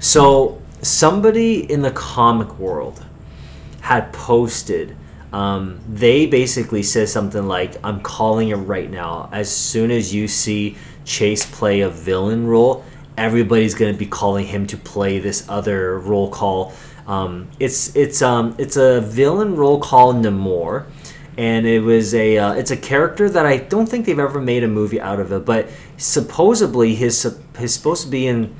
So 0.00 0.60
somebody 0.82 1.70
in 1.70 1.82
the 1.82 1.90
comic 1.90 2.58
world 2.58 3.04
had 3.80 4.12
posted. 4.12 4.96
Um, 5.32 5.80
they 5.88 6.26
basically 6.26 6.82
said 6.82 7.08
something 7.08 7.46
like, 7.46 7.76
"I'm 7.84 8.00
calling 8.00 8.48
it 8.48 8.56
right 8.56 8.90
now. 8.90 9.28
As 9.32 9.54
soon 9.54 9.90
as 9.90 10.14
you 10.14 10.26
see 10.28 10.76
Chase 11.04 11.44
play 11.44 11.80
a 11.80 11.88
villain 11.90 12.46
role, 12.46 12.84
everybody's 13.16 13.74
gonna 13.74 13.92
be 13.92 14.06
calling 14.06 14.46
him 14.46 14.66
to 14.68 14.76
play 14.76 15.18
this 15.18 15.44
other 15.48 15.98
roll 15.98 16.30
call. 16.30 16.72
Um, 17.06 17.48
it's 17.58 17.94
it's 17.96 18.22
um 18.22 18.54
it's 18.58 18.76
a 18.76 19.00
villain 19.00 19.54
roll 19.56 19.80
call 19.80 20.14
Namor, 20.14 20.86
and 21.36 21.66
it 21.66 21.80
was 21.80 22.14
a 22.14 22.38
uh, 22.38 22.52
it's 22.54 22.70
a 22.70 22.76
character 22.76 23.28
that 23.28 23.44
I 23.44 23.58
don't 23.58 23.86
think 23.88 24.06
they've 24.06 24.18
ever 24.18 24.40
made 24.40 24.62
a 24.64 24.68
movie 24.68 25.00
out 25.00 25.20
of 25.20 25.32
it, 25.32 25.44
but 25.44 25.68
supposedly 25.98 26.94
his 26.94 27.26
he's 27.58 27.74
supposed 27.74 28.02
to 28.04 28.08
be 28.08 28.26
in 28.26 28.54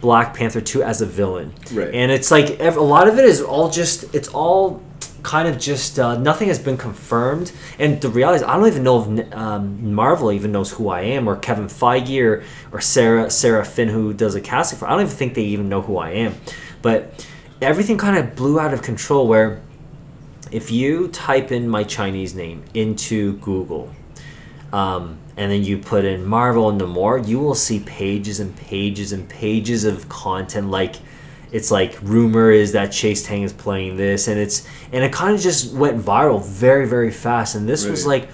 Black 0.00 0.34
Panther 0.34 0.60
two 0.60 0.82
as 0.82 1.00
a 1.00 1.06
villain, 1.06 1.52
Right. 1.72 1.94
and 1.94 2.10
it's 2.12 2.30
like 2.30 2.60
a 2.60 2.70
lot 2.80 3.08
of 3.08 3.18
it 3.18 3.24
is 3.24 3.40
all 3.40 3.70
just 3.70 4.14
it's 4.14 4.28
all 4.28 4.82
kind 5.24 5.48
of 5.48 5.58
just 5.58 5.98
uh, 5.98 6.16
nothing 6.18 6.48
has 6.48 6.58
been 6.58 6.76
confirmed 6.76 7.50
and 7.78 8.00
the 8.00 8.08
reality 8.08 8.36
is 8.36 8.42
i 8.42 8.54
don't 8.56 8.68
even 8.68 8.84
know 8.84 9.00
if 9.02 9.34
um, 9.34 9.92
marvel 9.92 10.30
even 10.30 10.52
knows 10.52 10.70
who 10.72 10.88
i 10.88 11.00
am 11.00 11.26
or 11.28 11.36
kevin 11.36 11.64
feige 11.66 12.22
or, 12.22 12.44
or 12.70 12.80
sarah 12.80 13.28
sarah 13.30 13.64
finn 13.64 13.88
who 13.88 14.12
does 14.12 14.34
a 14.34 14.40
casting 14.40 14.78
for 14.78 14.86
i 14.86 14.90
don't 14.90 15.00
even 15.00 15.12
think 15.12 15.34
they 15.34 15.42
even 15.42 15.68
know 15.68 15.80
who 15.80 15.96
i 15.96 16.10
am 16.10 16.34
but 16.82 17.26
everything 17.60 17.98
kind 17.98 18.16
of 18.16 18.36
blew 18.36 18.60
out 18.60 18.72
of 18.72 18.82
control 18.82 19.26
where 19.26 19.60
if 20.52 20.70
you 20.70 21.08
type 21.08 21.50
in 21.50 21.68
my 21.68 21.82
chinese 21.82 22.34
name 22.34 22.62
into 22.74 23.36
google 23.38 23.90
um, 24.72 25.18
and 25.36 25.52
then 25.52 25.62
you 25.62 25.78
put 25.78 26.04
in 26.04 26.26
Marvel 26.26 26.68
and 26.68 26.80
Namor, 26.80 27.26
you 27.28 27.38
will 27.38 27.54
see 27.54 27.78
pages 27.78 28.40
and 28.40 28.56
pages 28.56 29.12
and 29.12 29.28
pages 29.28 29.84
of 29.84 30.08
content. 30.08 30.68
Like 30.68 30.96
it's 31.54 31.70
like 31.70 31.96
rumor 32.02 32.50
is 32.50 32.72
that 32.72 32.90
Chase 32.90 33.22
Tang 33.22 33.42
is 33.42 33.52
playing 33.52 33.96
this, 33.96 34.26
and 34.26 34.40
it's 34.40 34.66
and 34.92 35.04
it 35.04 35.12
kind 35.12 35.36
of 35.36 35.40
just 35.40 35.72
went 35.72 36.02
viral 36.02 36.44
very 36.44 36.86
very 36.86 37.12
fast. 37.12 37.54
And 37.54 37.68
this 37.68 37.86
was 37.86 38.04
like 38.04 38.28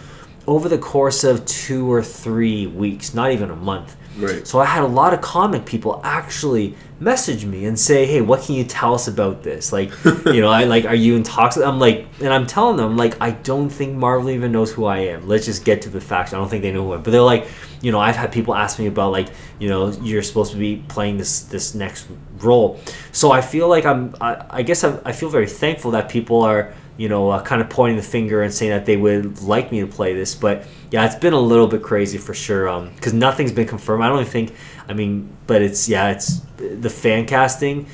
over 0.46 0.70
the 0.70 0.78
course 0.78 1.22
of 1.22 1.44
two 1.44 1.92
or 1.92 2.02
three 2.02 2.66
weeks, 2.66 3.12
not 3.12 3.30
even 3.30 3.50
a 3.50 3.56
month. 3.56 3.94
Right. 4.16 4.46
So 4.46 4.58
I 4.58 4.64
had 4.64 4.82
a 4.82 4.86
lot 4.86 5.12
of 5.12 5.20
comic 5.20 5.66
people 5.66 6.00
actually 6.02 6.74
message 6.98 7.44
me 7.44 7.66
and 7.66 7.78
say, 7.78 8.06
"Hey, 8.06 8.22
what 8.22 8.42
can 8.42 8.54
you 8.54 8.64
tell 8.64 8.94
us 8.94 9.06
about 9.06 9.42
this? 9.42 9.70
Like, 9.70 9.92
you 10.26 10.40
know, 10.40 10.48
I 10.48 10.64
like, 10.64 10.86
are 10.86 10.94
you 10.94 11.14
in 11.14 11.22
talks?" 11.22 11.58
I'm 11.58 11.78
like, 11.78 12.06
and 12.20 12.32
I'm 12.32 12.46
telling 12.46 12.78
them, 12.78 12.96
like, 12.96 13.20
I 13.20 13.32
don't 13.32 13.68
think 13.68 13.96
Marvel 13.96 14.30
even 14.30 14.50
knows 14.50 14.72
who 14.72 14.86
I 14.86 14.98
am. 14.98 15.28
Let's 15.28 15.44
just 15.44 15.64
get 15.64 15.82
to 15.82 15.90
the 15.90 16.00
facts. 16.00 16.32
I 16.32 16.38
don't 16.38 16.48
think 16.48 16.62
they 16.62 16.72
know 16.72 16.84
who 16.84 16.92
I 16.92 16.96
am. 16.96 17.02
But 17.02 17.10
they're 17.10 17.20
like, 17.20 17.48
you 17.82 17.92
know, 17.92 18.00
I've 18.00 18.16
had 18.16 18.32
people 18.32 18.54
ask 18.54 18.78
me 18.78 18.86
about 18.86 19.12
like, 19.12 19.28
you 19.58 19.68
know, 19.68 19.92
you're 20.02 20.22
supposed 20.22 20.52
to 20.52 20.58
be 20.58 20.82
playing 20.88 21.18
this 21.18 21.42
this 21.42 21.74
next 21.74 22.08
role. 22.42 22.80
So 23.12 23.30
I 23.32 23.40
feel 23.40 23.68
like 23.68 23.84
I'm. 23.84 24.14
I, 24.20 24.44
I 24.50 24.62
guess 24.62 24.84
I'm, 24.84 25.00
I 25.04 25.12
feel 25.12 25.28
very 25.28 25.46
thankful 25.46 25.92
that 25.92 26.08
people 26.08 26.42
are 26.42 26.74
you 26.96 27.08
know 27.08 27.30
uh, 27.30 27.42
kind 27.42 27.62
of 27.62 27.70
pointing 27.70 27.96
the 27.96 28.02
finger 28.02 28.42
and 28.42 28.52
saying 28.52 28.70
that 28.70 28.86
they 28.86 28.96
would 28.96 29.40
like 29.42 29.72
me 29.72 29.80
to 29.80 29.86
play 29.86 30.14
this. 30.14 30.34
But 30.34 30.66
yeah, 30.90 31.06
it's 31.06 31.14
been 31.14 31.32
a 31.32 31.40
little 31.40 31.66
bit 31.66 31.82
crazy 31.82 32.18
for 32.18 32.34
sure. 32.34 32.68
Um, 32.68 32.90
because 32.94 33.12
nothing's 33.12 33.52
been 33.52 33.68
confirmed. 33.68 34.02
I 34.02 34.08
don't 34.08 34.20
even 34.20 34.30
think. 34.30 34.54
I 34.88 34.92
mean, 34.92 35.34
but 35.46 35.62
it's 35.62 35.88
yeah, 35.88 36.10
it's 36.10 36.40
the 36.56 36.90
fan 36.90 37.26
casting 37.26 37.86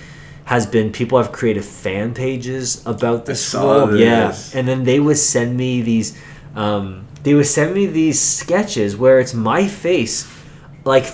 has 0.47 0.65
been 0.65 0.93
people 0.93 1.19
have 1.19 1.33
created 1.33 1.65
fan 1.65 2.15
pages 2.15 2.87
about 2.87 3.27
this 3.27 3.53
role. 3.55 3.97
Yeah, 3.97 4.35
and 4.55 4.67
then 4.67 4.85
they 4.85 5.01
would 5.01 5.19
send 5.19 5.57
me 5.57 5.83
these. 5.83 6.19
Um, 6.55 7.07
they 7.23 7.35
would 7.35 7.47
send 7.47 7.75
me 7.75 7.87
these 7.87 8.21
sketches 8.21 8.97
where 8.97 9.19
it's 9.19 9.35
my 9.35 9.67
face, 9.67 10.33
like 10.85 11.05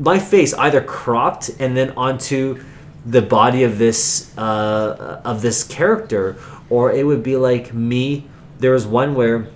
my 0.00 0.18
face 0.18 0.54
either 0.54 0.80
cropped 0.80 1.50
and 1.60 1.76
then 1.76 1.92
onto 1.96 2.62
the 3.04 3.22
body 3.22 3.62
of 3.62 3.78
this 3.78 4.36
uh, 4.36 5.20
of 5.24 5.42
this 5.42 5.62
character, 5.64 6.36
or 6.68 6.92
it 6.92 7.06
would 7.06 7.22
be 7.22 7.36
like 7.36 7.72
me. 7.72 8.26
There 8.58 8.72
was 8.72 8.86
one 8.86 9.14
where 9.14 9.48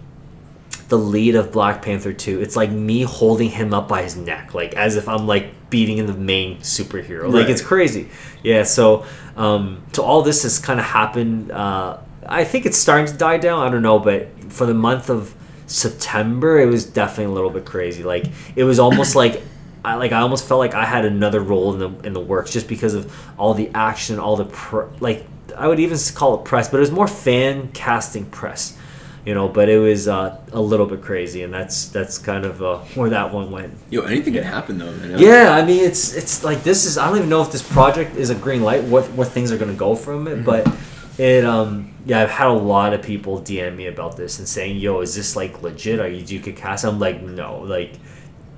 the 0.89 0.99
lead 0.99 1.35
of 1.35 1.51
Black 1.51 1.83
Panther 1.83 2.13
2, 2.13 2.41
it's 2.41 2.57
like 2.57 2.71
me 2.71 3.03
holding 3.03 3.51
him 3.51 3.73
up 3.73 3.89
by 3.89 4.03
his 4.03 4.17
neck, 4.17 4.55
like 4.55 4.75
as 4.75 4.97
if 4.97 5.09
I'm 5.09 5.27
like 5.27 5.71
beating 5.71 5.99
in 5.99 6.07
the 6.07 6.15
main 6.15 6.59
superhero. 6.59 7.33
Like 7.33 7.49
it's 7.49 7.63
crazy. 7.63 8.09
Yeah, 8.43 8.63
so 8.65 9.05
um 9.37 9.83
so 9.93 10.05
all 10.05 10.23
this 10.23 10.43
has 10.43 10.59
kind 10.59 10.79
of 10.79 10.87
happened 10.87 11.51
uh 11.51 11.99
I 12.27 12.45
think 12.45 12.65
it's 12.67 12.79
starting 12.79 13.07
to 13.07 13.15
die 13.15 13.39
down, 13.39 13.67
I 13.67 13.71
don't 13.71 13.83
know, 13.83 13.99
but 13.99 14.29
for 14.53 14.67
the 14.67 14.75
month 14.75 15.11
of 15.11 15.35
September 15.67 16.61
it 16.61 16.67
was 16.67 16.85
definitely 16.85 17.33
a 17.33 17.35
little 17.35 17.51
bit 17.51 17.65
crazy. 17.65 18.03
Like 18.03 18.27
it 18.55 18.65
was 18.65 18.79
almost 18.79 19.17
like 19.23 19.43
I 19.85 19.95
like 19.97 20.13
I 20.13 20.21
almost 20.21 20.47
felt 20.47 20.59
like 20.59 20.75
I 20.75 20.85
had 20.85 21.05
another 21.05 21.41
role 21.41 21.73
in 21.75 21.79
the 21.79 22.07
in 22.07 22.13
the 22.13 22.21
works 22.21 22.51
just 22.51 22.69
because 22.69 22.95
of 22.95 23.15
all 23.39 23.55
the 23.55 23.71
action, 23.75 24.19
all 24.19 24.37
the 24.37 24.47
pr- 24.47 24.87
like 25.01 25.27
I 25.57 25.69
would 25.69 25.81
even 25.81 25.99
call 26.15 26.41
it 26.41 26.45
press, 26.45 26.69
but 26.69 26.79
it 26.79 26.81
was 26.81 26.91
more 26.91 27.09
fan 27.09 27.69
casting 27.73 28.27
press 28.27 28.77
you 29.25 29.35
know 29.35 29.49
but 29.49 29.69
it 29.69 29.79
was 29.79 30.07
uh, 30.07 30.39
a 30.53 30.61
little 30.61 30.87
bit 30.87 31.03
crazy 31.03 31.43
and 31.43 31.53
that's 31.53 31.89
that's 31.89 32.19
kind 32.19 32.45
of 32.45 32.63
uh, 32.63 32.79
where 32.95 33.11
that 33.11 33.33
one 33.33 33.51
went. 33.51 33.75
Yo, 33.91 34.03
anything 34.03 34.35
can 34.35 34.43
happen 34.43 34.79
though, 34.79 34.93
man. 34.93 35.19
yeah 35.19 35.51
i 35.53 35.65
mean 35.65 35.83
it's 35.83 36.15
it's 36.15 36.45
like 36.45 36.63
this 36.63 36.85
is 36.85 36.99
i 36.99 37.09
don't 37.09 37.17
even 37.19 37.29
know 37.29 37.43
if 37.43 37.51
this 37.51 37.63
project 37.63 38.17
is 38.17 38.31
a 38.31 38.35
green 38.35 38.63
light 38.63 38.85
what 38.85 39.05
what 39.13 39.29
things 39.29 39.51
are 39.51 39.59
going 39.59 39.71
to 39.71 39.77
go 39.77 39.95
from 39.95 40.29
it 40.29 40.45
but 40.45 40.71
it 41.19 41.45
um 41.45 41.95
yeah 42.05 42.21
i've 42.21 42.31
had 42.31 42.49
a 42.49 42.53
lot 42.53 42.93
of 42.93 43.03
people 43.03 43.41
dm 43.41 43.77
me 43.77 43.87
about 43.87 44.17
this 44.17 44.39
and 44.39 44.49
saying 44.49 44.77
yo 44.77 45.01
is 45.01 45.15
this 45.15 45.37
like 45.37 45.63
legit? 45.63 46.01
Are 46.01 46.09
you 46.09 46.25
do 46.25 46.35
you 46.35 46.41
could 46.41 46.57
cast? 46.57 46.85
I'm 46.85 46.99
like 46.99 47.23
no 47.23 47.61
like 47.61 47.93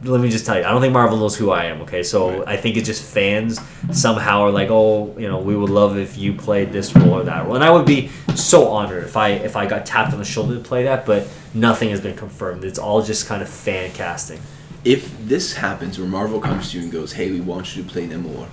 let 0.05 0.21
me 0.21 0.29
just 0.31 0.45
tell 0.47 0.59
you, 0.59 0.65
I 0.65 0.71
don't 0.71 0.81
think 0.81 0.93
Marvel 0.93 1.17
knows 1.19 1.37
who 1.37 1.51
I 1.51 1.65
am. 1.65 1.81
Okay, 1.83 2.03
so 2.03 2.39
Right. 2.41 2.49
I 2.49 2.57
think 2.57 2.77
it's 2.77 2.87
just 2.87 3.03
fans 3.03 3.59
somehow 3.93 4.43
are 4.43 4.51
like, 4.51 4.69
oh, 4.71 5.15
you 5.19 5.27
know, 5.29 5.39
we 5.39 5.57
would 5.57 5.71
love 5.71 5.97
if 5.97 6.19
you 6.19 6.35
played 6.35 6.71
this 6.73 6.95
role 6.95 7.15
or 7.15 7.23
that 7.25 7.47
role, 7.47 7.55
and 7.55 7.65
I 7.65 7.71
would 7.71 7.87
be 7.87 8.11
so 8.35 8.69
honored 8.69 9.05
if 9.05 9.17
I 9.17 9.31
if 9.31 9.57
I 9.57 9.67
got 9.67 9.87
tapped 9.87 10.13
on 10.13 10.19
the 10.19 10.25
shoulder 10.25 10.55
to 10.55 10.61
play 10.61 10.85
that. 10.85 11.07
But 11.07 11.29
nothing 11.55 11.91
has 11.91 12.01
been 12.01 12.17
confirmed. 12.17 12.63
It's 12.65 12.79
all 12.79 13.03
just 13.03 13.27
kind 13.27 13.43
of 13.43 13.49
fan 13.49 13.91
casting. 13.93 14.41
if 14.85 15.11
this 15.27 15.55
happens 15.55 15.99
where 15.99 16.07
Marvel 16.09 16.39
comes 16.41 16.71
to 16.71 16.77
you 16.79 16.85
and 16.85 16.93
goes, 16.93 17.13
"Hey, 17.15 17.31
we 17.33 17.41
want 17.41 17.75
you 17.75 17.83
to 17.83 17.89
play 17.89 18.07
Namor," 18.07 18.47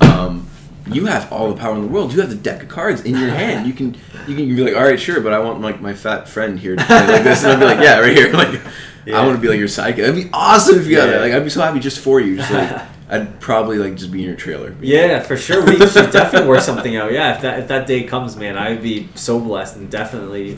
um, 0.00 0.46
you 0.92 1.06
have 1.06 1.32
all 1.32 1.48
the 1.52 1.56
power 1.60 1.74
in 1.74 1.82
the 1.82 1.88
world. 1.88 2.12
You 2.12 2.20
have 2.20 2.30
the 2.30 2.36
deck 2.36 2.62
of 2.62 2.68
cards 2.68 3.00
in 3.00 3.16
your 3.16 3.30
hand. 3.30 3.66
You 3.66 3.72
can 3.72 3.96
you 4.28 4.36
can 4.36 4.46
be 4.54 4.62
like, 4.62 4.76
"All 4.76 4.84
right, 4.84 5.00
sure," 5.00 5.20
but 5.20 5.32
I 5.32 5.38
want 5.40 5.60
like 5.60 5.80
my 5.80 5.94
fat 5.94 6.28
friend 6.28 6.58
here 6.58 6.76
to 6.76 6.84
play 6.84 7.06
like 7.08 7.24
this, 7.24 7.42
and 7.42 7.52
I'd 7.52 7.58
be 7.58 7.64
like, 7.64 7.80
"Yeah, 7.80 7.98
right 8.00 8.14
here." 8.16 8.32
Like, 8.36 8.60
Yeah. 9.06 9.20
I 9.20 9.24
want 9.24 9.36
to 9.36 9.40
be 9.40 9.48
like 9.48 9.58
your 9.58 9.68
sidekick. 9.68 9.96
That'd 9.96 10.14
be 10.16 10.28
awesome 10.32 10.78
if 10.80 10.86
you 10.86 10.96
got 10.96 11.06
Yeah. 11.06 11.12
that. 11.12 11.20
Like, 11.22 11.32
I'd 11.32 11.44
be 11.44 11.50
so 11.50 11.62
happy 11.62 11.78
just 11.80 12.00
for 12.00 12.20
you. 12.20 12.36
Just 12.36 12.50
like, 12.52 12.82
I'd 13.08 13.38
probably 13.40 13.78
like 13.78 13.94
just 13.94 14.10
be 14.10 14.20
in 14.22 14.26
your 14.26 14.36
trailer. 14.36 14.74
Yeah, 14.80 15.20
for 15.20 15.36
sure. 15.36 15.64
We 15.64 15.76
should 15.86 16.10
definitely 16.10 16.48
work 16.48 16.60
something 16.60 16.96
out. 16.96 17.12
Yeah, 17.12 17.36
if 17.36 17.42
that 17.42 17.60
if 17.60 17.68
that 17.68 17.86
day 17.86 18.02
comes, 18.02 18.36
man, 18.36 18.58
I 18.58 18.70
would 18.70 18.82
be 18.82 19.08
so 19.14 19.38
blessed 19.38 19.76
and 19.76 19.88
definitely 19.88 20.56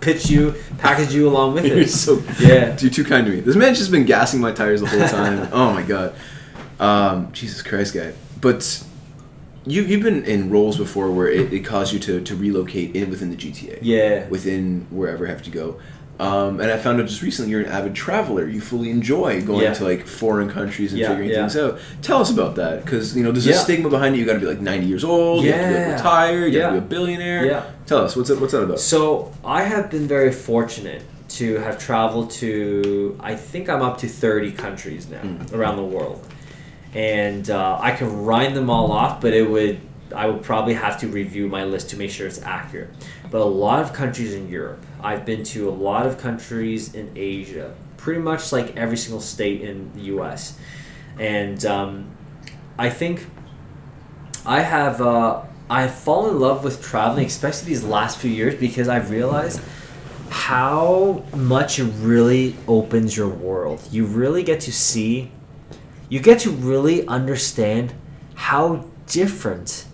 pitch 0.00 0.28
you, 0.28 0.54
package 0.78 1.14
you 1.14 1.28
along 1.28 1.54
with 1.54 1.64
You're 1.66 1.78
it. 1.78 1.90
so 1.90 2.20
Yeah. 2.40 2.74
Do 2.74 2.86
You're 2.86 2.92
too 2.92 3.04
kind 3.04 3.24
to 3.26 3.32
me. 3.32 3.40
This 3.40 3.54
man's 3.54 3.78
just 3.78 3.92
been 3.92 4.04
gassing 4.04 4.40
my 4.40 4.50
tires 4.50 4.80
the 4.80 4.88
whole 4.88 5.06
time. 5.08 5.48
oh 5.52 5.72
my 5.72 5.82
god. 5.82 6.14
Um, 6.80 7.30
Jesus 7.32 7.62
Christ, 7.62 7.94
guy. 7.94 8.12
But 8.40 8.82
you 9.64 9.82
you've 9.82 10.02
been 10.02 10.24
in 10.24 10.50
roles 10.50 10.76
before 10.76 11.10
where 11.12 11.28
it, 11.28 11.52
it 11.52 11.60
caused 11.60 11.92
you 11.92 11.98
to, 12.00 12.20
to 12.20 12.34
relocate 12.36 12.96
in 12.96 13.10
within 13.10 13.30
the 13.30 13.36
GTA. 13.36 13.78
Yeah. 13.82 14.28
Within 14.28 14.86
wherever 14.90 15.24
you 15.24 15.30
have 15.30 15.42
to 15.44 15.50
go. 15.50 15.80
Um, 16.18 16.60
and 16.60 16.70
I 16.70 16.78
found 16.78 16.98
out 17.00 17.06
just 17.08 17.20
recently 17.20 17.50
you're 17.50 17.60
an 17.60 17.66
avid 17.66 17.94
traveler. 17.94 18.46
You 18.48 18.60
fully 18.60 18.90
enjoy 18.90 19.42
going 19.42 19.62
Yeah. 19.64 19.74
to 19.74 19.84
like 19.84 20.06
foreign 20.06 20.48
countries 20.48 20.92
and 20.92 20.98
Yeah, 21.00 21.08
figuring 21.08 21.28
yeah. 21.30 21.36
things 21.48 21.56
out. 21.58 21.78
Tell 22.00 22.20
us 22.22 22.30
about 22.30 22.54
that, 22.56 22.84
because 22.84 23.14
you 23.16 23.22
know 23.22 23.32
there's 23.32 23.46
a 23.46 23.52
stigma 23.52 23.90
behind 23.90 24.14
it. 24.14 24.18
You 24.18 24.24
got 24.24 24.34
to 24.34 24.38
be 24.40 24.46
like 24.46 24.60
90 24.60 24.86
years 24.86 25.04
old. 25.04 25.44
You 25.44 25.52
have 25.52 25.60
to 25.60 25.68
be 25.78 25.84
like, 25.84 25.92
retired. 25.98 26.52
You 26.54 26.60
have 26.62 26.74
to 26.74 26.80
be 26.80 26.86
a 26.86 26.88
billionaire. 26.88 27.44
Yeah. 27.46 27.62
Tell 27.86 27.98
us 27.98 28.16
what's 28.16 28.30
that, 28.30 28.40
what's 28.40 28.52
that 28.52 28.62
about? 28.62 28.80
So 28.80 29.32
I 29.44 29.64
have 29.64 29.90
been 29.90 30.08
very 30.08 30.32
fortunate 30.32 31.02
to 31.28 31.56
have 31.58 31.78
traveled 31.78 32.30
to 32.30 33.18
I 33.20 33.34
think 33.34 33.68
I'm 33.68 33.82
up 33.82 33.98
to 33.98 34.08
30 34.08 34.52
countries 34.52 35.08
now 35.10 35.20
around 35.52 35.76
the 35.76 35.84
world, 35.84 36.26
and 36.94 37.50
uh, 37.50 37.78
I 37.80 37.90
can 37.92 38.24
rhyme 38.24 38.54
them 38.54 38.70
all 38.70 38.90
off, 38.90 39.20
but 39.20 39.34
it 39.34 39.50
would 39.50 39.80
I 40.14 40.28
would 40.28 40.42
probably 40.42 40.74
have 40.74 40.98
to 41.00 41.08
review 41.08 41.48
my 41.48 41.64
list 41.64 41.90
to 41.90 41.98
make 41.98 42.10
sure 42.10 42.26
it's 42.28 42.40
accurate. 42.40 42.88
But 43.30 43.40
a 43.40 43.44
lot 43.44 43.82
of 43.82 43.92
countries 43.92 44.32
in 44.34 44.48
Europe. 44.48 44.85
I've 45.02 45.24
been 45.24 45.42
to 45.44 45.68
a 45.68 45.70
lot 45.70 46.06
of 46.06 46.18
countries 46.18 46.94
in 46.94 47.12
Asia, 47.16 47.74
pretty 47.96 48.20
much 48.20 48.52
like 48.52 48.76
every 48.76 48.96
single 48.96 49.20
state 49.20 49.60
in 49.60 49.92
the 49.94 50.02
U.S. 50.02 50.58
And 51.18 51.64
um, 51.64 52.10
I 52.78 52.90
think 52.90 53.26
I 54.44 54.60
have 54.60 55.00
uh, 55.00 55.42
I've 55.68 55.94
fallen 55.94 56.34
in 56.36 56.40
love 56.40 56.62
with 56.62 56.82
traveling, 56.82 57.26
especially 57.26 57.68
these 57.68 57.84
last 57.84 58.18
few 58.18 58.30
years, 58.30 58.54
because 58.54 58.88
I've 58.88 59.10
realized 59.10 59.60
how 60.30 61.24
much 61.34 61.78
it 61.78 61.84
really 61.98 62.56
opens 62.68 63.16
your 63.16 63.28
world. 63.28 63.80
You 63.90 64.06
really 64.06 64.42
get 64.42 64.60
to 64.60 64.72
see, 64.72 65.32
you 66.08 66.20
get 66.20 66.40
to 66.40 66.50
really 66.50 67.06
understand 67.06 67.94
how 68.34 68.84
different 69.06 69.85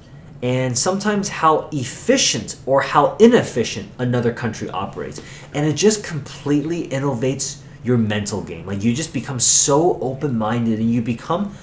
and 0.42 0.76
sometimes 0.76 1.28
how 1.28 1.68
efficient 1.72 2.56
or 2.66 2.80
how 2.82 3.16
inefficient 3.18 3.88
another 3.98 4.32
country 4.32 4.68
operates. 4.70 5.22
And 5.54 5.66
it 5.66 5.74
just 5.74 6.02
completely 6.02 6.88
innovates 6.88 7.60
your 7.84 7.96
mental 7.96 8.42
game. 8.42 8.66
Like 8.66 8.82
you 8.82 8.92
just 8.92 9.12
become 9.12 9.38
so 9.38 9.98
open 10.00 10.36
minded 10.36 10.80
and 10.80 10.90
you 10.90 11.00
become 11.00 11.54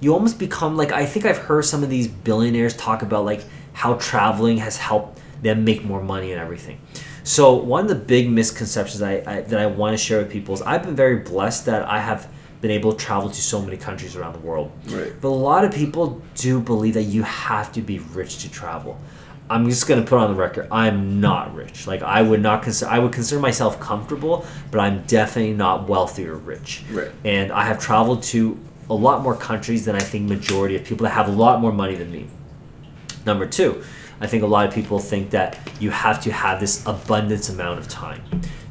you 0.00 0.12
almost 0.12 0.38
become 0.38 0.76
like 0.76 0.90
I 0.92 1.06
think 1.06 1.24
I've 1.24 1.38
heard 1.38 1.64
some 1.64 1.82
of 1.84 1.90
these 1.90 2.08
billionaires 2.08 2.76
talk 2.76 3.02
about 3.02 3.24
like 3.24 3.44
how 3.72 3.94
traveling 3.94 4.58
has 4.58 4.76
helped 4.76 5.20
them 5.42 5.64
make 5.64 5.84
more 5.84 6.02
money 6.02 6.32
and 6.32 6.40
everything. 6.40 6.80
So 7.24 7.54
one 7.54 7.84
of 7.84 7.88
the 7.88 7.94
big 7.94 8.28
misconceptions 8.28 9.00
I, 9.00 9.22
I 9.26 9.40
that 9.42 9.60
I 9.60 9.66
want 9.66 9.96
to 9.96 9.98
share 10.04 10.18
with 10.18 10.30
people 10.30 10.54
is 10.54 10.62
I've 10.62 10.82
been 10.82 10.96
very 10.96 11.18
blessed 11.18 11.66
that 11.66 11.88
I 11.88 12.00
have 12.00 12.28
been 12.62 12.70
able 12.70 12.92
to 12.92 13.04
travel 13.04 13.28
to 13.28 13.42
so 13.42 13.60
many 13.60 13.76
countries 13.76 14.16
around 14.16 14.32
the 14.32 14.38
world. 14.38 14.70
Right. 14.86 15.12
But 15.20 15.28
a 15.28 15.30
lot 15.30 15.64
of 15.64 15.72
people 15.74 16.22
do 16.36 16.60
believe 16.60 16.94
that 16.94 17.02
you 17.02 17.24
have 17.24 17.72
to 17.72 17.82
be 17.82 17.98
rich 17.98 18.38
to 18.38 18.50
travel. 18.50 18.98
I'm 19.50 19.68
just 19.68 19.86
gonna 19.86 20.02
put 20.02 20.18
on 20.18 20.30
the 20.30 20.40
record. 20.40 20.68
I'm 20.70 21.20
not 21.20 21.54
rich. 21.54 21.86
Like 21.86 22.02
I 22.02 22.22
would 22.22 22.40
not 22.40 22.62
consider. 22.62 22.90
I 22.90 23.00
would 23.00 23.12
consider 23.12 23.40
myself 23.40 23.78
comfortable, 23.80 24.46
but 24.70 24.78
I'm 24.78 25.02
definitely 25.02 25.52
not 25.52 25.88
wealthy 25.88 26.26
or 26.26 26.36
rich. 26.36 26.84
Right. 26.90 27.10
And 27.24 27.52
I 27.52 27.64
have 27.64 27.78
traveled 27.80 28.22
to 28.24 28.58
a 28.88 28.94
lot 28.94 29.22
more 29.22 29.36
countries 29.36 29.84
than 29.84 29.96
I 29.96 30.00
think 30.00 30.28
majority 30.28 30.76
of 30.76 30.84
people 30.84 31.04
that 31.04 31.10
have 31.10 31.28
a 31.28 31.32
lot 31.32 31.60
more 31.60 31.72
money 31.72 31.96
than 31.96 32.10
me. 32.12 32.28
Number 33.26 33.46
two, 33.46 33.82
I 34.20 34.28
think 34.28 34.44
a 34.44 34.46
lot 34.46 34.66
of 34.66 34.72
people 34.72 35.00
think 35.00 35.30
that 35.30 35.58
you 35.80 35.90
have 35.90 36.22
to 36.22 36.32
have 36.32 36.60
this 36.60 36.86
abundance 36.86 37.48
amount 37.48 37.80
of 37.80 37.88
time. 37.88 38.22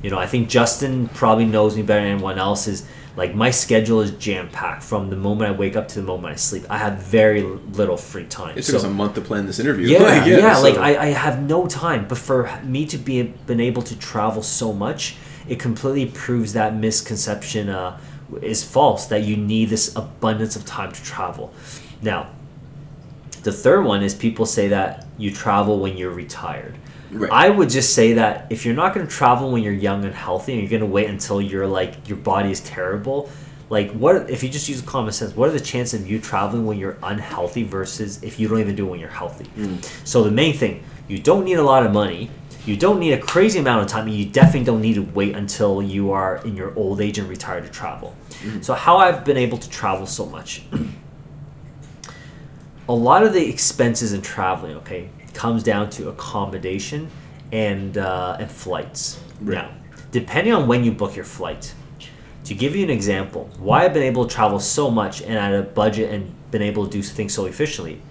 You 0.02 0.10
know, 0.10 0.18
I 0.18 0.26
think 0.26 0.50
Justin 0.50 1.10
probably 1.10 1.46
knows 1.46 1.76
me 1.76 1.84
better 1.84 2.02
than 2.02 2.14
anyone 2.14 2.40
else. 2.40 2.68
Is 2.68 2.88
like 3.16 3.36
my 3.36 3.52
schedule 3.52 4.00
is 4.02 4.12
jam 4.12 4.48
packed 4.50 4.84
from 4.84 5.10
the 5.10 5.16
moment 5.16 5.54
I 5.54 5.58
wake 5.58 5.76
up 5.76 5.88
to 5.90 5.96
the 5.96 6.06
moment 6.06 6.34
I 6.34 6.36
sleep. 6.38 6.64
I 6.70 6.78
have 6.78 7.00
very 7.00 7.42
little 7.42 7.98
free 7.98 8.26
time. 8.26 8.58
It 8.58 8.64
took 8.64 8.76
us 8.76 8.84
a 8.84 8.90
month 8.90 9.16
to 9.16 9.22
plan 9.22 9.46
this 9.46 9.60
interview. 9.60 9.88
Yeah, 9.90 10.00
Like, 10.04 10.28
yeah, 10.28 10.58
like 10.58 10.76
so- 10.76 10.82
I, 10.82 11.02
I 11.04 11.06
have 11.08 11.42
no 11.42 11.68
time. 11.68 12.08
But 12.08 12.18
for 12.18 12.50
me 12.64 12.86
to 12.86 12.98
be 12.98 13.24
been 13.24 13.60
able 13.60 13.82
to 13.84 13.98
travel 14.00 14.42
so 14.44 14.72
much, 14.72 15.16
it 15.48 15.60
completely 15.60 16.06
proves 16.12 16.54
that 16.54 16.76
misconception 16.76 17.68
uh, 17.70 18.00
is 18.42 18.64
false. 18.64 19.08
That 19.08 19.24
you 19.24 19.36
need 19.36 19.70
this 19.70 19.94
abundance 19.96 20.56
of 20.56 20.66
time 20.66 20.92
to 20.94 21.04
travel. 21.04 21.54
Now, 22.02 22.30
the 23.44 23.52
third 23.52 23.84
one 23.86 24.04
is 24.04 24.14
people 24.16 24.46
say 24.46 24.68
that 24.70 25.06
you 25.18 25.32
travel 25.32 25.80
when 25.80 25.98
you're 25.98 26.12
retired. 26.12 26.76
Right. 27.12 27.32
I 27.32 27.50
would 27.50 27.70
just 27.70 27.94
say 27.94 28.14
that 28.14 28.48
if 28.50 28.66
you're 28.66 28.76
not 28.76 28.94
going 28.94 29.06
to 29.06 29.12
travel 29.12 29.52
when 29.52 29.64
you're 29.64 29.74
young 29.74 30.06
and 30.06 30.14
healthy, 30.14 30.54
and 30.54 30.62
you're 30.62 30.70
going 30.70 30.82
to 30.82 30.94
wait 30.94 31.10
until 31.10 31.42
you're 31.42 31.68
like 31.68 32.08
your 32.08 32.18
body 32.18 32.52
is 32.52 32.62
terrible, 32.62 33.30
like 33.70 33.92
what 33.92 34.30
if 34.30 34.44
you 34.44 34.50
just 34.50 34.70
use 34.70 34.82
common 34.82 35.12
sense? 35.12 35.36
What 35.36 35.50
are 35.50 35.52
the 35.52 35.60
chances 35.60 36.02
of 36.02 36.10
you 36.10 36.20
traveling 36.20 36.66
when 36.66 36.78
you're 36.78 36.98
unhealthy 37.04 37.64
versus 37.64 38.24
if 38.24 38.40
you 38.40 38.48
don't 38.48 38.60
even 38.60 38.76
do 38.76 38.88
it 38.88 38.92
when 38.92 39.00
you're 39.00 39.10
healthy? 39.10 39.46
Mm. 39.58 40.08
So 40.08 40.24
the 40.24 40.32
main 40.32 40.54
thing, 40.54 40.84
you 41.08 41.20
don't 41.20 41.44
need 41.44 41.56
a 41.58 41.64
lot 41.64 41.86
of 41.86 41.92
money. 41.92 42.30
You 42.66 42.78
don't 42.78 43.00
need 43.00 43.14
a 43.14 43.18
crazy 43.18 43.60
amount 43.60 43.82
of 43.82 43.88
time, 43.88 44.06
and 44.06 44.16
you 44.16 44.26
definitely 44.26 44.66
don't 44.66 44.82
need 44.82 44.94
to 44.94 45.02
wait 45.02 45.36
until 45.36 45.82
you 45.82 46.12
are 46.12 46.38
in 46.46 46.56
your 46.56 46.78
old 46.78 47.02
age 47.02 47.18
and 47.18 47.28
retired 47.28 47.64
to 47.64 47.72
travel. 47.72 48.16
Mm. 48.44 48.64
So 48.64 48.74
how 48.74 48.98
I've 48.98 49.26
been 49.26 49.38
able 49.38 49.58
to 49.58 49.70
travel 49.70 50.06
so 50.06 50.28
much. 50.28 50.64
a 52.90 52.94
lot 52.94 53.24
of 53.24 53.34
the 53.34 53.50
expenses 53.50 54.14
in 54.14 54.22
traveling, 54.22 54.76
okay, 54.78 55.10
comes 55.34 55.64
down 55.64 55.90
to 55.92 56.10
accommodation 56.10 57.10
and 57.52 57.98
uh, 57.98 58.38
and 58.40 58.52
flights. 58.52 59.20
Right. 59.42 59.56
Now, 59.56 59.72
depending 60.12 60.54
on 60.54 60.68
when 60.68 60.84
you 60.84 60.92
book 60.92 61.16
your 61.16 61.26
flight, 61.26 61.74
to 62.46 62.54
give 62.54 62.76
you 62.76 62.84
an 62.84 62.90
example, 62.90 63.50
why 63.60 63.86
I've 63.86 63.94
been 63.94 64.04
able 64.04 64.26
to 64.28 64.34
travel 64.34 64.60
so 64.60 64.90
much 64.90 65.22
and 65.22 65.34
at 65.34 65.54
a 65.54 65.64
budget 65.64 66.12
and 66.12 66.34
been 66.52 66.62
able 66.62 66.86
to 66.86 66.92
do 66.92 67.02
things 67.02 67.34
so 67.34 67.46
efficiently. 67.46 68.02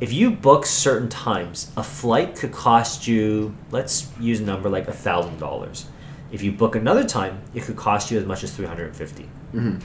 If 0.00 0.14
you 0.14 0.30
book 0.30 0.64
certain 0.64 1.10
times, 1.10 1.70
a 1.76 1.82
flight 1.82 2.34
could 2.34 2.52
cost 2.52 3.06
you, 3.06 3.54
let's 3.70 4.08
use 4.18 4.40
a 4.40 4.44
number 4.44 4.70
like 4.70 4.88
a 4.88 4.92
thousand 4.92 5.38
dollars. 5.38 5.86
If 6.32 6.42
you 6.42 6.52
book 6.52 6.74
another 6.74 7.04
time, 7.04 7.42
it 7.54 7.64
could 7.64 7.76
cost 7.76 8.10
you 8.10 8.18
as 8.18 8.24
much 8.24 8.42
as 8.42 8.54
three 8.54 8.66
hundred 8.66 8.86
and 8.86 8.96
fifty. 8.96 9.28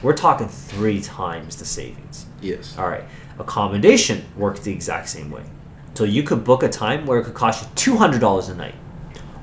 We're 0.03 0.13
talking 0.13 0.47
three 0.47 1.01
times 1.01 1.55
the 1.57 1.65
savings. 1.65 2.27
Yes. 2.39 2.77
All 2.77 2.87
right. 2.87 3.03
Accommodation 3.39 4.23
works 4.37 4.59
the 4.61 4.71
exact 4.71 5.09
same 5.09 5.31
way. 5.31 5.43
So 5.95 6.03
you 6.03 6.23
could 6.23 6.43
book 6.43 6.61
a 6.61 6.69
time 6.69 7.05
where 7.05 7.19
it 7.19 7.23
could 7.23 7.33
cost 7.33 7.63
you 7.63 7.69
two 7.75 7.97
hundred 7.97 8.21
dollars 8.21 8.49
a 8.49 8.55
night, 8.55 8.75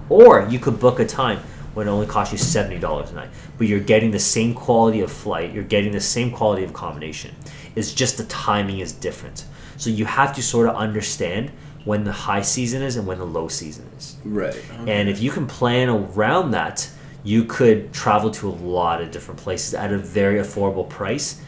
or 0.08 0.46
you 0.48 0.58
could 0.58 0.78
book 0.78 1.00
a 1.00 1.06
time 1.06 1.38
when 1.74 1.88
it 1.88 1.90
only 1.90 2.06
costs 2.06 2.32
you 2.32 2.38
seventy 2.38 2.78
dollars 2.78 3.10
a 3.10 3.14
night, 3.14 3.30
but 3.58 3.66
you're 3.66 3.80
getting 3.80 4.10
the 4.10 4.18
same 4.18 4.54
quality 4.54 5.00
of 5.00 5.10
flight, 5.10 5.52
you're 5.52 5.64
getting 5.64 5.92
the 5.92 6.00
same 6.00 6.30
quality 6.30 6.62
of 6.62 6.70
accommodation. 6.70 7.34
It's 7.74 7.94
just 7.94 8.18
the 8.18 8.24
timing 8.24 8.80
is 8.80 8.92
different. 8.92 9.46
So 9.78 9.88
you 9.88 10.04
have 10.04 10.34
to 10.36 10.42
sort 10.42 10.68
of 10.68 10.76
understand 10.76 11.50
when 11.84 12.04
the 12.04 12.12
high 12.12 12.42
season 12.42 12.82
is 12.82 12.96
and 12.96 13.06
when 13.06 13.18
the 13.18 13.26
low 13.26 13.48
season 13.48 13.90
is. 13.96 14.16
Right. 14.24 14.62
And 14.86 15.08
if 15.08 15.20
you 15.20 15.30
can 15.30 15.46
plan 15.46 15.88
around 15.88 16.52
that, 16.52 16.88
you 17.24 17.44
could 17.44 17.92
travel 17.92 18.30
to 18.32 18.48
a 18.48 18.50
lot 18.50 19.00
of 19.00 19.10
different 19.10 19.40
places 19.40 19.74
at 19.74 19.92
a 19.92 19.98
very 19.98 20.38
affordable 20.38 20.88
price. 20.88 21.40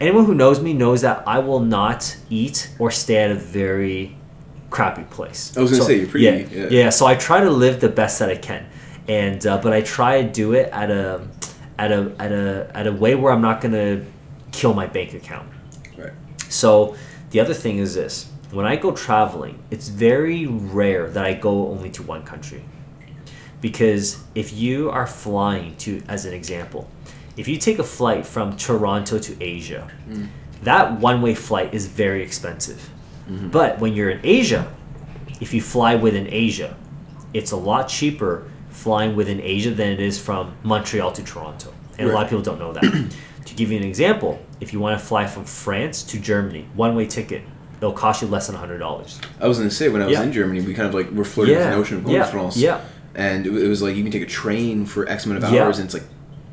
Anyone 0.00 0.24
who 0.24 0.34
knows 0.34 0.60
me 0.60 0.72
knows 0.72 1.02
that 1.02 1.22
I 1.26 1.38
will 1.38 1.60
not 1.60 2.16
eat 2.28 2.70
or 2.78 2.90
stay 2.90 3.16
at 3.16 3.30
a 3.30 3.34
very 3.36 4.16
crappy 4.70 5.04
place. 5.04 5.56
I 5.56 5.60
was 5.60 5.70
gonna 5.70 5.82
So- 5.82 5.88
say, 5.88 5.98
you're 5.98 6.08
pretty- 6.08 6.24
yeah, 6.26 6.62
yeah. 6.62 6.66
yeah. 6.70 6.90
So 6.90 7.06
I 7.06 7.14
try 7.14 7.40
to 7.40 7.50
live 7.50 7.80
the 7.80 7.88
best 7.88 8.18
that 8.18 8.28
I 8.28 8.36
can, 8.36 8.66
and 9.08 9.46
uh, 9.46 9.58
but 9.62 9.72
I 9.72 9.80
try 9.82 10.22
to 10.22 10.28
do 10.28 10.52
it 10.52 10.68
at 10.72 10.90
a 10.90 11.22
at 11.78 11.92
a 11.92 12.10
at 12.18 12.32
a 12.32 12.70
at 12.74 12.86
a 12.86 12.92
way 12.92 13.14
where 13.14 13.32
I'm 13.32 13.40
not 13.42 13.60
gonna 13.60 14.02
kill 14.52 14.74
my 14.74 14.86
bank 14.86 15.14
account. 15.14 15.48
Right. 15.96 16.12
So 16.48 16.96
the 17.30 17.38
other 17.40 17.54
thing 17.54 17.78
is 17.78 17.94
this: 17.94 18.26
when 18.50 18.66
I 18.66 18.74
go 18.76 18.90
traveling, 18.90 19.58
it's 19.70 19.88
very 19.88 20.46
rare 20.46 21.08
that 21.10 21.24
I 21.24 21.34
go 21.34 21.68
only 21.68 21.90
to 21.90 22.02
one 22.02 22.22
country. 22.24 22.62
Because 23.60 24.18
if 24.34 24.52
you 24.52 24.90
are 24.90 25.06
flying 25.06 25.74
to, 25.78 26.02
as 26.08 26.26
an 26.26 26.34
example, 26.34 26.86
if 27.36 27.48
you 27.48 27.56
take 27.58 27.78
a 27.78 27.84
flight 27.84 28.26
from 28.26 28.56
Toronto 28.56 29.18
to 29.18 29.42
Asia, 29.42 29.90
that 30.62 31.00
one-way 31.00 31.34
flight 31.34 31.74
is 31.74 31.86
very 31.86 32.22
expensive. 32.22 32.90
But 33.28 33.78
when 33.80 33.94
you're 33.94 34.10
in 34.10 34.20
Asia, 34.22 34.72
if 35.40 35.52
you 35.54 35.60
fly 35.62 35.94
within 35.94 36.26
Asia, 36.30 36.76
it's 37.32 37.50
a 37.52 37.56
lot 37.56 37.88
cheaper 37.88 38.46
flying 38.70 39.16
within 39.16 39.40
Asia 39.40 39.70
than 39.70 39.88
it 39.92 40.00
is 40.00 40.18
from 40.20 40.54
Montreal 40.62 41.12
to 41.12 41.22
Toronto. 41.22 41.72
And 41.98 42.08
a 42.10 42.12
lot 42.12 42.24
of 42.24 42.28
people 42.30 42.42
don't 42.42 42.58
know 42.58 42.72
that. 42.72 43.10
to 43.44 43.54
give 43.54 43.70
you 43.70 43.76
an 43.78 43.84
example, 43.84 44.40
if 44.60 44.72
you 44.72 44.80
want 44.80 44.98
to 44.98 45.04
fly 45.04 45.26
from 45.26 45.44
France 45.44 46.02
to 46.04 46.18
Germany, 46.18 46.66
one-way 46.74 47.06
ticket, 47.06 47.42
it'll 47.78 47.92
cost 47.92 48.22
you 48.22 48.28
less 48.28 48.46
than 48.46 48.56
$100. 48.56 49.20
I 49.40 49.46
was 49.48 49.58
gonna 49.58 49.70
say 49.70 49.88
when 49.88 50.02
I 50.02 50.06
was 50.06 50.14
Yeah. 50.14 50.22
in 50.22 50.32
Germany, 50.32 50.60
we 50.62 50.74
kind 50.74 50.88
of 50.88 50.94
like 50.94 51.10
were 51.10 51.24
flirting 51.24 51.56
with 51.56 51.64
the 51.64 51.70
notion 51.70 51.96
of 51.98 52.04
going 52.04 52.16
yeah, 52.16 52.24
to 52.24 52.30
France. 52.30 52.56
yeah. 52.56 52.80
And 53.14 53.46
it 53.46 53.68
was 53.68 53.80
like 53.82 53.94
you 53.96 54.02
can 54.02 54.10
take 54.10 54.22
a 54.22 54.26
train 54.26 54.86
for 54.86 55.08
X 55.08 55.24
amount 55.26 55.44
of 55.44 55.52
Yeah. 55.52 55.64
hours, 55.64 55.78
and 55.78 55.84
it's 55.86 55.94
like 55.94 56.04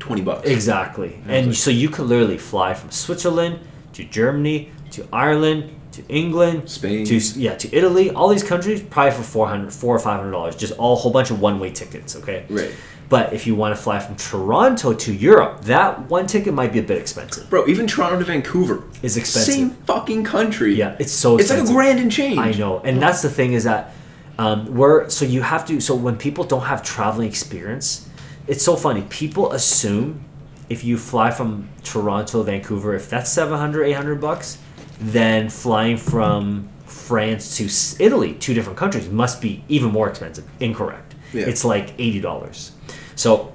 twenty 0.02 0.22
bucks. 0.22 0.48
Exactly. 0.48 1.20
And 1.28 1.56
so 1.56 1.70
you 1.70 1.88
could 1.88 2.06
literally 2.06 2.38
fly 2.38 2.74
from 2.74 2.90
Switzerland 2.90 3.60
to 3.92 4.04
Germany 4.04 4.72
to 4.90 5.06
Ireland 5.12 5.70
to 5.92 6.02
England 6.08 6.68
Spain. 6.68 7.04
to 7.06 7.16
yeah 7.38 7.54
to 7.56 7.74
Italy. 7.74 8.10
All 8.10 8.28
these 8.28 8.42
countries 8.42 8.82
probably 8.82 9.12
for 9.12 9.22
400 9.22 9.72
four 9.72 9.94
or 9.94 9.98
five 10.00 10.18
hundred 10.18 10.32
dollars. 10.32 10.56
Just 10.56 10.72
all 10.78 10.94
a 10.94 10.96
whole 10.96 11.12
bunch 11.12 11.30
of 11.30 11.40
one 11.40 11.60
way 11.60 11.70
tickets. 11.70 12.16
Okay. 12.16 12.44
Right. 12.50 12.72
But 13.08 13.32
if 13.34 13.46
you 13.46 13.54
want 13.54 13.76
to 13.76 13.82
fly 13.82 13.98
from 14.00 14.16
Toronto 14.16 14.94
to 14.94 15.12
Europe, 15.12 15.60
that 15.64 16.08
one 16.08 16.26
ticket 16.26 16.54
might 16.54 16.72
be 16.72 16.78
a 16.78 16.82
bit 16.82 16.96
expensive. 16.96 17.48
Bro, 17.50 17.68
even 17.68 17.86
Toronto 17.86 18.18
to 18.18 18.24
Vancouver 18.24 18.84
Is 19.02 19.18
expensive. 19.18 19.54
Same 19.54 19.70
fucking 19.86 20.24
country. 20.24 20.74
Yeah, 20.74 20.96
it's 20.98 21.12
so 21.12 21.36
It's 21.36 21.50
like 21.50 21.60
a 21.62 21.66
grand 21.66 22.00
and 22.00 22.10
change. 22.10 22.38
I 22.38 22.52
know, 22.52 22.80
and 22.80 23.02
that's 23.02 23.20
the 23.20 23.28
thing 23.28 23.52
is 23.52 23.64
that 23.64 23.92
um, 24.38 24.74
we're 24.74 25.10
so 25.10 25.24
you 25.26 25.42
have 25.42 25.66
to. 25.66 25.78
So 25.80 25.94
when 25.94 26.16
people 26.16 26.44
don't 26.44 26.62
have 26.72 26.82
traveling 26.82 27.28
experience, 27.28 28.08
it's 28.46 28.64
so 28.64 28.76
funny. 28.76 29.02
People 29.08 29.52
assume 29.52 30.24
if 30.68 30.84
you 30.84 30.96
fly 30.96 31.30
from 31.30 31.68
Toronto 31.82 32.38
to 32.38 32.44
Vancouver, 32.44 32.94
if 32.94 33.10
that's 33.10 33.30
700, 33.30 33.84
800 33.84 34.20
bucks, 34.20 34.58
then 34.98 35.48
flying 35.48 35.96
from 35.96 36.68
France 36.86 37.56
to 37.56 38.04
Italy, 38.04 38.34
two 38.34 38.54
different 38.54 38.78
countries, 38.78 39.08
must 39.08 39.40
be 39.40 39.64
even 39.68 39.90
more 39.90 40.08
expensive. 40.08 40.48
Incorrect. 40.60 41.14
Yeah. 41.32 41.46
It's 41.46 41.64
like 41.64 41.94
eighty 41.98 42.20
dollars. 42.20 42.72
So 43.16 43.52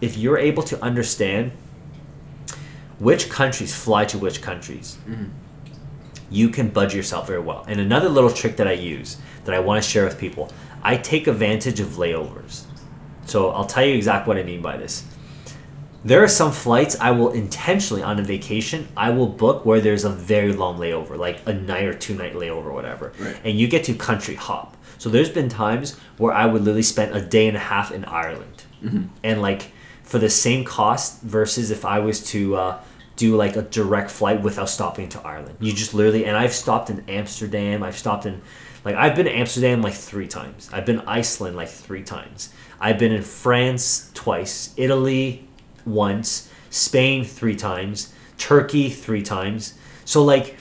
if 0.00 0.16
you're 0.16 0.38
able 0.38 0.62
to 0.64 0.82
understand 0.82 1.52
which 2.98 3.28
countries 3.28 3.74
fly 3.74 4.04
to 4.06 4.18
which 4.18 4.42
countries, 4.42 4.98
mm-hmm. 5.06 5.26
you 6.30 6.48
can 6.48 6.68
budget 6.68 6.96
yourself 6.96 7.26
very 7.26 7.40
well. 7.40 7.64
And 7.68 7.80
another 7.80 8.08
little 8.08 8.30
trick 8.30 8.56
that 8.56 8.66
I 8.66 8.72
use 8.72 9.18
that 9.44 9.54
I 9.54 9.60
want 9.60 9.82
to 9.82 9.88
share 9.88 10.04
with 10.04 10.18
people, 10.18 10.50
I 10.82 10.96
take 10.96 11.26
advantage 11.26 11.80
of 11.80 11.88
layovers. 11.90 12.64
So 13.30 13.50
I'll 13.50 13.64
tell 13.64 13.84
you 13.84 13.94
exactly 13.94 14.28
what 14.28 14.38
I 14.38 14.42
mean 14.42 14.60
by 14.60 14.76
this. 14.76 15.04
There 16.04 16.22
are 16.24 16.28
some 16.28 16.50
flights 16.50 16.96
I 16.98 17.10
will 17.12 17.30
intentionally 17.30 18.02
on 18.02 18.18
a 18.18 18.22
vacation 18.22 18.88
I 18.96 19.10
will 19.10 19.26
book 19.28 19.64
where 19.66 19.80
there's 19.80 20.04
a 20.04 20.08
very 20.10 20.52
long 20.52 20.78
layover, 20.78 21.16
like 21.16 21.38
a 21.46 21.52
night 21.52 21.84
or 21.84 21.92
two 21.94 22.14
night 22.14 22.34
layover, 22.34 22.64
or 22.66 22.72
whatever, 22.72 23.12
Right. 23.20 23.36
and 23.44 23.58
you 23.58 23.68
get 23.68 23.84
to 23.84 23.94
country 23.94 24.34
hop. 24.34 24.76
So 24.98 25.08
there's 25.10 25.28
been 25.30 25.48
times 25.48 25.96
where 26.16 26.32
I 26.32 26.46
would 26.46 26.62
literally 26.62 26.82
spend 26.82 27.14
a 27.14 27.20
day 27.20 27.46
and 27.48 27.56
a 27.56 27.60
half 27.60 27.92
in 27.92 28.04
Ireland, 28.06 28.64
and 29.22 29.42
like 29.42 29.70
for 30.02 30.18
the 30.18 30.30
same 30.30 30.64
cost 30.64 31.20
versus 31.22 31.70
if 31.70 31.84
I 31.84 31.98
was 32.00 32.24
to 32.32 32.56
uh, 32.56 32.80
do 33.16 33.36
like 33.36 33.54
a 33.56 33.62
direct 33.62 34.10
flight 34.10 34.42
without 34.42 34.68
stopping 34.70 35.08
to 35.10 35.20
Ireland. 35.20 35.56
You 35.60 35.72
just 35.72 35.92
literally 35.94 36.24
and 36.24 36.36
I've 36.36 36.54
stopped 36.54 36.88
in 36.90 37.04
Amsterdam. 37.08 37.82
I've 37.82 37.96
stopped 37.98 38.24
in 38.26 38.40
like 38.86 38.96
I've 38.96 39.14
been 39.14 39.26
to 39.26 39.32
Amsterdam 39.36 39.82
like 39.82 39.92
three 39.94 40.26
times. 40.26 40.70
I've 40.72 40.86
been 40.86 40.96
to 41.02 41.08
Iceland 41.10 41.54
like 41.56 41.68
three 41.68 42.02
times. 42.02 42.48
I've 42.80 42.98
been 42.98 43.12
in 43.12 43.22
France 43.22 44.10
twice, 44.14 44.72
Italy 44.76 45.46
once, 45.84 46.50
Spain 46.70 47.24
three 47.24 47.56
times, 47.56 48.12
Turkey 48.38 48.88
three 48.88 49.22
times. 49.22 49.74
So 50.04 50.24
like 50.24 50.56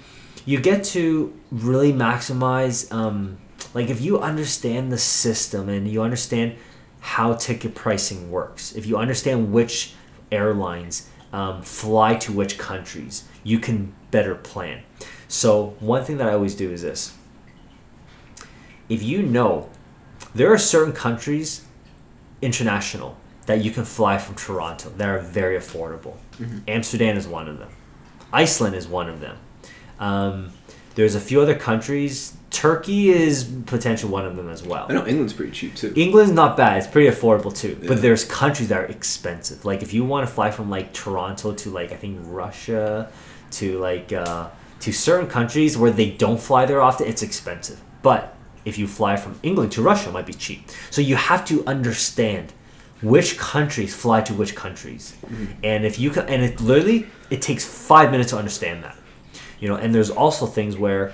you 0.45 0.59
get 0.59 0.83
to 0.83 1.33
really 1.51 1.93
maximize 1.93 2.91
um, 2.91 3.37
like 3.73 3.89
if 3.89 4.01
you 4.01 4.19
understand 4.19 4.91
the 4.91 4.97
system 4.97 5.69
and 5.69 5.87
you 5.87 6.01
understand 6.01 6.55
how 7.01 7.33
ticket 7.33 7.75
pricing 7.75 8.31
works 8.31 8.75
if 8.75 8.85
you 8.85 8.97
understand 8.97 9.51
which 9.51 9.93
airlines 10.31 11.09
um, 11.31 11.61
fly 11.61 12.15
to 12.15 12.31
which 12.31 12.57
countries 12.57 13.27
you 13.43 13.59
can 13.59 13.93
better 14.11 14.35
plan 14.35 14.81
so 15.27 15.75
one 15.79 16.03
thing 16.03 16.17
that 16.17 16.27
i 16.27 16.33
always 16.33 16.55
do 16.55 16.71
is 16.71 16.81
this 16.81 17.13
if 18.89 19.01
you 19.01 19.21
know 19.21 19.69
there 20.33 20.51
are 20.51 20.57
certain 20.57 20.93
countries 20.93 21.65
international 22.41 23.17
that 23.45 23.63
you 23.63 23.71
can 23.71 23.85
fly 23.85 24.17
from 24.17 24.35
toronto 24.35 24.89
that 24.97 25.09
are 25.09 25.19
very 25.19 25.57
affordable 25.57 26.15
amsterdam 26.67 27.17
is 27.17 27.27
one 27.27 27.47
of 27.47 27.59
them 27.59 27.69
iceland 28.31 28.75
is 28.75 28.87
one 28.87 29.09
of 29.09 29.19
them 29.19 29.37
um, 29.99 30.51
there's 30.95 31.15
a 31.15 31.19
few 31.19 31.41
other 31.41 31.55
countries. 31.55 32.35
Turkey 32.49 33.09
is 33.09 33.43
potentially 33.67 34.11
one 34.11 34.25
of 34.25 34.35
them 34.35 34.49
as 34.49 34.63
well. 34.63 34.87
I 34.89 34.93
know 34.93 35.05
England's 35.05 35.33
pretty 35.33 35.51
cheap 35.51 35.75
too. 35.75 35.93
England's 35.95 36.31
not 36.31 36.57
bad. 36.57 36.77
It's 36.77 36.87
pretty 36.87 37.09
affordable 37.09 37.55
too. 37.55 37.77
Yeah. 37.81 37.87
But 37.87 38.01
there's 38.01 38.25
countries 38.25 38.69
that 38.69 38.79
are 38.79 38.85
expensive. 38.85 39.65
Like 39.65 39.81
if 39.81 39.93
you 39.93 40.03
want 40.03 40.27
to 40.27 40.33
fly 40.33 40.51
from 40.51 40.69
like 40.69 40.91
Toronto 40.91 41.53
to 41.53 41.69
like 41.69 41.91
I 41.91 41.95
think 41.95 42.19
Russia 42.23 43.11
to 43.51 43.77
like 43.77 44.11
uh, 44.11 44.49
to 44.81 44.91
certain 44.91 45.27
countries 45.27 45.77
where 45.77 45.91
they 45.91 46.09
don't 46.09 46.39
fly 46.39 46.65
there 46.65 46.81
often, 46.81 47.07
it's 47.07 47.21
expensive. 47.21 47.79
But 48.01 48.35
if 48.69 48.77
you 48.77 48.87
fly 48.87 49.17
from 49.17 49.39
England 49.43 49.71
to 49.73 49.81
Russia, 49.81 50.09
it 50.09 50.13
might 50.13 50.25
be 50.25 50.33
cheap. 50.33 50.69
So 50.89 51.01
you 51.01 51.15
have 51.15 51.43
to 51.45 51.65
understand 51.65 52.53
which 53.01 53.37
countries 53.37 53.95
fly 53.95 54.21
to 54.21 54.33
which 54.33 54.55
countries, 54.55 55.15
mm-hmm. 55.21 55.45
and 55.63 55.85
if 55.85 55.99
you 55.99 56.09
can, 56.09 56.27
and 56.27 56.43
it 56.43 56.59
literally 56.61 57.07
it 57.29 57.41
takes 57.41 57.65
five 57.65 58.11
minutes 58.11 58.31
to 58.31 58.37
understand 58.37 58.83
that. 58.83 58.97
You 59.59 59.67
know, 59.69 59.75
and 59.75 59.93
there's 59.93 60.09
also 60.09 60.45
things 60.45 60.77
where 60.77 61.13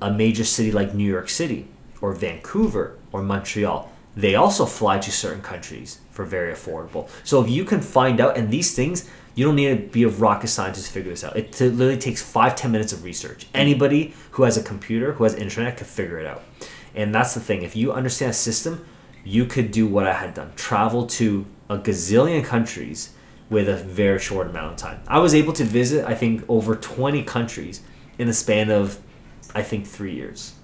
a 0.00 0.10
major 0.10 0.44
city 0.44 0.72
like 0.72 0.94
New 0.94 1.08
York 1.08 1.28
City 1.28 1.68
or 2.00 2.12
Vancouver 2.12 2.96
or 3.12 3.22
Montreal, 3.22 3.90
they 4.16 4.34
also 4.34 4.66
fly 4.66 4.98
to 4.98 5.10
certain 5.10 5.42
countries 5.42 6.00
for 6.10 6.24
very 6.24 6.52
affordable. 6.52 7.08
So 7.24 7.42
if 7.42 7.50
you 7.50 7.64
can 7.64 7.80
find 7.80 8.20
out, 8.20 8.36
and 8.36 8.50
these 8.50 8.74
things, 8.74 9.08
you 9.34 9.44
don't 9.44 9.56
need 9.56 9.68
to 9.68 9.76
be 9.76 10.02
a 10.02 10.08
rocket 10.08 10.48
scientist 10.48 10.86
to 10.86 10.92
figure 10.92 11.10
this 11.10 11.24
out. 11.24 11.36
It 11.36 11.60
literally 11.60 11.98
takes 11.98 12.22
five, 12.22 12.56
ten 12.56 12.72
minutes 12.72 12.92
of 12.92 13.04
research. 13.04 13.46
Anybody 13.54 14.14
who 14.32 14.42
has 14.42 14.56
a 14.56 14.62
computer, 14.62 15.12
who 15.12 15.24
has 15.24 15.34
internet, 15.34 15.76
can 15.76 15.86
figure 15.86 16.18
it 16.18 16.26
out. 16.26 16.42
And 16.94 17.14
that's 17.14 17.34
the 17.34 17.40
thing. 17.40 17.62
If 17.62 17.76
you 17.76 17.92
understand 17.92 18.30
a 18.30 18.34
system, 18.34 18.84
you 19.24 19.44
could 19.44 19.70
do 19.70 19.86
what 19.86 20.06
I 20.06 20.14
had 20.14 20.34
done 20.34 20.52
travel 20.56 21.06
to 21.06 21.46
a 21.68 21.78
gazillion 21.78 22.44
countries 22.44 23.14
with 23.48 23.68
a 23.68 23.76
very 23.76 24.18
short 24.18 24.48
amount 24.48 24.72
of 24.72 24.76
time. 24.76 25.00
I 25.06 25.18
was 25.18 25.34
able 25.34 25.52
to 25.54 25.64
visit, 25.64 26.04
I 26.04 26.14
think, 26.14 26.44
over 26.48 26.74
20 26.76 27.22
countries 27.24 27.82
in 28.18 28.26
the 28.26 28.32
span 28.32 28.70
of 28.70 28.98
I 29.54 29.62
think 29.62 29.86
three 29.86 30.14
years. 30.14 30.54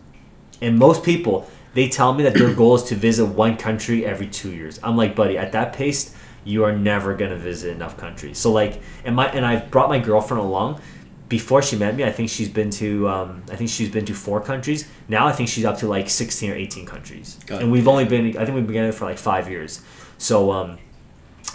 And 0.61 0.79
most 0.79 1.03
people, 1.03 1.49
they 1.75 1.89
tell 1.89 2.15
me 2.15 2.23
that 2.23 2.35
their 2.35 2.55
goal 2.55 2.77
is 2.77 2.85
to 2.85 2.95
visit 2.95 3.27
one 3.27 3.57
country 3.57 4.07
every 4.07 4.27
two 4.27 4.53
years. 4.53 4.79
I'm 4.83 4.97
like, 4.97 5.15
buddy, 5.15 5.37
at 5.37 5.53
that 5.53 5.73
pace, 5.73 6.15
you 6.47 6.65
are 6.65 6.75
never 6.75 7.15
gonna 7.15 7.37
visit 7.37 7.75
enough 7.75 7.97
countries. 7.97 8.39
So 8.39 8.53
like, 8.53 8.81
and 9.05 9.15
my 9.17 9.27
and 9.29 9.45
I've 9.45 9.71
brought 9.71 9.89
my 9.89 9.99
girlfriend 9.99 10.43
along. 10.43 10.81
Before 11.29 11.61
she 11.61 11.75
met 11.75 11.97
me, 11.97 12.05
I 12.05 12.13
think 12.13 12.31
she's 12.31 12.49
been 12.49 12.71
to 12.71 13.09
um, 13.09 13.43
I 13.51 13.57
think 13.57 13.69
she's 13.69 13.91
been 13.91 14.05
to 14.05 14.15
four 14.15 14.41
countries. 14.41 14.89
Now 15.09 15.27
I 15.27 15.33
think 15.33 15.49
she's 15.49 15.65
up 15.65 15.79
to 15.79 15.89
like 15.89 16.09
sixteen 16.09 16.53
or 16.53 16.55
eighteen 16.55 16.87
countries, 16.87 17.37
God 17.47 17.63
and 17.63 17.73
we've 17.73 17.89
only 17.89 18.05
been 18.05 18.39
I 18.39 18.45
think 18.45 18.55
we've 18.55 18.67
been 18.67 18.77
together 18.77 18.93
for 18.93 19.07
like 19.07 19.19
five 19.19 19.51
years. 19.51 19.83
So 20.19 20.53
um, 20.53 20.79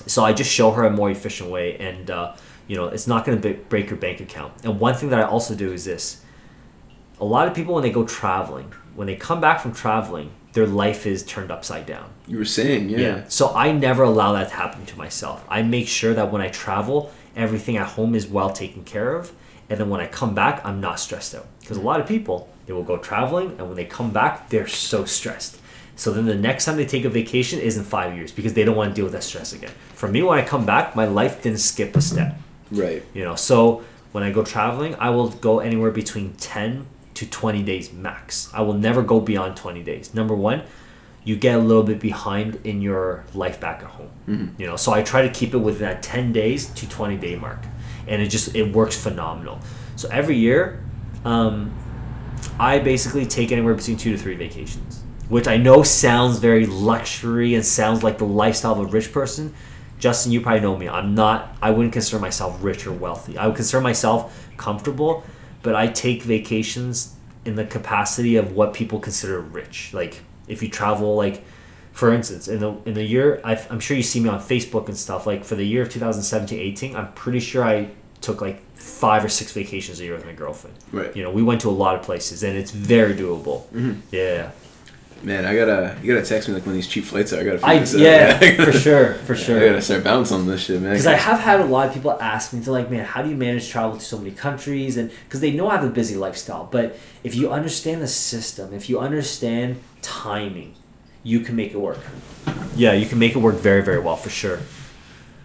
so 0.07 0.25
I 0.25 0.33
just 0.33 0.51
show 0.51 0.71
her 0.71 0.83
a 0.83 0.89
more 0.89 1.09
efficient 1.09 1.49
way, 1.49 1.77
and 1.77 2.11
uh, 2.11 2.35
you 2.67 2.75
know 2.75 2.87
it's 2.87 3.07
not 3.07 3.25
going 3.25 3.41
to 3.41 3.53
break 3.69 3.89
your 3.89 3.97
bank 3.97 4.19
account. 4.19 4.53
And 4.65 4.77
one 4.77 4.93
thing 4.93 5.09
that 5.09 5.19
I 5.19 5.23
also 5.23 5.55
do 5.55 5.71
is 5.71 5.85
this: 5.85 6.21
a 7.21 7.25
lot 7.25 7.47
of 7.47 7.53
people 7.53 7.73
when 7.73 7.83
they 7.83 7.91
go 7.91 8.05
traveling, 8.05 8.73
when 8.95 9.07
they 9.07 9.15
come 9.15 9.39
back 9.39 9.61
from 9.61 9.73
traveling, 9.73 10.31
their 10.53 10.67
life 10.67 11.05
is 11.05 11.23
turned 11.23 11.51
upside 11.51 11.85
down. 11.85 12.09
You 12.27 12.37
were 12.37 12.45
saying, 12.45 12.89
yeah. 12.89 13.23
So 13.27 13.53
I 13.53 13.71
never 13.71 14.03
allow 14.03 14.33
that 14.33 14.49
to 14.49 14.55
happen 14.55 14.85
to 14.85 14.97
myself. 14.97 15.45
I 15.49 15.61
make 15.61 15.87
sure 15.87 16.13
that 16.13 16.31
when 16.31 16.41
I 16.41 16.49
travel, 16.49 17.11
everything 17.35 17.77
at 17.77 17.87
home 17.87 18.15
is 18.15 18.27
well 18.27 18.51
taken 18.51 18.83
care 18.83 19.15
of, 19.15 19.31
and 19.69 19.79
then 19.79 19.89
when 19.89 20.01
I 20.01 20.07
come 20.07 20.35
back, 20.35 20.65
I'm 20.65 20.81
not 20.81 20.99
stressed 20.99 21.33
out. 21.35 21.47
Because 21.61 21.77
a 21.77 21.81
lot 21.81 21.99
of 22.01 22.07
people 22.07 22.49
they 22.65 22.73
will 22.73 22.83
go 22.83 22.97
traveling, 22.97 23.51
and 23.57 23.67
when 23.67 23.75
they 23.75 23.85
come 23.85 24.11
back, 24.11 24.49
they're 24.49 24.67
so 24.67 25.05
stressed. 25.05 25.59
So 25.95 26.11
then 26.11 26.25
the 26.25 26.35
next 26.35 26.65
time 26.65 26.77
they 26.77 26.85
take 26.85 27.05
a 27.05 27.09
vacation 27.09 27.59
is 27.59 27.77
in 27.77 27.83
five 27.83 28.15
years 28.15 28.31
because 28.31 28.53
they 28.53 28.63
don't 28.63 28.75
want 28.75 28.91
to 28.91 28.95
deal 28.95 29.05
with 29.05 29.13
that 29.13 29.23
stress 29.23 29.53
again. 29.53 29.71
For 29.93 30.07
me, 30.07 30.23
when 30.23 30.39
I 30.39 30.43
come 30.43 30.65
back, 30.65 30.95
my 30.95 31.05
life 31.05 31.43
didn't 31.43 31.59
skip 31.59 31.95
a 31.95 32.01
step. 32.01 32.37
Right. 32.71 33.03
You 33.13 33.23
know, 33.23 33.35
so 33.35 33.83
when 34.11 34.23
I 34.23 34.31
go 34.31 34.43
traveling, 34.43 34.95
I 34.95 35.09
will 35.11 35.29
go 35.29 35.59
anywhere 35.59 35.91
between 35.91 36.33
10 36.35 36.87
to 37.21 37.29
20 37.29 37.61
days 37.61 37.93
max. 37.93 38.49
I 38.51 38.61
will 38.61 38.73
never 38.73 39.03
go 39.03 39.19
beyond 39.19 39.55
20 39.55 39.83
days. 39.83 40.13
Number 40.15 40.33
one, 40.35 40.63
you 41.23 41.35
get 41.35 41.55
a 41.55 41.59
little 41.59 41.83
bit 41.83 41.99
behind 41.99 42.59
in 42.63 42.81
your 42.81 43.23
life 43.35 43.59
back 43.59 43.83
at 43.83 43.89
home. 43.91 44.09
You 44.57 44.65
know, 44.65 44.75
so 44.75 44.91
I 44.91 45.03
try 45.03 45.21
to 45.21 45.29
keep 45.29 45.53
it 45.53 45.59
within 45.59 45.87
that 45.87 46.01
10 46.01 46.33
days 46.33 46.69
to 46.71 46.89
20 46.89 47.17
day 47.17 47.35
mark. 47.35 47.59
And 48.07 48.23
it 48.23 48.29
just, 48.29 48.55
it 48.55 48.73
works 48.73 48.97
phenomenal. 49.01 49.59
So 49.95 50.09
every 50.09 50.35
year, 50.35 50.83
um, 51.23 51.71
I 52.59 52.79
basically 52.79 53.27
take 53.27 53.51
anywhere 53.51 53.75
between 53.75 53.97
two 53.97 54.11
to 54.13 54.17
three 54.17 54.35
vacations, 54.35 55.03
which 55.29 55.47
I 55.47 55.57
know 55.57 55.83
sounds 55.83 56.39
very 56.39 56.65
luxury 56.65 57.53
and 57.53 57.63
sounds 57.63 58.01
like 58.01 58.17
the 58.17 58.25
lifestyle 58.25 58.73
of 58.73 58.79
a 58.79 58.85
rich 58.85 59.13
person. 59.13 59.53
Justin, 59.99 60.31
you 60.31 60.41
probably 60.41 60.61
know 60.61 60.75
me. 60.75 60.89
I'm 60.89 61.13
not. 61.13 61.55
I 61.61 61.69
wouldn't 61.69 61.93
consider 61.93 62.19
myself 62.19 62.57
rich 62.63 62.87
or 62.87 62.91
wealthy. 62.91 63.37
I 63.37 63.45
would 63.45 63.55
consider 63.55 63.79
myself 63.79 64.49
comfortable, 64.57 65.23
but 65.63 65.75
I 65.75 65.87
take 65.87 66.23
vacations 66.23 67.15
in 67.45 67.55
the 67.55 67.65
capacity 67.65 68.35
of 68.35 68.53
what 68.53 68.73
people 68.73 68.99
consider 68.99 69.39
rich. 69.39 69.93
Like 69.93 70.21
if 70.47 70.61
you 70.61 70.69
travel, 70.69 71.15
like 71.15 71.43
for 71.91 72.13
instance, 72.13 72.47
in 72.47 72.59
the 72.59 72.75
in 72.85 72.93
the 72.93 73.03
year, 73.03 73.41
i 73.43 73.55
I'm 73.69 73.79
sure 73.79 73.97
you 73.97 74.03
see 74.03 74.19
me 74.19 74.29
on 74.29 74.39
Facebook 74.39 74.87
and 74.87 74.97
stuff. 74.97 75.27
Like 75.27 75.43
for 75.43 75.55
the 75.55 75.65
year 75.65 75.81
of 75.81 75.89
2017-18, 75.89 76.95
I'm 76.95 77.11
pretty 77.13 77.39
sure 77.39 77.63
I 77.63 77.89
took 78.21 78.39
like 78.39 78.61
five 78.75 79.25
or 79.25 79.29
six 79.29 79.51
vacations 79.51 79.99
a 79.99 80.03
year 80.03 80.13
with 80.13 80.25
my 80.25 80.33
girlfriend. 80.33 80.77
Right. 80.91 81.15
You 81.15 81.23
know, 81.23 81.31
we 81.31 81.43
went 81.43 81.61
to 81.61 81.69
a 81.69 81.71
lot 81.71 81.95
of 81.95 82.03
places, 82.03 82.43
and 82.43 82.57
it's 82.57 82.71
very 82.71 83.13
doable. 83.13 83.63
Mm-hmm. 83.67 83.99
Yeah. 84.11 84.51
Man, 85.23 85.45
I 85.45 85.55
gotta 85.55 85.97
you 86.01 86.13
gotta 86.13 86.25
text 86.25 86.47
me 86.47 86.55
like 86.55 86.65
when 86.65 86.73
these 86.73 86.87
cheap 86.87 87.03
flights 87.03 87.31
are. 87.31 87.39
I 87.39 87.43
gotta. 87.43 87.59
figure 87.59 87.73
I 87.73 87.79
this 87.79 87.93
out. 87.93 88.01
yeah, 88.01 88.55
for 88.65 88.71
sure, 88.71 89.13
for 89.15 89.35
sure. 89.35 89.57
I 89.57 89.59
sure. 89.59 89.69
gotta 89.69 89.81
start 89.81 90.03
bouncing 90.03 90.37
on 90.37 90.47
this 90.47 90.61
shit, 90.61 90.81
man. 90.81 90.91
Because 90.91 91.07
I 91.07 91.13
have 91.13 91.39
had 91.39 91.59
a 91.59 91.65
lot 91.65 91.87
of 91.87 91.93
people 91.93 92.11
ask 92.19 92.53
me, 92.53 92.59
they're 92.59 92.73
like, 92.73 92.89
man, 92.89 93.05
how 93.05 93.21
do 93.21 93.29
you 93.29 93.35
manage 93.35 93.69
travel 93.69 93.97
to 93.97 94.03
so 94.03 94.17
many 94.17 94.31
countries? 94.31 94.97
And 94.97 95.11
because 95.25 95.39
they 95.39 95.51
know 95.51 95.67
I 95.67 95.75
have 95.75 95.83
a 95.85 95.89
busy 95.89 96.15
lifestyle. 96.15 96.67
But 96.71 96.97
if 97.23 97.35
you 97.35 97.51
understand 97.51 98.01
the 98.01 98.07
system, 98.07 98.73
if 98.73 98.89
you 98.89 98.99
understand 98.99 99.79
timing, 100.01 100.73
you 101.23 101.41
can 101.41 101.55
make 101.55 101.71
it 101.73 101.77
work. 101.77 101.99
Yeah, 102.75 102.93
you 102.93 103.05
can 103.05 103.19
make 103.19 103.35
it 103.35 103.39
work 103.39 103.55
very, 103.55 103.83
very 103.83 103.99
well 103.99 104.15
for 104.15 104.29
sure. 104.29 104.59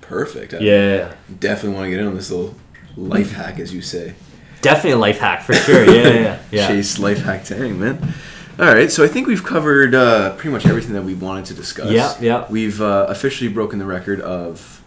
Perfect. 0.01 0.55
I 0.55 0.59
Yeah. 0.59 1.12
Definitely 1.39 1.77
want 1.77 1.86
to 1.86 1.90
get 1.90 2.01
in 2.01 2.07
on 2.07 2.15
this 2.15 2.31
little 2.31 2.55
life 2.97 3.32
hack, 3.32 3.59
as 3.59 3.74
you 3.74 3.82
say. 3.82 4.15
Definitely 4.62 4.93
a 4.93 4.98
life 4.98 5.19
hack 5.19 5.43
for 5.43 5.53
sure. 5.53 5.85
Yeah, 5.85 5.93
yeah, 5.93 6.11
yeah. 6.15 6.39
yeah. 6.51 6.66
Chase 6.69 6.98
life 6.98 7.23
hack 7.23 7.44
tang, 7.44 7.78
man. 7.78 8.15
All 8.59 8.65
right, 8.65 8.91
so 8.91 9.05
I 9.05 9.09
think 9.09 9.27
we've 9.27 9.45
covered 9.45 9.95
uh, 9.95 10.35
pretty 10.37 10.49
much 10.51 10.65
everything 10.65 10.95
that 10.95 11.05
we 11.05 11.15
wanted 11.15 11.45
to 11.47 11.55
discuss. 11.55 11.91
Yeah, 11.91 12.15
yeah. 12.20 12.47
We've 12.49 12.81
uh, 12.81 13.07
officially 13.09 13.51
broken 13.51 13.78
the 13.78 13.85
record 13.85 14.20
of 14.23 14.83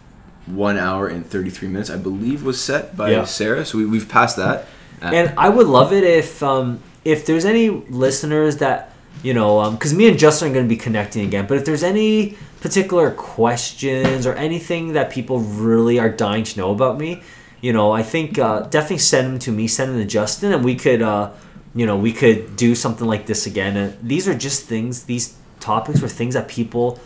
one 0.46 0.76
hour 0.76 1.06
and 1.06 1.24
thirty 1.24 1.50
three 1.50 1.68
minutes. 1.68 1.88
I 1.88 1.96
believe 1.96 2.42
was 2.42 2.60
set 2.60 2.96
by 2.96 3.12
Yeah. 3.12 3.24
Sarah. 3.24 3.64
So 3.64 3.78
we, 3.78 3.86
we've 3.86 4.08
passed 4.08 4.36
that. 4.38 4.66
Uh, 5.00 5.06
And 5.14 5.38
I 5.38 5.48
would 5.50 5.68
love 5.68 5.92
it 5.92 6.02
if 6.02 6.42
um, 6.42 6.80
if 7.04 7.26
there's 7.26 7.44
any 7.44 7.70
listeners 7.70 8.56
that 8.56 8.92
you 9.22 9.34
know, 9.34 9.70
because 9.70 9.92
me 9.92 10.08
and 10.08 10.18
Justin 10.18 10.50
are 10.50 10.54
going 10.54 10.64
to 10.64 10.68
be 10.68 10.76
connecting 10.80 11.26
again. 11.26 11.46
But 11.46 11.58
if 11.58 11.64
there's 11.64 11.82
any 11.82 12.36
particular 12.60 13.10
questions 13.10 14.26
or 14.26 14.34
anything 14.34 14.94
that 14.94 15.10
people 15.10 15.40
really 15.40 15.98
are 15.98 16.08
dying 16.08 16.44
to 16.44 16.58
know 16.58 16.70
about 16.70 16.98
me, 16.98 17.22
you 17.60 17.72
know, 17.72 17.92
I 17.92 18.02
think 18.02 18.38
uh, 18.38 18.60
definitely 18.62 18.98
send 18.98 19.26
them 19.28 19.38
to 19.40 19.52
me, 19.52 19.68
send 19.68 19.92
them 19.92 20.00
to 20.00 20.06
Justin, 20.06 20.52
and 20.52 20.64
we 20.64 20.74
could, 20.74 21.02
uh, 21.02 21.30
you 21.74 21.86
know, 21.86 21.96
we 21.96 22.12
could 22.12 22.56
do 22.56 22.74
something 22.74 23.06
like 23.06 23.26
this 23.26 23.46
again. 23.46 23.76
And 23.76 23.96
these 24.02 24.26
are 24.28 24.34
just 24.34 24.64
things; 24.64 25.04
these 25.04 25.36
topics 25.60 26.00
were 26.00 26.08
things 26.08 26.34
that 26.34 26.48
people. 26.48 26.98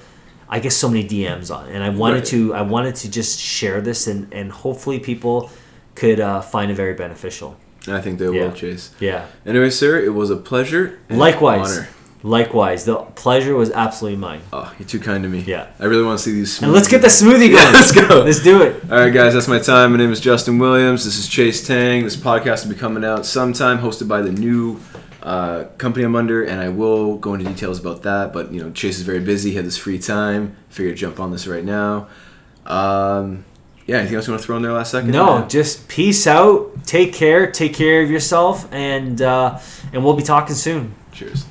I 0.49 0.61
get 0.61 0.73
so 0.73 0.89
many 0.89 1.07
DMs 1.09 1.55
on, 1.55 1.69
and 1.71 1.83
I 1.83 1.89
wanted 1.89 2.17
Right. 2.17 2.27
to 2.27 2.55
I 2.55 2.63
wanted 2.63 2.95
to 2.97 3.11
just 3.11 3.39
share 3.41 3.81
this, 3.81 4.07
and 4.07 4.33
and 4.33 4.53
hopefully 4.53 4.99
people 5.01 5.51
could 5.95 6.21
uh, 6.21 6.41
find 6.41 6.71
it 6.71 6.75
very 6.75 6.95
beneficial. 6.95 7.57
I 7.87 8.01
think 8.01 8.19
they 8.19 8.29
will, 8.29 8.53
Chase. 8.53 8.91
Yeah. 9.01 9.27
Anyway, 9.45 9.71
sir, 9.71 9.99
it 9.99 10.15
was 10.15 10.31
a 10.31 10.37
pleasure. 10.37 10.99
and 11.09 11.19
Likewise. 11.19 11.87
Likewise. 12.25 12.87
The 12.87 12.97
pleasure 12.97 13.55
was 13.55 13.71
absolutely 13.71 14.19
mine. 14.19 14.41
Oh, 14.51 14.75
you're 14.79 14.89
too 14.89 14.99
kind 14.99 15.23
to 15.25 15.29
me. 15.29 15.41
Yeah. 15.41 15.71
I 15.79 15.85
really 15.85 16.05
want 16.05 16.19
to 16.19 16.25
see 16.25 16.33
these. 16.33 16.63
And 16.63 16.73
let's 16.73 16.89
get 16.89 17.03
the 17.03 17.09
smoothie 17.09 17.51
going. 17.51 17.53
Yeah, 17.53 17.71
let's 17.71 17.93
go. 17.93 18.23
Let's 18.25 18.43
do 18.43 18.63
it. 18.63 18.83
All 18.91 18.97
right, 18.97 19.13
guys, 19.13 19.35
that's 19.35 19.47
my 19.47 19.59
time. 19.59 19.93
My 19.93 19.99
name 19.99 20.11
is 20.11 20.21
Justin 20.21 20.59
Williams. 20.59 21.05
This 21.05 21.19
is 21.19 21.29
Chase 21.29 21.67
Tang. 21.67 22.03
This 22.03 22.17
podcast 22.17 22.65
will 22.65 22.73
be 22.73 22.81
coming 22.81 23.05
out 23.05 23.27
sometime, 23.27 23.79
hosted 23.79 24.09
by 24.09 24.23
the 24.23 24.33
new 24.33 24.81
uh, 25.23 25.65
company 25.77 26.07
I'm 26.07 26.17
under, 26.17 26.43
and 26.43 26.63
I 26.63 26.71
will 26.71 27.19
go 27.19 27.35
into 27.35 27.45
details 27.45 27.79
about 27.79 28.05
that. 28.05 28.33
But 28.33 28.51
you 28.55 28.63
know, 28.63 28.71
Chase 28.71 28.97
is 28.97 29.03
very 29.03 29.21
busy. 29.21 29.51
He 29.51 29.57
had 29.57 29.67
this 29.67 29.77
free 29.77 29.99
time. 29.99 30.57
Figured 30.71 30.97
to 30.97 31.01
jump 31.01 31.21
on 31.21 31.31
this 31.31 31.47
right 31.47 31.63
now. 31.65 32.09
Um, 32.65 33.45
yeah. 33.85 33.99
Anything 33.99 34.17
else 34.17 34.27
you 34.29 34.33
want 34.33 34.41
to 34.41 34.47
throw 34.47 34.57
in 34.57 34.63
there 34.63 34.73
last 34.73 34.93
second? 34.93 35.11
No, 35.11 35.47
just 35.47 35.89
peace 35.89 36.27
out. 36.27 36.87
Take 36.87 37.13
care. 37.13 37.51
Take 37.51 37.75
care 37.75 38.03
of 38.03 38.11
yourself, 38.11 38.67
and 38.73 39.21
uh, 39.21 39.59
and 39.93 40.03
we'll 40.03 40.17
be 40.17 40.23
talking 40.23 40.55
soon. 40.55 40.95
Cheers. 41.13 41.45